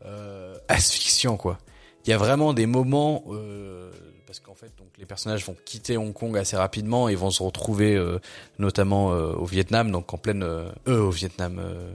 euh, 0.05 0.57
asphyxiant 0.69 1.37
quoi. 1.37 1.59
Il 2.05 2.11
y 2.11 2.13
a 2.13 2.19
vraiment 2.19 2.53
des 2.55 2.67
moments 2.67 3.23
euh, 3.29 3.93
parce 4.31 4.39
qu'en 4.39 4.55
fait 4.55 4.71
donc 4.79 4.87
les 4.97 5.07
personnages 5.07 5.45
vont 5.45 5.57
quitter 5.65 5.97
Hong 5.97 6.13
Kong 6.13 6.39
assez 6.39 6.57
rapidement 6.57 7.09
et 7.09 7.17
vont 7.17 7.33
se 7.33 7.43
retrouver 7.43 7.97
euh, 7.97 8.21
notamment 8.61 9.13
euh, 9.13 9.33
au 9.33 9.45
Vietnam 9.45 9.91
donc 9.91 10.15
en 10.15 10.19
pleine 10.19 10.45
euh, 10.45 10.71
eux 10.87 11.01
au 11.01 11.11
Vietnam 11.11 11.59
euh, 11.59 11.93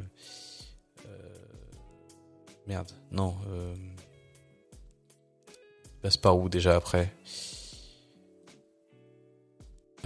merde 2.67 2.91
non 3.09 3.38
ils 5.47 6.01
passent 6.01 6.17
par 6.17 6.38
où 6.38 6.49
déjà 6.49 6.75
après? 6.75 7.09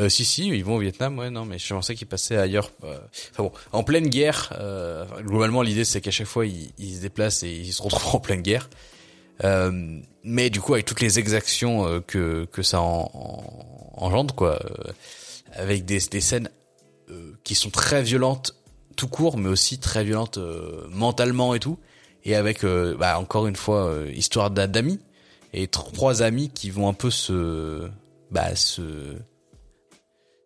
Si 0.08 0.24
si 0.24 0.50
ils 0.50 0.64
vont 0.64 0.76
au 0.76 0.80
Vietnam 0.80 1.18
ouais 1.18 1.32
non 1.32 1.46
mais 1.46 1.58
je 1.58 1.74
pensais 1.74 1.96
qu'ils 1.96 2.06
passaient 2.06 2.38
ailleurs 2.38 2.70
enfin 2.84 3.42
bon 3.42 3.52
en 3.72 3.84
pleine 3.84 4.08
guerre 4.08 4.54
globalement 5.22 5.64
l'idée 5.64 5.84
c'est 5.84 6.00
qu'à 6.00 6.12
chaque 6.12 6.28
fois 6.28 6.46
ils 6.46 6.96
se 6.96 7.02
déplacent 7.02 7.42
et 7.42 7.52
ils 7.52 7.74
se 7.74 7.82
retrouvent 7.82 8.18
en 8.18 8.20
pleine 8.20 8.44
guerre 8.44 8.70
euh, 9.44 10.00
mais 10.24 10.50
du 10.50 10.60
coup 10.62 10.74
avec 10.74 10.86
toutes 10.86 11.02
les 11.02 11.18
exactions 11.20 11.86
euh, 11.88 12.00
que 12.02 12.46
que 12.52 12.62
ça 12.62 12.82
en, 12.82 13.10
en- 13.14 14.06
engendre 14.06 14.36
quoi 14.36 14.60
euh, 14.64 14.92
avec 15.54 15.86
des 15.86 16.00
des 16.00 16.22
scènes 16.22 16.50
qui 17.44 17.56
sont 17.56 17.70
très 17.72 18.04
violentes 18.04 18.56
tout 18.96 19.08
court 19.08 19.38
mais 19.38 19.50
aussi 19.50 19.80
très 19.80 20.04
violentes 20.04 20.38
mentalement 20.90 21.56
et 21.56 21.60
tout. 21.60 21.80
Et 22.26 22.36
avec 22.36 22.64
bah, 22.66 23.18
encore 23.18 23.48
une 23.48 23.56
fois 23.56 23.94
histoire 24.14 24.52
d'a- 24.52 24.68
d'amis. 24.68 25.00
Et 25.54 25.68
trois 25.68 26.22
amis 26.22 26.50
qui 26.50 26.70
vont 26.70 26.88
un 26.88 26.94
peu 26.94 27.10
se 27.10 27.90
bah 28.30 28.56
se 28.56 29.16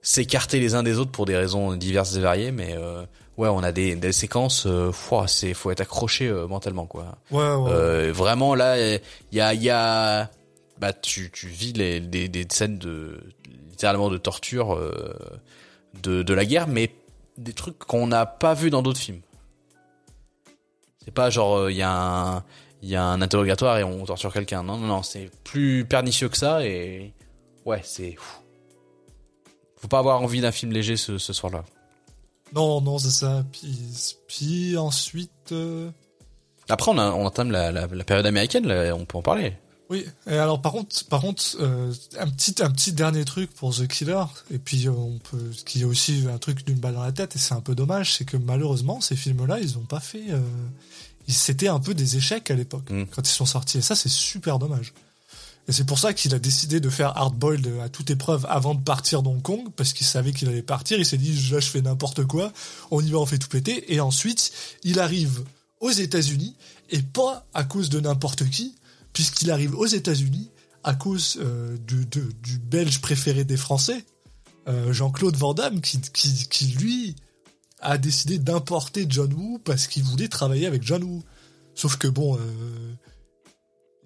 s'écarter 0.02 0.60
les 0.60 0.76
uns 0.76 0.84
des 0.84 0.98
autres 1.00 1.12
pour 1.12 1.26
des 1.26 1.36
raisons 1.36 1.76
diverses 1.76 2.16
et 2.16 2.20
variées 2.22 2.52
mais 2.52 2.76
euh, 2.78 3.04
ouais 3.38 3.48
on 3.50 3.60
a 3.64 3.72
des, 3.72 3.96
des 3.96 4.12
séquences 4.12 4.66
euh, 4.68 4.92
c'est 5.28 5.54
faut 5.54 5.72
être 5.72 5.82
accroché 5.82 6.28
euh, 6.28 6.48
mentalement 6.48 6.86
quoi 6.86 7.18
Ouais, 7.32 7.40
ouais. 7.40 7.72
euh, 7.72 8.12
vraiment 8.14 8.56
là, 8.56 8.78
il 8.80 9.02
y 9.32 9.42
a, 9.42 9.54
il 9.54 9.64
y 9.64 9.70
a, 9.70 10.30
bah 10.80 10.94
tu, 10.94 11.32
tu 11.32 11.48
vis 11.48 11.74
les, 11.74 12.00
des, 12.00 12.28
des 12.30 12.46
scènes 12.50 12.78
de 12.78 13.20
littéralement 13.70 14.10
de 14.10 14.18
torture 14.18 14.76
euh, 14.76 15.16
de, 16.02 16.24
de 16.24 16.34
la 16.34 16.46
guerre, 16.46 16.68
mais 16.68 16.94
des 17.38 17.54
trucs 17.54 17.80
qu'on 17.80 18.08
n'a 18.08 18.26
pas 18.26 18.54
vu 18.54 18.70
dans 18.70 18.82
d'autres 18.84 19.00
films. 19.00 19.22
C'est 21.04 21.12
pas 21.14 21.30
genre 21.30 21.70
il 21.70 21.76
y 21.78 21.82
a 21.82 21.92
un 21.92 22.44
il 22.82 22.90
y 22.90 22.96
a 22.96 23.04
un 23.04 23.22
interrogatoire 23.22 23.78
et 23.78 23.84
on 23.84 24.06
torture 24.06 24.32
quelqu'un. 24.34 24.62
Non 24.64 24.78
non 24.78 24.88
non, 24.88 25.04
c'est 25.04 25.30
plus 25.44 25.86
pernicieux 25.86 26.30
que 26.30 26.38
ça 26.38 26.66
et 26.66 27.14
ouais 27.66 27.82
c'est. 27.84 28.16
Faut 29.78 29.88
pas 29.88 30.00
avoir 30.00 30.22
envie 30.22 30.40
d'un 30.42 30.52
film 30.52 30.72
léger 30.72 30.96
ce, 30.96 31.18
ce 31.18 31.34
soir-là. 31.34 31.64
Non, 32.54 32.82
non, 32.82 32.98
c'est 33.00 33.12
ça. 33.12 33.44
Puis, 33.52 33.78
puis 34.28 34.78
ensuite, 34.78 35.32
euh, 35.52 35.90
Après 36.70 36.92
on 36.92 36.98
a 36.98 37.12
on 37.12 37.26
entame 37.26 37.52
la, 37.52 37.72
la, 37.72 37.88
la 37.88 38.04
période 38.04 38.26
américaine, 38.26 38.68
là, 38.68 38.96
on 38.96 39.06
peut 39.06 39.18
en 39.18 39.22
parler. 39.22 39.58
oui. 39.90 40.06
Et 40.28 40.38
alors, 40.38 40.62
par 40.62 40.72
contre, 40.72 41.06
par 41.08 41.22
contre, 41.22 41.44
euh, 41.60 41.92
un 42.20 42.30
petit, 42.30 42.56
un 42.62 42.72
petit 42.72 42.94
dernier 42.94 43.26
truc 43.26 43.52
pour 43.54 43.76
The 43.76 43.88
Killer. 43.88 44.24
Et 44.52 44.60
puis, 44.60 44.88
euh, 44.88 44.92
on 44.92 45.18
peut, 45.20 45.52
qui 45.66 45.82
est 45.82 45.86
aussi 45.86 46.26
un 46.34 46.38
truc 46.38 46.66
d'une 46.66 46.80
balle 46.80 46.94
dans 46.96 47.04
la 47.04 47.12
tête. 47.12 47.36
Et 47.36 47.40
c'est 47.40 47.54
un 47.54 47.62
peu 47.62 47.76
dommage, 47.76 48.14
c'est 48.16 48.26
que 48.26 48.38
malheureusement, 48.38 49.02
ces 49.02 49.16
films-là, 49.16 49.60
ils 49.60 49.78
ont 49.78 49.86
pas 49.86 50.00
fait. 50.00 50.30
Euh, 50.30 50.40
ils- 51.28 51.34
c'était 51.34 51.68
un 51.70 51.80
peu 51.80 51.94
des 51.94 52.18
échecs 52.18 52.50
à 52.52 52.56
l'époque 52.56 52.90
Mm. 52.90 53.04
quand 53.12 53.28
ils 53.28 53.32
sont 53.32 53.46
sortis. 53.46 53.80
Et 53.80 53.82
ça, 53.82 53.96
c'est 53.96 54.10
super 54.10 54.60
dommage. 54.60 54.94
Et 55.68 55.72
c'est 55.72 55.86
pour 55.86 55.98
ça 55.98 56.14
qu'il 56.14 56.36
a 56.36 56.40
décidé 56.40 56.80
de 56.80 56.90
faire 56.90 57.18
Hard 57.18 57.36
Boiled 57.36 57.72
à 57.82 57.88
toute 57.88 58.10
épreuve 58.10 58.46
avant 58.50 58.76
de 58.76 58.82
partir 58.82 59.24
d'Hong 59.24 59.42
Kong, 59.42 59.70
parce 59.76 59.94
qu'il 59.94 60.06
savait 60.06 60.34
qu'il 60.34 60.50
allait 60.50 60.62
partir. 60.62 61.00
Il 61.00 61.06
s'est 61.06 61.18
dit, 61.18 61.34
là, 61.52 61.60
je 61.60 61.68
fais 61.68 61.82
n'importe 61.82 62.26
quoi. 62.26 62.52
On 62.92 63.02
y 63.02 63.12
va, 63.12 63.20
on 63.20 63.26
fait 63.26 63.38
tout 63.38 63.48
péter. 63.48 63.94
Et 63.94 64.02
ensuite, 64.02 64.52
il 64.84 65.00
arrive 65.00 65.44
aux 65.80 65.92
États-Unis, 65.92 66.56
et 66.90 67.02
pas 67.02 67.46
à 67.54 67.64
cause 67.64 67.90
de 67.90 68.00
n'importe 68.00 68.50
qui, 68.50 68.76
puisqu'il 69.14 69.52
arrive 69.52 69.76
aux 69.76 69.86
États-Unis 69.86 70.50
à 70.84 70.96
cause 70.96 71.38
euh, 71.40 71.78
du, 71.78 72.06
Belge 72.60 73.00
préféré 73.00 73.44
des 73.44 73.58
Français, 73.58 74.04
euh, 74.68 74.92
Jean-Claude 74.92 75.36
Van 75.36 75.54
Damme, 75.54 75.82
qui, 75.82 76.68
lui 76.78 77.16
a 77.80 77.98
décidé 77.98 78.38
d'importer 78.38 79.06
John 79.10 79.32
Woo 79.34 79.60
parce 79.60 79.88
qu'il 79.88 80.04
voulait 80.04 80.28
travailler 80.28 80.68
avec 80.68 80.84
John 80.84 81.04
Woo. 81.04 81.24
Sauf 81.76 81.98
que 81.98 82.08
bon, 82.08 82.38
euh, 82.38 82.94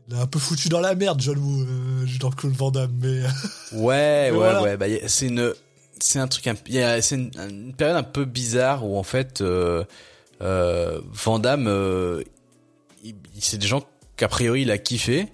il 0.09 0.15
a 0.15 0.21
un 0.21 0.27
peu 0.27 0.39
foutu 0.39 0.69
dans 0.69 0.79
la 0.79 0.95
merde 0.95 1.21
John 1.21 1.37
Woo, 1.37 1.61
euh, 1.63 2.05
Jean-Claude 2.05 2.53
Van 2.53 2.71
Damme, 2.71 2.93
mais 3.01 3.21
Ouais, 3.73 3.79
ouais, 3.81 4.31
voilà. 4.31 4.61
ouais. 4.61 4.77
Bah, 4.77 4.85
c'est 5.07 5.27
une, 5.27 5.53
c'est 5.99 6.19
un 6.19 6.27
truc, 6.27 6.47
un- 6.47 6.55
y 6.69 6.79
a- 6.79 7.01
c'est 7.01 7.15
une, 7.15 7.31
une 7.49 7.73
période 7.73 7.97
un 7.97 8.03
peu 8.03 8.25
bizarre 8.25 8.85
où 8.85 8.97
en 8.97 9.03
fait, 9.03 9.41
euh, 9.41 9.83
euh, 10.41 11.01
Van 11.11 11.39
Damme, 11.39 11.67
euh, 11.67 12.23
c'est 13.39 13.57
des 13.57 13.67
gens 13.67 13.83
qu'a 14.15 14.27
priori 14.27 14.61
il 14.63 14.71
a 14.71 14.77
kiffé. 14.77 15.27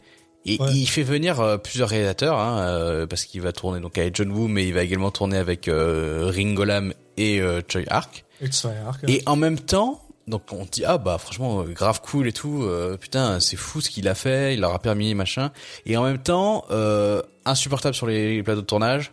Et 0.45 0.57
Ouais. 0.61 0.73
il 0.73 0.87
fait 0.87 1.03
venir 1.03 1.39
euh, 1.39 1.57
plusieurs 1.57 1.87
réalisateurs, 1.87 2.37
hein, 2.37 2.59
euh, 2.67 3.07
parce 3.07 3.23
qu'il 3.23 3.39
va 3.39 3.53
tourner 3.53 3.79
donc 3.79 3.97
avec 3.97 4.13
John 4.13 4.29
Woo, 4.29 4.49
mais 4.49 4.67
il 4.67 4.73
va 4.73 4.83
également 4.83 5.09
tourner 5.09 5.37
avec 5.37 5.69
euh, 5.69 6.29
Ringo 6.35 6.65
Lam 6.65 6.93
et 7.15 7.39
euh, 7.39 7.61
Choi 7.71 7.83
Ark. 7.87 8.25
X-Fire. 8.41 8.97
Et 9.07 9.23
en 9.25 9.37
même 9.37 9.57
temps, 9.57 10.02
donc 10.27 10.43
on 10.51 10.65
dit 10.65 10.85
ah 10.85 10.97
bah 10.97 11.17
franchement 11.17 11.61
euh, 11.61 11.65
grave 11.65 12.01
cool 12.01 12.27
et 12.27 12.33
tout, 12.33 12.63
euh, 12.63 12.97
putain 12.97 13.39
c'est 13.39 13.57
fou 13.57 13.81
ce 13.81 13.89
qu'il 13.89 14.07
a 14.07 14.15
fait, 14.15 14.53
il 14.53 14.61
leur 14.61 14.73
a 14.73 14.79
permis 14.79 15.13
machin. 15.15 15.51
Et 15.85 15.97
en 15.97 16.03
même 16.03 16.17
temps 16.19 16.65
euh, 16.71 17.21
insupportable 17.45 17.95
sur 17.95 18.07
les 18.07 18.41
plateaux 18.43 18.61
de 18.61 18.65
tournage. 18.65 19.11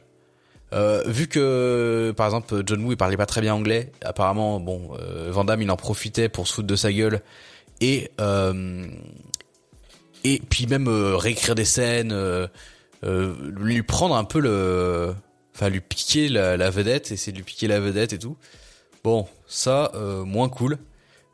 Vu 1.06 1.26
que 1.26 2.14
par 2.16 2.26
exemple 2.26 2.62
John 2.64 2.84
Woo 2.84 2.92
il 2.92 2.96
parlait 2.96 3.16
pas 3.16 3.26
très 3.26 3.40
bien 3.40 3.54
anglais, 3.54 3.90
apparemment 4.04 4.61
bon 4.61 4.92
Van 5.30 5.42
Damme 5.42 5.62
il 5.62 5.70
en 5.70 5.76
profitait 5.76 6.28
pour 6.28 6.46
se 6.46 6.54
foutre 6.54 6.68
de 6.68 6.76
sa 6.76 6.92
gueule 6.92 7.22
et 7.80 8.08
et 10.22 10.42
puis 10.48 10.66
même 10.68 10.86
réécrire 10.88 11.56
des 11.56 11.64
scènes, 11.64 12.14
lui 13.02 13.82
prendre 13.82 14.14
un 14.14 14.22
peu 14.22 14.38
le, 14.38 15.12
enfin 15.56 15.70
lui 15.70 15.80
piquer 15.80 16.28
la, 16.28 16.56
la 16.56 16.70
vedette, 16.70 17.11
essayer 17.11 17.32
de 17.32 17.38
lui 17.38 17.44
piquer 17.44 17.66
la 17.66 17.80
vedette 17.80 18.12
et 18.12 18.18
tout. 18.20 18.36
Bon, 19.02 19.26
ça, 19.48 19.90
moins 20.24 20.48
cool. 20.48 20.78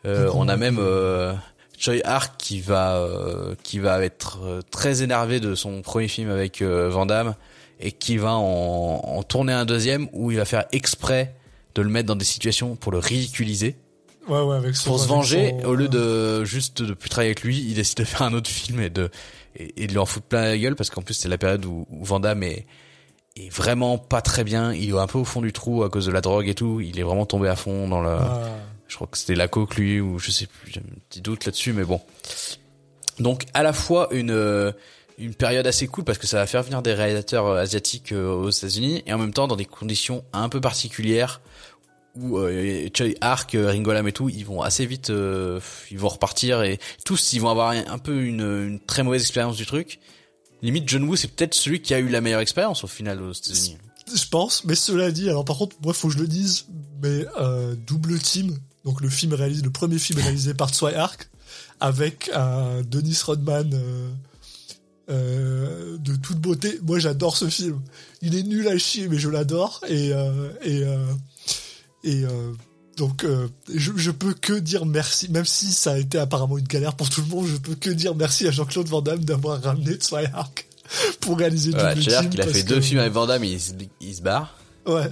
Euh, 0.04 0.30
on 0.34 0.48
a 0.48 0.56
même 0.56 0.78
euh, 0.78 1.32
Choi 1.78 1.94
Ark 2.04 2.34
qui 2.38 2.60
va 2.60 2.96
euh, 2.96 3.54
qui 3.62 3.78
va 3.78 4.04
être 4.04 4.38
très 4.70 5.02
énervé 5.02 5.40
de 5.40 5.54
son 5.54 5.82
premier 5.82 6.08
film 6.08 6.30
avec 6.30 6.62
euh, 6.62 6.88
Van 6.88 7.06
Damme 7.06 7.34
et 7.80 7.92
qui 7.92 8.16
va 8.16 8.34
en, 8.34 9.00
en 9.04 9.22
tourner 9.22 9.52
un 9.52 9.64
deuxième 9.64 10.08
où 10.12 10.30
il 10.30 10.36
va 10.36 10.44
faire 10.44 10.64
exprès 10.72 11.34
de 11.74 11.82
le 11.82 11.88
mettre 11.88 12.06
dans 12.06 12.16
des 12.16 12.24
situations 12.24 12.76
pour 12.76 12.92
le 12.92 12.98
ridiculiser. 12.98 13.76
Ouais, 14.28 14.40
ouais, 14.40 14.56
avec 14.56 14.74
son- 14.76 14.90
pour 14.90 15.00
se 15.00 15.06
venger 15.08 15.54
son- 15.62 15.68
au 15.68 15.74
lieu 15.74 15.88
de 15.88 16.44
juste 16.44 16.82
de 16.82 16.94
plus 16.94 17.08
travailler 17.10 17.30
avec 17.30 17.42
lui 17.42 17.58
il 17.58 17.74
décide 17.74 17.98
de 17.98 18.04
faire 18.04 18.22
un 18.22 18.32
autre 18.32 18.50
film 18.50 18.80
et 18.80 18.90
de 18.90 19.10
et, 19.56 19.82
et 19.82 19.86
de 19.86 19.92
lui 19.92 19.98
en 19.98 20.06
foutre 20.06 20.26
plein 20.26 20.42
la 20.44 20.58
gueule 20.58 20.74
parce 20.76 20.90
qu'en 20.90 21.02
plus 21.02 21.14
c'est 21.14 21.28
la 21.28 21.38
période 21.38 21.64
où, 21.64 21.86
où 21.90 22.04
Van 22.04 22.20
Damme 22.20 22.42
est 22.42 22.66
est 23.38 23.50
vraiment 23.52 23.98
pas 23.98 24.22
très 24.22 24.44
bien. 24.44 24.72
Il 24.72 24.90
est 24.94 24.98
un 24.98 25.06
peu 25.06 25.18
au 25.18 25.24
fond 25.24 25.42
du 25.42 25.52
trou 25.52 25.82
à 25.84 25.90
cause 25.90 26.06
de 26.06 26.10
la 26.12 26.22
drogue 26.22 26.48
et 26.48 26.54
tout. 26.54 26.80
Il 26.80 26.98
est 26.98 27.02
vraiment 27.02 27.26
tombé 27.26 27.48
à 27.48 27.54
fond 27.56 27.86
dans 27.86 28.00
le 28.00 28.08
Ah. 28.08 28.48
Je 28.88 28.94
crois 28.94 29.06
que 29.06 29.18
c'était 29.18 29.34
la 29.34 29.48
coque 29.48 29.76
lui 29.76 30.00
ou 30.00 30.18
je 30.18 30.30
sais 30.30 30.46
plus 30.46 30.72
j'ai 30.72 30.80
un 30.80 30.98
petit 31.08 31.20
doute 31.20 31.44
là-dessus 31.44 31.72
mais 31.72 31.84
bon 31.84 32.00
donc 33.18 33.44
à 33.54 33.62
la 33.62 33.72
fois 33.72 34.08
une 34.12 34.30
euh, 34.30 34.72
une 35.18 35.34
période 35.34 35.66
assez 35.66 35.86
cool 35.86 36.04
parce 36.04 36.18
que 36.18 36.26
ça 36.26 36.38
va 36.38 36.46
faire 36.46 36.62
venir 36.62 36.82
des 36.82 36.94
réalisateurs 36.94 37.46
euh, 37.46 37.60
asiatiques 37.60 38.12
euh, 38.12 38.30
aux 38.30 38.50
États-Unis 38.50 39.02
et 39.06 39.12
en 39.12 39.18
même 39.18 39.32
temps 39.32 39.46
dans 39.46 39.56
des 39.56 39.64
conditions 39.64 40.24
un 40.32 40.48
peu 40.48 40.60
particulières 40.60 41.40
où 42.14 42.38
euh, 42.38 42.88
Choi 42.94 43.14
Ark, 43.20 43.54
euh, 43.54 43.68
Ringo 43.68 43.92
Lam 43.92 44.08
et 44.08 44.12
tout, 44.12 44.28
ils 44.30 44.44
vont 44.44 44.62
assez 44.62 44.86
vite, 44.86 45.10
ils 45.10 45.98
vont 45.98 46.08
repartir 46.08 46.62
et 46.62 46.78
tous 47.04 47.34
ils 47.34 47.40
vont 47.40 47.50
avoir 47.50 47.70
un, 47.70 47.98
peu 47.98 48.22
une, 48.22 48.80
très 48.86 49.02
mauvaise 49.02 49.22
expérience 49.22 49.56
du 49.56 49.66
truc. 49.66 50.00
Limite 50.62 50.88
John 50.88 51.04
Woo 51.04 51.16
c'est 51.16 51.28
peut-être 51.28 51.54
celui 51.54 51.82
qui 51.82 51.92
a 51.92 51.98
eu 51.98 52.08
la 52.08 52.22
meilleure 52.22 52.40
expérience 52.40 52.84
au 52.84 52.86
final 52.86 53.20
aux 53.22 53.32
États-Unis. 53.32 53.78
Je 54.14 54.28
pense, 54.28 54.64
mais 54.64 54.76
cela 54.76 55.10
dit, 55.10 55.28
alors 55.28 55.44
par 55.44 55.58
contre, 55.58 55.76
moi, 55.82 55.92
faut 55.92 56.08
que 56.08 56.14
je 56.14 56.20
le 56.20 56.28
dise, 56.28 56.66
mais 57.02 57.26
double 57.86 58.18
team, 58.18 58.56
donc 58.86 59.00
le 59.00 59.08
film 59.08 59.34
réalisé, 59.34 59.62
le 59.62 59.70
premier 59.70 59.98
film 59.98 60.20
réalisé 60.20 60.54
par 60.54 60.70
Tsui 60.70 60.94
Ark, 60.94 61.28
avec 61.80 62.30
un 62.32 62.82
Dennis 62.82 63.18
Rodman 63.24 63.68
euh, 63.74 64.10
euh, 65.10 65.98
de 65.98 66.14
toute 66.14 66.38
beauté. 66.38 66.78
Moi, 66.84 67.00
j'adore 67.00 67.36
ce 67.36 67.48
film. 67.48 67.80
Il 68.22 68.36
est 68.36 68.44
nul 68.44 68.68
à 68.68 68.78
chier, 68.78 69.08
mais 69.08 69.18
je 69.18 69.28
l'adore. 69.28 69.80
Et 69.88 70.12
euh, 70.12 70.50
et 70.64 70.84
et 72.08 72.24
donc, 72.96 73.26
je, 73.74 73.92
je 73.96 74.10
peux 74.12 74.32
que 74.32 74.52
dire 74.52 74.86
merci, 74.86 75.28
même 75.30 75.44
si 75.44 75.66
ça 75.72 75.92
a 75.92 75.98
été 75.98 76.18
apparemment 76.18 76.56
une 76.56 76.68
galère 76.68 76.94
pour 76.94 77.10
tout 77.10 77.22
le 77.22 77.26
monde. 77.26 77.46
Je 77.48 77.56
peux 77.56 77.74
que 77.74 77.90
dire 77.90 78.14
merci 78.14 78.46
à 78.46 78.52
Jean-Claude 78.52 78.86
Van 78.86 79.02
Damme 79.02 79.24
d'avoir 79.24 79.60
ramené 79.60 79.94
Tsui 79.94 80.24
Ark 80.32 80.68
pour 81.20 81.36
réaliser 81.36 81.72
Voilà, 81.72 81.94
double 81.96 82.04
Choi 82.04 82.18
Ark 82.18 82.30
team. 82.30 82.32
il 82.34 82.40
a 82.40 82.46
fait 82.46 82.62
deux 82.62 82.80
films 82.80 83.00
avec 83.00 83.12
Van 83.12 83.26
Damme, 83.26 83.42
il 83.42 83.60
se 84.14 84.22
barre. 84.22 84.56
Ouais. 84.86 85.10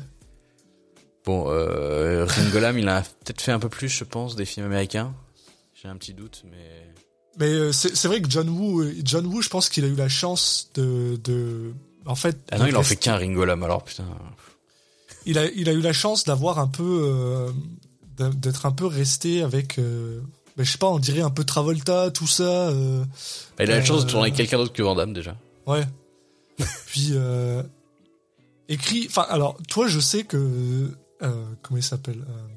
Bon, 1.24 1.46
euh, 1.48 2.26
Ringo 2.26 2.60
Lam, 2.60 2.78
il 2.78 2.88
a 2.88 3.00
peut-être 3.02 3.40
fait 3.40 3.52
un 3.52 3.58
peu 3.58 3.68
plus, 3.70 3.88
je 3.88 4.04
pense, 4.04 4.36
des 4.36 4.44
films 4.44 4.66
américains. 4.66 5.14
J'ai 5.80 5.88
un 5.88 5.96
petit 5.96 6.12
doute, 6.14 6.42
mais 6.50 6.92
Mais 7.38 7.46
euh, 7.50 7.72
c'est 7.72 8.06
vrai 8.08 8.20
que 8.20 8.30
John 8.30 8.48
Woo, 8.48 8.80
euh, 8.82 8.94
John 9.02 9.26
Woo, 9.26 9.40
je 9.42 9.48
pense 9.48 9.68
qu'il 9.68 9.84
a 9.84 9.88
eu 9.88 9.94
la 9.94 10.08
chance 10.08 10.70
de, 10.74 11.18
de 11.24 11.72
en 12.06 12.14
fait, 12.14 12.36
ah 12.52 12.58
non, 12.58 12.66
il 12.66 12.76
en 12.76 12.82
fait 12.82 12.96
qu'un 12.96 13.16
Ringo 13.16 13.44
Lam. 13.44 13.62
Alors 13.62 13.82
putain. 13.84 14.04
il 15.26 15.38
a, 15.38 15.46
il 15.46 15.68
a 15.68 15.72
eu 15.72 15.80
la 15.80 15.92
chance 15.94 16.24
d'avoir 16.24 16.58
un 16.58 16.68
peu, 16.68 17.00
euh, 17.02 17.50
d'être 18.18 18.66
un 18.66 18.72
peu 18.72 18.86
resté 18.86 19.42
avec, 19.42 19.78
euh, 19.78 20.20
ben, 20.56 20.64
je 20.64 20.70
sais 20.72 20.78
pas, 20.78 20.88
on 20.90 20.98
dirait 20.98 21.22
un 21.22 21.30
peu 21.30 21.44
Travolta, 21.44 22.10
tout 22.10 22.26
ça. 22.26 22.68
euh, 22.68 23.02
il 23.58 23.70
a 23.70 23.78
la 23.78 23.84
chance 23.84 24.04
de 24.04 24.10
tourner 24.10 24.24
avec 24.26 24.34
quelqu'un 24.34 24.58
d'autre 24.58 24.72
que 24.74 24.82
Van 24.82 24.94
Damme 24.94 25.14
déjà. 25.14 25.36
ouais. 25.66 25.84
Puis 26.86 27.14
écrit, 28.68 29.06
enfin, 29.08 29.26
alors 29.28 29.56
toi, 29.68 29.88
je 29.88 29.98
sais 29.98 30.22
que 30.22 30.88
comment 31.20 31.76
il 31.76 31.82
s'appelle. 31.82 32.20
euh, 32.20 32.48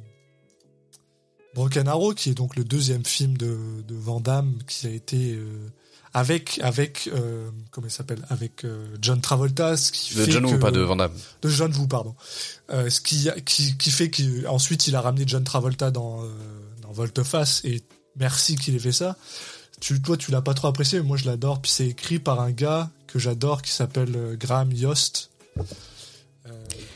Broken 1.55 1.88
Arrow, 1.88 2.14
qui 2.14 2.30
est 2.30 2.34
donc 2.36 2.55
le 2.55 2.64
deuxième 2.64 3.03
film 3.03 3.36
de, 3.38 3.58
de 3.88 3.95
Van 3.95 4.20
Damme, 4.20 4.60
qui 4.68 4.86
a 4.86 4.91
été 4.91 5.34
euh, 5.34 5.72
avec 6.14 6.60
avec 6.62 7.10
euh, 7.12 7.49
comment 7.72 7.88
il 7.88 7.91
s'appelle 7.91 8.24
avec 8.30 8.64
euh, 8.64 8.95
John 9.01 9.22
Travolta, 9.22 9.76
ce 9.76 9.91
qui 9.91 10.14
De 10.16 10.24
fait 10.26 10.32
John 10.32 10.45
Woo, 10.45 10.51
que- 10.51 10.58
pas 10.58 10.70
de 10.72 10.82
Van 10.82 10.95
Damme. 10.95 11.14
de 11.41 11.49
John 11.49 11.74
Woo, 11.76 11.88
pardon. 11.88 12.16
Euh, 12.70 12.89
ce 12.91 13.01
qui, 13.01 13.28
qui, 13.45 13.76
qui 13.76 13.89
fait 13.91 14.12
qu'ensuite 14.12 14.88
il 14.88 14.95
a 14.95 15.01
ramené 15.01 15.24
John 15.26 15.43
Travolta 15.43 15.89
dans, 15.89 16.24
euh, 16.24 16.28
dans 16.84 16.91
Volte-Face 16.91 17.62
et 17.64 17.82
merci 18.18 18.55
qu'il 18.55 18.76
ait 18.76 18.80
fait 18.80 18.91
ça. 18.91 19.18
Tu, 19.80 19.99
toi, 20.01 20.16
tu 20.18 20.30
l'as 20.32 20.41
pas 20.41 20.53
trop 20.53 20.68
apprécié, 20.68 20.99
mais 20.99 21.05
moi 21.08 21.18
je 21.18 21.26
l'adore. 21.26 21.60
Puis 21.62 21.72
c'est 21.72 21.88
écrit 21.88 22.20
par 22.20 22.39
un 22.39 22.51
gars 22.51 22.91
que 23.08 23.18
j'adore 23.20 23.62
qui 23.64 23.72
s'appelle 23.72 24.14
euh, 24.16 24.36
Graham 24.36 24.72
Yost. 24.72 25.32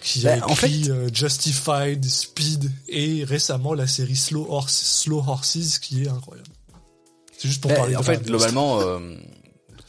Qui 0.02 0.28
a 0.28 0.38
Bah, 0.38 0.46
en 0.48 0.52
écrit 0.54 0.90
euh, 0.90 1.10
Justified, 1.14 2.04
Speed 2.06 2.72
et 2.90 3.24
récemment 3.24 3.74
la 3.74 3.88
série 3.88 4.16
Slow, 4.16 4.48
Horse, 4.50 4.74
Slow 5.04 5.20
Horses 5.28 5.80
qui 5.80 6.04
est 6.04 6.08
incroyable. 6.10 6.50
C'est 7.38 7.48
juste 7.48 7.62
pour 7.62 7.72
Bah, 7.72 7.78
parler 7.78 7.96
en 7.96 8.00
de 8.02 8.06
fait, 8.06 8.24
globalement, 8.24 8.82
euh, 8.82 9.16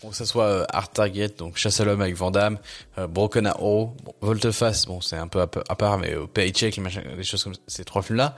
que 0.09 0.15
ce 0.17 0.25
soit 0.25 0.45
euh, 0.47 0.65
Art 0.71 0.91
Target, 0.91 1.29
donc 1.39 1.57
Chasse 1.59 1.81
à 1.81 1.85
l'homme 1.85 2.01
avec 2.01 2.17
Van 2.17 2.31
Damme, 2.31 2.59
euh, 2.99 3.07
Broken 3.07 3.47
Arrow, 3.47 3.95
bon, 4.05 4.15
Volte-Face, 4.21 4.87
bon, 4.87 5.01
c'est 5.01 5.17
un 5.17 5.29
peu 5.29 5.41
à, 5.41 5.47
part, 5.77 5.99
mais 5.99 6.15
Paycheck, 6.33 6.77
les 6.77 6.83
machins, 6.83 7.03
des 7.17 7.25
choses 7.25 7.45
comme 7.45 7.55
ces 7.67 7.85
trois 7.85 8.03
films-là, 8.03 8.37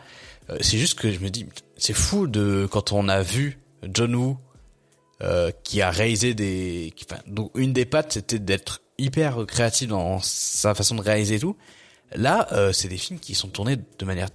c'est 0.61 0.77
juste 0.79 0.99
que 0.99 1.11
je 1.11 1.21
me 1.21 1.31
dis, 1.31 1.47
c'est 1.79 1.95
fou 1.95 2.27
de 2.27 2.69
quand 2.71 2.93
on 2.93 3.09
a 3.09 3.23
vu 3.23 3.59
John 3.93 4.15
Woo 4.15 4.37
qui 5.63 5.81
a 5.81 5.91
réalisé 5.91 6.35
des, 6.35 6.93
qui- 6.97 7.07
enfin, 7.11 7.23
donc 7.27 7.51
une 7.55 7.73
des 7.73 7.87
pattes, 7.87 8.13
c'était 8.13 8.39
d'être 8.39 8.83
hyper 8.99 9.45
créatif 9.47 9.89
dans 9.89 10.21
sa 10.21 10.75
façon 10.75 10.95
de 10.95 11.01
réaliser 11.01 11.37
et 11.37 11.41
tout. 11.41 11.57
Là, 12.15 12.49
euh, 12.53 12.73
c'est 12.73 12.89
des 12.89 12.97
films 12.97 13.19
qui 13.19 13.35
sont 13.35 13.49
tournés 13.49 13.77
de 13.77 14.05
manière 14.05 14.29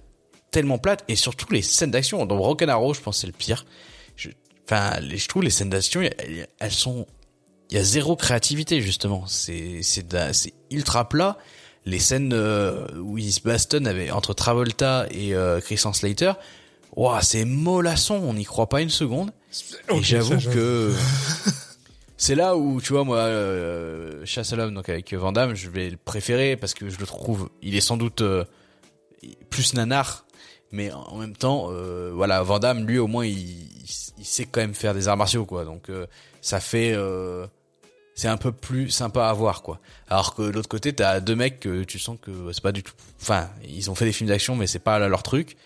tellement 0.50 0.78
plate 0.78 1.04
et 1.08 1.16
surtout 1.16 1.52
les 1.52 1.62
scènes 1.62 1.90
d'action. 1.90 2.24
Dans 2.26 2.36
Broken 2.36 2.68
Arrow, 2.68 2.94
je 2.94 3.00
pense 3.00 3.16
que 3.16 3.20
c'est 3.22 3.26
le 3.26 3.32
pire. 3.32 3.64
Je, 4.16 4.30
enfin, 4.64 4.98
je 5.00 5.28
trouve 5.28 5.42
les 5.42 5.50
scènes 5.50 5.70
d'action, 5.70 6.02
elles, 6.58 6.72
sont, 6.72 7.06
il 7.70 7.76
y 7.76 7.80
a 7.80 7.84
zéro 7.84 8.16
créativité 8.16 8.80
justement. 8.80 9.24
C'est, 9.26 9.80
c'est, 9.82 10.04
ultra 10.70 11.08
plat. 11.08 11.38
Les 11.86 11.98
scènes 11.98 12.34
euh, 12.34 12.86
où 12.98 13.16
ils 13.16 13.32
se 13.32 13.40
bastonnent 13.40 13.86
avec, 13.86 14.12
entre 14.12 14.34
Travolta 14.34 15.06
et 15.10 15.34
euh, 15.34 15.60
Christian 15.60 15.94
Slater, 15.94 16.32
c'est 17.22 17.44
mollasson, 17.46 18.16
on 18.16 18.34
n'y 18.34 18.44
croit 18.44 18.68
pas 18.68 18.82
une 18.82 18.90
seconde. 18.90 19.30
Et 19.94 20.02
j'avoue. 20.02 20.36
que 20.36 20.92
c'est 22.20 22.34
là 22.34 22.54
où, 22.54 22.82
tu 22.82 22.92
vois, 22.92 23.02
moi, 23.02 23.16
euh, 23.16 24.26
Chasse 24.26 24.52
à 24.52 24.56
l'homme, 24.56 24.74
donc 24.74 24.90
avec 24.90 25.14
Van 25.14 25.32
je 25.54 25.70
vais 25.70 25.88
le 25.88 25.96
préférer 25.96 26.54
parce 26.54 26.74
que 26.74 26.90
je 26.90 26.98
le 26.98 27.06
trouve, 27.06 27.48
il 27.62 27.74
est 27.74 27.80
sans 27.80 27.96
doute 27.96 28.20
euh, 28.20 28.44
plus 29.48 29.72
nanar, 29.72 30.26
mais 30.70 30.92
en 30.92 31.16
même 31.16 31.34
temps, 31.34 31.68
euh, 31.70 32.12
voilà, 32.14 32.42
Van 32.42 32.74
lui, 32.74 32.98
au 32.98 33.06
moins, 33.06 33.24
il, 33.24 33.66
sait 34.22 34.44
quand 34.44 34.60
même 34.60 34.74
faire 34.74 34.92
des 34.92 35.08
arts 35.08 35.16
martiaux, 35.16 35.46
quoi. 35.46 35.64
Donc, 35.64 35.88
euh, 35.88 36.06
ça 36.42 36.60
fait, 36.60 36.94
c'est 38.14 38.28
un 38.28 38.36
peu 38.36 38.52
plus 38.52 38.90
sympa 38.90 39.26
à 39.26 39.32
voir, 39.32 39.62
quoi. 39.62 39.80
Alors 40.06 40.34
que 40.34 40.42
de 40.42 40.50
l'autre 40.50 40.68
côté, 40.68 40.92
t'as 40.92 41.20
deux 41.20 41.36
mecs 41.36 41.58
que 41.58 41.84
tu 41.84 41.98
sens 41.98 42.18
que 42.20 42.52
c'est 42.52 42.62
pas 42.62 42.72
du 42.72 42.82
tout, 42.82 42.92
enfin, 43.18 43.48
ils 43.66 43.90
ont 43.90 43.94
fait 43.94 44.04
des 44.04 44.12
films 44.12 44.28
d'action, 44.28 44.56
mais 44.56 44.66
c'est 44.66 44.78
pas 44.78 44.98
leur 45.08 45.22
truc. 45.22 45.56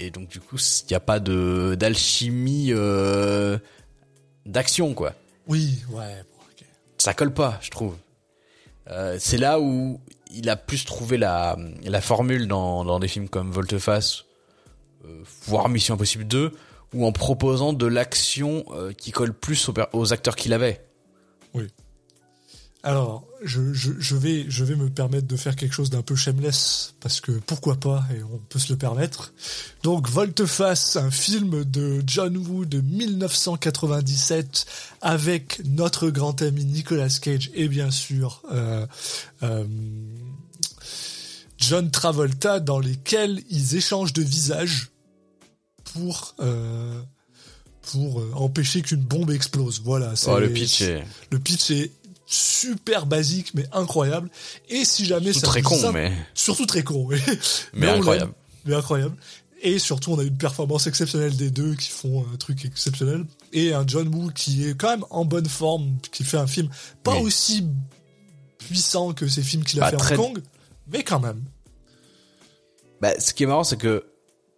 Et 0.00 0.10
donc, 0.10 0.26
du 0.26 0.40
coup, 0.40 0.56
il 0.56 0.86
n'y 0.90 0.96
a 0.96 1.00
pas 1.00 1.20
de 1.20 1.76
d'alchimie 1.78 2.72
d'action, 4.44 4.94
quoi 4.94 5.14
Oui, 5.48 5.82
ouais. 5.90 6.22
bon, 6.30 6.64
ça 6.98 7.14
colle 7.14 7.32
pas, 7.32 7.58
je 7.62 7.70
trouve. 7.70 7.96
Euh, 8.90 9.16
c'est 9.18 9.38
là 9.38 9.60
où 9.60 10.00
il 10.30 10.48
a 10.48 10.56
plus 10.56 10.84
trouvé 10.84 11.16
la, 11.16 11.56
la 11.84 12.00
formule 12.00 12.46
dans, 12.48 12.84
dans 12.84 13.00
des 13.00 13.08
films 13.08 13.28
comme 13.28 13.50
Volte-Face, 13.50 14.24
euh, 15.04 15.22
voire 15.46 15.68
Mission 15.68 15.94
Impossible 15.94 16.24
2, 16.24 16.52
ou 16.94 17.06
en 17.06 17.12
proposant 17.12 17.72
de 17.72 17.86
l'action 17.86 18.64
euh, 18.70 18.92
qui 18.92 19.10
colle 19.10 19.32
plus 19.32 19.68
aux, 19.68 19.74
aux 19.92 20.12
acteurs 20.12 20.36
qu'il 20.36 20.52
avait. 20.52 20.84
Alors, 22.84 23.26
je, 23.42 23.72
je, 23.74 23.90
je, 23.98 24.14
vais, 24.16 24.46
je 24.48 24.62
vais 24.64 24.76
me 24.76 24.88
permettre 24.88 25.26
de 25.26 25.36
faire 25.36 25.56
quelque 25.56 25.74
chose 25.74 25.90
d'un 25.90 26.02
peu 26.02 26.14
shameless, 26.14 26.94
parce 27.00 27.20
que 27.20 27.32
pourquoi 27.32 27.74
pas, 27.76 28.04
et 28.16 28.22
on 28.22 28.38
peut 28.48 28.60
se 28.60 28.72
le 28.72 28.78
permettre. 28.78 29.32
Donc, 29.82 30.08
Volte-Face, 30.08 30.94
un 30.96 31.10
film 31.10 31.64
de 31.64 32.02
John 32.06 32.36
Woo 32.36 32.64
de 32.66 32.80
1997, 32.80 34.64
avec 35.00 35.60
notre 35.64 36.08
grand 36.10 36.40
ami 36.40 36.64
Nicolas 36.64 37.08
Cage, 37.20 37.50
et 37.54 37.68
bien 37.68 37.90
sûr, 37.90 38.42
euh, 38.52 38.86
euh, 39.42 39.64
John 41.58 41.90
Travolta, 41.90 42.60
dans 42.60 42.78
lesquels 42.78 43.42
ils 43.50 43.76
échangent 43.76 44.12
de 44.12 44.22
visages 44.22 44.88
pour... 45.92 46.34
Euh, 46.40 47.00
pour 47.92 48.22
empêcher 48.34 48.82
qu'une 48.82 49.00
bombe 49.00 49.30
explose. 49.30 49.80
Voilà. 49.82 50.14
c'est- 50.14 50.30
Oh, 50.30 50.38
le 50.38 50.50
pitch 50.52 50.82
est 50.82 51.02
le 51.30 51.38
pitch 51.38 51.70
est 51.70 51.90
super 52.30 53.06
basique 53.06 53.54
mais 53.54 53.66
incroyable. 53.72 54.28
Et 54.68 54.84
si 54.84 55.04
jamais 55.06 55.32
tout 55.32 55.40
ça 55.40 55.46
très 55.46 55.62
con, 55.62 55.92
mais, 55.92 56.12
surtout 56.34 56.66
très 56.66 56.82
con, 56.84 57.06
oui. 57.08 57.18
mais 57.72 57.88
incroyable. 57.88 58.32
mais 58.66 58.74
incroyable. 58.74 59.16
Et 59.60 59.80
surtout, 59.80 60.12
on 60.12 60.18
a 60.20 60.22
une 60.22 60.36
performance 60.36 60.86
exceptionnelle 60.86 61.34
des 61.36 61.50
deux 61.50 61.74
qui 61.74 61.88
font 61.88 62.24
un 62.32 62.36
truc 62.36 62.64
exceptionnel. 62.64 63.24
Et 63.52 63.72
un 63.74 63.84
John 63.86 64.06
Woo 64.14 64.30
qui 64.30 64.68
est 64.68 64.74
quand 64.78 64.90
même 64.90 65.04
en 65.10 65.24
bonne 65.24 65.48
forme, 65.48 65.96
qui 66.12 66.22
fait 66.22 66.36
un 66.36 66.46
film 66.46 66.68
pas 67.02 67.16
Oui. 67.16 67.22
aussi 67.22 67.66
puissant 68.58 69.14
que 69.14 69.26
ces 69.26 69.42
films 69.42 69.64
qu'il 69.64 69.80
a 69.80 69.84
Bah, 69.86 69.90
fait 69.90 69.96
très- 69.96 70.16
en 70.16 70.24
Hong 70.26 70.34
Kong, 70.34 70.42
mais 70.92 71.02
quand 71.02 71.18
même. 71.18 71.42
Bah, 73.00 73.18
ce 73.18 73.32
qui 73.32 73.44
est 73.44 73.46
marrant, 73.46 73.64
c'est 73.64 73.76
que 73.78 74.04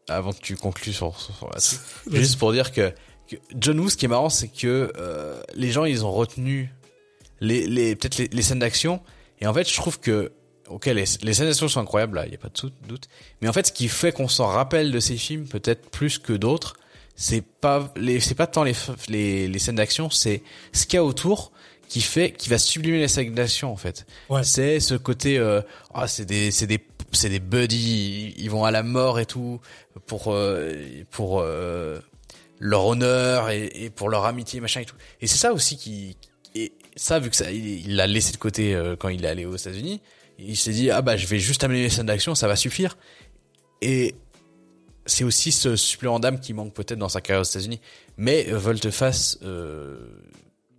avant 0.09 0.32
que 0.32 0.40
tu 0.40 0.56
conclues 0.56 0.92
sur, 0.92 1.18
sur, 1.20 1.51
juste 2.12 2.36
pour 2.38 2.52
dire 2.52 2.72
que, 2.72 2.92
que 3.28 3.36
John 3.59 3.78
Woo, 3.80 3.88
ce 3.88 3.97
qui 3.97 4.05
est 4.06 4.09
marrant, 4.09 4.28
c'est 4.30 4.48
que 4.48 4.92
euh, 4.98 5.40
les 5.55 5.70
gens, 5.72 5.84
ils 5.84 6.05
ont 6.05 6.12
retenu 6.12 6.74
les, 7.40 7.66
les 7.66 7.96
peut-être 7.96 8.18
les, 8.18 8.28
les 8.28 8.42
scènes 8.42 8.60
d'action, 8.60 9.00
et 9.40 9.46
en 9.46 9.54
fait, 9.54 9.68
je 9.68 9.74
trouve 9.74 10.00
que 10.00 10.32
ok, 10.68 10.86
les, 10.86 11.04
les 11.22 11.34
scènes 11.34 11.46
d'action 11.46 11.68
sont 11.68 11.80
incroyables, 11.80 12.16
là, 12.16 12.26
il 12.26 12.32
y 12.32 12.34
a 12.34 12.38
pas 12.38 12.48
de 12.48 12.72
doute, 12.86 13.08
mais 13.40 13.48
en 13.48 13.52
fait, 13.52 13.66
ce 13.66 13.72
qui 13.72 13.88
fait 13.88 14.12
qu'on 14.12 14.28
s'en 14.28 14.46
rappelle 14.46 14.92
de 14.92 15.00
ces 15.00 15.16
films, 15.16 15.46
peut-être 15.46 15.90
plus 15.90 16.18
que 16.18 16.32
d'autres, 16.32 16.76
c'est 17.16 17.44
pas 17.44 17.92
les, 17.96 18.20
c'est 18.20 18.34
pas 18.34 18.46
tant 18.46 18.62
les, 18.62 18.74
les, 19.08 19.48
les 19.48 19.58
scènes 19.58 19.76
d'action, 19.76 20.10
c'est 20.10 20.42
ce 20.72 20.86
qu'il 20.86 20.94
y 20.94 20.98
a 20.98 21.04
autour 21.04 21.52
qui 21.88 22.00
fait, 22.00 22.30
qui 22.32 22.48
va 22.48 22.56
sublimer 22.56 23.00
les 23.00 23.08
scènes 23.08 23.34
d'action 23.34 23.72
en 23.72 23.76
fait. 23.76 24.06
Ouais. 24.28 24.44
C'est 24.44 24.78
ce 24.78 24.94
côté, 24.94 25.38
euh, 25.38 25.60
ah, 25.92 26.06
c'est 26.06 26.24
des, 26.24 26.52
c'est 26.52 26.68
des, 26.68 26.78
c'est 27.10 27.28
des 27.28 27.40
buddies, 27.40 28.32
ils 28.38 28.48
vont 28.48 28.64
à 28.64 28.70
la 28.70 28.84
mort 28.84 29.18
et 29.18 29.26
tout 29.26 29.60
pour, 30.06 30.28
euh, 30.28 30.72
pour 31.10 31.40
euh, 31.40 31.98
leur 32.60 32.86
honneur 32.86 33.50
et, 33.50 33.66
et 33.74 33.90
pour 33.90 34.08
leur 34.08 34.24
amitié 34.24 34.60
machin 34.60 34.82
et 34.82 34.84
tout. 34.84 34.96
Et 35.20 35.26
c'est 35.26 35.36
ça 35.38 35.52
aussi 35.52 35.76
qui, 35.76 36.16
et 36.54 36.72
ça 36.96 37.18
vu 37.18 37.30
que 37.30 37.36
ça, 37.36 37.50
il 37.50 37.96
l'a 37.96 38.06
laissé 38.06 38.32
de 38.32 38.36
côté 38.36 38.74
euh, 38.74 38.96
quand 38.96 39.08
il 39.08 39.24
est 39.24 39.28
allé 39.28 39.44
aux 39.44 39.56
États-Unis, 39.56 40.00
il 40.38 40.56
s'est 40.56 40.72
dit 40.72 40.90
ah 40.90 41.02
bah 41.02 41.16
je 41.16 41.26
vais 41.26 41.38
juste 41.38 41.62
amener 41.64 41.82
les 41.82 41.90
scènes 41.90 42.06
d'action, 42.06 42.34
ça 42.34 42.48
va 42.48 42.56
suffire. 42.56 42.96
Et 43.82 44.14
c'est 45.06 45.24
aussi 45.24 45.52
ce 45.52 45.76
supplément 45.76 46.20
d'âme 46.20 46.40
qui 46.40 46.54
manque 46.54 46.72
peut-être 46.72 46.98
dans 46.98 47.08
sa 47.08 47.20
carrière 47.20 47.42
aux 47.42 47.48
États-Unis. 47.48 47.80
Mais 48.16 48.46
euh, 48.48 48.58
Volteface, 48.58 49.38
euh, 49.42 49.98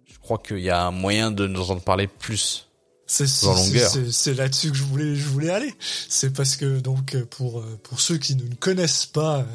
je 0.05 0.17
crois 0.19 0.37
qu'il 0.37 0.59
y 0.59 0.69
a 0.69 0.85
un 0.85 0.91
moyen 0.91 1.31
de 1.31 1.47
nous 1.47 1.61
entendre 1.61 1.81
parler 1.81 2.07
plus. 2.07 2.67
C'est 3.07 3.25
en 3.45 3.55
là-dessus 4.35 4.71
que 4.71 4.77
je 4.77 4.83
voulais 4.83 5.15
je 5.15 5.27
voulais 5.27 5.49
aller. 5.49 5.73
C'est 6.07 6.31
parce 6.31 6.55
que 6.55 6.79
donc 6.79 7.15
euh, 7.15 7.25
pour 7.25 7.61
pour 7.83 7.99
ceux 7.99 8.17
qui 8.17 8.37
ne 8.37 8.43
nous 8.43 8.55
connaissent 8.55 9.05
pas, 9.05 9.45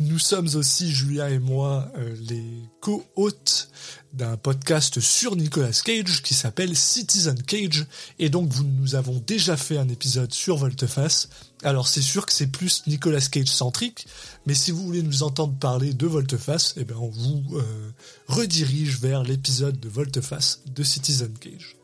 nous 0.00 0.18
sommes 0.18 0.48
aussi 0.56 0.90
Julia 0.90 1.30
et 1.30 1.38
moi 1.38 1.88
les 2.28 2.42
co-hôtes 2.80 3.68
d'un 4.12 4.36
podcast 4.36 5.00
sur 5.00 5.36
Nicolas 5.36 5.78
Cage 5.84 6.22
qui 6.22 6.34
s'appelle 6.34 6.76
Citizen 6.76 7.42
Cage 7.42 7.86
et 8.18 8.28
donc 8.28 8.50
nous 8.80 8.94
avons 8.94 9.22
déjà 9.26 9.56
fait 9.56 9.78
un 9.78 9.88
épisode 9.88 10.32
sur 10.32 10.56
Volteface. 10.56 11.28
Alors 11.62 11.88
c'est 11.88 12.02
sûr 12.02 12.26
que 12.26 12.32
c'est 12.32 12.46
plus 12.46 12.82
Nicolas 12.86 13.20
Cage 13.20 13.48
centrique, 13.48 14.06
mais 14.46 14.54
si 14.54 14.70
vous 14.70 14.84
voulez 14.84 15.02
nous 15.02 15.22
entendre 15.22 15.54
parler 15.58 15.92
de 15.92 16.06
Volteface, 16.06 16.74
eh 16.76 16.84
ben 16.84 16.96
on 16.96 17.08
vous 17.08 17.44
euh, 17.56 17.62
redirige 18.26 18.98
vers 19.00 19.22
l'épisode 19.22 19.78
de 19.78 19.88
Volteface 19.88 20.60
de 20.66 20.82
Citizen 20.82 21.32
Cage. 21.38 21.76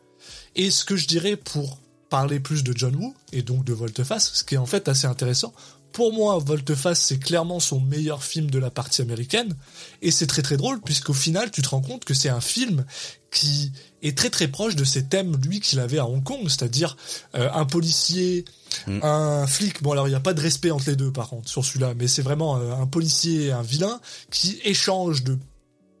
Et 0.55 0.71
ce 0.71 0.85
que 0.85 0.95
je 0.95 1.07
dirais 1.07 1.35
pour 1.35 1.79
parler 2.13 2.39
plus 2.39 2.63
de 2.63 2.77
John 2.77 2.95
Woo 2.95 3.15
et 3.31 3.41
donc 3.41 3.65
de 3.65 3.73
Volteface, 3.73 4.33
ce 4.35 4.43
qui 4.43 4.53
est 4.53 4.59
en 4.59 4.67
fait 4.67 4.87
assez 4.87 5.07
intéressant, 5.07 5.51
pour 5.93 6.11
moi, 6.11 6.37
Volteface, 6.39 6.99
c'est 6.99 7.19
clairement 7.19 7.59
son 7.61 7.79
meilleur 7.79 8.23
film 8.23 8.49
de 8.51 8.59
la 8.59 8.69
partie 8.71 9.01
américaine. 9.01 9.55
Et 10.01 10.11
c'est 10.11 10.27
très 10.27 10.41
très 10.41 10.57
drôle, 10.57 10.81
puisqu'au 10.81 11.13
final, 11.13 11.51
tu 11.51 11.61
te 11.61 11.69
rends 11.69 11.81
compte 11.81 12.03
que 12.03 12.13
c'est 12.13 12.29
un 12.29 12.41
film 12.41 12.83
qui 13.31 13.71
est 14.01 14.17
très 14.17 14.29
très 14.29 14.47
proche 14.47 14.75
de 14.75 14.83
ces 14.83 15.05
thèmes, 15.05 15.35
lui, 15.45 15.59
qu'il 15.59 15.79
avait 15.79 15.97
à 15.99 16.05
Hong 16.07 16.23
Kong, 16.23 16.41
c'est-à-dire 16.43 16.97
euh, 17.35 17.49
un 17.53 17.65
policier, 17.65 18.43
Mm. 18.87 18.99
un 19.03 19.45
flic. 19.47 19.83
Bon, 19.83 19.91
alors 19.91 20.07
il 20.07 20.11
n'y 20.11 20.15
a 20.15 20.19
pas 20.19 20.33
de 20.33 20.41
respect 20.41 20.71
entre 20.71 20.89
les 20.89 20.95
deux, 20.95 21.11
par 21.11 21.29
contre, 21.29 21.47
sur 21.47 21.63
celui-là, 21.63 21.93
mais 21.95 22.07
c'est 22.07 22.23
vraiment 22.23 22.57
euh, 22.57 22.73
un 22.73 22.87
policier 22.87 23.45
et 23.45 23.51
un 23.51 23.61
vilain 23.61 23.99
qui 24.31 24.59
échangent 24.63 25.23
de 25.23 25.37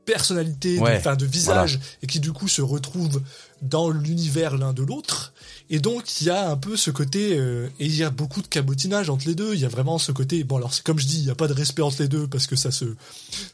personnalité, 0.05 0.75
de- 0.77 0.81
Ouais, 0.81 0.97
enfin 0.97 1.15
de 1.15 1.25
visage, 1.25 1.79
et 2.01 2.07
qui 2.07 2.19
du 2.19 2.31
coup 2.33 2.47
se 2.47 2.61
retrouvent 2.61 3.21
dans 3.61 3.89
l'univers 3.89 4.57
l'un 4.57 4.73
de 4.73 4.83
l'autre. 4.83 5.33
Et 5.75 5.79
donc 5.79 6.21
il 6.21 6.27
y 6.27 6.29
a 6.29 6.49
un 6.51 6.55
peu 6.55 6.77
ce 6.77 6.91
côté, 6.91 7.35
euh, 7.35 7.67
et 7.79 7.87
il 7.87 7.95
y 7.95 8.03
a 8.03 8.11
beaucoup 8.11 8.43
de 8.43 8.47
cabotinage 8.47 9.09
entre 9.09 9.25
les 9.27 9.33
deux. 9.33 9.55
Il 9.55 9.59
y 9.59 9.65
a 9.65 9.69
vraiment 9.69 9.97
ce 9.97 10.11
côté. 10.11 10.43
Bon 10.43 10.57
alors 10.57 10.71
comme 10.83 10.99
je 10.99 11.07
dis, 11.07 11.17
il 11.17 11.23
n'y 11.25 11.31
a 11.31 11.35
pas 11.35 11.47
de 11.47 11.53
respect 11.53 11.81
entre 11.81 11.99
les 12.03 12.07
deux 12.07 12.27
parce 12.27 12.45
que 12.45 12.55
ça 12.55 12.69
se 12.69 12.85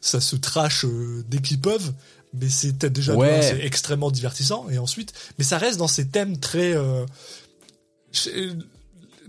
ça 0.02 0.20
se 0.20 0.36
trash 0.36 0.84
euh, 0.84 1.24
dès 1.30 1.40
qu'ils 1.40 1.62
peuvent. 1.62 1.94
Mais 2.34 2.50
c'est 2.50 2.74
peut-être 2.74 2.92
déjà 2.94 3.16
Ouais. 3.16 3.42
c'est 3.42 3.66
extrêmement 3.66 4.12
divertissant. 4.12 4.68
Et 4.70 4.78
ensuite, 4.78 5.14
mais 5.38 5.46
ça 5.46 5.58
reste 5.58 5.78
dans 5.80 5.88
ces 5.88 6.08
thèmes 6.10 6.38
très 6.38 6.74
euh, 6.76 7.06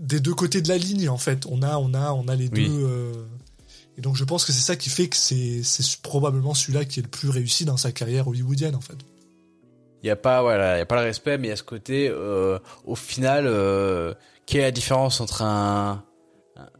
des 0.01 0.19
deux 0.19 0.33
côtés 0.33 0.61
de 0.61 0.67
la 0.67 0.77
ligne 0.77 1.07
en 1.09 1.17
fait. 1.17 1.45
On 1.49 1.61
a 1.61 1.77
on 1.77 1.93
a 1.93 2.11
on 2.11 2.27
a 2.27 2.35
les 2.35 2.49
Oui. 2.49 2.67
deux. 2.67 3.11
et 3.97 4.01
donc 4.01 4.17
je 4.17 4.23
pense 4.25 4.43
que 4.43 4.51
c'est 4.51 4.59
ça 4.61 4.75
qui 4.75 4.89
fait 4.89 5.07
que 5.07 5.15
c'est 5.17 5.61
c'est 5.63 5.97
probablement 6.01 6.53
celui-là 6.53 6.83
qui 6.85 6.99
est 6.99 7.03
le 7.03 7.09
plus 7.09 7.29
réussi 7.29 7.63
dans 7.63 7.77
sa 7.77 7.91
carrière 7.91 8.27
hollywoodienne 8.27 8.75
en 8.75 8.81
fait. 8.81 8.97
Il 10.03 10.07
y 10.07 10.09
a 10.09 10.15
pas 10.15 10.41
voilà, 10.41 10.75
il 10.77 10.79
y 10.79 10.81
a 10.81 10.85
pas 10.85 10.95
le 10.95 11.03
respect, 11.07 11.37
mais 11.37 11.47
il 11.47 11.49
y 11.51 11.53
a 11.53 11.57
ce 11.57 11.63
côté. 11.63 12.09
Euh, 12.09 12.57
au 12.85 12.95
final, 12.95 13.45
euh, 13.47 14.13
quelle 14.45 14.61
est 14.61 14.63
la 14.65 14.71
différence 14.71 15.21
entre 15.21 15.41
un 15.43 16.03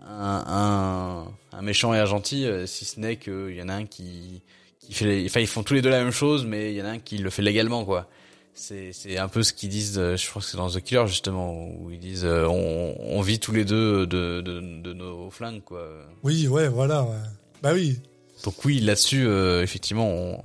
un, 0.08 0.44
un, 0.48 1.58
un 1.58 1.62
méchant 1.62 1.94
et 1.94 2.00
un 2.00 2.06
gentil, 2.06 2.46
euh, 2.46 2.66
si 2.66 2.86
ce 2.86 3.00
n'est 3.00 3.16
qu'il 3.18 3.56
y 3.56 3.62
en 3.62 3.70
a 3.70 3.74
un 3.74 3.86
qui 3.86 4.42
qui 4.80 4.94
fait, 4.94 5.06
les- 5.06 5.26
enfin 5.26 5.40
ils 5.40 5.48
font 5.48 5.64
tous 5.64 5.74
les 5.74 5.82
deux 5.82 5.90
la 5.90 6.04
même 6.04 6.12
chose, 6.12 6.46
mais 6.46 6.72
il 6.74 6.78
y 6.78 6.82
en 6.82 6.86
a 6.86 6.90
un 6.90 7.00
qui 7.00 7.18
le 7.20 7.30
fait 7.30 7.42
légalement 7.42 7.86
quoi. 7.86 8.08
C'est 8.54 8.92
c'est 8.92 9.18
un 9.18 9.28
peu 9.30 9.44
ce 9.44 9.54
qu'ils 9.54 9.70
disent. 9.70 9.98
euh, 9.98 10.18
Je 10.18 10.30
crois 10.30 10.42
que 10.42 10.48
c'est 10.48 10.58
dans 10.58 10.70
The 10.70 10.82
Killer 10.82 11.08
justement 11.08 11.54
où 11.54 11.90
ils 11.92 12.00
disent 12.00 12.26
on, 12.26 12.96
on 13.00 13.22
vit 13.22 13.40
tous 13.40 13.54
les 13.54 13.64
deux 13.66 14.06
de 14.08 14.42
de, 14.42 14.60
de 14.82 14.94
nos 14.94 15.30
flingues 15.30 15.64
quoi. 15.64 15.88
Oui, 16.24 16.48
ouais, 16.48 16.68
voilà. 16.68 17.04
ouais. 17.04 17.16
Bah 17.62 17.72
oui. 17.74 18.00
Donc 18.44 18.66
oui, 18.66 18.80
là-dessus, 18.82 19.28
effectivement, 19.62 20.08
on, 20.10 20.42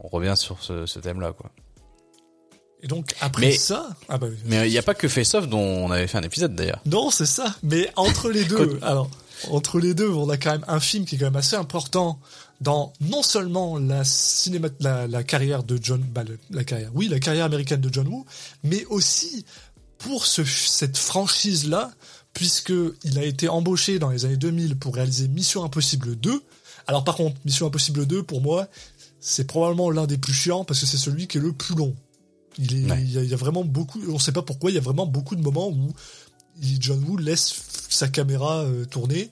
on 0.00 0.08
revient 0.08 0.34
sur 0.36 0.60
ce, 0.62 0.86
ce 0.86 0.98
thème-là, 0.98 1.32
quoi. 1.32 1.50
Et 2.82 2.86
donc 2.86 3.14
après 3.20 3.46
Mais- 3.46 3.56
ça, 3.56 3.88
ah 4.08 4.18
bah. 4.18 4.28
Mais 4.46 4.68
il 4.68 4.70
n'y 4.70 4.78
a 4.78 4.82
pas 4.82 4.94
que 4.94 5.08
Face 5.08 5.34
Off 5.34 5.48
dont 5.48 5.58
on 5.60 5.90
avait 5.90 6.06
fait 6.06 6.18
un 6.18 6.22
épisode 6.22 6.54
d'ailleurs. 6.54 6.80
Non, 6.86 7.10
c'est 7.10 7.26
ça. 7.26 7.54
Mais 7.62 7.90
entre 7.96 8.30
les 8.30 8.44
deux, 8.44 8.78
alors 8.82 9.10
entre 9.50 9.78
les 9.80 9.94
deux, 9.94 10.08
on 10.10 10.28
a 10.30 10.36
quand 10.36 10.52
même 10.52 10.64
un 10.68 10.80
film 10.80 11.04
qui 11.04 11.14
est 11.14 11.18
quand 11.18 11.26
même 11.26 11.36
assez 11.36 11.56
important 11.56 12.18
dans 12.60 12.92
non 13.00 13.22
seulement 13.22 13.78
la 13.78 14.04
cinéma, 14.04 14.68
la, 14.80 15.06
la 15.06 15.22
carrière 15.22 15.62
de 15.62 15.78
John, 15.80 16.00
bah, 16.02 16.24
le- 16.24 16.38
la 16.50 16.64
carrière, 16.64 16.90
oui, 16.94 17.08
la 17.08 17.20
carrière 17.20 17.44
américaine 17.44 17.80
de 17.80 17.92
John 17.92 18.06
Woo, 18.08 18.26
mais 18.64 18.84
aussi 18.86 19.44
pour 19.98 20.26
ce, 20.26 20.44
cette 20.44 20.96
franchise 20.96 21.68
là, 21.68 21.90
puisque 22.32 22.72
il 23.04 23.18
a 23.18 23.24
été 23.24 23.48
embauché 23.48 23.98
dans 23.98 24.10
les 24.10 24.24
années 24.24 24.36
2000 24.36 24.76
pour 24.76 24.94
réaliser 24.94 25.26
Mission 25.28 25.64
Impossible 25.64 26.14
2. 26.16 26.42
Alors 26.86 27.02
par 27.04 27.16
contre, 27.16 27.36
Mission 27.44 27.66
Impossible 27.66 28.06
2, 28.06 28.22
pour 28.22 28.40
moi, 28.40 28.68
c'est 29.20 29.46
probablement 29.46 29.90
l'un 29.90 30.06
des 30.06 30.18
plus 30.18 30.32
chiants 30.32 30.64
parce 30.64 30.80
que 30.80 30.86
c'est 30.86 30.96
celui 30.96 31.26
qui 31.26 31.38
est 31.38 31.40
le 31.40 31.52
plus 31.52 31.74
long. 31.74 31.94
Il, 32.58 32.90
Ouais. 32.90 33.00
il, 33.02 33.10
y 33.12 33.18
a, 33.18 33.22
il 33.22 33.30
y 33.30 33.34
a 33.34 33.36
vraiment 33.36 33.64
beaucoup, 33.64 34.00
on 34.08 34.18
sait 34.18 34.32
pas 34.32 34.42
pourquoi, 34.42 34.70
il 34.70 34.74
y 34.74 34.78
a 34.78 34.82
vraiment 34.82 35.06
beaucoup 35.06 35.36
de 35.36 35.42
moments 35.42 35.68
où 35.68 35.92
John 36.60 37.02
Woo 37.04 37.16
laisse 37.16 37.54
sa 37.88 38.08
caméra 38.08 38.62
euh, 38.64 38.84
tourner. 38.84 39.30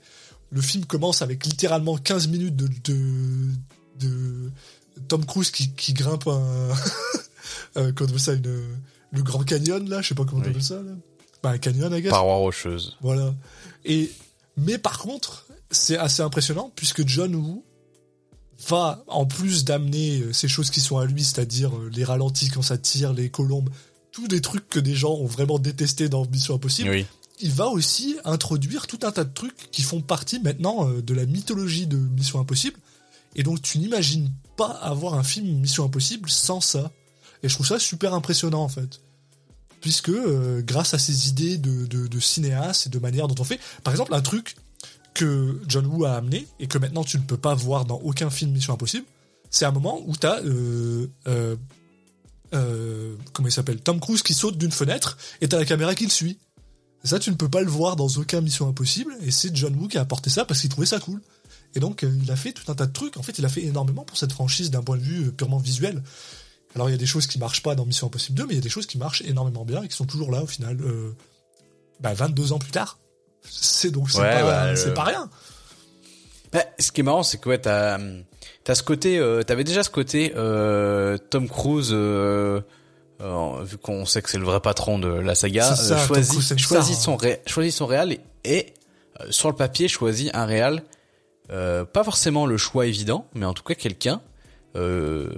Le 0.50 0.60
film 0.60 0.84
commence 0.84 1.22
avec 1.22 1.44
littéralement 1.44 1.96
15 1.96 2.28
minutes 2.28 2.54
de, 2.56 2.68
de, 2.84 3.50
de 3.98 4.52
Tom 5.08 5.24
Cruise 5.26 5.50
qui, 5.50 5.70
qui 5.72 5.92
grimpe 5.92 6.28
un, 6.28 6.68
euh, 7.76 7.92
comment 7.92 8.08
on 8.10 8.12
appelle 8.12 8.20
ça, 8.20 8.32
une, 8.34 8.62
le 9.12 9.22
Grand 9.22 9.42
Canyon 9.44 9.88
là, 9.88 10.02
je 10.02 10.08
sais 10.08 10.14
pas 10.14 10.24
comment 10.24 10.38
on 10.40 10.44
Oui. 10.44 10.50
appelle 10.50 10.62
ça 10.62 10.76
là. 10.76 10.92
Bah, 11.42 11.50
un 11.50 11.58
canyon, 11.58 11.98
guess. 12.00 12.10
Paroi 12.10 12.36
rocheuse. 12.36 12.96
Voilà. 13.02 13.34
Et 13.84 14.10
mais 14.56 14.78
par 14.78 14.98
contre, 14.98 15.46
c'est 15.70 15.98
assez 15.98 16.22
impressionnant 16.22 16.72
puisque 16.76 17.06
John 17.06 17.34
Woo 17.34 17.64
va 18.68 19.04
en 19.06 19.26
plus 19.26 19.64
d'amener 19.64 20.20
euh, 20.20 20.32
ces 20.32 20.48
choses 20.48 20.70
qui 20.70 20.80
sont 20.80 20.98
à 20.98 21.04
lui, 21.04 21.24
c'est-à-dire 21.24 21.76
euh, 21.76 21.90
les 21.92 22.04
ralentis 22.04 22.48
quand 22.48 22.62
ça 22.62 22.78
tire, 22.78 23.12
les 23.12 23.28
colombes, 23.28 23.70
tous 24.12 24.28
des 24.28 24.40
trucs 24.40 24.68
que 24.68 24.80
des 24.80 24.94
gens 24.94 25.12
ont 25.12 25.26
vraiment 25.26 25.58
détesté 25.58 26.08
dans 26.08 26.24
Mission 26.26 26.54
Impossible. 26.54 26.90
Oui. 26.90 27.06
Il 27.40 27.52
va 27.52 27.68
aussi 27.68 28.16
introduire 28.24 28.86
tout 28.86 29.00
un 29.02 29.12
tas 29.12 29.24
de 29.24 29.32
trucs 29.32 29.70
qui 29.70 29.82
font 29.82 30.00
partie 30.00 30.40
maintenant 30.40 30.88
euh, 30.88 31.02
de 31.02 31.14
la 31.14 31.26
mythologie 31.26 31.86
de 31.86 31.96
Mission 31.96 32.40
Impossible. 32.40 32.78
Et 33.34 33.42
donc 33.42 33.60
tu 33.60 33.78
n'imagines 33.78 34.32
pas 34.56 34.70
avoir 34.70 35.14
un 35.14 35.22
film 35.22 35.46
Mission 35.58 35.84
Impossible 35.84 36.30
sans 36.30 36.62
ça. 36.62 36.90
Et 37.42 37.48
je 37.50 37.54
trouve 37.54 37.66
ça 37.66 37.78
super 37.78 38.14
impressionnant 38.14 38.62
en 38.62 38.68
fait. 38.68 39.02
Puisque 39.82 40.08
euh, 40.08 40.62
grâce 40.62 40.94
à 40.94 40.98
ces 40.98 41.28
idées 41.28 41.58
de, 41.58 41.84
de, 41.84 42.06
de 42.06 42.20
cinéaste 42.20 42.86
et 42.86 42.90
de 42.90 42.98
manière 42.98 43.28
dont 43.28 43.34
on 43.38 43.44
fait, 43.44 43.60
par 43.84 43.92
exemple 43.92 44.14
un 44.14 44.22
truc 44.22 44.56
que 45.16 45.60
John 45.66 45.86
Woo 45.86 46.04
a 46.04 46.12
amené 46.12 46.46
et 46.60 46.66
que 46.66 46.76
maintenant 46.78 47.02
tu 47.02 47.16
ne 47.18 47.22
peux 47.22 47.38
pas 47.38 47.54
voir 47.54 47.86
dans 47.86 47.96
aucun 47.96 48.28
film 48.28 48.52
Mission 48.52 48.74
Impossible, 48.74 49.06
c'est 49.50 49.64
un 49.64 49.72
moment 49.72 50.02
où 50.06 50.14
tu 50.14 50.26
as 50.26 50.40
euh, 50.44 51.06
euh, 51.26 51.56
euh, 52.54 53.16
comment 53.32 53.48
il 53.48 53.52
s'appelle 53.52 53.80
Tom 53.80 53.98
Cruise 53.98 54.22
qui 54.22 54.34
saute 54.34 54.58
d'une 54.58 54.70
fenêtre 54.72 55.16
et 55.40 55.48
t'as 55.48 55.58
la 55.58 55.64
caméra 55.64 55.94
qui 55.94 56.04
le 56.04 56.10
suit. 56.10 56.38
Ça, 57.02 57.18
tu 57.18 57.30
ne 57.30 57.36
peux 57.36 57.48
pas 57.48 57.62
le 57.62 57.70
voir 57.70 57.96
dans 57.96 58.08
aucun 58.08 58.40
Mission 58.40 58.68
Impossible, 58.68 59.16
et 59.22 59.30
c'est 59.30 59.54
John 59.54 59.74
Woo 59.76 59.86
qui 59.86 59.96
a 59.96 60.00
apporté 60.00 60.28
ça 60.28 60.44
parce 60.44 60.60
qu'il 60.60 60.70
trouvait 60.70 60.88
ça 60.88 60.98
cool. 60.98 61.22
Et 61.76 61.80
donc, 61.80 62.02
euh, 62.02 62.18
il 62.20 62.30
a 62.32 62.36
fait 62.36 62.52
tout 62.52 62.70
un 62.70 62.74
tas 62.74 62.86
de 62.86 62.92
trucs. 62.92 63.16
En 63.16 63.22
fait, 63.22 63.38
il 63.38 63.44
a 63.44 63.48
fait 63.48 63.62
énormément 63.62 64.02
pour 64.02 64.16
cette 64.16 64.32
franchise 64.32 64.70
d'un 64.70 64.82
point 64.82 64.96
de 64.96 65.02
vue 65.02 65.30
purement 65.30 65.58
visuel. 65.58 66.02
Alors, 66.74 66.88
il 66.88 66.92
y 66.92 66.94
a 66.94 66.98
des 66.98 67.06
choses 67.06 67.26
qui 67.26 67.38
marchent 67.38 67.62
pas 67.62 67.74
dans 67.74 67.86
Mission 67.86 68.08
Impossible 68.08 68.36
2, 68.36 68.46
mais 68.46 68.54
il 68.54 68.56
y 68.56 68.58
a 68.58 68.62
des 68.62 68.68
choses 68.68 68.86
qui 68.86 68.98
marchent 68.98 69.22
énormément 69.22 69.64
bien 69.64 69.82
et 69.82 69.88
qui 69.88 69.96
sont 69.96 70.04
toujours 70.04 70.32
là 70.32 70.42
au 70.42 70.46
final, 70.46 70.80
euh, 70.80 71.14
bah, 72.00 72.12
22 72.12 72.52
ans 72.52 72.58
plus 72.58 72.72
tard. 72.72 72.98
C'est 73.50 73.90
donc 73.90 74.10
c'est 74.10 74.20
Ouais, 74.20 74.30
pas, 74.32 74.42
bah, 74.42 74.76
c'est 74.76 74.88
le- 74.88 74.94
pas 74.94 75.04
rien. 75.04 75.28
Bah, 76.52 76.64
ce 76.78 76.92
qui 76.92 77.00
est 77.00 77.04
marrant, 77.04 77.22
c'est 77.22 77.38
que 77.38 77.48
ouais, 77.48 77.58
t'as 77.58 77.98
t'as 78.64 78.74
ce 78.74 78.82
côté, 78.82 79.18
euh, 79.18 79.42
t'avais 79.42 79.64
déjà 79.64 79.82
ce 79.82 79.90
côté 79.90 80.32
euh, 80.36 81.18
Tom 81.18 81.48
Cruise. 81.48 81.90
Euh, 81.92 82.60
euh, 83.22 83.62
vu 83.64 83.78
qu'on 83.78 84.04
sait 84.04 84.20
que 84.20 84.28
c'est 84.28 84.36
le 84.38 84.44
vrai 84.44 84.60
patron 84.60 84.98
de 84.98 85.08
la 85.08 85.34
saga, 85.34 85.74
ça, 85.74 85.94
euh, 85.94 86.06
choisit, 86.06 86.32
Cruise, 86.32 86.56
choisit 86.58 86.96
son 86.96 87.16
ré, 87.16 87.40
choisit 87.46 87.72
son 87.72 87.86
réal 87.86 88.12
et, 88.12 88.20
et, 88.44 88.74
euh, 89.20 89.26
sur 89.30 89.48
le 89.48 89.56
papier 89.56 89.88
choisit 89.88 90.30
un 90.34 90.44
réal 90.44 90.82
euh, 91.50 91.86
pas 91.86 92.04
forcément 92.04 92.44
le 92.44 92.58
choix 92.58 92.86
évident, 92.86 93.26
mais 93.34 93.46
en 93.46 93.54
tout 93.54 93.62
cas 93.62 93.74
quelqu'un 93.74 94.20
euh, 94.74 95.30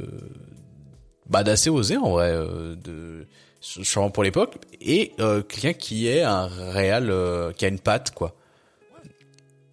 bah, 1.28 1.44
d'assez 1.44 1.70
osé 1.70 1.96
en 1.96 2.10
vrai, 2.10 2.32
euh, 2.32 2.74
de 2.74 3.26
sûrement 3.60 4.10
pour 4.10 4.22
l'époque, 4.22 4.56
et 4.80 5.12
euh, 5.20 5.42
quelqu'un 5.42 5.72
qui 5.72 6.08
est 6.08 6.22
un 6.22 6.46
réel, 6.46 7.10
euh, 7.10 7.52
qui 7.52 7.64
a 7.64 7.68
une 7.68 7.80
patte 7.80 8.12
quoi. 8.12 8.34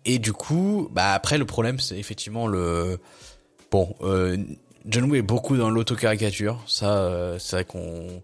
Et 0.05 0.19
du 0.19 0.33
coup, 0.33 0.89
bah 0.91 1.13
après 1.13 1.37
le 1.37 1.45
problème 1.45 1.79
c'est 1.79 1.97
effectivement 1.97 2.47
le 2.47 2.99
bon. 3.71 3.95
Euh, 4.01 4.37
John 4.87 5.05
Woo 5.05 5.15
est 5.15 5.23
beaucoup 5.23 5.57
dans 5.57 5.71
l'autocaricature. 5.71 6.61
Ça, 6.67 6.97
euh, 6.97 7.39
c'est 7.39 7.55
vrai 7.55 7.65
qu'on 7.65 8.21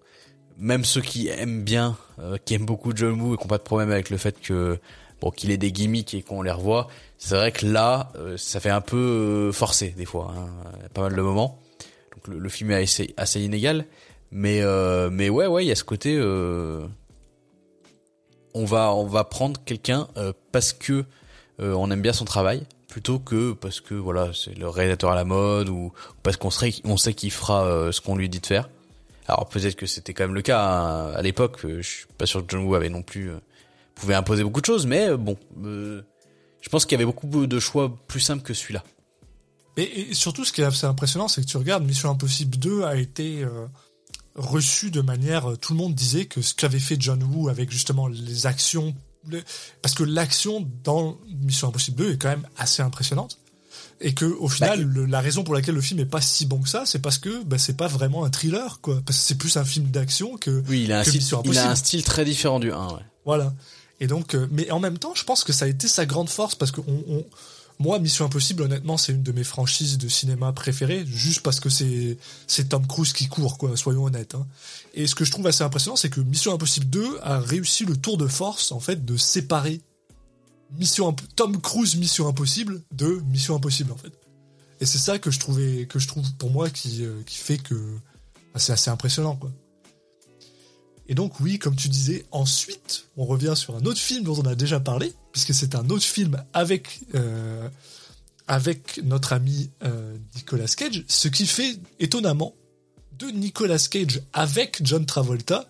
même 0.58 0.86
ceux 0.86 1.02
qui 1.02 1.28
aiment 1.28 1.64
bien, 1.64 1.98
euh, 2.20 2.38
qui 2.44 2.54
aiment 2.54 2.68
beaucoup 2.68 2.92
John 2.96 3.20
Woo 3.20 3.34
et 3.34 3.38
qui 3.38 3.44
n'ont 3.44 3.48
pas 3.48 3.58
de 3.58 3.64
problème 3.64 3.92
avec 3.92 4.12
le 4.12 4.18
fait 4.18 4.40
que 4.40 4.78
bon 5.20 5.32
qu'il 5.32 5.50
ait 5.50 5.58
des 5.58 5.72
gimmicks 5.72 6.14
et 6.14 6.22
qu'on 6.22 6.44
les 6.44 6.52
revoit, 6.52 6.88
c'est 7.18 7.36
vrai 7.36 7.52
que 7.52 7.66
là, 7.66 8.12
euh, 8.16 8.38
ça 8.38 8.60
fait 8.60 8.70
un 8.70 8.82
peu 8.82 9.52
forcé 9.52 9.90
des 9.90 10.06
fois, 10.06 10.34
hein, 10.38 10.50
pas 10.94 11.02
mal 11.02 11.16
de 11.16 11.22
moments. 11.22 11.60
Donc 12.14 12.28
le, 12.28 12.40
le 12.40 12.50
film 12.50 12.70
est 12.72 12.84
assez, 12.84 13.14
assez 13.18 13.42
inégal, 13.42 13.86
mais 14.32 14.62
euh, 14.62 15.10
mais 15.12 15.30
ouais 15.30 15.48
ouais, 15.48 15.66
il 15.66 15.68
y 15.68 15.72
a 15.72 15.76
ce 15.76 15.84
côté. 15.84 16.16
euh, 16.18 16.86
on 18.54 18.66
va 18.66 18.94
on 18.94 19.06
va 19.06 19.24
prendre 19.24 19.62
quelqu'un 19.64 20.08
euh, 20.18 20.34
parce 20.52 20.74
que 20.74 21.06
euh, 21.60 21.74
on 21.74 21.90
aime 21.92 22.02
bien 22.02 22.14
son 22.14 22.26
travail 22.26 22.64
plutôt 22.90 23.20
que 23.20 23.54
parce 23.54 23.80
que 23.80 23.94
voilà 23.94 24.32
c'est 24.34 24.58
le 24.58 24.68
réalisateur 24.68 25.12
à 25.12 25.16
la 25.16 25.24
mode 25.24 25.70
ou 25.70 25.94
parce 26.24 26.36
qu'on 26.38 26.50
serait 26.50 26.74
on 26.84 26.98
sait 26.98 27.14
qu'il 27.14 27.32
fera 27.32 27.66
euh, 27.66 27.92
ce 27.92 28.02
qu'on 28.02 28.16
lui 28.16 28.28
dit 28.30 28.40
de 28.42 28.46
faire. 28.46 28.70
Alors 29.28 29.48
peut-être 29.48 29.76
que 29.76 29.86
c'était 29.86 30.14
quand 30.14 30.26
même 30.26 30.36
le 30.36 30.42
cas 30.42 30.62
hein, 30.62 31.12
à 31.14 31.22
l'époque. 31.22 31.64
euh, 31.64 31.82
Je 31.82 31.88
suis 31.88 32.06
pas 32.18 32.26
sûr 32.26 32.42
que 32.46 32.52
John 32.52 32.66
Woo 32.66 32.76
avait 32.76 32.90
non 32.90 33.02
plus 33.04 33.32
pouvait 33.96 34.16
imposer 34.16 34.44
beaucoup 34.44 34.60
de 34.62 34.66
choses, 34.66 34.86
mais 34.88 35.16
bon, 35.16 35.38
je 35.64 36.70
pense 36.70 36.86
qu'il 36.86 36.94
y 36.94 37.02
avait 37.02 37.06
beaucoup 37.06 37.28
de 37.28 37.60
choix 37.60 37.94
plus 38.08 38.20
simples 38.20 38.42
que 38.44 38.54
celui-là. 38.54 38.84
Et, 39.78 40.10
et 40.10 40.14
surtout, 40.14 40.44
ce 40.44 40.52
qui 40.52 40.62
est 40.62 40.66
assez 40.66 40.86
impressionnant, 40.88 41.28
c'est 41.28 41.42
que 41.42 41.46
tu 41.48 41.56
regardes, 41.58 41.86
Mission 41.86 42.10
Impossible 42.10 42.58
2 42.58 42.84
a 42.84 42.96
été 42.96 43.46
reçu 44.36 44.92
de 44.92 45.02
manière. 45.02 45.52
euh, 45.52 45.56
Tout 45.58 45.74
le 45.74 45.78
monde 45.80 45.94
disait 45.96 46.26
que 46.26 46.42
ce 46.42 46.54
qu'avait 46.54 46.80
fait 46.80 46.98
John 47.00 47.22
Woo 47.24 47.50
avec 47.50 47.72
justement 47.72 48.08
les 48.08 48.46
actions. 48.48 48.96
le- 49.28 49.44
parce 49.84 49.94
que 49.94 50.04
l'action 50.04 50.68
dans 50.84 51.16
Mission 51.44 51.68
Impossible 51.68 51.98
2 51.98 52.14
est 52.14 52.18
quand 52.18 52.30
même 52.30 52.48
assez 52.58 52.82
impressionnante. 52.82 53.38
Et 54.00 54.14
que 54.16 54.26
au 54.26 54.50
final, 54.50 54.82
le- 54.82 55.06
la 55.06 55.22
raison 55.22 55.44
pour 55.44 55.54
laquelle 55.54 55.76
le 55.76 55.82
film 55.82 56.00
est 56.00 56.06
pas 56.06 56.22
si 56.22 56.48
bon 56.48 56.60
que 56.60 56.68
ça, 56.70 56.88
c'est 56.88 56.98
parce 57.00 57.20
que 57.20 57.44
bah, 57.44 57.60
c'est 57.60 57.78
pas 57.78 57.88
vraiment 57.88 58.26
un 58.26 58.32
thriller, 58.32 58.80
quoi. 58.82 59.00
Parce 59.06 59.20
que 59.20 59.24
c'est 59.26 59.36
plus 59.38 59.58
un 59.58 59.64
film 59.66 59.86
d'action 59.92 60.38
que. 60.38 60.64
Oui, 60.68 60.84
il 60.86 60.92
a 60.92 61.02
un, 61.02 61.04
style, 61.04 61.22
il 61.46 61.58
a 61.60 61.70
un 61.70 61.76
style 61.76 62.04
très 62.04 62.26
différent 62.26 62.60
du 62.60 62.72
1. 62.72 62.88
Ouais. 62.88 63.02
Voilà. 63.26 63.54
Et 64.00 64.08
donc, 64.08 64.34
euh, 64.34 64.48
mais 64.52 64.72
en 64.72 64.80
même 64.80 64.98
temps, 64.98 65.14
je 65.14 65.24
pense 65.24 65.44
que 65.44 65.54
ça 65.54 65.66
a 65.66 65.68
été 65.68 65.88
sa 65.88 66.08
grande 66.08 66.30
force 66.30 66.56
parce 66.56 66.72
que 66.72 66.82
on, 66.88 67.04
on- 67.08 67.26
moi, 67.82 67.98
Mission 67.98 68.26
Impossible, 68.26 68.62
honnêtement, 68.62 68.96
c'est 68.96 69.12
une 69.12 69.24
de 69.24 69.32
mes 69.32 69.44
franchises 69.44 69.98
de 69.98 70.08
cinéma 70.08 70.54
préférées, 70.54 71.04
juste 71.06 71.42
parce 71.42 71.60
que 71.60 71.70
c'est 71.70 72.70
Tom 72.70 72.86
Cruise 72.86 73.12
qui 73.12 73.28
court, 73.28 73.58
quoi. 73.58 73.76
Soyons 73.76 74.04
honnêtes. 74.04 74.36
hein. 74.36 74.46
Et 74.94 75.08
ce 75.08 75.16
que 75.16 75.26
je 75.26 75.32
trouve 75.32 75.48
assez 75.48 75.64
impressionnant, 75.64 75.96
c'est 75.96 76.10
que 76.10 76.22
Mission 76.22 76.54
Impossible 76.54 76.86
2 76.86 77.20
a 77.24 77.40
réussi 77.40 77.86
le 77.86 77.98
tour 77.98 78.18
de 78.18 78.28
force, 78.28 78.72
en 78.72 78.80
fait, 78.80 79.04
de 79.04 79.18
séparer 79.18 79.82
Mission 80.78 81.16
Tom 81.36 81.60
Cruise 81.60 81.96
Mission 81.96 82.28
Impossible 82.28 82.84
de 82.92 83.22
Mission 83.30 83.56
Impossible, 83.56 83.92
en 83.92 83.98
fait. 83.98 84.14
Et 84.80 84.86
c'est 84.86 85.00
ça 85.00 85.18
que 85.18 85.32
je 85.32 85.40
trouvais, 85.40 85.88
que 85.88 85.98
je 85.98 86.08
trouve 86.08 86.32
pour 86.34 86.52
moi 86.52 86.70
qui 86.70 87.04
euh, 87.04 87.22
fait 87.28 87.58
que 87.58 87.76
bah, 88.54 88.60
c'est 88.60 88.74
assez 88.74 88.92
impressionnant, 88.92 89.36
quoi. 89.36 89.52
Et 91.08 91.16
donc 91.16 91.40
oui, 91.40 91.60
comme 91.60 91.76
tu 91.76 91.90
disais, 91.90 92.26
ensuite, 92.32 93.08
on 93.18 93.26
revient 93.26 93.54
sur 93.56 93.76
un 93.76 93.86
autre 93.86 94.00
film 94.00 94.24
dont 94.24 94.38
on 94.38 94.46
a 94.46 94.56
déjà 94.56 94.80
parlé, 94.80 95.14
puisque 95.32 95.54
c'est 95.54 95.76
un 95.76 95.90
autre 95.90 96.06
film 96.06 96.44
avec 96.54 97.00
euh, 97.16 97.68
avec 98.48 99.02
notre 99.04 99.34
ami 99.34 99.70
euh, 99.84 100.16
Nicolas 100.36 100.68
Cage, 100.68 101.04
ce 101.08 101.28
qui 101.28 101.46
fait 101.46 101.78
étonnamment 102.00 102.56
de 103.18 103.28
Nicolas 103.28 103.78
Cage 103.90 104.22
avec 104.34 104.80
John 104.84 105.06
Travolta 105.06 105.68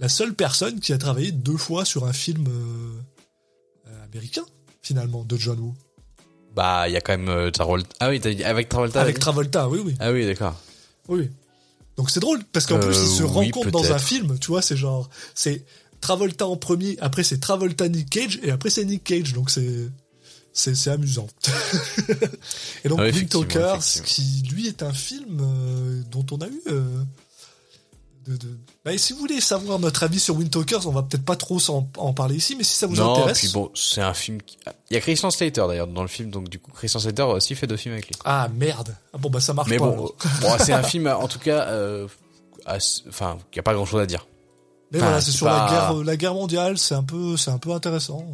la 0.00 0.08
seule 0.08 0.34
personne 0.34 0.80
qui 0.80 0.92
a 0.92 0.98
travaillé 0.98 1.30
deux 1.30 1.56
fois 1.56 1.84
sur 1.84 2.04
un 2.04 2.12
film 2.12 2.46
euh, 2.48 4.04
américain 4.04 4.44
finalement 4.82 5.24
de 5.24 5.36
John 5.36 5.58
Woo. 5.60 5.74
Bah, 6.54 6.88
il 6.88 6.92
y 6.92 6.96
a 6.96 7.00
quand 7.00 7.16
même 7.16 7.50
Travolta. 7.50 7.88
Ah 8.00 8.10
oui, 8.10 8.20
dit 8.20 8.44
avec 8.44 8.68
Travolta. 8.68 9.00
avec 9.00 9.18
Travolta, 9.18 9.68
oui, 9.68 9.80
oui. 9.84 9.94
Ah 9.98 10.12
oui, 10.12 10.26
d'accord. 10.26 10.60
Oui. 11.08 11.30
Donc 11.96 12.10
c'est 12.10 12.20
drôle 12.20 12.42
parce 12.52 12.66
qu'en 12.66 12.76
Euh, 12.76 12.80
plus 12.80 12.96
ils 12.96 13.16
se 13.16 13.22
oui, 13.22 13.46
rencontrent 13.46 13.70
dans 13.70 13.92
un 13.92 13.98
film, 13.98 14.38
tu 14.38 14.48
vois, 14.48 14.62
c'est 14.62 14.76
genre 14.76 15.08
c'est 15.34 15.64
Travolta 16.00 16.46
en 16.46 16.56
premier, 16.56 16.96
après 17.00 17.22
c'est 17.22 17.38
Travolta 17.38 17.88
Nick 17.88 18.10
Cage 18.10 18.40
et 18.42 18.50
après 18.50 18.70
c'est 18.70 18.84
Nick 18.84 19.04
Cage, 19.04 19.32
donc 19.32 19.50
c'est 19.50 19.88
c'est 20.52 20.74
c'est 20.74 20.90
amusant. 20.90 21.26
et 22.84 22.88
donc 22.88 23.00
Ah 23.00 23.78
qui 24.04 24.42
lui 24.50 24.68
est 24.68 24.82
un 24.82 24.92
film 24.92 25.40
euh, 25.40 26.02
dont 26.10 26.26
on 26.30 26.38
a 26.40 26.48
eu 26.48 26.62
euh, 26.68 27.02
de, 28.26 28.36
de... 28.36 28.48
Bah, 28.84 28.92
et 28.92 28.98
si 28.98 29.12
vous 29.12 29.18
voulez 29.20 29.40
savoir 29.40 29.78
notre 29.78 30.02
avis 30.02 30.18
sur 30.20 30.34
Wind 30.36 30.50
Talkers, 30.50 30.86
on 30.86 30.90
va 30.92 31.02
peut-être 31.02 31.24
pas 31.24 31.36
trop 31.36 31.58
en 31.70 32.12
parler 32.14 32.36
ici, 32.36 32.54
mais 32.56 32.64
si 32.64 32.74
ça 32.76 32.86
vous 32.86 32.96
non, 32.96 33.12
intéresse. 33.12 33.38
puis 33.38 33.48
bon, 33.52 33.70
c'est 33.74 34.00
un 34.00 34.14
film. 34.14 34.40
Qui... 34.42 34.56
Il 34.90 34.94
y 34.94 34.96
a 34.96 35.00
Christian 35.00 35.30
Slater 35.30 35.64
d'ailleurs 35.68 35.86
dans 35.86 36.02
le 36.02 36.08
film, 36.08 36.30
donc 36.30 36.48
du 36.48 36.58
coup 36.58 36.70
Christian 36.72 37.00
Slater 37.00 37.22
aussi 37.22 37.54
fait 37.54 37.66
deux 37.66 37.76
films 37.76 37.94
avec 37.94 38.06
lui. 38.08 38.14
Ah 38.24 38.48
merde. 38.54 38.96
Ah 39.12 39.18
bon 39.18 39.30
bah 39.30 39.40
ça 39.40 39.52
marche 39.54 39.68
Mais 39.70 39.76
pas. 39.78 39.86
bon, 39.86 39.92
alors. 39.92 40.14
euh, 40.24 40.28
bon, 40.40 40.48
c'est 40.58 40.72
un 40.72 40.82
film 40.84 41.06
en 41.06 41.28
tout 41.28 41.38
cas, 41.38 41.68
euh, 41.68 42.08
assez- 42.66 43.02
enfin, 43.08 43.38
il 43.52 43.56
y 43.56 43.60
a 43.60 43.62
pas 43.62 43.74
grand 43.74 43.84
chose 43.86 44.00
à 44.00 44.06
dire. 44.06 44.26
Mais 44.92 44.98
enfin, 45.00 45.06
voilà, 45.08 45.20
c'est 45.22 45.30
c'est 45.32 45.36
sur 45.38 45.46
pas- 45.46 45.64
la 45.64 45.70
guerre 45.70 46.04
la 46.04 46.16
guerre 46.16 46.34
mondiale, 46.34 46.78
c'est 46.78 46.94
un 46.94 47.02
peu 47.02 47.36
c'est 47.36 47.50
un 47.50 47.58
peu 47.58 47.72
intéressant. 47.72 48.24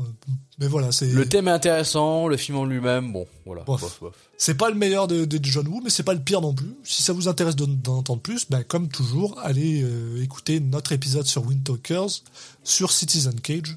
Mais 0.58 0.66
voilà, 0.66 0.92
c'est 0.92 1.06
Le 1.06 1.26
thème 1.26 1.48
est 1.48 1.52
intéressant, 1.52 2.28
le 2.28 2.36
film 2.36 2.58
en 2.58 2.64
lui-même, 2.66 3.12
bon, 3.12 3.26
voilà. 3.46 3.62
Bof. 3.62 3.80
bof, 3.80 3.98
bof. 4.00 4.14
C'est 4.40 4.54
pas 4.54 4.70
le 4.70 4.74
meilleur 4.74 5.06
de, 5.06 5.26
de 5.26 5.38
John 5.44 5.68
Woo, 5.68 5.82
mais 5.84 5.90
c'est 5.90 6.02
pas 6.02 6.14
le 6.14 6.20
pire 6.20 6.40
non 6.40 6.54
plus. 6.54 6.74
Si 6.82 7.02
ça 7.02 7.12
vous 7.12 7.28
intéresse 7.28 7.56
d'en 7.56 7.98
entendre 7.98 8.22
plus, 8.22 8.48
ben, 8.48 8.64
comme 8.64 8.88
toujours, 8.88 9.38
allez 9.38 9.82
euh, 9.82 10.22
écouter 10.22 10.60
notre 10.60 10.92
épisode 10.92 11.26
sur 11.26 11.44
Wind 11.44 11.62
Talkers, 11.62 12.22
sur 12.64 12.90
Citizen 12.90 13.38
Cage. 13.38 13.76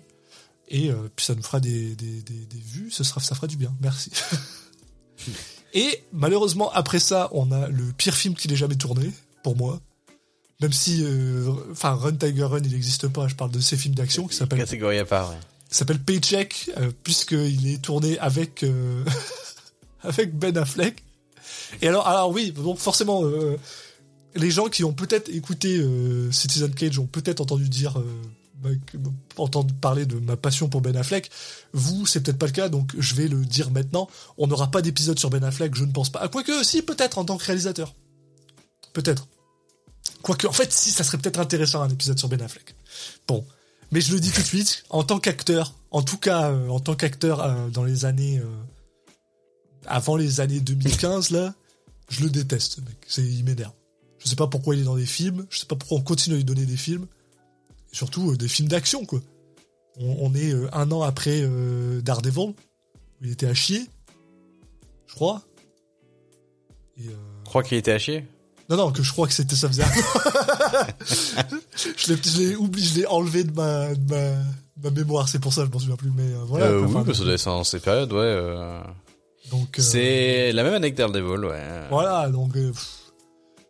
Et 0.70 0.90
euh, 0.90 0.96
puis 1.14 1.26
ça 1.26 1.36
nous 1.36 1.44
fera 1.44 1.60
des, 1.60 1.96
des, 1.96 2.22
des, 2.22 2.46
des 2.46 2.60
vues, 2.66 2.90
ce 2.92 3.04
sera, 3.04 3.20
ça 3.20 3.36
fera 3.36 3.48
du 3.48 3.58
bien. 3.58 3.76
Merci. 3.82 4.10
Et 5.74 6.02
malheureusement, 6.14 6.72
après 6.72 7.02
ça, 7.02 7.28
on 7.34 7.52
a 7.52 7.68
le 7.68 7.84
pire 7.98 8.16
film 8.16 8.34
qu'il 8.34 8.54
ait 8.54 8.56
jamais 8.56 8.78
tourné, 8.78 9.12
pour 9.44 9.58
moi. 9.58 9.82
Même 10.62 10.72
si, 10.72 11.02
euh, 11.04 11.52
enfin, 11.74 11.94
Run 11.94 12.16
Tiger 12.16 12.46
Run, 12.46 12.62
il 12.64 12.72
n'existe 12.72 13.10
pas. 13.10 13.28
Je 13.28 13.36
parle 13.36 13.52
de 13.52 13.60
ces 13.60 13.76
films 13.76 13.96
d'action 13.96 14.28
qui 14.30 14.38
s'appellent 14.38 14.60
Catégorie 14.60 15.00
à 15.00 15.06
part, 15.06 15.30
ouais. 15.30 15.38
s'appelle 15.70 16.00
Paycheck, 16.00 16.72
puisqu'il 17.04 17.68
est 17.68 17.82
tourné 17.82 18.18
avec, 18.20 18.66
avec 20.04 20.38
Ben 20.38 20.58
Affleck. 20.58 21.04
Et 21.82 21.88
alors, 21.88 22.08
alors 22.08 22.32
oui, 22.32 22.54
forcément, 22.78 23.26
euh, 23.26 23.58
les 24.36 24.52
gens 24.52 24.68
qui 24.68 24.84
ont 24.84 24.94
peut-être 24.94 25.30
écouté 25.30 25.78
euh, 25.78 26.32
Citizen 26.32 26.74
Cage 26.74 27.00
ont 27.00 27.08
peut-être 27.08 27.42
entendu 27.42 27.70
dire, 27.70 28.00
euh, 28.00 28.22
bah, 28.62 28.70
entendu 29.38 29.74
parler 29.74 30.06
de 30.06 30.20
ma 30.20 30.38
passion 30.38 30.70
pour 30.70 30.82
Ben 30.82 30.96
Affleck. 30.96 31.30
Vous, 31.74 32.06
c'est 32.06 32.22
peut-être 32.22 32.38
pas 32.38 32.46
le 32.46 32.52
cas, 32.52 32.70
donc 32.70 32.92
je 32.98 33.16
vais 33.16 33.28
le 33.28 33.46
dire 33.46 33.72
maintenant. 33.72 34.10
On 34.38 34.48
n'aura 34.48 34.72
pas 34.72 34.82
d'épisode 34.82 35.20
sur 35.20 35.30
Ben 35.30 35.44
Affleck, 35.44 35.76
je 35.76 35.84
ne 35.84 35.92
pense 35.92 36.10
pas. 36.10 36.20
Ah, 36.22 36.28
quoique, 36.28 36.64
si, 36.64 36.82
peut-être 36.82 37.18
en 37.18 37.26
tant 37.26 37.38
que 37.38 37.46
réalisateur. 37.46 37.94
Peut-être. 38.94 39.28
Quoique, 40.22 40.48
en 40.48 40.54
fait, 40.54 40.72
si, 40.72 40.92
ça 40.92 41.04
serait 41.04 41.18
peut-être 41.18 41.40
intéressant 41.40 41.82
un 41.82 41.90
épisode 41.90 42.18
sur 42.20 42.30
Ben 42.30 42.42
Affleck. 42.42 42.76
Bon. 43.28 43.46
Mais 43.92 44.02
je 44.02 44.12
le 44.12 44.20
dis 44.20 44.32
tout 44.32 44.42
de 44.42 44.48
suite, 44.48 44.86
en 44.90 45.04
tant 45.04 45.20
qu'acteur, 45.20 45.76
en 45.92 46.02
tout 46.02 46.18
cas, 46.18 46.50
euh, 46.50 46.68
en 46.70 46.80
tant 46.80 46.96
qu'acteur 46.96 47.70
dans 47.70 47.84
les 47.84 48.06
années. 48.06 48.42
Avant 49.88 50.16
les 50.16 50.40
années 50.40 50.60
2015, 50.60 51.32
là, 51.32 51.54
je 52.10 52.24
le 52.24 52.30
déteste, 52.30 52.74
ce 52.74 52.82
mec. 52.82 52.96
C'est, 53.08 53.24
il 53.24 53.44
m'énerve. 53.44 53.72
Je 54.20 54.28
sais 54.30 54.36
pas 54.36 54.48
pourquoi 54.48 54.76
il 54.76 54.82
est 54.82 54.86
dans 54.86 54.96
des 54.96 55.06
films, 55.06 55.46
je 55.50 55.60
sais 55.60 55.66
pas 55.66 55.76
pourquoi 55.76 55.98
on 55.98 56.02
continue 56.02 56.36
à 56.36 56.38
lui 56.38 56.46
donner 56.46 56.66
des 56.66 56.78
films. 56.78 57.08
Et 57.92 57.96
surtout, 57.96 58.32
euh, 58.32 58.38
des 58.38 58.48
films 58.48 58.70
d'action, 58.70 59.06
quoi. 59.06 59.20
On, 60.00 60.18
on 60.32 60.34
est 60.34 60.52
euh, 60.54 60.70
un 60.74 60.92
an 60.92 61.02
après 61.02 61.42
euh, 61.44 62.02
Daredevil, 62.02 62.40
où 62.50 62.56
il 63.22 63.32
était 63.32 63.48
à 63.48 63.54
chier, 63.54 63.86
je 65.08 65.14
crois. 65.16 65.42
Et, 66.98 67.08
euh, 67.08 67.12
Je 67.44 67.50
crois 67.50 67.64
qu'il 67.64 67.78
était 67.78 67.92
à 67.92 68.00
chier? 68.00 68.26
non, 68.70 68.78
non, 68.78 68.92
que 68.92 69.04
je 69.04 69.12
crois 69.12 69.28
que 69.28 69.34
c'était 69.34 69.56
ça 69.58 69.68
faisait. 69.68 69.84
je 71.98 72.14
l'ai, 72.14 72.20
je 72.24 72.38
l'ai 72.40 72.56
oublié, 72.56 72.88
je 72.88 72.96
l'ai 73.00 73.06
enlevé 73.06 73.44
de 73.44 73.52
ma, 73.52 73.94
de 73.94 74.10
ma, 74.14 74.32
de 74.78 74.84
ma 74.84 74.90
mémoire, 74.90 75.28
c'est 75.30 75.40
pour 75.40 75.54
ça, 75.54 75.66
je 75.66 75.70
m'en 75.72 75.80
souviens 75.80 75.96
plus, 75.98 76.12
mais 76.16 76.24
euh, 76.24 76.44
voilà. 76.48 76.68
euh, 76.68 76.80
quoi. 76.80 76.88
oui, 76.88 76.94
Enfin, 76.96 77.04
parce 77.06 77.20
que 77.20 77.30
être 77.30 77.46
dans 77.46 77.64
ces 77.64 77.80
périodes, 77.80 78.12
ouais. 78.14 78.80
Euh, 79.46 79.50
donc, 79.52 79.76
C'est 79.78 80.52
la 80.52 80.64
même 80.64 80.74
année 80.74 80.92
que 80.92 80.98
Daredevil, 80.98 81.46
ouais. 81.46 81.62
Voilà, 81.90 82.30
donc. 82.30 82.56
euh, 82.56 82.72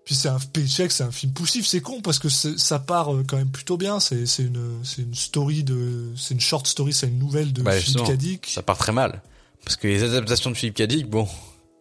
puis 0.05 0.15
c'est 0.15 0.27
un 0.27 0.37
paycheck, 0.39 0.91
c'est 0.91 1.03
un 1.03 1.11
film 1.11 1.31
poussif, 1.31 1.65
c'est 1.65 1.79
con 1.79 2.01
parce 2.01 2.19
que 2.19 2.27
ça 2.27 2.79
part 2.79 3.13
euh, 3.13 3.23
quand 3.25 3.37
même 3.37 3.51
plutôt 3.51 3.77
bien. 3.77 4.01
C'est, 4.01 4.25
une, 4.39 4.81
une 4.97 5.15
story 5.15 5.63
de, 5.63 6.11
c'est 6.17 6.33
une 6.33 6.41
short 6.41 6.67
story, 6.67 6.91
c'est 6.91 7.07
une 7.07 7.19
nouvelle 7.19 7.53
de 7.53 7.61
Bah, 7.61 7.71
Philippe. 7.71 8.05
Cadic. 8.05 8.47
Ça 8.47 8.61
part 8.63 8.77
très 8.77 8.91
mal. 8.91 9.21
Parce 9.63 9.77
que 9.77 9.87
les 9.87 10.03
adaptations 10.03 10.51
de 10.51 10.57
Philippe 10.57 10.75
Cadic, 10.75 11.09
bon. 11.09 11.25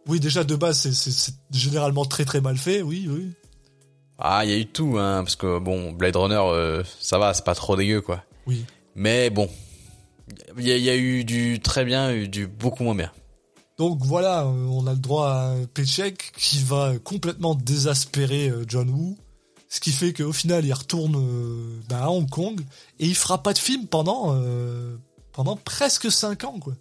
Oui, 0.07 0.21
déjà 0.21 0.45
de 0.45 0.55
base, 0.55 0.89
c'est, 0.93 1.35
généralement 1.53 2.05
très 2.05 2.25
très 2.25 2.41
mal 2.41 2.57
fait. 2.57 2.83
Oui, 2.83 3.09
oui. 3.11 3.33
Ah, 4.19 4.45
il 4.45 4.51
y 4.51 4.55
a 4.55 4.57
eu 4.57 4.67
tout, 4.67 4.99
hein. 4.99 5.25
Parce 5.25 5.35
que 5.35 5.59
bon, 5.59 5.91
Blade 5.91 6.15
Runner, 6.15 6.37
euh, 6.41 6.85
ça 7.01 7.19
va, 7.19 7.35
c'est 7.35 7.45
pas 7.45 7.57
trop 7.57 7.75
dégueu, 7.77 8.03
quoi. 8.03 8.23
Oui. 8.47 8.65
Mais 8.95 9.31
bon. 9.31 9.49
Il 10.59 10.69
y, 10.69 10.71
y 10.81 10.91
a 10.91 10.97
eu 10.97 11.25
du 11.25 11.59
très 11.61 11.85
bien, 11.85 12.13
eu 12.13 12.29
du 12.29 12.47
beaucoup 12.47 12.85
moins 12.85 12.95
bien. 12.95 13.11
Donc 13.79 14.05
voilà, 14.05 14.43
euh, 14.43 14.67
on 14.67 14.87
a 14.87 14.93
le 14.93 14.99
droit 14.99 15.29
à 15.29 15.55
Paycheck 15.73 16.33
qui 16.37 16.59
va 16.59 16.99
complètement 16.99 17.55
désespérer 17.55 18.49
euh, 18.49 18.65
John 18.69 18.91
Woo, 18.91 19.17
ce 19.69 19.81
qui 19.81 19.93
fait 19.93 20.13
qu'au 20.13 20.33
final 20.33 20.65
il 20.65 20.73
retourne 20.73 21.17
euh, 21.17 21.81
bah, 21.89 22.05
à 22.05 22.11
Hong 22.11 22.29
Kong 22.29 22.61
et 23.01 23.07
il 23.07 23.15
fera 23.15 23.43
pas 23.43 23.53
de 23.53 23.59
film 23.59 23.87
pendant 23.87 24.39
pendant 25.33 25.57
presque 25.57 26.11
5 26.11 26.45
ans 26.45 26.59
quoi. 26.61 26.75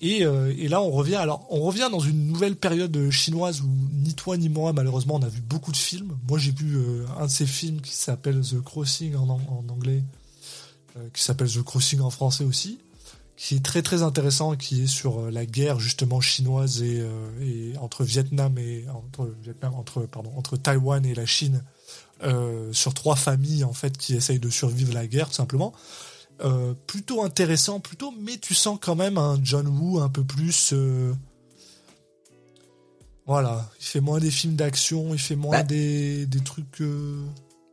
Et, 0.00 0.24
là 0.68 0.82
on 0.82 0.90
revient 0.90 1.14
alors 1.14 1.46
on 1.48 1.60
revient 1.62 1.88
dans 1.90 2.00
une 2.00 2.26
nouvelle 2.26 2.56
période 2.56 3.10
chinoise 3.10 3.62
où 3.62 3.68
ni 3.92 4.12
toi 4.12 4.36
ni 4.36 4.48
moi 4.48 4.72
malheureusement 4.72 5.14
on 5.14 5.22
a 5.22 5.28
vu 5.28 5.40
beaucoup 5.40 5.70
de 5.70 5.76
films. 5.76 6.18
Moi 6.28 6.38
j'ai 6.38 6.50
vu 6.50 6.76
un 7.16 7.26
de 7.26 7.30
ces 7.30 7.46
films 7.46 7.80
qui 7.80 7.94
s'appelle 7.94 8.40
The 8.40 8.60
Crossing 8.60 9.14
en 9.14 9.28
anglais, 9.70 10.02
qui 11.14 11.22
s'appelle 11.22 11.50
The 11.50 11.62
Crossing 11.62 12.00
en 12.00 12.10
français 12.10 12.44
aussi 12.44 12.80
qui 13.36 13.56
est 13.56 13.64
très 13.64 13.82
très 13.82 14.02
intéressant, 14.02 14.56
qui 14.56 14.84
est 14.84 14.86
sur 14.86 15.20
euh, 15.20 15.30
la 15.30 15.44
guerre 15.46 15.80
justement 15.80 16.20
chinoise 16.20 16.82
et, 16.82 17.00
euh, 17.00 17.28
et 17.40 17.76
entre 17.78 18.04
Vietnam 18.04 18.56
et 18.58 18.84
entre 18.94 19.34
Vietnam 19.42 19.74
entre 19.74 20.02
pardon 20.02 20.32
entre 20.36 20.56
Taïwan 20.56 21.04
et 21.04 21.14
la 21.14 21.26
Chine 21.26 21.64
euh, 22.22 22.72
sur 22.72 22.94
trois 22.94 23.16
familles 23.16 23.64
en 23.64 23.72
fait 23.72 23.98
qui 23.98 24.14
essayent 24.14 24.38
de 24.38 24.50
survivre 24.50 24.94
la 24.94 25.06
guerre 25.06 25.28
tout 25.28 25.34
simplement. 25.34 25.72
Euh, 26.42 26.74
plutôt 26.88 27.22
intéressant, 27.22 27.78
plutôt, 27.78 28.12
mais 28.20 28.38
tu 28.38 28.54
sens 28.54 28.78
quand 28.80 28.96
même 28.96 29.18
un 29.18 29.38
John 29.42 29.68
Woo 29.68 30.00
un 30.00 30.08
peu 30.08 30.24
plus. 30.24 30.74
Voilà, 33.24 33.70
il 33.80 33.86
fait 33.86 34.00
moins 34.00 34.18
des 34.18 34.32
films 34.32 34.56
d'action, 34.56 35.14
il 35.14 35.20
fait 35.20 35.36
moins 35.36 35.58
bah. 35.58 35.62
des, 35.62 36.26
des 36.26 36.40
trucs. 36.40 36.82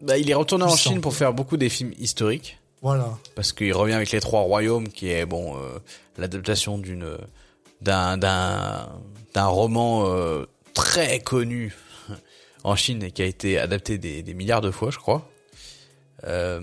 bah, 0.02 0.20
il 0.20 0.30
est 0.30 0.36
retourné 0.36 0.64
en 0.64 0.76
Chine 0.76 1.02
pour 1.02 1.16
faire 1.16 1.34
beaucoup 1.34 1.58
des 1.58 1.70
films 1.70 1.94
historiques. 1.98 2.61
Voilà. 2.82 3.18
Parce 3.36 3.54
qu'il 3.54 3.74
revient 3.74 3.94
avec 3.94 4.12
les 4.12 4.20
trois 4.20 4.42
royaumes, 4.42 4.88
qui 4.88 5.10
est 5.12 5.26
bon 5.26 5.56
euh, 5.58 5.80
l'adaptation 6.18 6.78
d'une 6.78 7.18
d'un 7.82 8.18
d'un 8.18 8.90
d'un 9.34 9.46
roman 9.46 10.08
euh, 10.08 10.46
très 10.74 11.20
connu 11.20 11.76
en 12.64 12.76
Chine 12.76 13.04
et 13.04 13.12
qui 13.12 13.22
a 13.22 13.26
été 13.26 13.60
adapté 13.60 13.98
des, 13.98 14.34
milliards 14.34 14.62
de 14.62 14.72
fois, 14.72 14.90
je 14.90 14.98
crois. 14.98 15.30
Euh, 16.24 16.62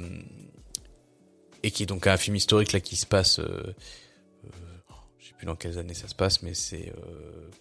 et 1.63 1.71
qui 1.71 1.85
est 1.85 1.87
donc 1.87 2.07
un 2.07 2.17
film 2.17 2.37
historique 2.37 2.73
là 2.73 2.81
qui 2.81 2.97
se 2.97 3.07
passe. 3.07 3.39
Euh, 3.39 3.75
je 5.21 5.29
sais 5.29 5.35
plus 5.37 5.47
dans 5.47 5.57
quelles 5.57 5.79
années 5.79 5.95
ça 5.95 6.09
se 6.09 6.15
passe, 6.17 6.43
mais 6.43 6.55
c'est 6.55 6.93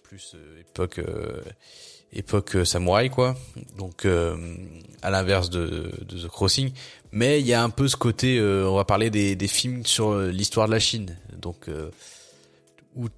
plus 0.02 0.34
époque 0.60 1.00
époque 2.12 2.56
euh, 2.56 2.64
samouraï 2.64 3.10
quoi. 3.10 3.36
Donc 3.76 4.04
euh, 4.04 4.36
à 5.02 5.10
l'inverse 5.10 5.50
de, 5.50 5.90
The 6.08 6.28
Crossing, 6.28 6.72
mais 7.12 7.40
il 7.40 7.46
y 7.46 7.54
a 7.54 7.62
un 7.62 7.70
peu 7.70 7.88
ce 7.88 7.96
côté 7.96 8.38
euh, 8.38 8.68
on 8.68 8.76
va 8.76 8.84
parler 8.84 9.10
des, 9.10 9.36
des 9.36 9.48
films 9.48 9.84
sur 9.86 10.18
l'histoire 10.18 10.66
de 10.66 10.72
la 10.72 10.80
Chine. 10.80 11.16
Donc 11.40 11.68
où 12.96 13.08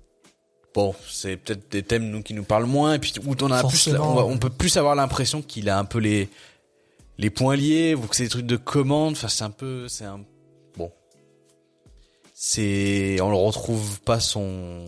bon, 0.74 0.94
c'est 1.08 1.36
peut-être 1.36 1.70
des 1.70 1.82
thèmes 1.82 2.10
nous 2.10 2.22
qui 2.22 2.34
nous 2.34 2.44
parlent 2.44 2.66
moins 2.66 2.94
et 2.94 2.98
puis 2.98 3.12
où 3.24 3.34
on 3.40 3.50
a 3.50 3.64
plus 3.66 3.88
on, 3.98 4.38
peut 4.38 4.50
plus 4.50 4.76
avoir 4.76 4.94
l'impression 4.94 5.42
qu'il 5.42 5.68
a 5.68 5.78
un 5.78 5.84
peu 5.84 5.98
les 5.98 6.28
les 7.18 7.30
points 7.30 7.54
liés, 7.54 7.94
ou 7.94 8.00
que 8.06 8.16
c'est 8.16 8.24
des 8.24 8.30
trucs 8.30 8.46
de 8.46 8.56
commande, 8.56 9.12
enfin 9.12 9.28
c'est 9.28 9.44
un 9.44 9.50
peu 9.50 9.88
c'est 9.88 10.06
un 10.06 10.20
bon. 10.76 10.90
C'est 12.34 13.18
on 13.20 13.30
le 13.30 13.36
retrouve 13.36 14.00
pas 14.00 14.20
son 14.20 14.86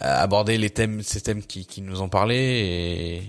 aborder 0.00 0.58
les 0.58 0.70
thèmes, 0.70 1.02
ces 1.02 1.20
thèmes 1.20 1.42
qui, 1.42 1.66
qui 1.66 1.80
nous 1.82 2.02
ont 2.02 2.08
parlé 2.08 2.36
et 2.36 3.22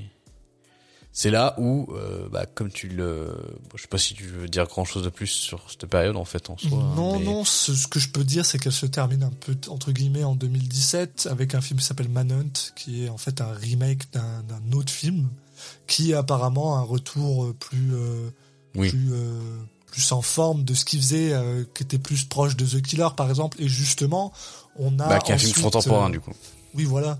c'est 1.17 1.31
là 1.31 1.55
où, 1.57 1.87
euh, 1.93 2.27
bah, 2.29 2.45
comme 2.45 2.69
tu 2.69 2.89
le, 2.89 3.33
je 3.73 3.81
sais 3.81 3.87
pas 3.87 3.97
si 3.97 4.15
tu 4.15 4.25
veux 4.25 4.49
dire 4.49 4.65
grand 4.65 4.83
chose 4.83 5.01
de 5.01 5.09
plus 5.09 5.27
sur 5.27 5.71
cette 5.71 5.85
période 5.85 6.17
en 6.17 6.25
fait 6.25 6.49
en 6.49 6.57
soi. 6.57 6.77
Hein, 6.77 6.93
non, 6.97 7.21
non, 7.21 7.45
ce, 7.45 7.87
que 7.87 8.01
je 8.01 8.09
peux 8.09 8.25
dire, 8.25 8.45
c'est 8.45 8.59
qu'elle 8.59 8.73
se 8.73 8.85
termine 8.85 9.23
un 9.23 9.31
peu 9.31 9.55
entre 9.69 9.93
guillemets 9.93 10.25
en 10.25 10.35
2017 10.35 11.29
avec 11.31 11.55
un 11.55 11.61
film 11.61 11.79
qui 11.79 11.85
s'appelle 11.85 12.09
Manhunt, 12.09 12.51
qui 12.75 13.05
est 13.05 13.09
en 13.09 13.17
fait 13.17 13.39
un 13.39 13.53
remake 13.53 14.11
d'un 14.11 14.77
autre 14.77 14.91
film, 14.91 15.29
qui 15.87 16.11
est 16.11 16.15
apparemment 16.15 16.77
un 16.77 16.81
retour 16.81 17.53
plus, 17.61 17.93
euh, 17.93 18.29
oui. 18.75 18.89
plus, 18.89 19.13
euh, 19.13 19.39
plus 19.85 20.11
en 20.11 20.21
forme 20.21 20.65
de 20.65 20.73
ce 20.73 20.83
qu'il 20.83 20.99
faisait, 20.99 21.31
euh, 21.31 21.63
qui 21.73 21.83
était 21.83 21.97
plus 21.97 22.25
proche 22.25 22.57
de 22.57 22.65
The 22.65 22.81
Killer 22.81 23.07
par 23.15 23.29
exemple, 23.29 23.55
et 23.61 23.69
justement, 23.69 24.33
on 24.77 24.99
a 24.99 25.07
bah, 25.07 25.19
qui 25.19 25.31
est 25.31 25.35
un 25.35 25.37
film 25.37 25.63
contemporain 25.63 26.09
du 26.09 26.19
coup. 26.19 26.33
Oui, 26.73 26.83
voilà. 26.83 27.19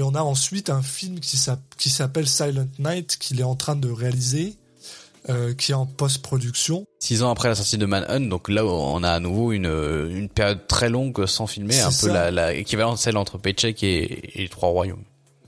Et 0.00 0.02
on 0.02 0.14
a 0.14 0.22
ensuite 0.22 0.70
un 0.70 0.80
film 0.80 1.20
qui 1.20 1.36
s'appelle 1.36 2.26
Silent 2.26 2.68
Night 2.78 3.18
qu'il 3.18 3.38
est 3.38 3.44
en 3.44 3.54
train 3.54 3.76
de 3.76 3.90
réaliser, 3.90 4.56
euh, 5.28 5.52
qui 5.52 5.72
est 5.72 5.74
en 5.74 5.84
post-production. 5.84 6.86
Six 7.00 7.22
ans 7.22 7.30
après 7.30 7.48
la 7.48 7.54
sortie 7.54 7.76
de 7.76 7.84
Manhunt, 7.84 8.20
donc 8.20 8.48
là 8.48 8.64
on 8.64 9.02
a 9.02 9.10
à 9.10 9.20
nouveau 9.20 9.52
une, 9.52 9.66
une 9.66 10.30
période 10.30 10.66
très 10.66 10.88
longue 10.88 11.26
sans 11.26 11.46
filmer, 11.46 11.78
un 11.80 11.90
peu 11.92 12.08
la, 12.08 12.30
la 12.30 12.54
équivalent 12.54 12.94
de 12.94 12.98
celle 12.98 13.18
entre 13.18 13.36
Paycheck 13.36 13.82
et, 13.82 14.42
et 14.42 14.48
Trois 14.48 14.70
Royaumes. 14.70 15.04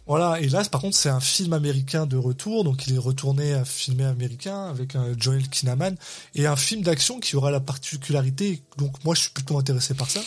Voilà, 0.06 0.38
et 0.38 0.50
là 0.50 0.62
par 0.70 0.82
contre 0.82 0.98
c'est 0.98 1.08
un 1.08 1.20
film 1.20 1.54
américain 1.54 2.04
de 2.04 2.18
retour, 2.18 2.62
donc 2.62 2.86
il 2.86 2.94
est 2.94 2.98
retourné 2.98 3.54
à 3.54 3.64
filmer 3.64 4.04
américain 4.04 4.66
avec 4.66 4.96
un 4.96 5.14
Joel 5.16 5.48
Kinnaman, 5.48 5.96
et 6.34 6.44
un 6.44 6.56
film 6.56 6.82
d'action 6.82 7.20
qui 7.20 7.36
aura 7.36 7.50
la 7.50 7.60
particularité, 7.60 8.60
donc 8.76 9.02
moi 9.02 9.14
je 9.14 9.22
suis 9.22 9.30
plutôt 9.30 9.56
intéressé 9.56 9.94
par 9.94 10.10
ça, 10.10 10.20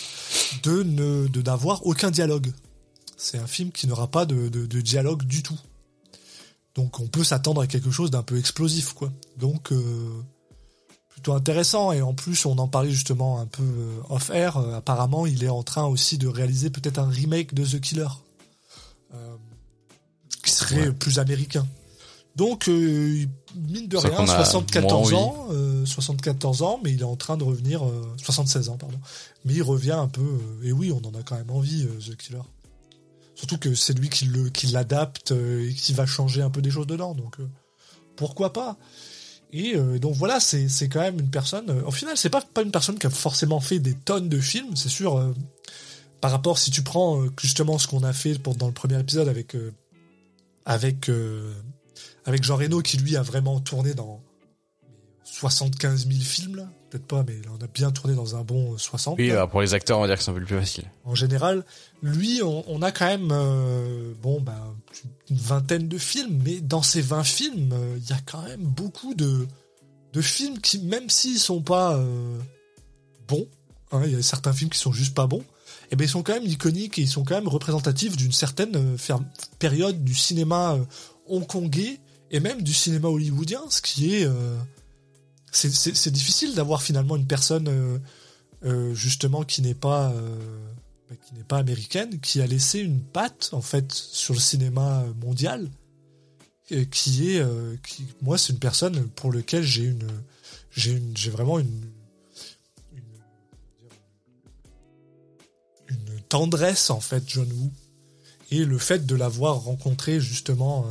de 0.63 0.81
ne 0.81 1.27
de 1.27 1.41
n'avoir 1.43 1.85
aucun 1.85 2.09
dialogue. 2.09 2.51
C'est 3.25 3.39
un 3.39 3.47
film 3.47 3.71
qui 3.71 3.87
n'aura 3.87 4.05
pas 4.05 4.27
de, 4.27 4.49
de, 4.49 4.67
de, 4.67 4.81
dialogue 4.81 5.23
du 5.23 5.41
tout. 5.41 5.57
Donc 6.75 6.99
on 6.99 7.07
peut 7.07 7.23
s'attendre 7.23 7.61
à 7.61 7.65
quelque 7.65 7.89
chose 7.89 8.11
d'un 8.11 8.21
peu 8.21 8.37
explosif, 8.37 8.93
quoi. 8.93 9.11
Donc 9.37 9.71
euh, 9.71 10.11
plutôt 11.09 11.33
intéressant. 11.33 11.91
Et 11.91 12.03
en 12.03 12.13
plus, 12.13 12.45
on 12.45 12.55
en 12.59 12.67
parlait 12.67 12.91
justement 12.91 13.39
un 13.39 13.47
peu 13.47 13.63
euh, 13.63 13.99
off-air. 14.09 14.57
Euh, 14.57 14.75
apparemment, 14.75 15.25
il 15.25 15.43
est 15.43 15.49
en 15.49 15.63
train 15.63 15.85
aussi 15.85 16.19
de 16.19 16.27
réaliser 16.27 16.69
peut-être 16.69 16.99
un 16.99 17.09
remake 17.09 17.55
de 17.55 17.65
The 17.65 17.81
Killer, 17.81 18.09
euh, 19.15 19.35
qui 20.43 20.51
serait 20.51 20.93
plus 20.93 21.17
américain. 21.17 21.65
Donc, 22.35 22.67
euh, 22.67 23.25
mine 23.55 23.87
de 23.87 23.97
rien, 23.97 24.27
74 24.27 25.13
ans, 25.15 25.47
euh, 25.49 25.83
74 25.83 26.61
ans, 26.61 26.79
mais 26.83 26.91
il 26.91 27.01
est 27.01 27.03
en 27.03 27.15
train 27.15 27.37
de 27.37 27.43
revenir, 27.43 27.81
76 28.21 28.69
ans, 28.69 28.77
pardon. 28.77 28.99
Mais 29.45 29.55
il 29.55 29.63
revient 29.63 29.93
un 29.93 30.09
peu, 30.09 30.39
et 30.61 30.71
oui, 30.71 30.91
on 30.91 31.03
en 31.07 31.19
a 31.19 31.23
quand 31.23 31.37
même 31.37 31.49
envie, 31.49 31.87
The 32.07 32.15
Killer. 32.17 32.41
Surtout 33.35 33.57
que 33.57 33.75
c'est 33.75 33.93
lui 33.93 34.09
qui 34.09 34.67
l'adapte 34.67 35.33
euh, 35.33 35.69
et 35.69 35.73
qui 35.73 35.93
va 35.93 36.05
changer 36.05 36.41
un 36.41 36.49
peu 36.49 36.61
des 36.61 36.71
choses 36.71 36.87
dedans. 36.87 37.13
Donc 37.13 37.39
euh, 37.39 37.47
pourquoi 38.15 38.53
pas 38.53 38.77
Et 39.51 39.75
euh, 39.75 39.99
donc 39.99 40.15
voilà, 40.15 40.39
c'est 40.39 40.89
quand 40.89 41.01
même 41.01 41.19
une 41.19 41.29
personne. 41.29 41.69
au 41.69 41.91
final, 41.91 42.17
c'est 42.17 42.29
pas 42.29 42.43
une 42.63 42.71
personne 42.71 42.97
qui 42.97 43.07
a 43.07 43.09
forcément 43.09 43.59
fait 43.59 43.79
des 43.79 43.93
tonnes 43.93 44.29
de 44.29 44.39
films. 44.39 44.75
C'est 44.77 44.89
sûr. 44.89 45.33
par 46.21 46.31
rapport, 46.31 46.57
si 46.57 46.71
tu 46.71 46.81
prends 46.81 47.25
justement 47.39 47.77
ce 47.77 47.87
qu'on 47.87 48.03
a 48.03 48.13
fait 48.13 48.37
dans 48.57 48.67
le 48.67 48.73
premier 48.73 48.99
épisode 48.99 49.27
avec 50.65 52.43
Jean 52.43 52.55
Reno 52.55 52.81
qui 52.81 52.97
lui 52.97 53.17
a 53.17 53.21
vraiment 53.21 53.59
tourné 53.59 53.93
dans 53.93 54.23
75 55.25 56.07
000 56.07 56.21
films 56.21 56.55
là, 56.55 56.69
peut-être 56.95 57.07
pas, 57.07 57.23
mais 57.27 57.35
on 57.49 57.63
a 57.63 57.67
bien 57.67 57.91
tourné 57.91 58.15
dans 58.15 58.35
un 58.35 58.43
bon 58.43 58.77
60. 58.77 59.17
Oui, 59.19 59.31
pour 59.51 59.61
les 59.61 59.73
acteurs, 59.73 59.97
on 59.97 60.01
va 60.01 60.07
dire 60.07 60.17
que 60.17 60.23
c'est 60.23 60.31
un 60.31 60.33
peu 60.33 60.43
plus 60.43 60.57
facile. 60.57 60.85
En 61.03 61.15
général, 61.15 61.65
lui, 62.01 62.41
on, 62.43 62.81
a 62.81 62.91
quand 62.91 63.05
même 63.05 63.29
euh, 63.31 64.13
bon 64.21 64.39
bah 64.41 64.73
une 65.29 65.37
vingtaine 65.37 65.87
de 65.87 65.97
films, 65.97 66.41
mais 66.43 66.61
dans 66.61 66.81
ces 66.81 67.01
20 67.01 67.23
films, 67.23 67.73
euh, 67.73 67.97
il 67.97 68.09
y 68.09 68.13
a 68.13 68.19
quand 68.25 68.43
même 68.43 68.61
beaucoup 68.61 69.13
de 69.13 69.47
de 70.13 70.21
films 70.21 70.59
qui, 70.59 70.79
même 70.79 71.09
s'ils 71.09 71.39
sont 71.39 71.61
pas 71.61 71.95
euh, 71.97 72.39
bons, 73.27 73.47
hein, 73.91 74.01
il 74.05 74.13
y 74.13 74.15
a 74.15 74.21
certains 74.21 74.53
films 74.53 74.69
qui 74.69 74.79
sont 74.79 74.93
juste 74.93 75.13
pas 75.13 75.27
bons, 75.27 75.41
et 75.41 75.87
eh 75.91 75.95
ben 75.97 76.05
ils 76.05 76.09
sont 76.09 76.23
quand 76.23 76.33
même 76.33 76.45
iconiques 76.45 76.97
et 76.97 77.01
ils 77.01 77.09
sont 77.09 77.25
quand 77.25 77.35
même 77.35 77.49
représentatifs 77.49 78.15
d'une 78.15 78.31
certaine 78.31 78.97
période 79.59 80.03
du 80.03 80.15
cinéma 80.15 80.77
hongkongais 81.27 81.99
et 82.31 82.39
même 82.39 82.61
du 82.61 82.73
cinéma 82.73 83.09
hollywoodien, 83.09 83.61
ce 83.69 83.81
qui 83.81 84.15
est 84.15 84.27
c'est 85.55 86.11
difficile 86.11 86.53
d'avoir 86.53 86.81
finalement 86.81 87.15
une 87.15 87.27
personne 87.27 87.67
euh, 87.69 87.97
euh, 88.65 88.93
justement 88.93 89.43
qui 89.43 89.61
n'est 89.61 89.73
pas 89.73 90.11
euh, 90.11 90.37
bah, 91.09 91.15
qui 91.15 91.33
n'est 91.33 91.43
pas 91.43 91.57
américaine, 91.57 92.19
qui 92.19 92.41
a 92.41 92.47
laissé 92.47 92.79
une 92.79 93.01
patte 93.01 93.49
en 93.53 93.61
fait 93.61 93.91
sur 93.91 94.33
le 94.33 94.39
cinéma 94.39 95.05
mondial, 95.21 95.69
qui 96.91 97.29
est 97.29 97.45
moi 98.21 98.37
c'est 98.37 98.53
une 98.53 98.59
personne 98.59 99.07
pour 99.09 99.31
lequel 99.31 99.63
j'ai 99.63 99.83
une 99.83 100.07
j'ai 100.71 101.01
j'ai 101.13 101.29
vraiment 101.29 101.59
une, 101.59 101.91
une 105.87 106.21
tendresse 106.27 106.89
en 106.89 106.99
fait 106.99 107.23
John 107.27 107.51
Woo. 107.51 107.71
Et 108.51 108.63
le 108.63 108.77
fait 108.77 109.05
de 109.05 109.15
l'avoir 109.15 109.63
rencontré 109.63 110.19
justement 110.19 110.85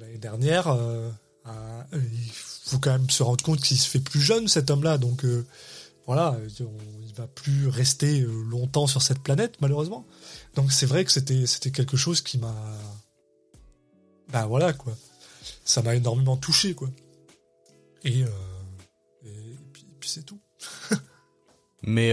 l'année 0.00 0.18
dernière 0.18 0.68
à, 1.44 1.86
faut 2.64 2.78
quand 2.78 2.92
même 2.92 3.10
se 3.10 3.22
rendre 3.22 3.44
compte 3.44 3.60
qu'il 3.60 3.78
se 3.78 3.88
fait 3.88 4.00
plus 4.00 4.20
jeune 4.20 4.48
cet 4.48 4.70
homme-là, 4.70 4.98
donc 4.98 5.24
euh, 5.24 5.46
voilà, 6.06 6.36
il 6.58 7.14
va 7.14 7.26
plus 7.26 7.68
rester 7.68 8.20
euh, 8.20 8.42
longtemps 8.48 8.86
sur 8.86 9.02
cette 9.02 9.20
planète 9.20 9.56
malheureusement. 9.60 10.06
Donc 10.54 10.72
c'est 10.72 10.86
vrai 10.86 11.04
que 11.04 11.12
c'était 11.12 11.46
c'était 11.46 11.70
quelque 11.70 11.96
chose 11.96 12.20
qui 12.20 12.38
m'a, 12.38 12.54
bah 14.32 14.46
voilà 14.46 14.72
quoi, 14.72 14.96
ça 15.64 15.82
m'a 15.82 15.94
énormément 15.94 16.36
touché 16.36 16.74
quoi. 16.74 16.88
Et, 18.04 18.22
euh, 18.22 18.28
et 19.24 19.58
puis, 19.72 19.86
puis 20.00 20.08
c'est 20.08 20.24
tout. 20.24 20.40
Mais 21.82 22.12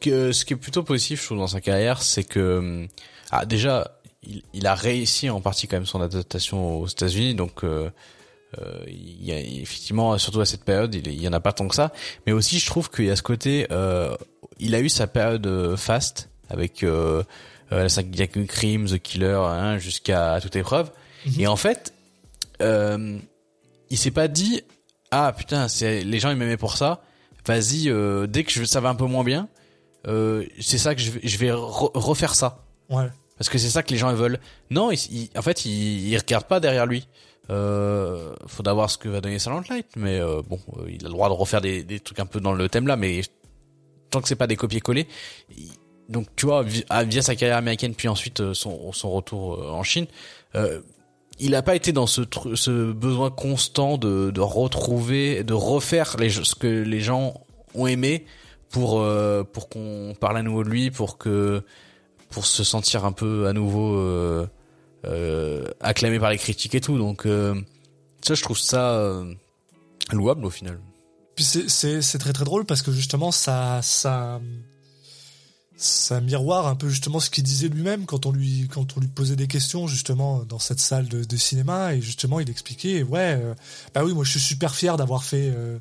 que 0.00 0.32
ce 0.32 0.44
qui 0.44 0.52
est 0.52 0.56
plutôt 0.56 0.82
positif, 0.82 1.20
je 1.20 1.26
trouve, 1.26 1.38
dans 1.38 1.46
sa 1.46 1.60
carrière, 1.60 2.02
c'est 2.02 2.24
que 2.24 2.86
ah 3.30 3.46
déjà, 3.46 4.00
il, 4.22 4.42
il, 4.52 4.66
a 4.66 4.74
réussi 4.74 5.30
en 5.30 5.40
partie 5.40 5.66
quand 5.66 5.76
même 5.76 5.86
son 5.86 6.00
adaptation 6.00 6.80
aux 6.80 6.86
États-Unis, 6.86 7.34
donc 7.34 7.64
euh, 7.64 7.86
euh, 7.86 7.90
il 8.86 9.24
y 9.24 9.32
a 9.32 9.38
effectivement, 9.40 10.16
surtout 10.18 10.40
à 10.40 10.46
cette 10.46 10.64
période, 10.64 10.94
il, 10.94 11.20
y 11.20 11.28
en 11.28 11.32
a 11.32 11.40
pas 11.40 11.52
tant 11.52 11.68
que 11.68 11.74
ça. 11.74 11.92
Mais 12.26 12.32
aussi, 12.32 12.58
je 12.58 12.66
trouve 12.66 12.90
qu'il 12.90 13.06
y 13.06 13.10
a 13.10 13.16
ce 13.16 13.22
côté, 13.22 13.66
euh, 13.70 14.14
il 14.58 14.74
a 14.74 14.80
eu 14.80 14.88
sa 14.88 15.06
période 15.06 15.46
euh, 15.46 15.76
fast 15.76 16.30
avec 16.48 16.82
euh, 16.82 17.22
euh, 17.72 17.88
Crime, 18.48 18.86
The 18.86 18.98
Killer, 18.98 19.40
hein, 19.42 19.78
jusqu'à 19.78 20.38
toute 20.40 20.56
épreuve. 20.56 20.90
Mhm. 21.26 21.40
Et 21.40 21.46
en 21.46 21.56
fait, 21.56 21.94
euh, 22.62 23.18
il 23.90 23.98
s'est 23.98 24.10
pas 24.10 24.28
dit 24.28 24.62
ah 25.10 25.32
putain, 25.36 25.68
c'est 25.68 26.02
les 26.02 26.18
gens 26.18 26.30
ils 26.30 26.36
m'aimaient 26.36 26.56
pour 26.56 26.76
ça. 26.76 27.02
Vas-y, 27.46 27.88
euh, 27.88 28.26
dès 28.26 28.42
que 28.44 28.50
je, 28.50 28.64
ça 28.64 28.80
va 28.80 28.88
un 28.88 28.94
peu 28.94 29.04
moins 29.06 29.22
bien, 29.24 29.48
euh, 30.06 30.44
c'est 30.60 30.78
ça 30.78 30.94
que 30.94 31.00
je 31.00 31.10
vais, 31.12 31.20
je 31.22 31.38
vais 31.38 31.50
re- 31.50 31.90
refaire 31.94 32.34
ça 32.34 32.64
Ouais. 32.90 33.06
parce 33.38 33.48
que 33.48 33.58
c'est 33.58 33.68
ça 33.70 33.82
que 33.82 33.90
les 33.90 33.96
gens 33.96 34.12
veulent. 34.14 34.38
Non, 34.70 34.90
il, 34.90 34.98
il- 35.10 35.30
en 35.38 35.42
fait, 35.42 35.64
il, 35.66 36.08
il 36.08 36.16
regarde 36.18 36.46
pas 36.46 36.58
derrière 36.60 36.86
lui. 36.86 37.06
Euh, 37.50 38.32
faudra 38.46 38.72
voir 38.72 38.90
ce 38.90 38.96
que 38.96 39.08
va 39.08 39.20
donner 39.20 39.38
Silent 39.38 39.62
Light, 39.68 39.86
mais 39.96 40.18
euh, 40.18 40.40
bon, 40.48 40.58
euh, 40.78 40.86
il 40.88 41.04
a 41.04 41.08
le 41.08 41.12
droit 41.12 41.28
de 41.28 41.34
refaire 41.34 41.60
des, 41.60 42.00
trucs 42.00 42.18
un 42.18 42.26
peu 42.26 42.40
dans 42.40 42.54
le 42.54 42.68
thème 42.68 42.86
là, 42.86 42.96
mais 42.96 43.20
tant 44.10 44.22
que 44.22 44.28
c'est 44.28 44.36
pas 44.36 44.46
des 44.46 44.56
copier-coller. 44.56 45.06
Donc 46.08 46.26
tu 46.36 46.46
vois, 46.46 46.64
ah, 46.88 47.04
via 47.04 47.20
sa 47.20 47.36
carrière 47.36 47.58
américaine, 47.58 47.94
puis 47.94 48.08
ensuite 48.08 48.40
euh, 48.40 48.54
son, 48.54 48.92
retour 49.10 49.72
en 49.72 49.82
Chine, 49.82 50.06
il 51.40 51.54
a 51.54 51.62
pas 51.62 51.74
été 51.74 51.92
dans 51.92 52.06
ce, 52.06 52.92
besoin 52.92 53.30
constant 53.30 53.98
de, 53.98 54.40
retrouver, 54.40 55.44
de 55.44 55.54
refaire 55.54 56.16
ce 56.18 56.54
que 56.54 56.66
les 56.66 57.00
gens 57.00 57.42
ont 57.74 57.86
aimé 57.86 58.24
pour 58.70 59.04
pour 59.52 59.68
qu'on 59.68 60.14
parle 60.18 60.38
à 60.38 60.42
nouveau 60.42 60.64
de 60.64 60.70
lui, 60.70 60.90
pour 60.90 61.18
que 61.18 61.62
pour 62.30 62.46
se 62.46 62.64
sentir 62.64 63.04
un 63.04 63.12
peu 63.12 63.48
à 63.48 63.52
nouveau 63.52 64.46
acclamé 65.80 66.18
par 66.18 66.30
les 66.30 66.38
critiques 66.38 66.74
et 66.74 66.80
tout. 66.80 66.98
Donc 66.98 67.26
euh, 67.26 67.54
ça, 68.22 68.34
je 68.34 68.42
trouve 68.42 68.58
ça 68.58 68.92
euh, 68.92 69.34
louable 70.12 70.44
au 70.44 70.50
final. 70.50 70.78
Puis 71.34 71.44
c'est 71.44 72.18
très 72.18 72.32
très 72.32 72.44
drôle 72.44 72.64
parce 72.64 72.82
que 72.82 72.92
justement 72.92 73.32
ça 73.32 73.80
ça 73.82 74.40
ça 75.76 76.20
miroire 76.20 76.68
un 76.68 76.76
peu 76.76 76.88
justement 76.88 77.18
ce 77.18 77.30
qu'il 77.30 77.42
disait 77.42 77.68
lui-même 77.68 78.06
quand 78.06 78.26
on 78.26 78.32
lui 78.32 78.68
quand 78.72 78.96
on 78.96 79.00
lui 79.00 79.08
posait 79.08 79.34
des 79.34 79.48
questions 79.48 79.88
justement 79.88 80.44
dans 80.48 80.60
cette 80.60 80.78
salle 80.78 81.08
de, 81.08 81.36
cinéma. 81.36 81.94
Et 81.94 82.00
justement 82.00 82.38
il 82.38 82.48
expliquait 82.48 83.02
ouais 83.02 83.40
euh, 83.42 83.54
bah 83.92 84.04
oui 84.04 84.14
moi 84.14 84.24
je 84.24 84.30
suis 84.30 84.40
super 84.40 84.74
fier 84.74 84.96
d'avoir 84.96 85.24
fait 85.24 85.52
euh, 85.54 85.78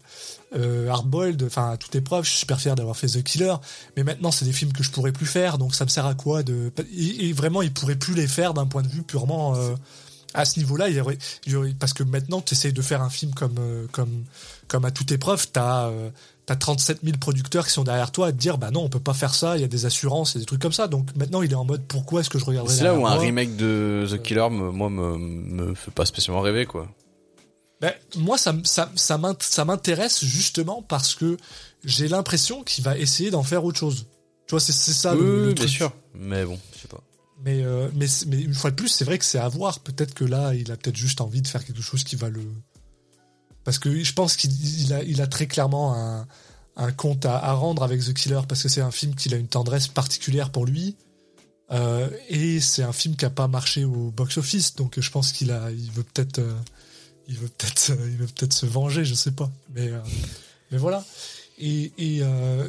euh, 0.55 0.89
Hardboiled. 0.89 1.43
Enfin 1.43 1.71
à 1.71 1.77
toute 1.77 1.93
épreuve 1.95 2.25
je 2.25 2.31
suis 2.31 2.39
super 2.39 2.59
fier 2.59 2.75
d'avoir 2.75 2.97
fait 2.97 3.07
The 3.07 3.23
Killer. 3.23 3.55
Mais 3.95 4.03
maintenant 4.03 4.31
c'est 4.31 4.45
des 4.45 4.53
films 4.53 4.73
que 4.73 4.83
je 4.83 4.89
pourrais 4.89 5.11
plus 5.11 5.27
faire. 5.27 5.59
Donc 5.59 5.75
ça 5.75 5.85
me 5.85 5.89
sert 5.89 6.07
à 6.07 6.15
quoi 6.15 6.41
de 6.41 6.71
et, 6.97 7.31
vraiment 7.33 7.61
il 7.61 7.71
pourrait 7.71 7.95
plus 7.95 8.15
les 8.15 8.27
faire 8.27 8.55
d'un 8.55 8.65
point 8.65 8.81
de 8.81 8.89
vue 8.89 9.03
purement 9.03 9.55
euh, 9.55 9.75
à 10.33 10.45
ce 10.45 10.59
niveau-là, 10.59 10.89
il 10.89 11.73
parce 11.79 11.93
que 11.93 12.03
maintenant, 12.03 12.41
tu 12.41 12.53
essayes 12.53 12.73
de 12.73 12.81
faire 12.81 13.01
un 13.01 13.09
film 13.09 13.33
comme, 13.33 13.55
euh, 13.59 13.85
comme, 13.91 14.25
comme 14.73 14.85
à 14.85 14.91
toute 14.91 15.11
épreuve, 15.11 15.47
t'as, 15.51 15.89
euh, 15.89 16.09
t'as 16.47 16.55
37 16.55 17.01
000 17.03 17.17
producteurs 17.19 17.67
qui 17.67 17.71
sont 17.71 17.83
derrière 17.83 18.11
toi 18.11 18.25
à 18.27 18.31
te 18.31 18.37
dire, 18.37 18.57
bah 18.57 18.71
non, 18.71 18.81
on 18.83 18.89
peut 18.89 18.99
pas 18.99 19.13
faire 19.13 19.35
ça, 19.35 19.55
il 19.55 19.61
y 19.61 19.63
a 19.63 19.67
des 19.67 19.85
assurances 19.85 20.35
et 20.35 20.39
des 20.39 20.45
trucs 20.45 20.59
comme 20.63 20.73
ça. 20.73 20.87
Donc 20.87 21.15
maintenant, 21.15 21.43
il 21.43 21.51
est 21.51 21.55
en 21.55 21.63
mode, 21.63 21.83
pourquoi 21.87 22.21
est-ce 22.21 22.31
que 22.31 22.39
je 22.39 22.45
regarderais 22.45 22.73
C'est 22.73 22.83
là 22.83 22.95
où 22.95 23.05
un 23.05 23.15
remake 23.15 23.55
de 23.55 24.07
The 24.09 24.19
Killer, 24.19 24.49
me, 24.49 24.71
moi, 24.71 24.89
me, 24.89 25.15
me 25.19 25.75
fait 25.75 25.91
pas 25.91 26.05
spécialement 26.05 26.41
rêver, 26.41 26.65
quoi. 26.65 26.87
Ben, 27.81 27.93
moi, 28.15 28.39
ça, 28.39 28.55
ça, 28.63 28.91
ça 28.95 29.19
m'int- 29.19 29.37
ça 29.41 29.63
m'intéresse 29.63 30.25
justement 30.25 30.81
parce 30.81 31.13
que 31.13 31.37
j'ai 31.83 32.07
l'impression 32.07 32.63
qu'il 32.63 32.83
va 32.83 32.97
essayer 32.97 33.29
d'en 33.29 33.43
faire 33.43 33.63
autre 33.63 33.77
chose. 33.77 34.07
Tu 34.47 34.51
vois, 34.51 34.59
c'est, 34.59 34.71
ça 34.71 35.13
oui, 35.13 35.21
le, 35.21 35.37
le 35.37 35.53
bien 35.53 35.65
truc. 35.65 35.69
sûr. 35.69 35.91
Mais 36.15 36.45
bon, 36.45 36.57
je 36.75 36.79
sais 36.81 36.87
pas. 36.87 37.01
Mais, 37.45 37.61
euh, 37.63 37.89
mais, 37.93 38.07
mais 38.27 38.39
une 38.41 38.53
fois 38.55 38.71
de 38.71 38.75
plus, 38.75 38.87
c'est 38.87 39.05
vrai 39.05 39.19
que 39.19 39.25
c'est 39.25 39.37
à 39.37 39.49
voir. 39.49 39.81
Peut-être 39.81 40.15
que 40.15 40.23
là, 40.23 40.55
il 40.55 40.71
a 40.71 40.77
peut-être 40.77 40.95
juste 40.95 41.21
envie 41.21 41.43
de 41.43 41.47
faire 41.47 41.63
quelque 41.63 41.81
chose 41.83 42.03
qui 42.03 42.15
va 42.15 42.29
le. 42.29 42.41
Parce 43.63 43.79
que 43.79 44.03
je 44.03 44.13
pense 44.13 44.35
qu'il 44.35 44.51
il 45.07 45.21
a, 45.21 45.27
très 45.27 45.47
clairement 45.47 46.25
un, 46.75 46.91
compte 46.91 47.25
à, 47.25 47.53
rendre 47.53 47.83
avec 47.83 48.01
The 48.01 48.13
Killer 48.13 48.41
parce 48.47 48.63
que 48.63 48.69
c'est 48.69 48.81
un 48.81 48.91
film 48.91 49.15
qu'il 49.15 49.33
a 49.33 49.37
une 49.37 49.47
tendresse 49.47 49.87
particulière 49.87 50.49
pour 50.49 50.65
lui. 50.65 50.95
Euh, 51.71 52.09
et 52.29 52.59
c'est 52.59 52.83
un 52.83 52.93
film 52.93 53.15
qui 53.15 53.25
a 53.25 53.29
pas 53.29 53.47
marché 53.47 53.85
au 53.85 54.11
box-office, 54.11 54.75
donc 54.75 54.99
je 54.99 55.09
pense 55.09 55.31
qu'il 55.31 55.51
a, 55.51 55.71
il 55.71 55.91
veut 55.91 56.03
peut-être, 56.03 56.39
euh, 56.39 56.53
il 57.27 57.37
veut 57.37 57.47
peut-être, 57.47 57.91
euh, 57.91 58.09
il 58.09 58.17
veut 58.17 58.27
peut-être 58.27 58.53
se 58.53 58.65
venger, 58.65 59.05
je 59.05 59.15
sais 59.15 59.31
pas. 59.31 59.49
Mais, 59.73 59.89
mais 60.71 60.77
voilà. 60.77 61.03
Et, 61.57 62.21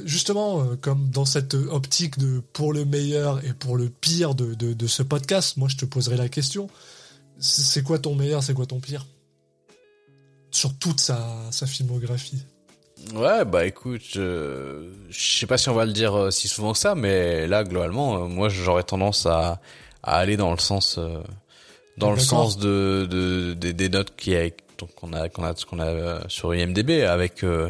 justement, 0.04 0.76
comme 0.76 1.10
dans 1.10 1.24
cette 1.24 1.54
optique 1.54 2.18
de 2.18 2.40
pour 2.52 2.72
le 2.72 2.84
meilleur 2.84 3.44
et 3.44 3.52
pour 3.52 3.76
le 3.76 3.88
pire 3.88 4.34
de, 4.34 4.54
de, 4.54 4.74
de 4.74 4.86
ce 4.86 5.02
podcast, 5.02 5.56
moi 5.56 5.68
je 5.68 5.76
te 5.76 5.84
poserai 5.84 6.16
la 6.16 6.28
question. 6.28 6.68
C'est 7.40 7.82
quoi 7.82 7.98
ton 7.98 8.14
meilleur, 8.14 8.42
c'est 8.44 8.54
quoi 8.54 8.66
ton 8.66 8.78
pire? 8.78 9.06
Sur 10.54 10.72
toute 10.78 11.00
sa, 11.00 11.18
sa 11.50 11.66
filmographie. 11.66 12.44
Ouais, 13.12 13.44
bah 13.44 13.66
écoute, 13.66 14.00
je, 14.14 14.88
je 15.10 15.38
sais 15.38 15.46
pas 15.46 15.58
si 15.58 15.68
on 15.68 15.74
va 15.74 15.84
le 15.84 15.92
dire 15.92 16.14
euh, 16.14 16.30
si 16.30 16.46
souvent 16.48 16.72
que 16.72 16.78
ça, 16.78 16.94
mais 16.94 17.46
là, 17.46 17.64
globalement, 17.64 18.22
euh, 18.24 18.28
moi, 18.28 18.48
j'aurais 18.48 18.84
tendance 18.84 19.26
à, 19.26 19.60
à 20.02 20.16
aller 20.16 20.36
dans 20.36 20.52
le 20.52 20.58
sens, 20.58 20.96
euh, 20.98 21.18
dans 21.98 22.12
le 22.12 22.18
sens 22.20 22.56
de, 22.56 23.06
de, 23.10 23.54
des- 23.54 23.72
des 23.72 23.88
notes 23.88 24.14
qui 24.16 24.34
qu'on 24.96 25.12
a, 25.12 25.28
qu'on 25.28 25.42
a, 25.44 25.54
qu'on 25.54 25.80
a 25.80 25.86
euh, 25.86 26.20
sur 26.28 26.54
IMDb 26.54 27.02
avec, 27.02 27.42
euh, 27.44 27.68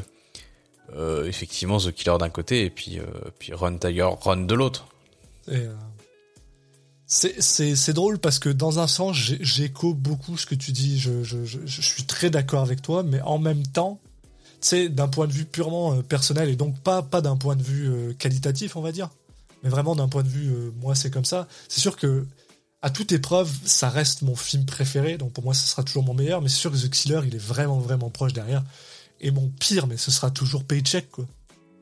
euh, 0.94 1.24
effectivement, 1.26 1.78
The 1.78 1.90
Killer 1.92 2.18
d'un 2.18 2.30
côté 2.30 2.64
et 2.66 2.70
puis, 2.70 2.98
euh, 3.00 3.04
puis 3.38 3.52
Run 3.54 3.78
Tiger 3.78 4.08
Run 4.20 4.42
de 4.44 4.54
l'autre. 4.54 4.86
Et, 5.48 5.56
euh, 5.56 5.74
c'est- 7.06 7.92
drôle 7.92 8.18
parce 8.18 8.38
que 8.38 8.48
dans 8.48 8.78
un 8.78 8.86
sens, 8.86 9.16
j'écho 9.16 9.94
beaucoup 9.94 10.36
ce 10.36 10.46
que 10.46 10.54
tu 10.54 10.72
dis. 10.72 10.98
Je 10.98 11.80
suis 11.82 12.04
très 12.04 12.30
d'accord 12.30 12.62
avec 12.62 12.82
toi, 12.82 13.02
mais 13.02 13.20
en 13.22 13.38
même 13.38 13.66
temps, 13.66 14.00
tu 14.60 14.68
sais, 14.68 14.88
d'un 14.88 15.08
point 15.08 15.26
de 15.26 15.32
vue 15.32 15.44
purement 15.44 15.92
euh, 15.94 16.02
personnel 16.02 16.48
et 16.48 16.56
donc 16.56 16.80
pas, 16.80 17.02
pas 17.02 17.20
d'un 17.20 17.36
point 17.36 17.54
de 17.54 17.62
vue 17.62 17.86
euh, 17.86 18.14
qualitatif, 18.14 18.76
on 18.76 18.80
va 18.80 18.92
dire, 18.92 19.10
mais 19.62 19.68
vraiment 19.68 19.94
d'un 19.94 20.08
point 20.08 20.22
de 20.22 20.28
vue, 20.28 20.50
euh, 20.50 20.70
moi 20.80 20.94
c'est 20.94 21.10
comme 21.10 21.26
ça. 21.26 21.46
C'est 21.68 21.80
sûr 21.80 21.96
que 21.96 22.26
à 22.80 22.88
toute 22.90 23.12
épreuve, 23.12 23.50
ça 23.64 23.90
reste 23.90 24.22
mon 24.22 24.36
film 24.36 24.64
préféré, 24.64 25.16
donc 25.18 25.32
pour 25.32 25.44
moi, 25.44 25.54
ce 25.54 25.66
sera 25.66 25.82
toujours 25.82 26.02
mon 26.04 26.12
meilleur, 26.14 26.42
mais 26.42 26.48
c'est 26.48 26.56
sûr 26.56 26.70
que 26.70 26.76
The 26.76 26.90
Killer, 26.90 27.20
il 27.26 27.34
est 27.34 27.38
vraiment, 27.38 27.78
vraiment 27.78 28.10
proche 28.10 28.32
derrière. 28.34 28.62
Et 29.20 29.30
mon 29.30 29.48
pire, 29.48 29.86
mais 29.86 29.96
ce 29.96 30.10
sera 30.10 30.30
toujours 30.30 30.64
Paycheck, 30.64 31.10
quoi. 31.10 31.26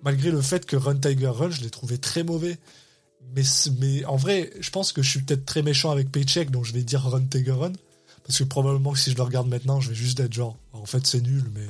Malgré 0.04 0.30
le 0.30 0.40
fait 0.40 0.64
que 0.64 0.76
Run 0.76 0.96
Tiger 0.96 1.28
Run, 1.28 1.50
je 1.50 1.60
l'ai 1.60 1.70
trouvé 1.70 1.98
très 1.98 2.22
mauvais. 2.22 2.58
Mais, 3.34 3.42
mais 3.80 4.04
en 4.04 4.16
vrai, 4.16 4.50
je 4.60 4.70
pense 4.70 4.92
que 4.92 5.02
je 5.02 5.10
suis 5.10 5.22
peut-être 5.22 5.46
très 5.46 5.62
méchant 5.62 5.90
avec 5.90 6.10
Paycheck, 6.10 6.50
donc 6.50 6.64
je 6.64 6.72
vais 6.72 6.82
dire 6.82 7.02
Run 7.02 7.24
Tiger 7.26 7.52
Run. 7.52 7.72
Parce 8.24 8.38
que 8.38 8.44
probablement 8.44 8.92
que 8.92 8.98
si 8.98 9.10
je 9.10 9.16
le 9.16 9.22
regarde 9.22 9.48
maintenant, 9.48 9.80
je 9.80 9.88
vais 9.88 9.94
juste 9.94 10.20
être 10.20 10.32
genre, 10.32 10.56
en 10.72 10.86
fait, 10.86 11.06
c'est 11.06 11.20
nul, 11.20 11.44
mais 11.54 11.66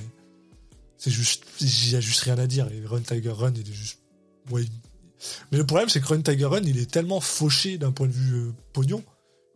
c'est 0.99 1.11
juste, 1.11 1.45
il 1.61 1.91
y 1.91 1.97
a 1.97 2.01
juste 2.01 2.21
rien 2.21 2.39
à 2.39 2.47
dire. 2.47 2.69
Et 2.73 2.85
Run 2.85 3.01
Tiger 3.01 3.31
Run, 3.31 3.53
il 3.55 3.69
est 3.69 3.73
juste, 3.73 4.01
ouais. 4.51 4.65
Mais 5.51 5.59
le 5.59 5.65
problème, 5.65 5.89
c'est 5.89 6.01
que 6.01 6.07
Run 6.07 6.23
Tiger 6.23 6.47
Run, 6.47 6.63
il 6.65 6.79
est 6.79 6.91
tellement 6.91 7.21
fauché 7.21 7.79
d'un 7.79 7.93
point 7.93 8.07
de 8.07 8.13
vue 8.13 8.35
euh, 8.35 8.53
pognon 8.73 9.03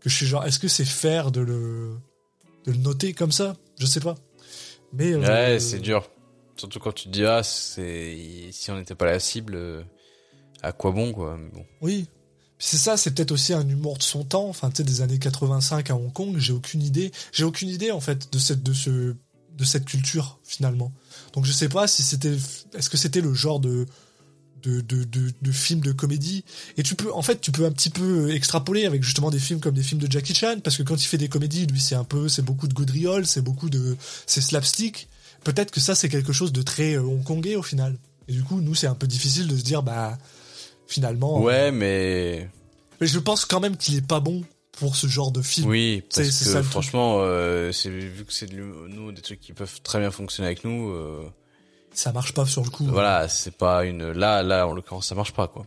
que 0.01 0.09
je 0.09 0.14
suis 0.14 0.27
genre, 0.27 0.44
est-ce 0.44 0.59
que 0.59 0.68
c'est 0.68 0.85
fair 0.85 1.32
de 1.32 1.40
le, 1.40 1.97
de 2.64 2.73
le 2.73 2.78
noter 2.78 3.12
comme 3.12 3.32
ça? 3.32 3.56
Je 3.78 3.86
sais 3.86 4.01
pas. 4.01 4.14
Mais 4.93 5.12
euh, 5.12 5.20
Ouais, 5.20 5.59
c'est 5.60 5.81
dur. 5.81 6.09
Surtout 6.56 6.78
quand 6.78 6.93
tu 6.93 7.05
te 7.05 7.09
dis, 7.10 7.24
ah, 7.24 7.43
c'est, 7.43 8.16
si 8.52 8.70
on 8.70 8.77
n'était 8.78 8.94
pas 8.94 9.06
la 9.06 9.18
cible, 9.20 9.55
euh, 9.56 9.82
à 10.67 10.73
quoi 10.73 10.91
bon, 10.91 11.13
quoi. 11.13 11.39
Oui. 11.81 12.07
C'est 12.59 12.79
ça, 12.79 12.97
c'est 12.97 13.13
peut-être 13.13 13.33
aussi 13.33 13.53
un 13.53 13.69
humour 13.69 13.99
de 13.99 14.03
son 14.03 14.25
temps, 14.25 14.49
enfin 14.49 14.71
tu 14.71 14.77
sais 14.77 14.85
des 14.85 15.03
années 15.03 15.19
85 15.19 15.91
à 15.91 15.95
Hong 15.95 16.13
Kong, 16.13 16.37
j'ai 16.39 16.55
aucune 16.55 16.83
idée, 16.83 17.13
j'ai 17.31 17.45
aucune 17.45 17.69
idée 17.69 17.91
en 17.91 18.01
fait 18.01 18.33
de 18.33 18.39
cette 18.39 18.63
de 18.63 18.73
ce 18.73 19.15
de 19.57 19.65
cette 19.65 19.85
culture 19.85 20.39
finalement. 20.43 20.91
Donc 21.35 21.45
je 21.45 21.53
sais 21.53 21.69
pas 21.69 21.87
si 21.87 22.03
c'était 22.03 22.35
est-ce 22.75 22.89
que 22.89 22.97
c'était 22.97 23.21
le 23.21 23.35
genre 23.35 23.61
de 23.61 23.87
de, 24.63 24.81
de, 24.81 25.05
de, 25.05 25.33
de 25.43 25.93
comédie 25.93 26.45
et 26.77 26.83
tu 26.83 26.97
peux 26.97 27.13
en 27.13 27.23
fait 27.23 27.41
tu 27.41 27.53
peux 27.53 27.67
un 27.67 27.71
petit 27.71 27.91
peu 27.91 28.35
extrapoler 28.35 28.85
avec 28.85 29.05
justement 29.05 29.31
des 29.31 29.39
films 29.39 29.61
comme 29.61 29.75
des 29.75 29.83
films 29.83 30.01
de 30.01 30.11
Jackie 30.11 30.35
Chan 30.35 30.57
parce 30.65 30.77
que 30.77 30.83
quand 30.83 30.97
il 30.97 31.07
fait 31.07 31.19
des 31.19 31.29
comédies 31.29 31.67
lui 31.67 31.79
c'est 31.79 31.95
un 31.95 32.03
peu 32.03 32.29
c'est 32.29 32.43
beaucoup 32.43 32.67
de 32.67 32.75
gaudriole 32.75 33.27
c'est 33.27 33.43
beaucoup 33.43 33.71
de 33.71 33.97
c'est 34.27 34.41
slapstick 34.41 35.09
peut-être 35.45 35.71
que 35.71 35.79
ça 35.79 35.95
c'est 35.95 36.09
quelque 36.09 36.33
chose 36.33 36.53
de 36.53 36.63
très 36.63 36.95
euh, 36.95 37.03
hongkongais 37.03 37.55
au 37.55 37.63
final 37.63 37.97
et 38.27 38.33
du 38.33 38.43
coup 38.43 38.61
nous 38.61 38.75
c'est 38.75 38.89
un 38.89 38.97
peu 38.97 39.07
difficile 39.07 39.47
de 39.47 39.57
se 39.57 39.63
dire 39.63 39.85
bah 39.85 40.19
finalement 40.87 41.41
Ouais, 41.41 41.71
mais, 41.73 42.49
mais 43.01 43.07
je 43.07 43.19
pense 43.19 43.45
quand 43.45 43.61
même 43.61 43.77
qu'il 43.77 43.97
est 43.97 44.07
pas 44.07 44.21
bon 44.21 44.45
pour 44.73 44.97
ce 44.97 45.07
genre 45.07 45.33
de 45.33 45.41
film. 45.43 45.69
oui, 45.69 46.03
parce 46.15 46.29
que 46.29 46.33
ça 46.33 46.63
franchement, 46.63 47.19
euh, 47.21 47.73
c'est, 47.73 47.89
vu 47.91 48.25
que 48.25 48.33
c'est 48.33 48.47
de 48.47 48.57
nous, 48.57 49.11
des 49.13 49.23
trucs 49.23 49.41
qui 49.41 49.53
peuvent 49.53 49.81
très 49.83 49.99
bien 50.01 50.11
fonctionner 50.11 50.49
avec 50.49 50.65
nous, 50.65 50.91
euh, 50.91 51.23
Ça 51.95 52.13
marche 52.13 52.35
pas 52.35 52.45
sur 52.47 52.63
le 52.63 52.71
coup. 52.71 52.85
voilà, 52.85 53.27
c'est 53.29 53.57
pas 53.57 53.85
une, 53.85 54.13
là, 54.13 54.43
là, 54.43 54.67
en 54.69 54.75
l'occurrence, 54.75 55.07
ça 55.07 55.15
marche 55.15 55.33
pas, 55.33 55.49
quoi. 55.49 55.65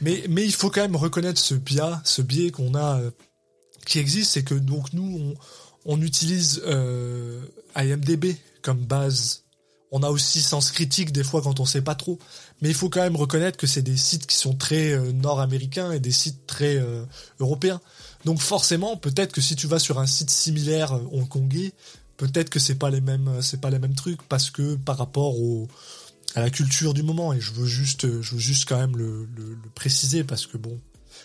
Mais, 0.00 0.24
mais 0.28 0.44
il 0.44 0.52
faut 0.52 0.70
quand 0.70 0.82
même 0.82 0.94
reconnaître 0.96 1.40
ce 1.40 1.54
biais, 1.54 1.80
ce 2.04 2.22
biais 2.22 2.50
qu'on 2.50 2.74
a, 2.74 3.00
euh, 3.00 3.10
qui 3.86 3.98
existe, 3.98 4.32
c'est 4.32 4.44
que 4.44 4.54
donc 4.54 4.92
nous, 4.92 5.34
on, 5.86 5.92
on 5.94 6.00
utilise 6.02 6.62
euh, 6.66 7.40
IMDB 7.76 8.36
comme 8.62 8.78
base. 8.78 9.43
On 9.96 10.02
a 10.02 10.10
aussi 10.10 10.42
sens 10.42 10.72
critique 10.72 11.12
des 11.12 11.22
fois 11.22 11.40
quand 11.40 11.60
on 11.60 11.64
sait 11.64 11.80
pas 11.80 11.94
trop. 11.94 12.18
Mais 12.60 12.68
il 12.68 12.74
faut 12.74 12.88
quand 12.88 13.00
même 13.00 13.14
reconnaître 13.14 13.56
que 13.56 13.68
c'est 13.68 13.80
des 13.80 13.96
sites 13.96 14.26
qui 14.26 14.34
sont 14.34 14.56
très 14.56 14.90
euh, 14.90 15.12
nord-américains 15.12 15.92
et 15.92 16.00
des 16.00 16.10
sites 16.10 16.48
très 16.48 16.76
euh, 16.76 17.04
européens. 17.38 17.80
Donc 18.24 18.40
forcément, 18.40 18.96
peut-être 18.96 19.32
que 19.32 19.40
si 19.40 19.54
tu 19.54 19.68
vas 19.68 19.78
sur 19.78 20.00
un 20.00 20.06
site 20.06 20.30
similaire 20.30 20.94
euh, 20.94 21.06
hongkongais, 21.12 21.72
peut-être 22.16 22.50
que 22.50 22.58
c'est 22.58 22.74
pas 22.74 22.90
les 22.90 23.00
mêmes, 23.00 23.40
c'est 23.40 23.60
pas 23.60 23.70
les 23.70 23.78
mêmes 23.78 23.94
trucs 23.94 24.20
parce 24.22 24.50
que 24.50 24.74
par 24.74 24.98
rapport 24.98 25.38
au 25.38 25.68
à 26.34 26.40
la 26.40 26.50
culture 26.50 26.92
du 26.92 27.04
moment. 27.04 27.32
Et 27.32 27.40
je 27.40 27.52
veux 27.52 27.66
juste, 27.66 28.20
je 28.20 28.34
veux 28.34 28.40
juste 28.40 28.68
quand 28.68 28.78
même 28.78 28.96
le, 28.96 29.28
préciser 29.76 30.24
parce 30.24 30.48
que 30.48 30.56
bon, 30.56 30.76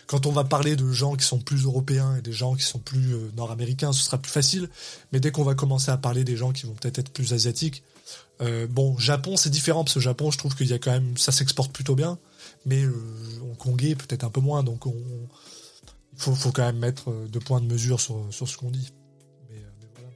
quand 0.06 0.26
on 0.26 0.30
va 0.30 0.44
parler 0.44 0.76
de 0.76 0.92
gens 0.92 1.16
qui 1.16 1.26
sont 1.26 1.40
plus 1.40 1.64
européens 1.64 2.14
et 2.14 2.22
des 2.22 2.30
gens 2.30 2.54
qui 2.54 2.62
sont 2.62 2.78
plus 2.78 3.16
nord-américains, 3.36 3.92
ce 3.92 4.04
sera 4.04 4.18
plus 4.18 4.30
facile. 4.30 4.68
Mais 5.12 5.18
dès 5.18 5.32
qu'on 5.32 5.42
va 5.42 5.56
commencer 5.56 5.90
à 5.90 5.96
parler 5.96 6.22
des 6.22 6.36
gens 6.36 6.52
qui 6.52 6.66
vont 6.66 6.74
peut-être 6.74 7.00
être 7.00 7.10
plus 7.10 7.32
asiatiques, 7.32 7.82
euh, 8.40 8.66
bon, 8.66 8.96
Japon, 8.98 9.36
c'est 9.36 9.50
différent 9.50 9.84
parce 9.84 9.94
que 9.94 10.00
Japon, 10.00 10.30
je 10.30 10.38
trouve 10.38 10.54
qu'il 10.54 10.66
y 10.66 10.72
a 10.72 10.78
quand 10.78 10.90
même, 10.92 11.16
ça 11.16 11.32
s'exporte 11.32 11.72
plutôt 11.72 11.94
bien, 11.94 12.18
mais 12.64 12.82
euh, 12.82 12.92
Hongkongais 13.42 13.94
peut-être 13.94 14.24
un 14.24 14.30
peu 14.30 14.40
moins, 14.40 14.62
donc 14.62 14.86
on, 14.86 14.94
il 16.12 16.20
faut, 16.20 16.34
faut, 16.34 16.52
quand 16.52 16.64
même 16.64 16.78
mettre 16.78 17.10
euh, 17.10 17.26
deux 17.28 17.40
points 17.40 17.60
de 17.60 17.66
mesure 17.66 18.00
sur, 18.00 18.26
sur 18.30 18.48
ce 18.48 18.56
qu'on 18.56 18.70
dit. 18.70 18.92
Mais, 19.48 19.56
euh, 19.56 19.70
mais 19.80 19.88
voilà. 19.94 20.10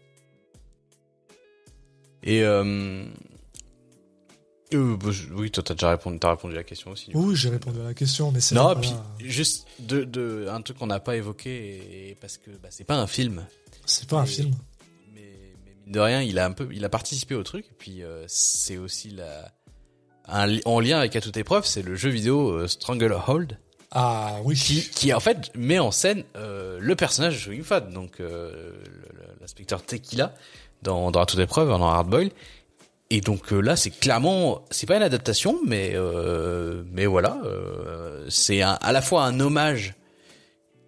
Et 2.22 2.42
euh, 2.44 3.04
bah, 4.72 5.10
oui, 5.34 5.50
toi 5.50 5.62
t'as 5.62 5.74
déjà 5.74 5.90
répondu, 5.90 6.18
t'as 6.18 6.30
répondu 6.30 6.54
à 6.54 6.58
la 6.58 6.64
question 6.64 6.90
aussi. 6.90 7.10
Oui, 7.14 7.36
j'ai 7.36 7.50
répondu 7.50 7.80
à 7.80 7.84
la 7.84 7.94
question, 7.94 8.32
mais 8.32 8.40
c'est 8.40 8.54
Non, 8.54 8.74
puis 8.74 8.92
juste 9.20 9.66
de, 9.78 10.04
de 10.04 10.46
un 10.50 10.60
truc 10.62 10.78
qu'on 10.78 10.86
n'a 10.86 11.00
pas 11.00 11.16
évoqué 11.16 12.10
et, 12.10 12.14
parce 12.20 12.38
que 12.38 12.50
bah, 12.62 12.68
c'est 12.70 12.84
pas 12.84 12.96
un 12.96 13.06
film. 13.06 13.46
c'est 13.86 14.08
pas 14.08 14.20
un 14.20 14.26
film. 14.26 14.54
Mine 15.84 15.94
de 15.94 16.00
rien, 16.00 16.22
il 16.22 16.38
a 16.38 16.46
un 16.46 16.52
peu, 16.52 16.68
il 16.72 16.84
a 16.84 16.88
participé 16.88 17.34
au 17.34 17.42
truc. 17.42 17.66
Et 17.70 17.74
puis 17.78 18.02
euh, 18.02 18.24
c'est 18.26 18.76
aussi 18.76 19.10
la, 19.10 19.52
un, 20.26 20.58
en 20.64 20.80
lien 20.80 20.98
avec 20.98 21.14
à 21.16 21.20
toute 21.20 21.36
épreuve, 21.36 21.66
c'est 21.66 21.82
le 21.82 21.94
jeu 21.96 22.10
vidéo 22.10 22.50
euh, 22.50 22.68
Stranglehold 22.68 23.58
Ah 23.90 24.36
oui. 24.44 24.54
qui, 24.56 24.88
qui 24.90 25.12
en 25.12 25.20
fait 25.20 25.50
met 25.54 25.78
en 25.78 25.90
scène 25.90 26.24
euh, 26.36 26.78
le 26.80 26.96
personnage 26.96 27.34
de 27.34 27.38
Shogun 27.40 27.62
Fat, 27.62 27.80
donc 27.80 28.20
euh, 28.20 28.72
l'inspecteur 29.40 29.82
Tequila 29.84 30.34
dans, 30.82 31.10
dans 31.10 31.22
à 31.22 31.26
toute 31.26 31.40
épreuve, 31.40 31.68
dans 31.68 31.88
Hardboil. 31.88 32.30
Et 33.10 33.20
donc 33.20 33.52
euh, 33.52 33.60
là, 33.60 33.76
c'est 33.76 33.90
clairement, 33.90 34.64
c'est 34.70 34.86
pas 34.86 34.96
une 34.96 35.02
adaptation, 35.02 35.60
mais 35.66 35.92
euh, 35.94 36.82
mais 36.90 37.04
voilà, 37.06 37.38
euh, 37.44 38.24
c'est 38.30 38.62
à 38.62 38.92
la 38.92 39.02
fois 39.02 39.24
un 39.24 39.38
hommage 39.40 39.94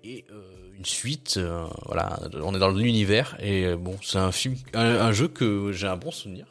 et 0.02 0.24
euh, 0.30 0.45
une 0.78 0.84
suite. 0.84 1.34
euh, 1.36 1.64
voilà, 1.86 2.18
on 2.42 2.54
est 2.54 2.58
dans 2.58 2.70
l'univers 2.70 3.36
et 3.40 3.64
euh, 3.64 3.76
bon, 3.76 3.96
c'est 4.02 4.18
un 4.18 4.32
film, 4.32 4.56
un, 4.74 4.84
un 4.84 5.12
jeu 5.12 5.28
que 5.28 5.72
j'ai 5.72 5.86
un 5.86 5.96
bon 5.96 6.10
souvenir. 6.10 6.46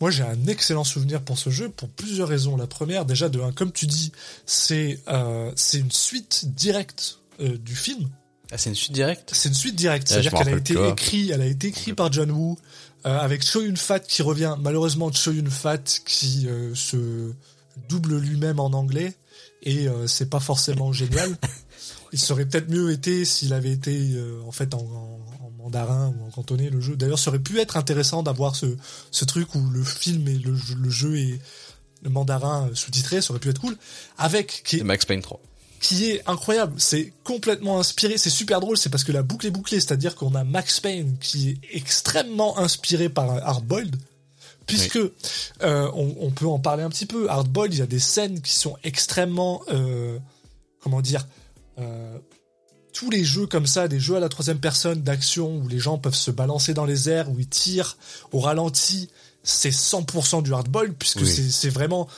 Moi, 0.00 0.10
j'ai 0.10 0.24
un 0.24 0.46
excellent 0.46 0.84
souvenir 0.84 1.22
pour 1.22 1.38
ce 1.38 1.48
jeu 1.48 1.70
pour 1.70 1.88
plusieurs 1.88 2.28
raisons. 2.28 2.56
La 2.56 2.66
première, 2.66 3.06
déjà 3.06 3.28
de 3.30 3.40
un, 3.40 3.50
comme 3.52 3.72
tu 3.72 3.86
dis, 3.86 4.12
c'est 4.44 5.00
euh, 5.08 5.50
c'est 5.56 5.78
une 5.78 5.90
suite 5.90 6.54
directe 6.54 7.20
euh, 7.40 7.56
du 7.56 7.74
film. 7.74 8.08
Ah, 8.52 8.58
c'est 8.58 8.68
une 8.68 8.76
suite 8.76 8.92
directe? 8.92 9.30
C'est 9.32 9.48
une 9.48 9.54
suite 9.54 9.74
directe, 9.74 10.08
Ouais, 10.10 10.20
c'est-à-dire 10.22 10.32
qu'elle 10.38 10.54
a 10.54 10.56
été 10.56 10.74
écrite, 10.88 11.30
elle 11.32 11.40
a 11.40 11.46
été 11.46 11.68
écrite 11.68 11.94
par 11.94 12.12
John 12.12 12.30
Woo 12.30 12.58
euh, 13.06 13.18
avec 13.18 13.42
Cho 13.42 13.62
Yun 13.62 13.76
Fat 13.76 14.00
qui 14.00 14.20
revient. 14.22 14.54
Malheureusement, 14.60 15.10
Cho 15.10 15.32
Yun 15.32 15.50
Fat 15.50 15.78
qui 16.04 16.46
se 16.74 17.32
double 17.88 18.18
lui-même 18.18 18.60
en 18.60 18.66
anglais 18.66 19.14
et 19.62 19.88
c'est 20.06 20.30
pas 20.30 20.40
forcément 20.40 20.92
génial. 20.92 21.36
Il 22.16 22.20
serait 22.20 22.46
peut-être 22.46 22.70
mieux 22.70 22.90
été 22.90 23.26
s'il 23.26 23.52
avait 23.52 23.72
été 23.72 23.94
euh, 24.14 24.40
en 24.46 24.52
fait 24.52 24.72
en, 24.72 24.78
en- 24.78 25.44
en 25.46 25.50
mandarin 25.58 26.14
ou 26.18 26.26
en 26.26 26.30
cantonais 26.30 26.70
le 26.70 26.80
jeu. 26.80 26.96
D'ailleurs, 26.96 27.18
ça 27.18 27.28
aurait 27.28 27.38
pu 27.40 27.60
être 27.60 27.76
intéressant 27.76 28.22
d'avoir 28.22 28.56
ce, 28.56 28.74
ce 29.10 29.26
truc 29.26 29.54
où 29.54 29.60
le 29.68 29.84
film 29.84 30.26
et 30.28 30.38
le, 30.38 30.54
jeu- 30.56 30.76
le 30.80 30.88
jeu 30.88 31.18
est 31.18 31.38
le 32.02 32.08
mandarin 32.08 32.70
sous-titré, 32.72 33.20
ça 33.20 33.32
aurait 33.32 33.40
pu 33.40 33.50
être 33.50 33.60
cool. 33.60 33.76
Avec 34.16 34.62
qui 34.64 34.78
est 34.78 34.82
Max 34.84 35.04
Payne 35.04 35.20
3. 35.20 35.38
qui 35.80 36.10
est 36.10 36.22
incroyable. 36.26 36.72
C'est 36.78 37.12
complètement 37.22 37.78
inspiré. 37.78 38.16
C'est 38.16 38.30
super 38.30 38.60
drôle. 38.60 38.78
C'est 38.78 38.88
parce 38.90 39.04
que 39.04 39.12
la 39.12 39.22
boucle 39.22 39.46
est 39.46 39.50
bouclée. 39.50 39.78
C'est-à-dire 39.80 40.14
qu'on 40.14 40.34
a 40.34 40.42
Max 40.44 40.80
Payne 40.80 41.18
qui 41.20 41.50
est 41.50 41.58
extrêmement 41.76 42.58
inspiré 42.58 43.10
par 43.10 43.28
Hardboiled. 43.46 43.96
Puisque 44.66 44.96
euh, 44.96 45.10
on, 45.94 46.16
on 46.20 46.30
peut 46.30 46.46
en 46.46 46.58
parler 46.60 46.82
un 46.82 46.88
petit 46.90 47.06
peu. 47.06 47.28
Hardboiled, 47.28 47.74
il 47.74 47.78
y 47.78 47.82
a 47.82 47.86
des 47.86 47.98
scènes 48.00 48.40
qui 48.40 48.54
sont 48.54 48.76
extrêmement, 48.84 49.62
euh, 49.68 50.18
comment 50.80 51.00
dire, 51.02 51.26
euh, 51.78 52.18
tous 52.92 53.10
les 53.10 53.24
jeux 53.24 53.46
comme 53.46 53.66
ça, 53.66 53.88
des 53.88 54.00
jeux 54.00 54.16
à 54.16 54.20
la 54.20 54.28
troisième 54.28 54.58
personne 54.58 55.02
d'action 55.02 55.56
où 55.58 55.68
les 55.68 55.78
gens 55.78 55.98
peuvent 55.98 56.14
se 56.14 56.30
balancer 56.30 56.72
dans 56.74 56.86
les 56.86 57.08
airs, 57.10 57.30
où 57.30 57.38
ils 57.38 57.48
tirent 57.48 57.96
au 58.32 58.40
ralenti, 58.40 59.10
c'est 59.42 59.70
100% 59.70 60.42
du 60.42 60.52
hardboiled 60.54 60.94
puisque 60.98 61.20
Oui. 61.20 61.50
c'est 61.50 61.68
vraiment 61.68 62.08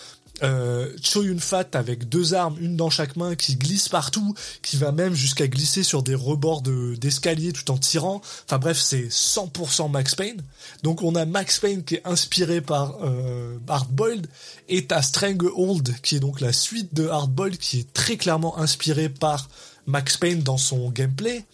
euh, 0.42 0.92
Cho 1.02 1.22
Yun 1.22 1.38
Fat 1.38 1.66
avec 1.72 2.08
deux 2.08 2.34
armes, 2.34 2.56
une 2.60 2.76
dans 2.76 2.90
chaque 2.90 3.16
main, 3.16 3.34
qui 3.34 3.56
glisse 3.56 3.88
partout, 3.88 4.34
qui 4.62 4.76
va 4.76 4.92
même 4.92 5.14
jusqu'à 5.14 5.48
glisser 5.48 5.82
sur 5.82 6.02
des 6.02 6.14
rebords 6.14 6.62
de- 6.62 6.94
d'escalier 6.96 7.52
tout 7.52 7.70
en 7.70 7.76
tirant. 7.78 8.20
Enfin 8.46 8.58
bref, 8.58 8.78
c'est 8.78 9.08
100% 9.10 9.88
Max 9.90 10.14
Payne. 10.14 10.42
Donc 10.82 11.02
on 11.02 11.14
a 11.14 11.24
Max 11.24 11.58
Payne 11.58 11.82
qui 11.84 11.96
est 11.96 12.06
inspiré 12.06 12.60
par 12.60 12.96
euh, 13.02 13.58
Hardboiled 13.68 14.26
et 14.68 14.86
t'as 14.86 15.02
Stranglehold 15.02 15.94
qui 16.02 16.16
est 16.16 16.20
donc 16.20 16.40
la 16.40 16.52
suite 16.52 16.94
de 16.94 17.08
Hardboiled 17.08 17.58
qui 17.58 17.80
est 17.80 17.92
très 17.92 18.16
clairement 18.16 18.58
inspiré 18.58 19.08
par 19.08 19.48
Max 19.86 20.16
Payne 20.16 20.42
dans 20.42 20.58
son 20.58 20.90
gameplay. 20.90 21.44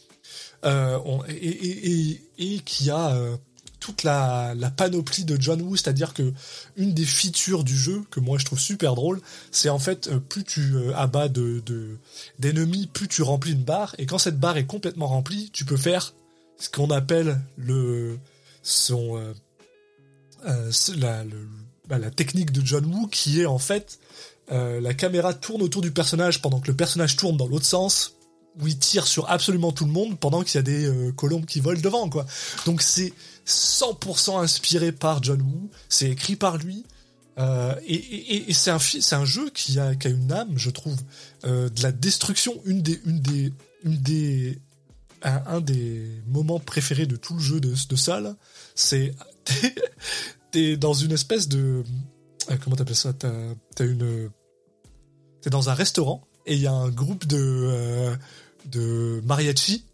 Euh, 0.65 0.99
on- 1.05 1.23
et, 1.29 1.33
et, 1.35 1.91
et, 2.39 2.55
et 2.55 2.59
qui 2.61 2.91
a 2.91 3.11
euh, 3.15 3.37
toute 3.85 4.03
la, 4.03 4.55
panoplie 4.75 5.27
de 5.27 5.39
John 5.39 5.61
Woo, 5.61 5.77
c'est-à-dire 5.77 6.15
que 6.15 6.33
une 6.79 6.95
des 6.95 7.05
features 7.05 7.65
du 7.65 7.77
jeu 7.77 8.03
que 8.11 8.19
moi 8.19 8.39
je 8.39 8.47
trouve 8.47 8.59
super 8.59 8.95
drôle, 8.95 9.21
c'est 9.51 9.69
en 9.69 9.79
fait 9.79 10.09
euh, 10.09 10.21
plus 10.21 10.43
tu 10.43 10.75
euh, 10.75 10.97
abats 10.97 11.29
de 11.29 11.61
de- 11.67 11.99
d'ennemis, 12.39 12.87
plus 12.87 13.09
tu 13.09 13.21
remplis 13.21 13.53
une 13.53 13.63
barre, 13.63 13.95
et 13.99 14.07
quand 14.07 14.17
cette 14.17 14.41
barre 14.41 14.57
est 14.57 14.65
complètement 14.65 15.07
remplie, 15.07 15.51
tu 15.53 15.67
peux 15.67 15.77
faire 15.77 16.15
ce 16.59 16.71
qu'on 16.71 16.89
appelle 16.89 17.39
le 17.59 18.19
son 18.63 19.19
euh, 20.47 20.71
bah, 21.87 21.99
la 21.99 22.11
technique 22.11 22.53
de 22.53 22.65
John 22.65 22.87
Woo, 22.87 23.07
qui 23.07 23.43
est 23.43 23.47
en 23.47 23.59
fait 23.59 23.99
la 24.51 24.95
caméra 24.95 25.35
tourne 25.35 25.61
autour 25.61 25.83
du 25.83 25.91
personnage 25.91 26.41
pendant 26.41 26.61
que 26.61 26.69
le 26.69 26.77
personnage 26.77 27.17
tourne 27.17 27.37
dans 27.37 27.49
l'autre 27.49 27.67
sens, 27.67 28.15
où 28.61 28.67
il 28.69 28.79
tire 28.79 29.07
sur 29.07 29.29
absolument 29.31 29.73
tout 29.73 29.85
le 29.85 29.91
monde 29.93 30.19
pendant 30.19 30.43
qu'il 30.43 30.57
y 30.57 30.59
a 30.59 30.63
des 30.63 30.85
euh, 30.87 31.13
colombes 31.13 31.47
qui 31.47 31.61
volent 31.61 31.81
devant, 31.81 32.09
quoi. 32.09 32.25
Donc 32.67 32.83
c'est 32.83 33.13
100% 33.47 34.41
inspiré 34.43 34.93
par 34.93 35.23
John 35.23 35.41
Woo, 35.43 35.71
c'est 35.89 36.09
écrit 36.11 36.37
par 36.37 36.57
lui, 36.59 36.85
euh, 37.39 37.75
et, 37.87 37.95
et- 37.95 38.51
et 38.51 38.53
c'est 38.55 38.71
un, 38.71 39.25
jeu 39.25 39.51
qui 39.51 39.79
a, 39.81 39.95
qui 39.97 40.07
a 40.07 40.11
une 40.11 40.31
âme, 40.33 40.53
je 40.57 40.71
trouve, 40.71 40.97
euh, 41.45 41.69
de 41.69 41.83
la 41.83 41.91
destruction, 41.93 42.61
une 42.65 42.81
des, 42.81 43.01
une 43.07 43.21
des, 43.21 43.53
une 43.85 43.97
des, 43.99 44.59
un, 45.23 45.61
des 45.61 46.07
moments 46.29 46.61
préférés 46.61 47.07
de 47.07 47.17
tout 47.17 47.35
le 47.35 47.41
jeu 47.41 47.59
de, 47.61 47.71
de 47.75 48.21
là, 48.21 48.37
c'est 48.77 49.15
t'es- 50.53 50.77
dans 50.77 50.95
une 50.95 51.13
espèce 51.13 51.49
de, 51.49 51.83
comment 52.63 52.77
t'appelles 52.77 52.95
ça, 52.95 53.13
t'as, 53.13 53.31
une, 53.85 54.31
t'es 55.43 55.51
dans 55.51 55.71
un 55.71 55.75
restaurant 55.75 56.27
et 56.47 56.55
il 56.55 56.61
y 56.61 56.67
a 56.67 56.73
un 56.73 56.91
groupe 56.91 57.27
de, 57.27 58.17
de 58.67 59.21
mariachi 59.25 59.85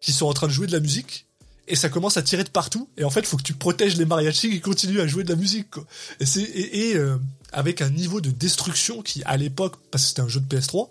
qui 0.00 0.12
sont 0.12 0.26
en 0.26 0.32
train 0.32 0.46
de 0.46 0.52
jouer 0.52 0.66
de 0.66 0.72
la 0.72 0.80
musique 0.80 1.28
et 1.68 1.76
ça 1.76 1.88
commence 1.88 2.16
à 2.16 2.22
tirer 2.22 2.44
de 2.44 2.48
partout. 2.48 2.88
Et 2.96 3.04
en 3.04 3.10
fait 3.10 3.26
faut 3.26 3.36
que 3.36 3.42
tu 3.42 3.54
protèges 3.54 3.96
les 3.96 4.06
mariachis 4.06 4.50
qui 4.50 4.60
continuent 4.60 5.00
à 5.00 5.06
jouer 5.06 5.24
de 5.24 5.28
la 5.28 5.36
musique 5.36 5.74
et 6.20 6.26
c'est 6.26 6.42
et, 6.42 6.96
euh, 6.96 7.18
avec 7.52 7.82
un 7.82 7.90
niveau 7.90 8.20
de 8.20 8.30
destruction 8.30 9.02
qui 9.02 9.22
à 9.24 9.36
l'époque 9.36 9.76
parce 9.90 10.04
que 10.04 10.08
c'était 10.08 10.22
un 10.22 10.28
jeu 10.28 10.40
de 10.40 10.56
PS3 10.56 10.88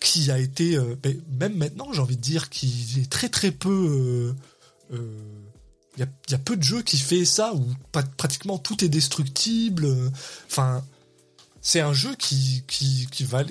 qui 0.00 0.30
a 0.30 0.38
été 0.38 0.76
euh, 0.76 0.96
ben, 1.02 1.20
même 1.38 1.56
maintenant 1.56 1.92
j'ai 1.92 2.00
envie 2.00 2.16
de 2.16 2.22
dire 2.22 2.48
qui 2.48 2.98
est 3.00 3.10
très 3.10 3.28
très 3.28 3.50
peu 3.50 4.34
euh, 4.92 5.02
il 5.96 6.00
y, 6.00 6.02
a, 6.04 6.08
y 6.30 6.34
a 6.34 6.38
peu 6.38 6.56
de 6.56 6.62
jeux 6.62 6.82
qui 6.82 6.96
fait 6.96 7.24
ça 7.24 7.52
où 7.54 7.66
pratiquement 8.16 8.58
tout 8.58 8.84
est 8.84 8.88
destructible. 8.88 9.88
Enfin 10.46 10.84
c'est 11.60 11.80
un 11.80 11.92
jeu 11.92 12.14
qui 12.16 12.64
qui 12.66 13.08
qui 13.10 13.24
va 13.24 13.42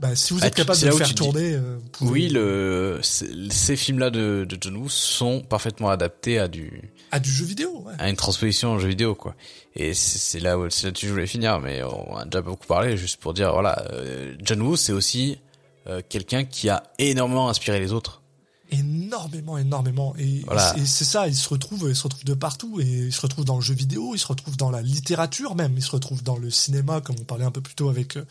bah, 0.00 0.14
si 0.14 0.32
vous 0.34 0.40
Ah, 0.42 0.46
êtes 0.48 0.54
capable 0.54 0.78
de 0.80 0.84
là 0.86 0.90
le 0.92 0.96
faire 0.98 1.06
dis- 1.08 1.14
tourner 1.14 1.52
euh, 1.54 1.78
pouvez- 1.92 2.10
Oui, 2.10 2.28
le, 2.28 3.00
ces 3.02 3.76
films-là 3.76 4.10
de, 4.10 4.46
de 4.48 4.58
John 4.60 4.76
Woo 4.76 4.88
sont 4.88 5.40
parfaitement 5.40 5.88
adaptés 5.88 6.38
à 6.38 6.48
du, 6.48 6.90
à 7.10 7.18
du 7.20 7.30
jeu 7.30 7.44
vidéo 7.44 7.82
ouais. 7.86 7.94
à 7.98 8.08
une 8.10 8.16
transposition 8.16 8.70
en 8.72 8.78
jeu 8.78 8.88
vidéo, 8.88 9.14
quoi. 9.14 9.34
Et 9.74 9.94
c'est 9.94 10.40
là 10.40 10.58
où, 10.58 10.68
c'est 10.70 10.86
là-dessus 10.86 11.06
que 11.06 11.08
je 11.08 11.12
voulais 11.14 11.26
finir, 11.26 11.60
mais 11.60 11.82
on 11.82 12.16
a 12.16 12.24
déjà 12.24 12.42
beaucoup 12.42 12.66
parlé, 12.66 12.96
juste 12.96 13.18
pour 13.20 13.34
dire, 13.34 13.52
voilà, 13.52 13.84
euh, 13.92 14.34
John 14.42 14.60
Woo, 14.62 14.76
c'est 14.76 14.92
aussi 14.92 15.38
euh, 15.86 16.00
quelqu'un 16.08 16.44
qui 16.44 16.68
a 16.68 16.82
énormément 16.98 17.48
inspiré 17.48 17.78
les 17.80 17.92
autres. 17.92 18.22
énormément, 18.70 19.56
énormément. 19.58 20.14
Et, 20.18 20.42
Voilà. 20.46 20.74
et 20.76 20.84
c'est 20.84 21.04
ça, 21.04 21.28
il 21.28 21.36
se 21.36 21.48
retrouve, 21.48 21.86
il 21.88 21.94
se 21.96 22.02
retrouve 22.02 22.24
de 22.24 22.34
partout. 22.34 22.80
Et 22.80 22.84
il 22.84 23.12
se 23.12 23.20
retrouve 23.20 23.44
dans 23.44 23.56
le 23.56 23.62
jeu 23.62 23.74
vidéo, 23.74 24.12
il 24.14 24.18
se 24.18 24.26
retrouve 24.26 24.56
dans 24.56 24.70
la 24.70 24.82
littérature 24.82 25.54
même, 25.54 25.74
il 25.76 25.82
se 25.82 25.90
retrouve 25.92 26.22
dans 26.22 26.36
le 26.36 26.50
cinéma, 26.50 27.00
comme 27.00 27.16
on 27.20 27.24
parlait 27.24 27.44
un 27.44 27.50
peu 27.50 27.60
plus 27.60 27.74
tôt 27.74 27.88
avec 27.88 28.16
euh, 28.16 28.24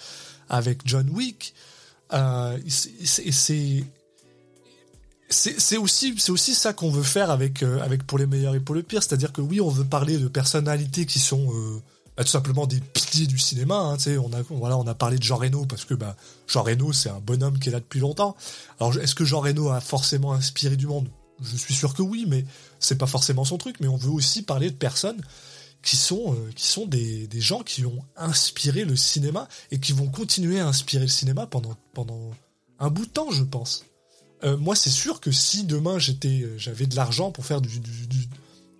avec 0.49 0.79
John 0.85 1.09
Wick. 1.09 1.53
Euh, 2.13 2.57
c'est- 5.29 5.77
aussi 5.77 6.15
aussi 6.29 6.53
ça 6.53 6.73
qu'on 6.73 6.91
veut 6.91 7.03
faire 7.03 7.31
avec 7.31 7.63
euh, 7.63 7.81
avec 7.81 8.05
pour 8.05 8.19
les 8.19 8.27
meilleurs 8.27 8.55
et 8.55 8.59
pour 8.59 8.75
le 8.75 8.83
pire, 8.83 9.01
c'est-à-dire 9.01 9.33
que 9.33 9.41
oui, 9.41 9.59
on 9.59 9.69
veut 9.69 9.83
parler 9.83 10.17
de 10.17 10.27
personnalités 10.27 11.05
qui 11.07 11.19
sont 11.19 11.51
euh, 11.51 11.81
bah, 12.15 12.23
tout 12.23 12.29
simplement 12.29 12.67
des 12.67 12.79
piliers 12.79 13.25
du 13.27 13.39
cinéma. 13.39 13.75
Hein, 13.75 13.97
on 14.23 14.31
a 14.33 14.41
voilà, 14.51 14.77
on 14.77 14.85
a 14.87 14.93
parlé 14.93 15.17
de 15.17 15.23
Jean 15.23 15.37
Reno 15.37 15.65
parce 15.65 15.83
que 15.83 15.95
bah 15.95 16.15
Jean 16.47 16.61
Reno 16.61 16.93
c'est 16.93 17.09
un 17.09 17.19
bonhomme 17.19 17.57
qui 17.57 17.69
est 17.69 17.71
là 17.71 17.79
depuis 17.79 17.99
longtemps. 17.99 18.35
Alors 18.79 18.95
est-ce 18.97 19.15
que 19.15 19.25
Jean 19.25 19.41
Reno 19.41 19.69
a 19.69 19.81
forcément 19.81 20.33
inspiré 20.33 20.75
du 20.77 20.85
monde? 20.85 21.09
Je 21.41 21.57
suis 21.57 21.73
sûr 21.73 21.93
que 21.93 22.01
oui, 22.01 22.25
mais 22.27 22.45
c'est 22.79 22.97
pas 22.97 23.07
forcément 23.07 23.43
son 23.43 23.57
truc. 23.57 23.77
Mais 23.81 23.87
on 23.87 23.97
veut 23.97 24.11
aussi 24.11 24.43
parler 24.43 24.69
de 24.69 24.75
personnes 24.75 25.21
qui 25.85 25.95
sont 25.95 26.33
euh, 26.33 26.51
qui 26.55 26.65
sont 26.65 26.87
des, 26.87 27.27
des 27.27 27.39
gens 27.39 27.61
qui 27.61 27.85
ont 27.85 28.03
inspiré 28.17 28.83
le 28.83 28.95
cinéma 28.97 29.47
et 29.71 29.79
qui 29.79 29.93
vont 29.93 30.07
continuer 30.07 30.59
à 30.59 30.67
inspirer 30.67 31.03
le 31.03 31.09
cinéma 31.09 31.45
pendant 31.45 31.77
pendant 31.93 32.31
un 32.79 32.89
bout 32.89 33.05
de 33.05 33.11
temps, 33.11 33.31
je 33.31 33.43
pense. 33.43 33.85
Euh, 34.43 34.57
moi, 34.57 34.75
c'est 34.75 34.89
sûr 34.89 35.21
que 35.21 35.31
si 35.31 35.63
demain 35.63 35.97
j'étais, 35.99 36.41
euh, 36.41 36.57
j'avais 36.57 36.87
de 36.87 36.95
l'argent 36.95 37.31
pour 37.31 37.45
faire 37.45 37.61
du, 37.61 37.79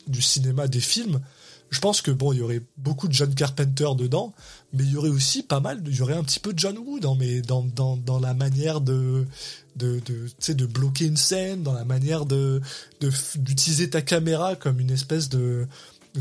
du, 0.08 0.22
cinéma, 0.22 0.68
des 0.68 0.82
films, 0.82 1.22
je 1.70 1.80
pense 1.80 2.02
que 2.02 2.12
bon, 2.12 2.34
il 2.34 2.40
y 2.40 2.42
aurait 2.42 2.62
beaucoup 2.78 3.08
de 3.08 3.14
John 3.14 3.34
Carpenter 3.34 3.90
dedans, 3.98 4.34
mais 4.74 4.84
il 4.84 4.92
y 4.92 4.98
aurait 4.98 5.10
aussi 5.10 5.44
pas 5.44 5.60
mal, 5.60 5.82
il 5.86 5.96
y 5.96 6.02
aurait 6.02 6.16
un 6.16 6.24
petit 6.24 6.40
peu 6.40 6.54
de 6.54 6.60
John 6.60 6.78
Woo 6.78 7.00
dans, 7.00 7.16
mais 7.16 7.42
dans, 7.42 7.64
dans, 7.64 7.98
dans 7.98 8.20
la 8.20 8.34
manière 8.34 8.82
de, 8.82 9.26
de, 9.76 10.02
de, 10.06 10.54
de 10.54 10.66
bloquer 10.66 11.06
une 11.06 11.18
scène, 11.18 11.64
dans 11.64 11.74
la 11.74 11.86
manière 11.86 12.26
de 12.26 12.62
d'utiliser 13.36 13.90
ta 13.90 14.02
caméra 14.02 14.56
comme 14.56 14.80
une 14.80 14.92
espèce 14.92 15.30
de, 15.30 15.68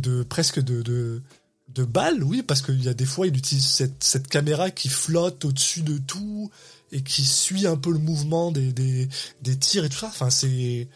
de 0.00 0.22
presque 0.22 0.60
de, 0.60 0.82
de, 0.82 1.22
de 1.68 1.84
balle, 1.84 2.22
oui, 2.22 2.42
parce 2.42 2.62
qu'il 2.62 2.82
y 2.82 2.88
a 2.88 2.94
des 2.94 3.06
fois, 3.06 3.26
il 3.26 3.36
utilise 3.36 3.66
cette, 3.66 4.02
cette 4.02 4.28
caméra 4.28 4.70
qui 4.70 4.88
flotte 4.88 5.44
au-dessus 5.44 5.82
de 5.82 5.98
tout 5.98 6.50
et 6.92 7.02
qui 7.02 7.24
suit 7.24 7.66
un 7.66 7.76
peu 7.76 7.92
le 7.92 7.98
mouvement 7.98 8.52
des, 8.52 8.72
des, 8.72 9.08
des 9.42 9.56
tirs 9.56 9.84
et 9.84 9.88
tout 9.88 9.98
ça. 9.98 10.08
Enfin, 10.08 10.30
c'est, 10.30 10.88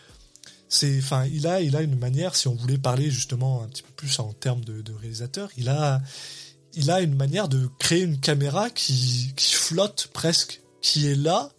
c'est, 0.68 0.98
enfin, 0.98 1.24
il 1.26 1.46
a, 1.46 1.60
il 1.60 1.74
a 1.76 1.82
une 1.82 1.98
manière, 1.98 2.36
si 2.36 2.48
on 2.48 2.54
voulait 2.54 2.78
parler 2.78 3.10
justement 3.10 3.62
un 3.62 3.68
petit 3.68 3.82
peu 3.82 3.92
plus 3.96 4.18
en 4.18 4.32
termes 4.32 4.64
de, 4.64 4.92
réalisateur, 5.00 5.50
il 5.56 5.68
a, 5.68 6.02
il 6.74 6.90
a 6.90 7.00
une 7.00 7.14
manière 7.14 7.48
de 7.48 7.68
créer 7.78 8.02
une 8.02 8.20
caméra 8.20 8.70
qui, 8.70 9.32
qui 9.36 9.54
flotte 9.54 10.08
presque, 10.12 10.62
qui 10.82 11.06
est 11.06 11.16
là, 11.16 11.50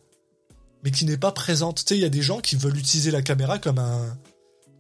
mais 0.84 0.92
qui 0.92 1.06
n'est 1.06 1.18
pas 1.18 1.32
présente. 1.32 1.84
Tu 1.84 1.96
il 1.96 2.00
y 2.00 2.06
a 2.06 2.10
des 2.10 2.22
gens 2.22 2.40
qui 2.40 2.56
veulent 2.56 2.78
utiliser 2.78 3.12
la 3.12 3.22
caméra 3.22 3.58
comme 3.58 3.80
un, 3.80 4.18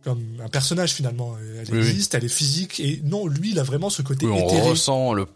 comme 0.03 0.23
un 0.43 0.49
personnage 0.49 0.91
finalement. 0.93 1.35
Elle 1.59 1.71
Oui, 1.73 1.77
existe, 1.88 2.13
elle 2.15 2.23
est 2.26 2.27
physique, 2.30 2.80
et 2.80 3.01
non, 3.03 3.27
lui, 3.27 3.51
il 3.51 3.59
a 3.59 3.63
vraiment 3.63 3.89
ce 3.89 4.01
côté 4.01 4.26
Oui, 4.26 4.31
on 4.34 4.47
éthéré. 4.47 4.69
ressent 4.69 5.13
le 5.13 5.27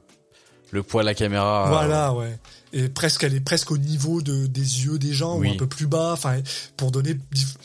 le 0.72 0.82
poids 0.82 1.04
de 1.04 1.06
la 1.06 1.14
caméra. 1.14 1.66
euh, 1.68 1.70
Voilà, 1.70 2.14
ouais. 2.16 2.40
Et 2.72 2.90
presque, 2.90 3.24
elle 3.24 3.36
est 3.36 3.40
presque 3.42 3.70
au 3.70 3.78
niveau 3.78 4.24
de, 4.24 4.48
des 4.48 4.86
yeux 4.86 4.98
des 4.98 5.14
gens, 5.14 5.38
ou 5.38 5.44
un 5.48 5.56
peu 5.56 5.68
plus 5.68 5.86
bas. 5.86 6.14
Enfin, 6.14 6.42
pour 6.78 6.90
donner. 6.90 7.16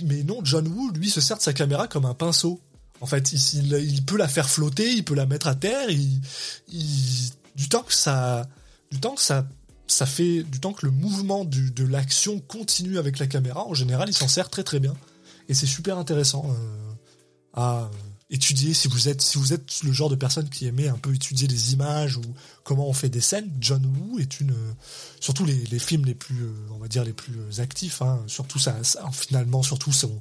Mais 0.04 0.22
non, 0.24 0.40
John 0.44 0.68
Woo, 0.68 0.90
lui, 0.90 1.08
se 1.08 1.22
sert 1.22 1.38
de 1.38 1.42
sa 1.42 1.54
caméra 1.54 1.88
comme 1.88 2.04
un 2.04 2.12
pinceau. 2.12 2.60
En 3.00 3.06
fait, 3.06 3.32
il, 3.32 3.38
il, 3.54 3.72
il 3.94 4.04
peut 4.04 4.18
la 4.18 4.28
faire 4.28 4.50
flotter, 4.50 4.92
il 4.92 5.04
peut 5.04 5.14
la 5.14 5.24
mettre 5.24 5.46
à 5.46 5.54
terre. 5.54 5.88
Il, 5.88 6.20
il- 6.70 7.30
du 7.56 7.68
temps 7.70 7.82
que 7.82 7.94
ça, 7.94 8.46
du 8.92 9.00
temps 9.00 9.14
que 9.14 9.22
ça, 9.22 9.46
ça 9.86 10.04
fait, 10.04 10.42
du 10.42 10.60
temps 10.60 10.74
que 10.74 10.84
le 10.84 10.92
mouvement 10.92 11.46
du, 11.46 11.70
de 11.70 11.86
l'action 11.86 12.40
continue 12.40 12.98
avec 12.98 13.18
la 13.18 13.26
caméra, 13.26 13.64
en 13.66 13.72
général, 13.74 14.10
il 14.10 14.14
s'en 14.14 14.28
sert 14.28 14.50
très 14.50 14.64
très 14.64 14.80
bien. 14.80 14.94
Et 15.48 15.54
c'est 15.54 15.66
super 15.66 15.96
intéressant 15.96 16.44
euh, 16.50 16.87
à 17.58 17.82
euh, 17.82 17.88
étudier 18.30 18.72
si 18.72 18.86
vous 18.86 19.08
êtes 19.08 19.20
si 19.20 19.36
vous 19.36 19.52
êtes 19.52 19.82
le 19.82 19.90
genre 19.92 20.08
de 20.08 20.14
personne 20.14 20.48
qui 20.48 20.66
aimait 20.66 20.86
un 20.86 20.96
peu 20.96 21.12
étudier 21.12 21.48
les 21.48 21.72
images 21.72 22.16
ou 22.16 22.22
comment 22.62 22.86
on 22.88 22.92
fait 22.92 23.08
des 23.08 23.20
scènes. 23.20 23.50
John 23.58 23.84
Woo 23.84 24.20
est 24.20 24.38
une 24.38 24.52
euh, 24.52 24.72
surtout 25.18 25.44
les, 25.44 25.64
les 25.66 25.78
films 25.80 26.04
les 26.04 26.14
plus 26.14 26.44
euh, 26.44 26.52
on 26.70 26.78
va 26.78 26.86
dire 26.86 27.04
les 27.04 27.12
plus 27.12 27.58
actifs. 27.60 28.00
Hein, 28.00 28.22
surtout 28.28 28.60
ça, 28.60 28.84
ça- 28.84 29.10
finalement 29.12 29.64
surtout 29.64 29.92
son 29.92 30.20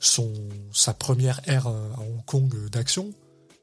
son 0.00 0.32
sa 0.72 0.94
première 0.94 1.40
ère 1.46 1.66
à 1.66 2.00
Hong 2.00 2.24
Kong 2.24 2.70
d'action. 2.70 3.12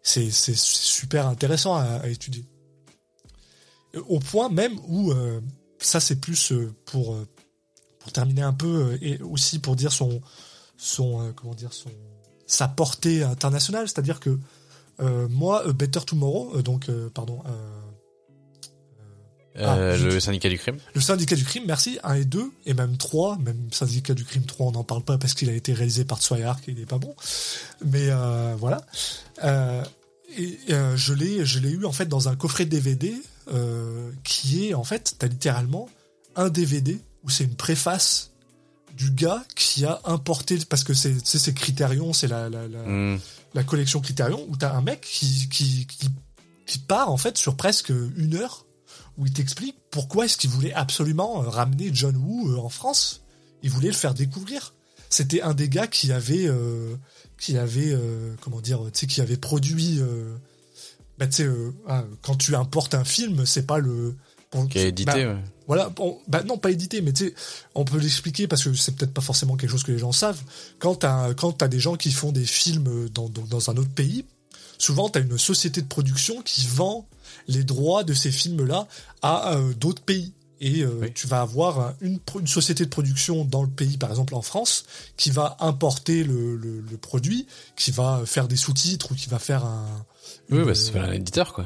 C'est 0.03 0.29
c'est 0.29 0.57
super 0.57 1.25
intéressant 1.25 1.75
à, 1.75 2.07
étudier. 2.07 2.45
Au 4.09 4.19
point 4.19 4.49
même 4.49 4.79
où 4.87 5.13
ça 5.79 5.99
c'est 5.99 6.19
plus 6.19 6.53
pour 6.85 7.17
pour 7.99 8.11
terminer 8.11 8.41
un 8.41 8.53
peu 8.53 8.97
et 9.01 9.21
aussi 9.21 9.59
pour 9.59 9.75
dire 9.75 9.91
son 9.91 10.21
son 10.75 11.31
comment 11.35 11.53
dire 11.53 11.73
son 11.73 11.91
sa 12.51 12.67
portée 12.67 13.23
internationale, 13.23 13.87
c'est-à-dire 13.87 14.19
que 14.19 14.37
euh, 14.99 15.27
moi 15.29 15.65
euh, 15.67 15.73
Better 15.73 16.01
Tomorrow 16.05 16.51
euh, 16.55 16.61
donc 16.61 16.87
pardon 17.13 17.41
Ah, 19.55 19.95
le 19.97 20.19
syndicat 20.19 20.49
du 20.49 20.57
crime. 20.57 20.77
le 20.93 21.01
syndicat 21.01 21.35
du 21.35 21.45
crime, 21.45 21.63
merci, 21.65 21.99
1 22.03 22.15
et 22.15 22.25
2, 22.25 22.51
et 22.65 22.73
même 22.73 22.97
3, 22.97 23.37
même 23.37 23.69
syndicat 23.71 24.13
du 24.13 24.25
crime 24.25 24.43
3, 24.43 24.67
on 24.67 24.71
n'en 24.71 24.83
parle 24.83 25.03
pas 25.03 25.17
parce 25.17 25.33
qu'il 25.33 25.49
a 25.49 25.53
été 25.53 25.73
réalisé 25.73 26.03
par 26.03 26.19
et 26.31 26.43
il 26.67 26.79
est 26.79 26.85
pas 26.85 26.99
bon. 26.99 27.15
Mais 27.85 28.09
voilà. 28.57 28.85
Et 30.37 30.57
je 30.95 31.13
l'ai 31.13 31.45
je 31.45 31.59
l'ai 31.59 31.71
eu 31.71 31.85
en 31.85 31.91
fait 31.91 32.07
dans 32.07 32.27
un 32.27 32.35
coffret 32.35 32.65
DVD 32.65 33.13
qui 34.23 34.67
est 34.67 34.73
en 34.73 34.83
fait, 34.83 35.15
t'as 35.19 35.27
littéralement 35.27 35.89
un 36.35 36.49
DVD 36.49 36.99
où 37.23 37.29
c'est 37.29 37.43
une 37.43 37.55
préface 37.55 38.30
du 38.97 39.11
gars 39.11 39.43
qui 39.55 39.85
a 39.85 39.99
importé, 40.05 40.57
parce 40.69 40.83
que 40.83 40.93
c'est 40.93 41.15
c'est 41.25 41.53
Criterion, 41.53 42.13
c'est 42.13 42.27
la, 42.27 42.49
la, 42.49 42.67
la, 42.67 42.79
Hmm. 42.83 43.19
la 43.53 43.63
collection 43.63 43.99
Criterion 44.01 44.45
où 44.49 44.55
t'as 44.57 44.73
un 44.75 44.81
mec 44.81 45.01
qui, 45.01 45.47
qui, 45.49 45.85
qui, 45.87 46.09
qui 46.65 46.77
part 46.79 47.09
en 47.11 47.17
fait 47.17 47.37
sur 47.37 47.55
presque 47.55 47.89
une 47.89 48.35
heure 48.35 48.65
où 49.17 49.25
il 49.25 49.33
t'explique 49.33 49.75
pourquoi 49.91 50.25
est-ce 50.25 50.37
qu'il 50.37 50.49
voulait 50.49 50.73
absolument 50.73 51.43
euh, 51.43 51.49
ramener 51.49 51.89
John 51.93 52.15
Woo 52.15 52.49
euh, 52.51 52.57
en 52.59 52.69
France. 52.69 53.21
Il 53.63 53.69
voulait 53.69 53.89
le 53.89 53.93
faire 53.93 54.13
découvrir. 54.13 54.73
C'était 55.09 55.41
un 55.41 55.53
des 55.53 55.67
gars 55.67 55.87
qui 55.87 56.11
avait 56.13 56.47
euh, 56.47 56.95
qui 57.39 57.57
avait 57.57 57.91
euh, 57.91 58.33
comment 58.41 58.61
dire 58.61 58.79
tu 58.93 58.99
sais 59.01 59.07
qui 59.07 59.19
avait 59.21 59.35
produit 59.37 59.97
euh, 59.99 60.33
bah, 61.17 61.27
tu 61.27 61.33
sais 61.43 61.49
ah, 61.87 62.05
quand 62.21 62.35
tu 62.37 62.55
importes 62.55 62.93
un 62.95 63.03
film 63.03 63.45
c'est 63.45 63.65
pas 63.65 63.79
le 63.79 64.15
bon, 64.53 64.67
Qui 64.67 64.79
a 64.79 64.83
édité. 64.83 65.11
bah, 65.11 65.17
ouais. 65.33 65.37
Voilà, 65.71 65.87
bon, 65.87 66.19
bah 66.27 66.43
non, 66.43 66.57
pas 66.57 66.69
édité, 66.69 66.99
mais 67.01 67.13
tu 67.13 67.27
sais, 67.27 67.33
on 67.75 67.85
peut 67.85 67.97
l'expliquer 67.97 68.45
parce 68.45 68.61
que 68.65 68.73
c'est 68.73 68.93
peut-être 68.93 69.13
pas 69.13 69.21
forcément 69.21 69.55
quelque 69.55 69.69
chose 69.69 69.83
que 69.83 69.93
les 69.93 69.99
gens 69.99 70.11
savent. 70.11 70.41
Quand 70.79 70.95
t'as 70.95 71.33
quand 71.33 71.53
t'as 71.53 71.69
des 71.69 71.79
gens 71.79 71.95
qui 71.95 72.11
font 72.11 72.33
des 72.33 72.43
films 72.45 73.07
dans, 73.13 73.29
dans, 73.29 73.43
dans 73.43 73.69
un 73.69 73.77
autre 73.77 73.89
pays, 73.95 74.25
souvent 74.77 75.07
t'as 75.07 75.21
une 75.21 75.37
société 75.37 75.81
de 75.81 75.87
production 75.87 76.41
qui 76.41 76.67
vend 76.67 77.07
les 77.47 77.63
droits 77.63 78.03
de 78.03 78.13
ces 78.13 78.31
films-là 78.31 78.85
à 79.21 79.53
euh, 79.55 79.73
d'autres 79.73 80.01
pays. 80.01 80.33
Et 80.59 80.81
euh, 80.81 80.89
Oui. 81.03 81.07
tu 81.15 81.25
vas 81.25 81.39
avoir 81.39 81.93
une, 82.01 82.19
une 82.37 82.47
société 82.47 82.83
de 82.83 82.89
production 82.89 83.45
dans 83.45 83.63
le 83.63 83.69
pays, 83.69 83.97
par 83.97 84.09
exemple 84.09 84.35
en 84.35 84.41
France, 84.41 84.83
qui 85.15 85.31
va 85.31 85.55
importer 85.61 86.25
le, 86.25 86.57
le, 86.57 86.81
le 86.81 86.97
produit, 86.97 87.47
qui 87.77 87.91
va 87.91 88.23
faire 88.25 88.49
des 88.49 88.57
sous-titres 88.57 89.13
ou 89.13 89.15
qui 89.15 89.29
va 89.29 89.39
faire 89.39 89.63
un. 89.63 90.05
Oui, 90.49 90.63
bah, 90.65 90.75
c'est 90.75 90.99
un 90.99 91.13
éditeur, 91.13 91.53
quoi. 91.53 91.65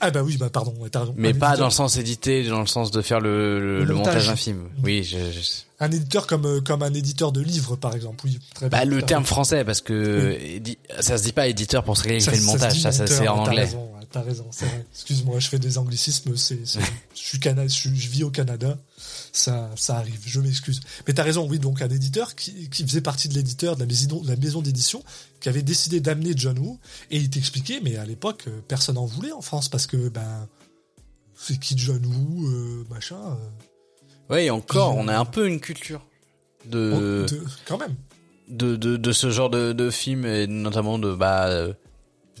Ah 0.00 0.10
bah 0.10 0.22
oui, 0.22 0.36
bah 0.36 0.50
pardon, 0.50 0.74
t'as 0.90 1.00
raison. 1.00 1.14
Mais 1.16 1.28
Un 1.28 1.32
pas 1.32 1.48
éditeur. 1.48 1.58
dans 1.58 1.64
le 1.66 1.70
sens 1.70 1.96
édité, 1.96 2.44
dans 2.44 2.60
le 2.60 2.66
sens 2.66 2.90
de 2.90 3.02
faire 3.02 3.20
le, 3.20 3.60
le, 3.60 3.78
Le 3.80 3.84
le 3.84 3.94
montage 3.94 4.26
d'un 4.28 4.36
film. 4.36 4.68
Oui, 4.82 5.02
je, 5.04 5.16
je- 5.18 5.40
Un 5.80 5.90
éditeur 5.90 6.26
comme, 6.26 6.46
euh, 6.46 6.60
comme 6.60 6.82
un 6.82 6.92
éditeur 6.94 7.32
de 7.32 7.40
livres, 7.40 7.76
par 7.76 7.94
exemple. 7.94 8.24
Oui, 8.24 8.38
très 8.54 8.68
bien. 8.68 8.78
Bah, 8.78 8.84
le 8.84 9.00
T'as 9.00 9.06
terme 9.06 9.24
français, 9.24 9.64
parce 9.64 9.80
que 9.80 10.38
ça 11.00 11.18
se 11.18 11.22
dit 11.24 11.32
pas 11.32 11.46
éditeur 11.48 11.84
pour 11.84 11.96
celui 11.96 12.18
qui 12.18 12.24
fait 12.30 12.36
le 12.36 12.42
montage, 12.42 12.80
ça, 12.80 12.92
c'est 12.92 13.28
en 13.28 13.38
anglais. 13.38 13.62
raison, 13.64 13.78
ouais, 13.98 14.03
T'as 14.14 14.22
raison, 14.22 14.46
c'est 14.52 14.66
vrai. 14.66 14.86
Excuse-moi, 14.92 15.40
je 15.40 15.48
fais 15.48 15.58
des 15.58 15.76
anglicismes. 15.76 16.36
C'est, 16.36 16.64
c'est- 16.64 16.78
je 17.14 17.20
suis 17.20 17.40
Cana, 17.40 17.66
je, 17.66 17.88
vis 17.88 18.22
au 18.22 18.30
Canada. 18.30 18.78
Ça, 19.32 19.72
ça 19.74 19.96
arrive. 19.96 20.20
Je 20.24 20.40
m'excuse. 20.40 20.78
Mais 21.08 21.14
t'as 21.14 21.24
raison. 21.24 21.48
Oui, 21.50 21.58
donc 21.58 21.82
un 21.82 21.88
éditeur 21.88 22.36
qui, 22.36 22.70
qui 22.70 22.86
faisait 22.86 23.00
partie 23.00 23.28
de 23.28 23.34
l'éditeur 23.34 23.74
de 23.74 23.80
la 23.80 23.86
maison, 23.86 24.20
de 24.22 24.28
la 24.28 24.36
maison 24.36 24.62
d'édition, 24.62 25.02
qui 25.40 25.48
avait 25.48 25.62
décidé 25.64 25.98
d'amener 25.98 26.30
John 26.36 26.56
Woo, 26.60 26.78
et 27.10 27.16
il 27.18 27.28
t'expliquait, 27.28 27.80
mais 27.82 27.96
à 27.96 28.04
l'époque, 28.04 28.44
euh, 28.46 28.60
personne 28.68 28.98
en 28.98 29.04
voulait 29.04 29.32
en 29.32 29.42
France 29.42 29.68
parce 29.68 29.88
que 29.88 30.08
ben, 30.08 30.46
c'est 31.36 31.58
qui 31.58 31.76
John 31.76 32.06
Woo, 32.06 32.46
euh, 32.46 32.84
machin. 32.90 33.18
euh, 33.18 34.32
Ouais, 34.32 34.44
et 34.44 34.50
encore, 34.50 34.96
on 34.96 35.08
a 35.08 35.18
un 35.18 35.24
peu 35.24 35.48
une 35.48 35.58
culture 35.58 36.06
de, 36.66 36.92
on- 36.94 37.00
de- 37.26 37.44
quand 37.66 37.78
même. 37.78 37.96
de, 38.48 38.76
de, 38.76 38.96
de 38.96 39.12
ce 39.12 39.28
genre 39.30 39.50
de, 39.50 39.72
de 39.72 39.90
film, 39.90 40.24
et 40.24 40.46
notamment 40.46 41.00
de, 41.00 41.12
bah, 41.16 41.48
euh, 41.48 41.72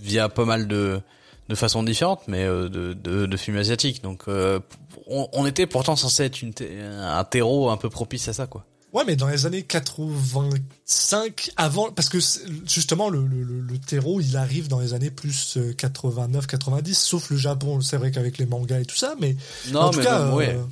via 0.00 0.28
pas 0.28 0.44
mal 0.44 0.68
de, 0.68 1.00
de 1.48 1.54
façons 1.54 1.82
différentes, 1.82 2.22
mais 2.28 2.44
euh, 2.44 2.68
de, 2.68 2.92
de, 2.94 3.26
de 3.26 3.36
films 3.36 3.56
asiatiques. 3.58 4.02
Donc, 4.02 4.22
euh, 4.28 4.60
on, 5.06 5.28
on 5.32 5.46
était 5.46 5.66
pourtant 5.66 5.96
censé 5.96 6.24
être 6.24 6.40
une 6.42 6.52
un 7.00 7.24
terreau 7.24 7.68
un 7.70 7.76
peu 7.76 7.90
propice 7.90 8.28
à 8.28 8.32
ça, 8.32 8.46
quoi. 8.46 8.64
Ouais, 8.92 9.02
mais 9.04 9.16
dans 9.16 9.26
les 9.26 9.44
années 9.44 9.62
85, 9.64 11.50
avant, 11.56 11.90
parce 11.90 12.08
que 12.08 12.18
justement 12.66 13.08
le, 13.10 13.26
le, 13.26 13.78
terreau, 13.78 14.20
il 14.20 14.36
arrive 14.36 14.68
dans 14.68 14.78
les 14.80 14.94
années 14.94 15.10
plus 15.10 15.56
89-90, 15.58 16.94
sauf 16.94 17.30
le 17.30 17.36
Japon. 17.36 17.80
C'est 17.80 17.96
vrai 17.96 18.10
qu'avec 18.10 18.38
les 18.38 18.46
mangas 18.46 18.80
et 18.80 18.84
tout 18.84 18.96
ça, 18.96 19.14
mais 19.20 19.36
Non, 19.72 19.80
en 19.80 19.90
tout 19.90 19.98
mais 19.98 20.04
cas, 20.04 20.30
bon, 20.30 20.36
ouais. 20.36 20.54
euh, 20.54 20.62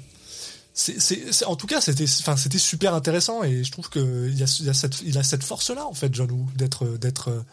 c'est, 0.72 1.00
c'est, 1.00 1.32
c'est- 1.32 1.44
en 1.46 1.56
tout 1.56 1.66
cas, 1.66 1.80
c'était, 1.80 2.04
enfin, 2.20 2.36
c'était 2.36 2.58
super 2.58 2.94
intéressant 2.94 3.42
et 3.42 3.64
je 3.64 3.72
trouve 3.72 3.88
que 3.90 4.28
il 4.30 4.42
a, 4.42 4.56
il 4.60 4.66
y 4.66 4.70
a 4.70 4.74
cette, 4.74 5.02
il 5.04 5.18
a 5.18 5.22
cette 5.22 5.42
force-là 5.42 5.84
en 5.86 5.94
fait, 5.94 6.14
John 6.14 6.30
Woo, 6.30 6.46
d'être, 6.56 6.86
d'être. 6.98 7.44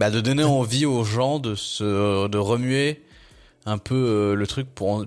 Bah, 0.00 0.10
de 0.10 0.20
donner 0.20 0.42
envie 0.44 0.86
aux 0.86 1.04
gens 1.04 1.38
de 1.38 1.54
se, 1.54 2.26
de 2.26 2.38
remuer 2.38 3.02
un 3.66 3.76
peu 3.78 3.94
euh, 3.94 4.34
le 4.34 4.46
truc 4.46 4.66
pour, 4.74 4.88
en- 4.90 5.04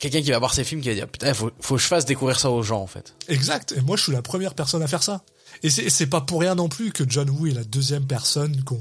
quelqu'un 0.00 0.20
qui 0.22 0.30
va 0.32 0.38
voir 0.38 0.52
ces 0.52 0.64
films 0.64 0.80
qui 0.80 0.88
va 0.88 0.94
dire 0.94 1.08
putain 1.08 1.32
faut 1.34 1.50
faut 1.60 1.76
que 1.76 1.80
je 1.80 1.86
fasse 1.86 2.04
découvrir 2.04 2.38
ça 2.38 2.50
aux 2.50 2.62
gens 2.62 2.80
en 2.80 2.86
fait. 2.88 3.14
Exact. 3.28 3.72
Et 3.76 3.80
moi, 3.80 3.96
je 3.96 4.02
suis 4.02 4.12
la 4.12 4.22
première 4.22 4.54
personne 4.54 4.82
à 4.82 4.88
faire 4.88 5.02
ça. 5.02 5.22
Et 5.62 5.70
c'est 5.70 6.06
pas 6.06 6.20
pour 6.20 6.40
rien 6.40 6.54
non 6.56 6.68
plus 6.68 6.92
que 6.92 7.04
John 7.08 7.30
Woo 7.30 7.46
est 7.46 7.52
la 7.52 7.64
deuxième 7.64 8.06
personne 8.06 8.62
qu'on 8.64 8.80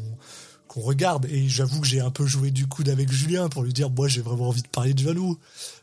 qu'on 0.67 0.81
regarde. 0.81 1.25
Et 1.29 1.47
j'avoue 1.47 1.79
que 1.79 1.87
j'ai 1.87 2.01
un 2.01 2.11
peu 2.11 2.25
joué 2.25 2.51
du 2.51 2.67
coude 2.67 2.89
avec 2.89 3.11
Julien 3.11 3.49
pour 3.49 3.63
lui 3.63 3.73
dire, 3.73 3.89
moi, 3.89 4.07
j'ai 4.07 4.21
vraiment 4.21 4.49
envie 4.49 4.61
de 4.63 4.67
parler 4.67 4.93
de 4.93 5.01
John. 5.01 5.37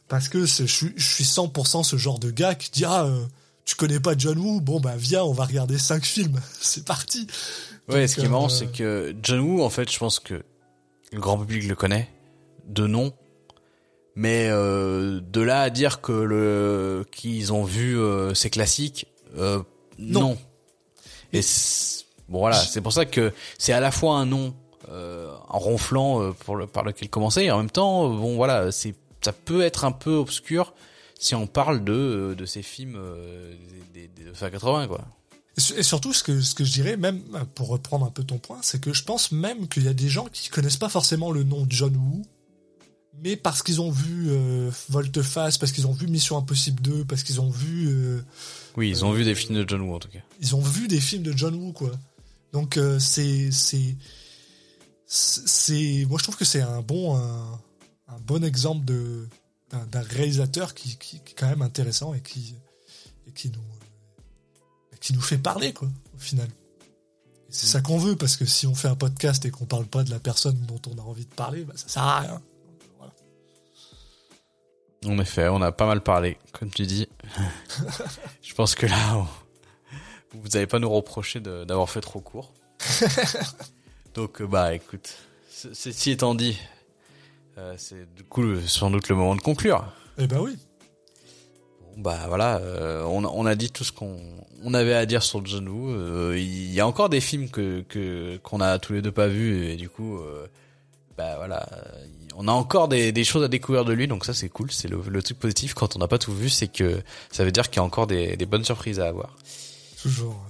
Parce 0.09 0.29
que 0.29 0.45
je 0.47 0.65
suis, 0.67 0.93
je 0.97 1.05
suis 1.15 1.25
100% 1.25 1.83
ce 1.85 1.97
genre 1.97 2.19
de 2.19 2.31
gars 2.31 2.55
qui 2.55 2.71
dit, 2.71 2.85
ah, 2.85 3.05
euh, 3.05 3.25
tu 3.65 3.75
connais 3.77 4.01
pas 4.01 4.15
John 4.17 4.39
Woo? 4.39 4.61
Bon, 4.61 4.81
bah, 4.81 4.95
viens, 4.97 5.23
on 5.25 5.33
va 5.33 5.45
regarder 5.45 5.79
cinq 5.79 6.05
films. 6.05 6.41
C'est 6.61 6.85
parti. 6.85 7.27
Ouais, 7.89 8.01
Donc, 8.01 8.09
ce 8.09 8.15
qui 8.17 8.25
est 8.25 8.29
marrant 8.29 8.47
euh, 8.47 8.49
c'est 8.49 8.73
que 8.73 9.15
John 9.23 9.41
Woo 9.41 9.63
en 9.63 9.69
fait 9.69 9.91
je 9.93 9.99
pense 9.99 10.19
que 10.19 10.43
le 11.13 11.21
grand 11.21 11.37
public 11.39 11.69
le 11.69 11.75
connaît 11.75 12.09
de 12.67 12.87
nom. 12.87 13.13
Mais 14.17 14.49
euh, 14.49 15.21
de 15.21 15.41
là 15.41 15.63
à 15.63 15.71
dire 15.71 16.01
que 16.01 16.13
le 16.13 17.05
qu'ils 17.11 17.53
ont 17.53 17.65
vu 17.65 17.99
euh, 17.99 18.33
ces 18.33 18.49
classiques, 18.49 19.07
euh, 19.37 19.61
non. 19.99 20.21
Non. 20.21 20.39
Et 21.33 21.43
c'est- 21.43 22.05
bon 22.29 22.39
voilà, 22.39 22.57
c'est 22.57 22.81
pour 22.81 22.93
ça 22.93 23.05
que 23.07 23.33
c'est 23.59 23.73
à 23.73 23.81
la 23.81 23.91
fois 23.91 24.17
un 24.17 24.25
nom 24.25 24.55
euh, 24.89 25.35
en 25.49 25.59
ronflant 25.59 26.23
euh, 26.23 26.31
pour 26.33 26.55
le, 26.57 26.67
par 26.69 26.85
lequel 26.85 27.09
commencer, 27.11 27.43
et 27.43 27.51
en 27.51 27.59
même 27.59 27.71
temps, 27.71 28.09
bon 28.09 28.37
voilà, 28.37 28.71
c'est 28.71 28.95
ça 29.21 29.33
peut 29.33 29.63
être 29.63 29.85
un 29.85 29.93
peu 29.93 30.13
obscur 30.15 30.75
si 31.19 31.35
on 31.35 31.47
parle 31.47 31.85
de 31.85 31.93
euh, 31.93 32.35
de 32.35 32.45
ces 32.47 32.63
films 32.63 32.97
euh, 32.97 33.55
des, 33.95 34.09
des, 34.09 34.25
des 34.25 34.31
80 34.33 34.89
quoi. 34.89 35.05
Et 35.57 35.61
su- 35.61 35.75
Et 35.75 35.83
surtout, 35.83 36.13
ce 36.13 36.23
que, 36.25 36.41
ce 36.41 36.55
que 36.55 36.65
je 36.65 36.73
dirais, 36.73 36.97
même 36.97 37.23
pour 37.55 37.69
reprendre 37.69 38.05
un 38.07 38.11
peu 38.11 38.25
ton 38.25 38.39
point, 38.39 38.59
c'est 38.63 38.81
que 38.81 38.93
je 38.93 39.05
pense 39.05 39.31
même 39.33 39.69
qu'il 39.69 39.85
y 39.85 39.89
a 39.89 39.95
des 39.95 40.09
gens 40.09 40.27
qui 40.27 40.49
connaissent 40.49 40.77
pas 40.77 40.89
forcément 40.89 41.31
le 41.31 41.45
nom 41.45 41.65
de 41.65 41.71
John 41.73 41.95
Woo, 41.97 42.23
mais 43.23 43.37
parce 43.37 43.63
qu'ils 43.63 43.81
ont 43.81 43.91
vu 43.93 44.27
euh, 44.31 44.69
Volte-Face, 44.89 45.57
parce 45.59 45.71
qu'ils 45.71 45.87
ont 45.87 45.93
vu 45.93 46.09
Mission 46.09 46.37
Impossible 46.37 46.83
2, 46.83 47.05
parce 47.05 47.23
qu'ils 47.23 47.41
ont 47.41 47.51
vu, 47.51 47.87
euh, 47.89 48.21
Oui, 48.77 48.89
ils 48.91 49.05
ont 49.05 49.13
vu 49.13 49.23
des 49.25 49.37
films 49.37 49.55
de 49.63 49.65
John 49.69 49.83
Woo 49.83 49.95
en 49.95 50.01
tout 50.01 50.09
cas. 50.09 50.19
ils 50.41 50.57
ont 50.57 50.61
vu 50.61 50.89
des 50.89 51.01
films 51.01 51.23
de 51.23 51.33
John 51.37 51.55
Woo, 51.55 51.73
quoi. 51.73 51.93
Donc 52.53 52.79
c'est, 52.99 53.51
c'est, 53.53 53.97
c'est, 55.07 56.05
moi 56.09 56.19
je 56.19 56.23
trouve 56.25 56.37
que 56.37 56.45
c'est 56.45 56.61
un 56.63 56.81
bon, 56.83 57.17
un, 57.17 57.53
un 58.09 58.19
bon 58.27 58.43
exemple 58.45 58.85
de 58.85 59.29
d'un, 59.91 60.01
réalisateur 60.03 60.75
qui, 60.75 60.97
qui, 60.99 61.21
qui 61.21 61.33
est 61.33 61.35
quand 61.37 61.49
même 61.49 61.63
intéressant 61.63 62.15
et 62.15 62.21
qui, 62.21 62.55
et 63.27 63.33
qui 63.33 63.51
nous, 63.51 63.61
qui 65.01 65.13
nous 65.13 65.21
fait 65.21 65.39
parler, 65.39 65.73
quoi, 65.73 65.89
au 66.15 66.19
final. 66.19 66.49
C'est 67.51 67.67
ça 67.67 67.81
qu'on 67.81 67.99
veut, 67.99 68.17
parce 68.17 68.37
que 68.37 68.47
si 68.47 68.67
on 68.67 68.75
fait 68.75 68.89
un 68.89 68.97
podcast 68.97 69.45
et 69.45 69.51
qu'on 69.51 69.67
parle 69.67 69.87
pas 69.87 70.03
de 70.03 70.11
la 70.11 70.19
personne 70.19 70.59
dont 70.67 70.81
on 70.93 70.99
a 70.99 71.03
envie 71.03 71.27
de 71.27 71.35
parler, 71.35 71.65
bah, 71.65 71.75
ça 71.77 71.89
sert 71.89 72.03
à 72.03 72.21
rien. 72.21 72.43
Voilà. 72.99 73.13
En 75.07 75.19
effet, 75.21 75.49
on 75.49 75.61
a 75.63 75.71
pas 75.71 75.87
mal 75.87 76.03
parlé, 76.03 76.39
comme 76.53 76.71
tu 76.71 76.87
dis. 76.87 77.07
Je 78.43 78.55
pense 78.55 78.75
que 78.75 78.87
là, 78.87 79.19
on- 79.19 79.29
vous 80.39 80.49
n'allez 80.49 80.67
pas 80.67 80.81
nous 80.81 80.91
reprocher 80.91 81.39
de- 81.41 81.65
d'avoir 81.65 81.89
fait 81.91 82.01
trop 82.01 82.21
court. 82.21 82.53
Donc, 84.15 84.43
bah, 84.43 84.75
écoute, 84.75 85.15
ceci 85.73 86.11
étant 86.11 86.35
dit, 86.35 86.59
euh, 87.59 87.75
c'est 87.77 88.13
du 88.15 88.25
coup 88.25 88.43
le- 88.43 88.61
sans 88.67 88.91
doute 88.91 89.09
le 89.09 89.17
moment 89.17 89.35
de 89.37 89.41
conclure. 89.41 89.85
Eh 90.19 90.27
ben 90.27 90.41
oui. 90.41 90.57
Bon, 91.97 92.03
bah 92.03 92.25
voilà, 92.29 92.57
euh, 92.59 93.05
on, 93.05 93.25
a- 93.25 93.29
on 93.29 93.47
a 93.47 93.55
dit 93.55 93.71
tout 93.71 93.85
ce 93.85 93.93
qu'on 93.93 94.17
on 94.63 94.75
avait 94.75 94.95
à 94.95 95.07
dire 95.07 95.23
sur 95.23 95.45
John 95.47 95.69
Woo. 95.69 95.91
Euh, 95.91 96.35
Il 96.39 96.73
y 96.73 96.81
a 96.81 96.87
encore 96.87 97.09
des 97.09 97.21
films 97.21 97.49
que 97.51 97.83
que 97.89 98.37
qu'on 98.39 98.61
a 98.61 98.79
tous 98.79 98.93
les 98.95 99.03
deux 99.03 99.13
pas 99.13 99.29
vus 99.29 99.67
et 99.67 99.77
du 99.77 99.89
coup, 99.89 100.19
euh, 100.19 100.47
bah 101.17 101.35
voilà, 101.37 101.69
euh, 101.73 102.07
on 102.37 102.49
a 102.49 102.53
encore 102.53 102.89
des, 102.89 103.13
des 103.13 103.23
choses 103.23 103.45
à 103.45 103.49
découvrir 103.49 103.85
de 103.85 103.93
lui, 103.93 104.09
donc 104.09 104.25
ça 104.25 104.35
c'est 104.35 104.49
cool. 104.49 104.73
C'est 104.73 104.89
le, 104.89 105.01
le 105.07 105.23
truc 105.23 105.39
positif 105.39 105.75
quand 105.75 105.95
on 105.95 106.01
n'a 106.01 106.09
pas 106.09 106.19
tout 106.19 106.35
vu, 106.35 106.49
c'est 106.49 106.67
que 106.69 107.01
ça 107.31 107.45
veut 107.45 107.53
dire 107.53 107.71
qu'il 107.71 107.77
y 107.77 107.81
a 107.81 107.85
encore 107.85 108.07
des, 108.09 108.37
des 108.37 108.47
bonnes 108.47 108.65
surprises 108.65 108.99
à 108.99 109.07
avoir. 109.07 109.37
Toujours. 110.03 110.43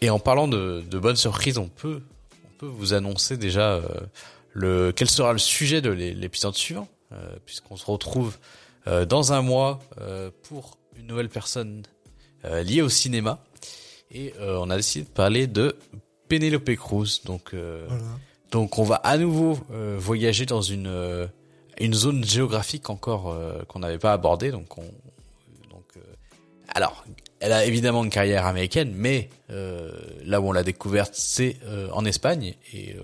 Et 0.00 0.10
en 0.10 0.18
parlant 0.20 0.46
de, 0.48 0.84
de 0.88 0.98
bonnes 0.98 1.16
surprises, 1.16 1.58
on 1.58 1.68
peut 1.68 2.02
on 2.44 2.58
peut 2.58 2.66
vous 2.66 2.94
annoncer 2.94 3.36
déjà 3.36 3.72
euh, 3.72 3.82
le 4.54 4.92
quel 4.92 5.10
sera 5.10 5.32
le 5.32 5.38
sujet 5.38 5.80
de 5.82 5.90
l'é- 5.90 6.14
l'épisode 6.14 6.54
suivant, 6.56 6.88
euh, 7.12 7.16
puisqu'on 7.44 7.76
se 7.76 7.84
retrouve 7.86 8.38
euh, 8.86 9.04
dans 9.04 9.32
un 9.32 9.42
mois 9.42 9.80
euh, 10.00 10.30
pour 10.44 10.78
une 10.96 11.06
nouvelle 11.08 11.28
personne 11.28 11.82
euh, 12.44 12.62
liée 12.62 12.80
au 12.82 12.88
cinéma. 12.88 13.42
Et 14.10 14.32
euh, 14.40 14.58
on 14.60 14.70
a 14.70 14.76
décidé 14.76 15.04
de 15.04 15.10
parler 15.10 15.46
de 15.46 15.76
Penelope 16.28 16.74
Cruz. 16.76 17.20
Donc, 17.24 17.52
euh, 17.52 17.84
Voilà. 17.88 18.04
donc 18.52 18.78
on 18.78 18.84
va 18.84 18.96
à 18.96 19.18
nouveau 19.18 19.58
euh, 19.72 19.96
voyager 19.98 20.46
dans 20.46 20.62
une 20.62 21.28
une 21.80 21.94
zone 21.94 22.24
géographique 22.24 22.88
encore 22.90 23.30
euh, 23.30 23.64
qu'on 23.66 23.80
n'avait 23.80 23.98
pas 23.98 24.12
abordée. 24.12 24.50
Donc 24.52 24.78
on 24.78 24.82
donc 25.70 25.84
euh, 25.96 26.00
alors 26.68 27.04
elle 27.40 27.52
a 27.52 27.64
évidemment 27.66 28.04
une 28.04 28.10
carrière 28.10 28.46
américaine, 28.46 28.92
mais 28.94 29.28
euh, 29.50 29.90
là 30.24 30.40
où 30.40 30.48
on 30.48 30.52
l'a 30.52 30.62
découverte, 30.62 31.14
c'est 31.16 31.56
euh, 31.64 31.88
en 31.92 32.04
Espagne 32.04 32.54
et 32.72 32.94
euh, 32.94 33.02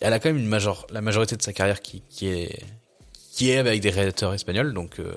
elle 0.00 0.12
a 0.12 0.18
quand 0.18 0.28
même 0.28 0.38
une 0.38 0.48
major 0.48 0.86
la 0.90 1.00
majorité 1.00 1.36
de 1.36 1.42
sa 1.42 1.52
carrière 1.52 1.80
qui 1.80 2.02
qui 2.08 2.28
est 2.28 2.62
qui 3.32 3.50
est 3.50 3.58
avec 3.58 3.80
des 3.80 3.90
réalisateurs 3.90 4.34
espagnols. 4.34 4.72
Donc 4.72 4.98
euh, 4.98 5.14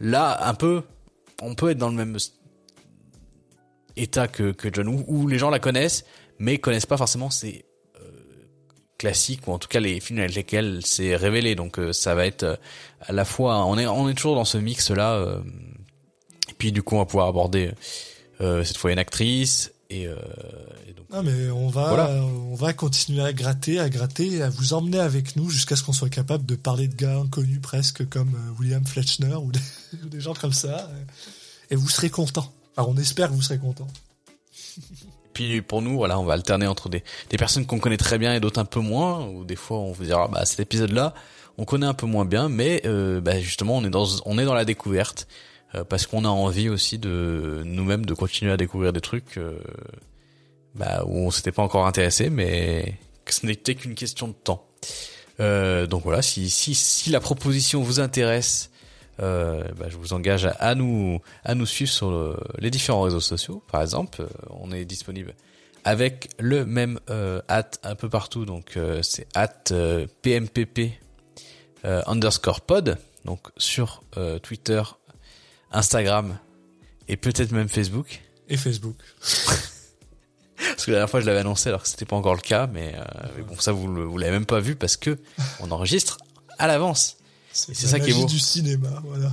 là 0.00 0.46
un 0.46 0.54
peu 0.54 0.82
on 1.42 1.54
peut 1.54 1.70
être 1.70 1.78
dans 1.78 1.88
le 1.88 1.96
même 1.96 2.16
état 3.96 4.28
que 4.28 4.52
que 4.52 4.68
John 4.72 4.88
Woo 4.88 5.04
où 5.06 5.28
les 5.28 5.38
gens 5.38 5.50
la 5.50 5.58
connaissent 5.58 6.04
mais 6.38 6.58
connaissent 6.58 6.86
pas 6.86 6.96
forcément 6.96 7.30
ses 7.30 7.64
euh, 8.00 8.08
classiques 8.98 9.46
ou 9.46 9.52
en 9.52 9.58
tout 9.58 9.68
cas 9.68 9.80
les 9.80 10.00
films 10.00 10.20
avec 10.20 10.34
lesquels 10.34 10.80
c'est 10.84 11.16
révélé 11.16 11.54
donc 11.54 11.78
euh, 11.78 11.92
ça 11.92 12.14
va 12.14 12.26
être 12.26 12.44
euh, 12.44 12.56
à 13.00 13.12
la 13.12 13.24
fois 13.24 13.64
on 13.66 13.78
est 13.78 13.86
on 13.86 14.08
est 14.08 14.14
toujours 14.14 14.36
dans 14.36 14.44
ce 14.44 14.58
mix 14.58 14.90
là 14.90 15.40
et 16.48 16.54
puis 16.54 16.72
du 16.72 16.82
coup 16.82 16.94
on 16.96 16.98
va 16.98 17.06
pouvoir 17.06 17.28
aborder 17.28 17.72
euh, 18.40 18.64
cette 18.64 18.78
fois 18.78 18.90
une 18.90 18.98
actrice 18.98 19.72
et, 19.90 20.06
euh, 20.06 20.14
et 20.88 20.92
donc 20.92 21.10
Non, 21.10 21.22
mais 21.22 21.50
on 21.50 21.68
va, 21.68 21.88
Voilà. 21.88 22.10
on 22.24 22.54
va 22.54 22.72
continuer 22.72 23.22
à 23.22 23.32
gratter, 23.32 23.78
à 23.78 23.88
gratter, 23.90 24.42
à 24.42 24.48
vous 24.48 24.72
emmener 24.72 25.00
avec 25.00 25.36
nous 25.36 25.50
jusqu'à 25.50 25.76
ce 25.76 25.82
qu'on 25.82 25.92
soit 25.92 26.08
capable 26.08 26.46
de 26.46 26.54
parler 26.54 26.88
de 26.88 26.94
gars 26.94 27.18
inconnus 27.18 27.60
presque 27.60 28.08
comme 28.08 28.34
euh, 28.34 28.60
William 28.60 28.86
Fletchner 28.86 29.34
ou 29.34 29.50
des, 29.52 29.60
ou 30.04 30.08
des 30.08 30.20
gens 30.20 30.34
comme 30.34 30.52
ça. 30.52 30.90
Et 31.70 31.76
vous 31.76 31.88
serez 31.88 32.08
contents. 32.10 32.52
Enfin, 32.76 32.88
on 32.90 32.96
espère 32.96 33.28
que 33.28 33.34
vous 33.34 33.42
serez 33.42 33.58
contents. 33.58 33.88
puis 35.32 35.62
pour 35.62 35.80
nous 35.80 35.96
voilà 35.96 36.18
on 36.18 36.24
va 36.24 36.32
alterner 36.34 36.66
entre 36.66 36.88
des 36.88 37.04
des 37.30 37.36
personnes 37.36 37.64
qu'on 37.64 37.78
connaît 37.78 37.96
très 37.96 38.18
bien 38.18 38.34
et 38.34 38.40
d'autres 38.40 38.60
un 38.60 38.64
peu 38.64 38.80
moins 38.80 39.26
ou 39.26 39.44
des 39.44 39.54
fois 39.56 39.78
on 39.78 39.92
vous 39.92 40.04
dira 40.04 40.26
bah 40.28 40.44
cet 40.44 40.58
épisode 40.60 40.90
là 40.90 41.14
on 41.56 41.64
connaît 41.64 41.86
un 41.86 41.94
peu 41.94 42.06
moins 42.06 42.24
bien 42.24 42.48
mais 42.48 42.82
euh, 42.84 43.20
bah, 43.20 43.40
justement 43.40 43.76
on 43.76 43.84
est 43.84 43.90
dans 43.90 44.06
on 44.26 44.38
est 44.38 44.44
dans 44.44 44.54
la 44.54 44.64
découverte 44.64 45.28
parce 45.88 46.06
qu'on 46.06 46.24
a 46.24 46.28
envie 46.28 46.68
aussi 46.68 46.98
de 46.98 47.62
nous-mêmes 47.64 48.04
de 48.06 48.14
continuer 48.14 48.52
à 48.52 48.56
découvrir 48.56 48.92
des 48.92 49.00
trucs 49.00 49.36
euh, 49.38 49.58
bah, 50.74 51.02
où 51.06 51.26
on 51.26 51.30
s'était 51.30 51.52
pas 51.52 51.62
encore 51.62 51.86
intéressé 51.86 52.30
mais 52.30 52.94
que 53.24 53.34
ce 53.34 53.46
n'était 53.46 53.74
qu'une 53.74 53.94
question 53.94 54.28
de 54.28 54.32
temps 54.34 54.66
Euh, 55.40 55.86
donc 55.86 56.02
voilà 56.04 56.20
si 56.22 56.50
si 56.50 56.74
si 56.74 57.08
la 57.10 57.20
proposition 57.20 57.82
vous 57.82 57.98
intéresse 57.98 58.70
euh, 59.22 59.64
bah, 59.78 59.86
je 59.88 59.96
vous 59.96 60.12
engage 60.12 60.44
à, 60.44 60.50
à 60.50 60.74
nous 60.74 61.20
à 61.44 61.54
nous 61.54 61.66
suivre 61.66 61.90
sur 61.90 62.10
le- 62.10 62.36
les 62.58 62.70
différents 62.70 63.02
réseaux 63.02 63.20
sociaux. 63.20 63.62
Par 63.72 63.80
exemple, 63.82 64.20
euh, 64.22 64.26
on 64.50 64.70
est 64.72 64.84
disponible 64.84 65.34
avec 65.84 66.28
le 66.38 66.66
même 66.66 66.98
euh, 67.08 67.40
un 67.48 67.94
peu 67.94 68.08
partout. 68.10 68.44
Donc 68.44 68.76
euh, 68.76 69.00
c'est 69.02 69.26
at 69.34 69.54
euh, 69.72 70.06
pmpp 70.22 70.92
euh, 71.86 72.02
underscore 72.06 72.60
pod. 72.60 72.98
Donc 73.24 73.40
sur 73.56 74.02
euh, 74.18 74.38
Twitter, 74.38 74.82
Instagram 75.70 76.38
et 77.08 77.16
peut-être 77.16 77.52
même 77.52 77.68
Facebook. 77.68 78.20
Et 78.48 78.56
Facebook. 78.56 78.96
Parce 80.56 80.84
que 80.84 80.90
la 80.90 80.96
dernière 80.98 81.10
fois 81.10 81.20
je 81.20 81.26
l'avais 81.26 81.38
annoncé 81.40 81.68
alors 81.70 81.82
que 81.82 81.88
c'était 81.88 82.04
pas 82.04 82.16
encore 82.16 82.34
le 82.34 82.40
cas, 82.40 82.66
mais, 82.66 82.94
euh, 82.94 83.04
mais 83.36 83.42
bon 83.42 83.58
ça 83.58 83.72
vous 83.72 84.10
vous 84.10 84.18
l'avez 84.18 84.32
même 84.32 84.46
pas 84.46 84.60
vu 84.60 84.76
parce 84.76 84.96
que 84.98 85.18
on 85.60 85.70
enregistre 85.70 86.18
à 86.58 86.66
l'avance. 86.66 87.16
C'est 87.52 87.74
ça 87.74 87.98
qui 87.98 88.10
est 88.10 88.14
beau. 88.14 88.26
du 88.26 88.38
cinéma, 88.38 88.88
voilà. 89.04 89.32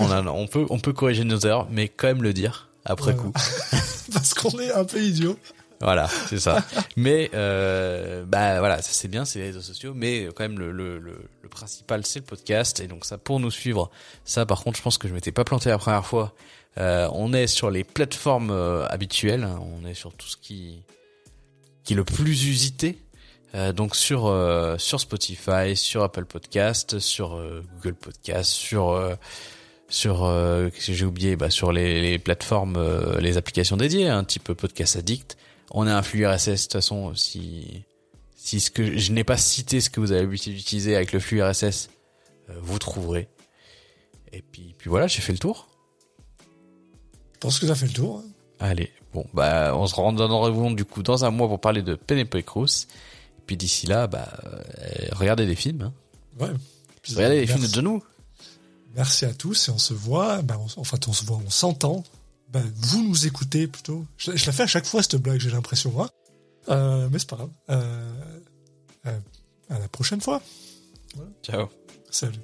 On, 0.00 0.10
a- 0.10 0.22
on, 0.22 0.26
a- 0.26 0.30
on 0.30 0.46
peut 0.46 0.66
on 0.70 0.78
peut 0.78 0.92
corriger 0.92 1.24
nos 1.24 1.38
erreurs, 1.38 1.68
mais 1.70 1.88
quand 1.88 2.06
même 2.08 2.22
le 2.22 2.32
dire 2.32 2.70
après 2.84 3.12
Voilà. 3.12 3.22
coup. 3.22 3.32
Parce 4.12 4.34
qu'on 4.34 4.58
est 4.58 4.72
un 4.72 4.84
peu 4.84 5.00
idiot. 5.02 5.38
Voilà, 5.80 6.08
c'est 6.28 6.38
ça. 6.40 6.64
mais 6.96 7.30
euh, 7.34 8.24
bah 8.24 8.58
voilà, 8.60 8.80
ça 8.82 8.90
c'est 8.92 9.08
bien, 9.08 9.24
c'est 9.24 9.38
les 9.40 9.46
réseaux 9.46 9.60
sociaux, 9.62 9.92
mais 9.94 10.26
quand 10.34 10.44
même 10.44 10.58
le, 10.58 10.72
le, 10.72 10.98
le 10.98 11.41
principal 11.52 12.04
c'est 12.04 12.20
le 12.20 12.24
podcast 12.24 12.80
et 12.80 12.86
donc 12.86 13.04
ça 13.04 13.18
pour 13.18 13.40
nous 13.40 13.50
suivre. 13.50 13.90
Ça 14.24 14.46
par 14.46 14.62
contre, 14.64 14.78
je 14.78 14.82
pense 14.82 14.98
que 14.98 15.08
je 15.08 15.14
m'étais 15.14 15.32
pas 15.32 15.44
planté 15.44 15.68
la 15.68 15.78
première 15.78 16.06
fois. 16.06 16.34
Euh, 16.78 17.08
on 17.12 17.32
est 17.32 17.46
sur 17.46 17.70
les 17.70 17.84
plateformes 17.84 18.50
euh, 18.50 18.86
habituelles, 18.88 19.44
hein. 19.44 19.60
on 19.60 19.86
est 19.86 19.94
sur 19.94 20.12
tout 20.14 20.26
ce 20.26 20.36
qui 20.36 20.82
qui 21.84 21.92
est 21.92 21.96
le 21.96 22.04
plus 22.04 22.46
usité. 22.46 22.98
Euh, 23.54 23.72
donc 23.72 23.96
sur 23.96 24.26
euh, 24.26 24.78
sur 24.78 25.00
Spotify, 25.00 25.76
sur 25.76 26.02
Apple 26.02 26.24
Podcast, 26.24 26.98
sur 26.98 27.36
euh, 27.36 27.62
Google 27.74 27.94
Podcast, 27.94 28.50
sur 28.50 29.16
sur 29.88 30.20
qu'est-ce 30.72 30.86
que 30.86 30.92
j'ai 30.94 31.04
oublié? 31.04 31.36
Bah 31.36 31.50
sur 31.50 31.70
les, 31.72 32.00
les 32.00 32.18
plateformes 32.18 32.82
les 33.18 33.36
applications 33.36 33.76
dédiées 33.76 34.08
un 34.08 34.24
type 34.24 34.54
podcast 34.54 34.96
addict 34.96 35.36
on 35.70 35.86
a 35.86 35.94
un 35.94 36.02
flux 36.02 36.26
RSS 36.26 36.46
de 36.46 36.54
toute 36.54 36.72
façon 36.72 37.14
si 37.14 37.84
si 38.44 38.60
ce 38.60 38.70
que 38.70 38.98
je 38.98 39.12
n'ai 39.12 39.24
pas 39.24 39.36
cité 39.36 39.80
ce 39.80 39.88
que 39.90 40.00
vous 40.00 40.10
avez 40.12 40.22
l'habitude 40.22 40.54
d'utiliser 40.56 40.96
avec 40.96 41.12
le 41.12 41.20
flux 41.20 41.42
RSS 41.42 41.90
euh, 42.50 42.54
vous 42.60 42.78
trouverez 42.78 43.28
Et 44.32 44.42
puis, 44.42 44.74
puis 44.76 44.90
voilà, 44.90 45.06
j'ai 45.06 45.20
fait 45.20 45.32
le 45.32 45.38
tour. 45.38 45.68
Je 47.34 47.38
pense 47.38 47.58
que 47.58 47.66
t'as 47.66 47.74
fait 47.74 47.86
le 47.86 47.92
tour. 47.92 48.18
hein. 48.24 48.28
Allez, 48.60 48.92
bon, 49.12 49.26
bah, 49.34 49.72
on 49.76 49.86
se 49.86 49.94
rend 49.94 50.12
dans 50.12 50.28
rendez-vous 50.28 50.74
du 50.74 50.84
coup 50.84 51.02
dans 51.02 51.24
un 51.24 51.30
mois 51.30 51.48
pour 51.48 51.60
parler 51.60 51.82
de 51.82 51.94
Penelope 51.94 52.40
Cruz. 52.42 52.86
Et 53.38 53.42
puis 53.46 53.56
d'ici 53.56 53.86
là, 53.86 54.06
bah, 54.06 54.28
euh, 54.44 55.08
regardez 55.12 55.46
des 55.46 55.56
films. 55.56 55.82
Hein. 55.82 55.92
Ouais. 56.38 56.50
Regardez 57.16 57.40
les 57.40 57.46
films 57.46 57.66
de. 57.66 57.72
John 57.72 57.86
Woo. 57.88 58.02
Merci 58.94 59.24
à 59.24 59.34
tous 59.34 59.68
et 59.68 59.70
on 59.72 59.78
se 59.78 59.94
voit. 59.94 60.42
Ben, 60.42 60.56
on- 60.58 60.80
en 60.80 60.84
fait, 60.84 61.08
on 61.08 61.12
se 61.12 61.24
voit, 61.24 61.40
on 61.44 61.50
s'entend. 61.50 62.04
Ben, 62.50 62.62
vous 62.76 63.02
nous 63.02 63.26
écoutez 63.26 63.66
plutôt. 63.66 64.04
Je, 64.18 64.36
je 64.36 64.46
la 64.46 64.52
fais 64.52 64.62
à 64.64 64.66
chaque 64.68 64.86
fois 64.86 65.02
cette 65.02 65.16
blague, 65.16 65.40
j'ai 65.40 65.50
l'impression. 65.50 65.90
Moi. 65.90 66.08
Euh, 66.68 67.08
mais 67.10 67.18
c'est 67.18 67.28
pas 67.28 67.36
grave. 67.36 67.50
Euh, 67.70 68.10
euh, 69.06 69.18
à 69.70 69.78
la 69.78 69.88
prochaine 69.88 70.20
fois. 70.20 70.40
Ciao. 71.42 71.68
Salut. 72.10 72.38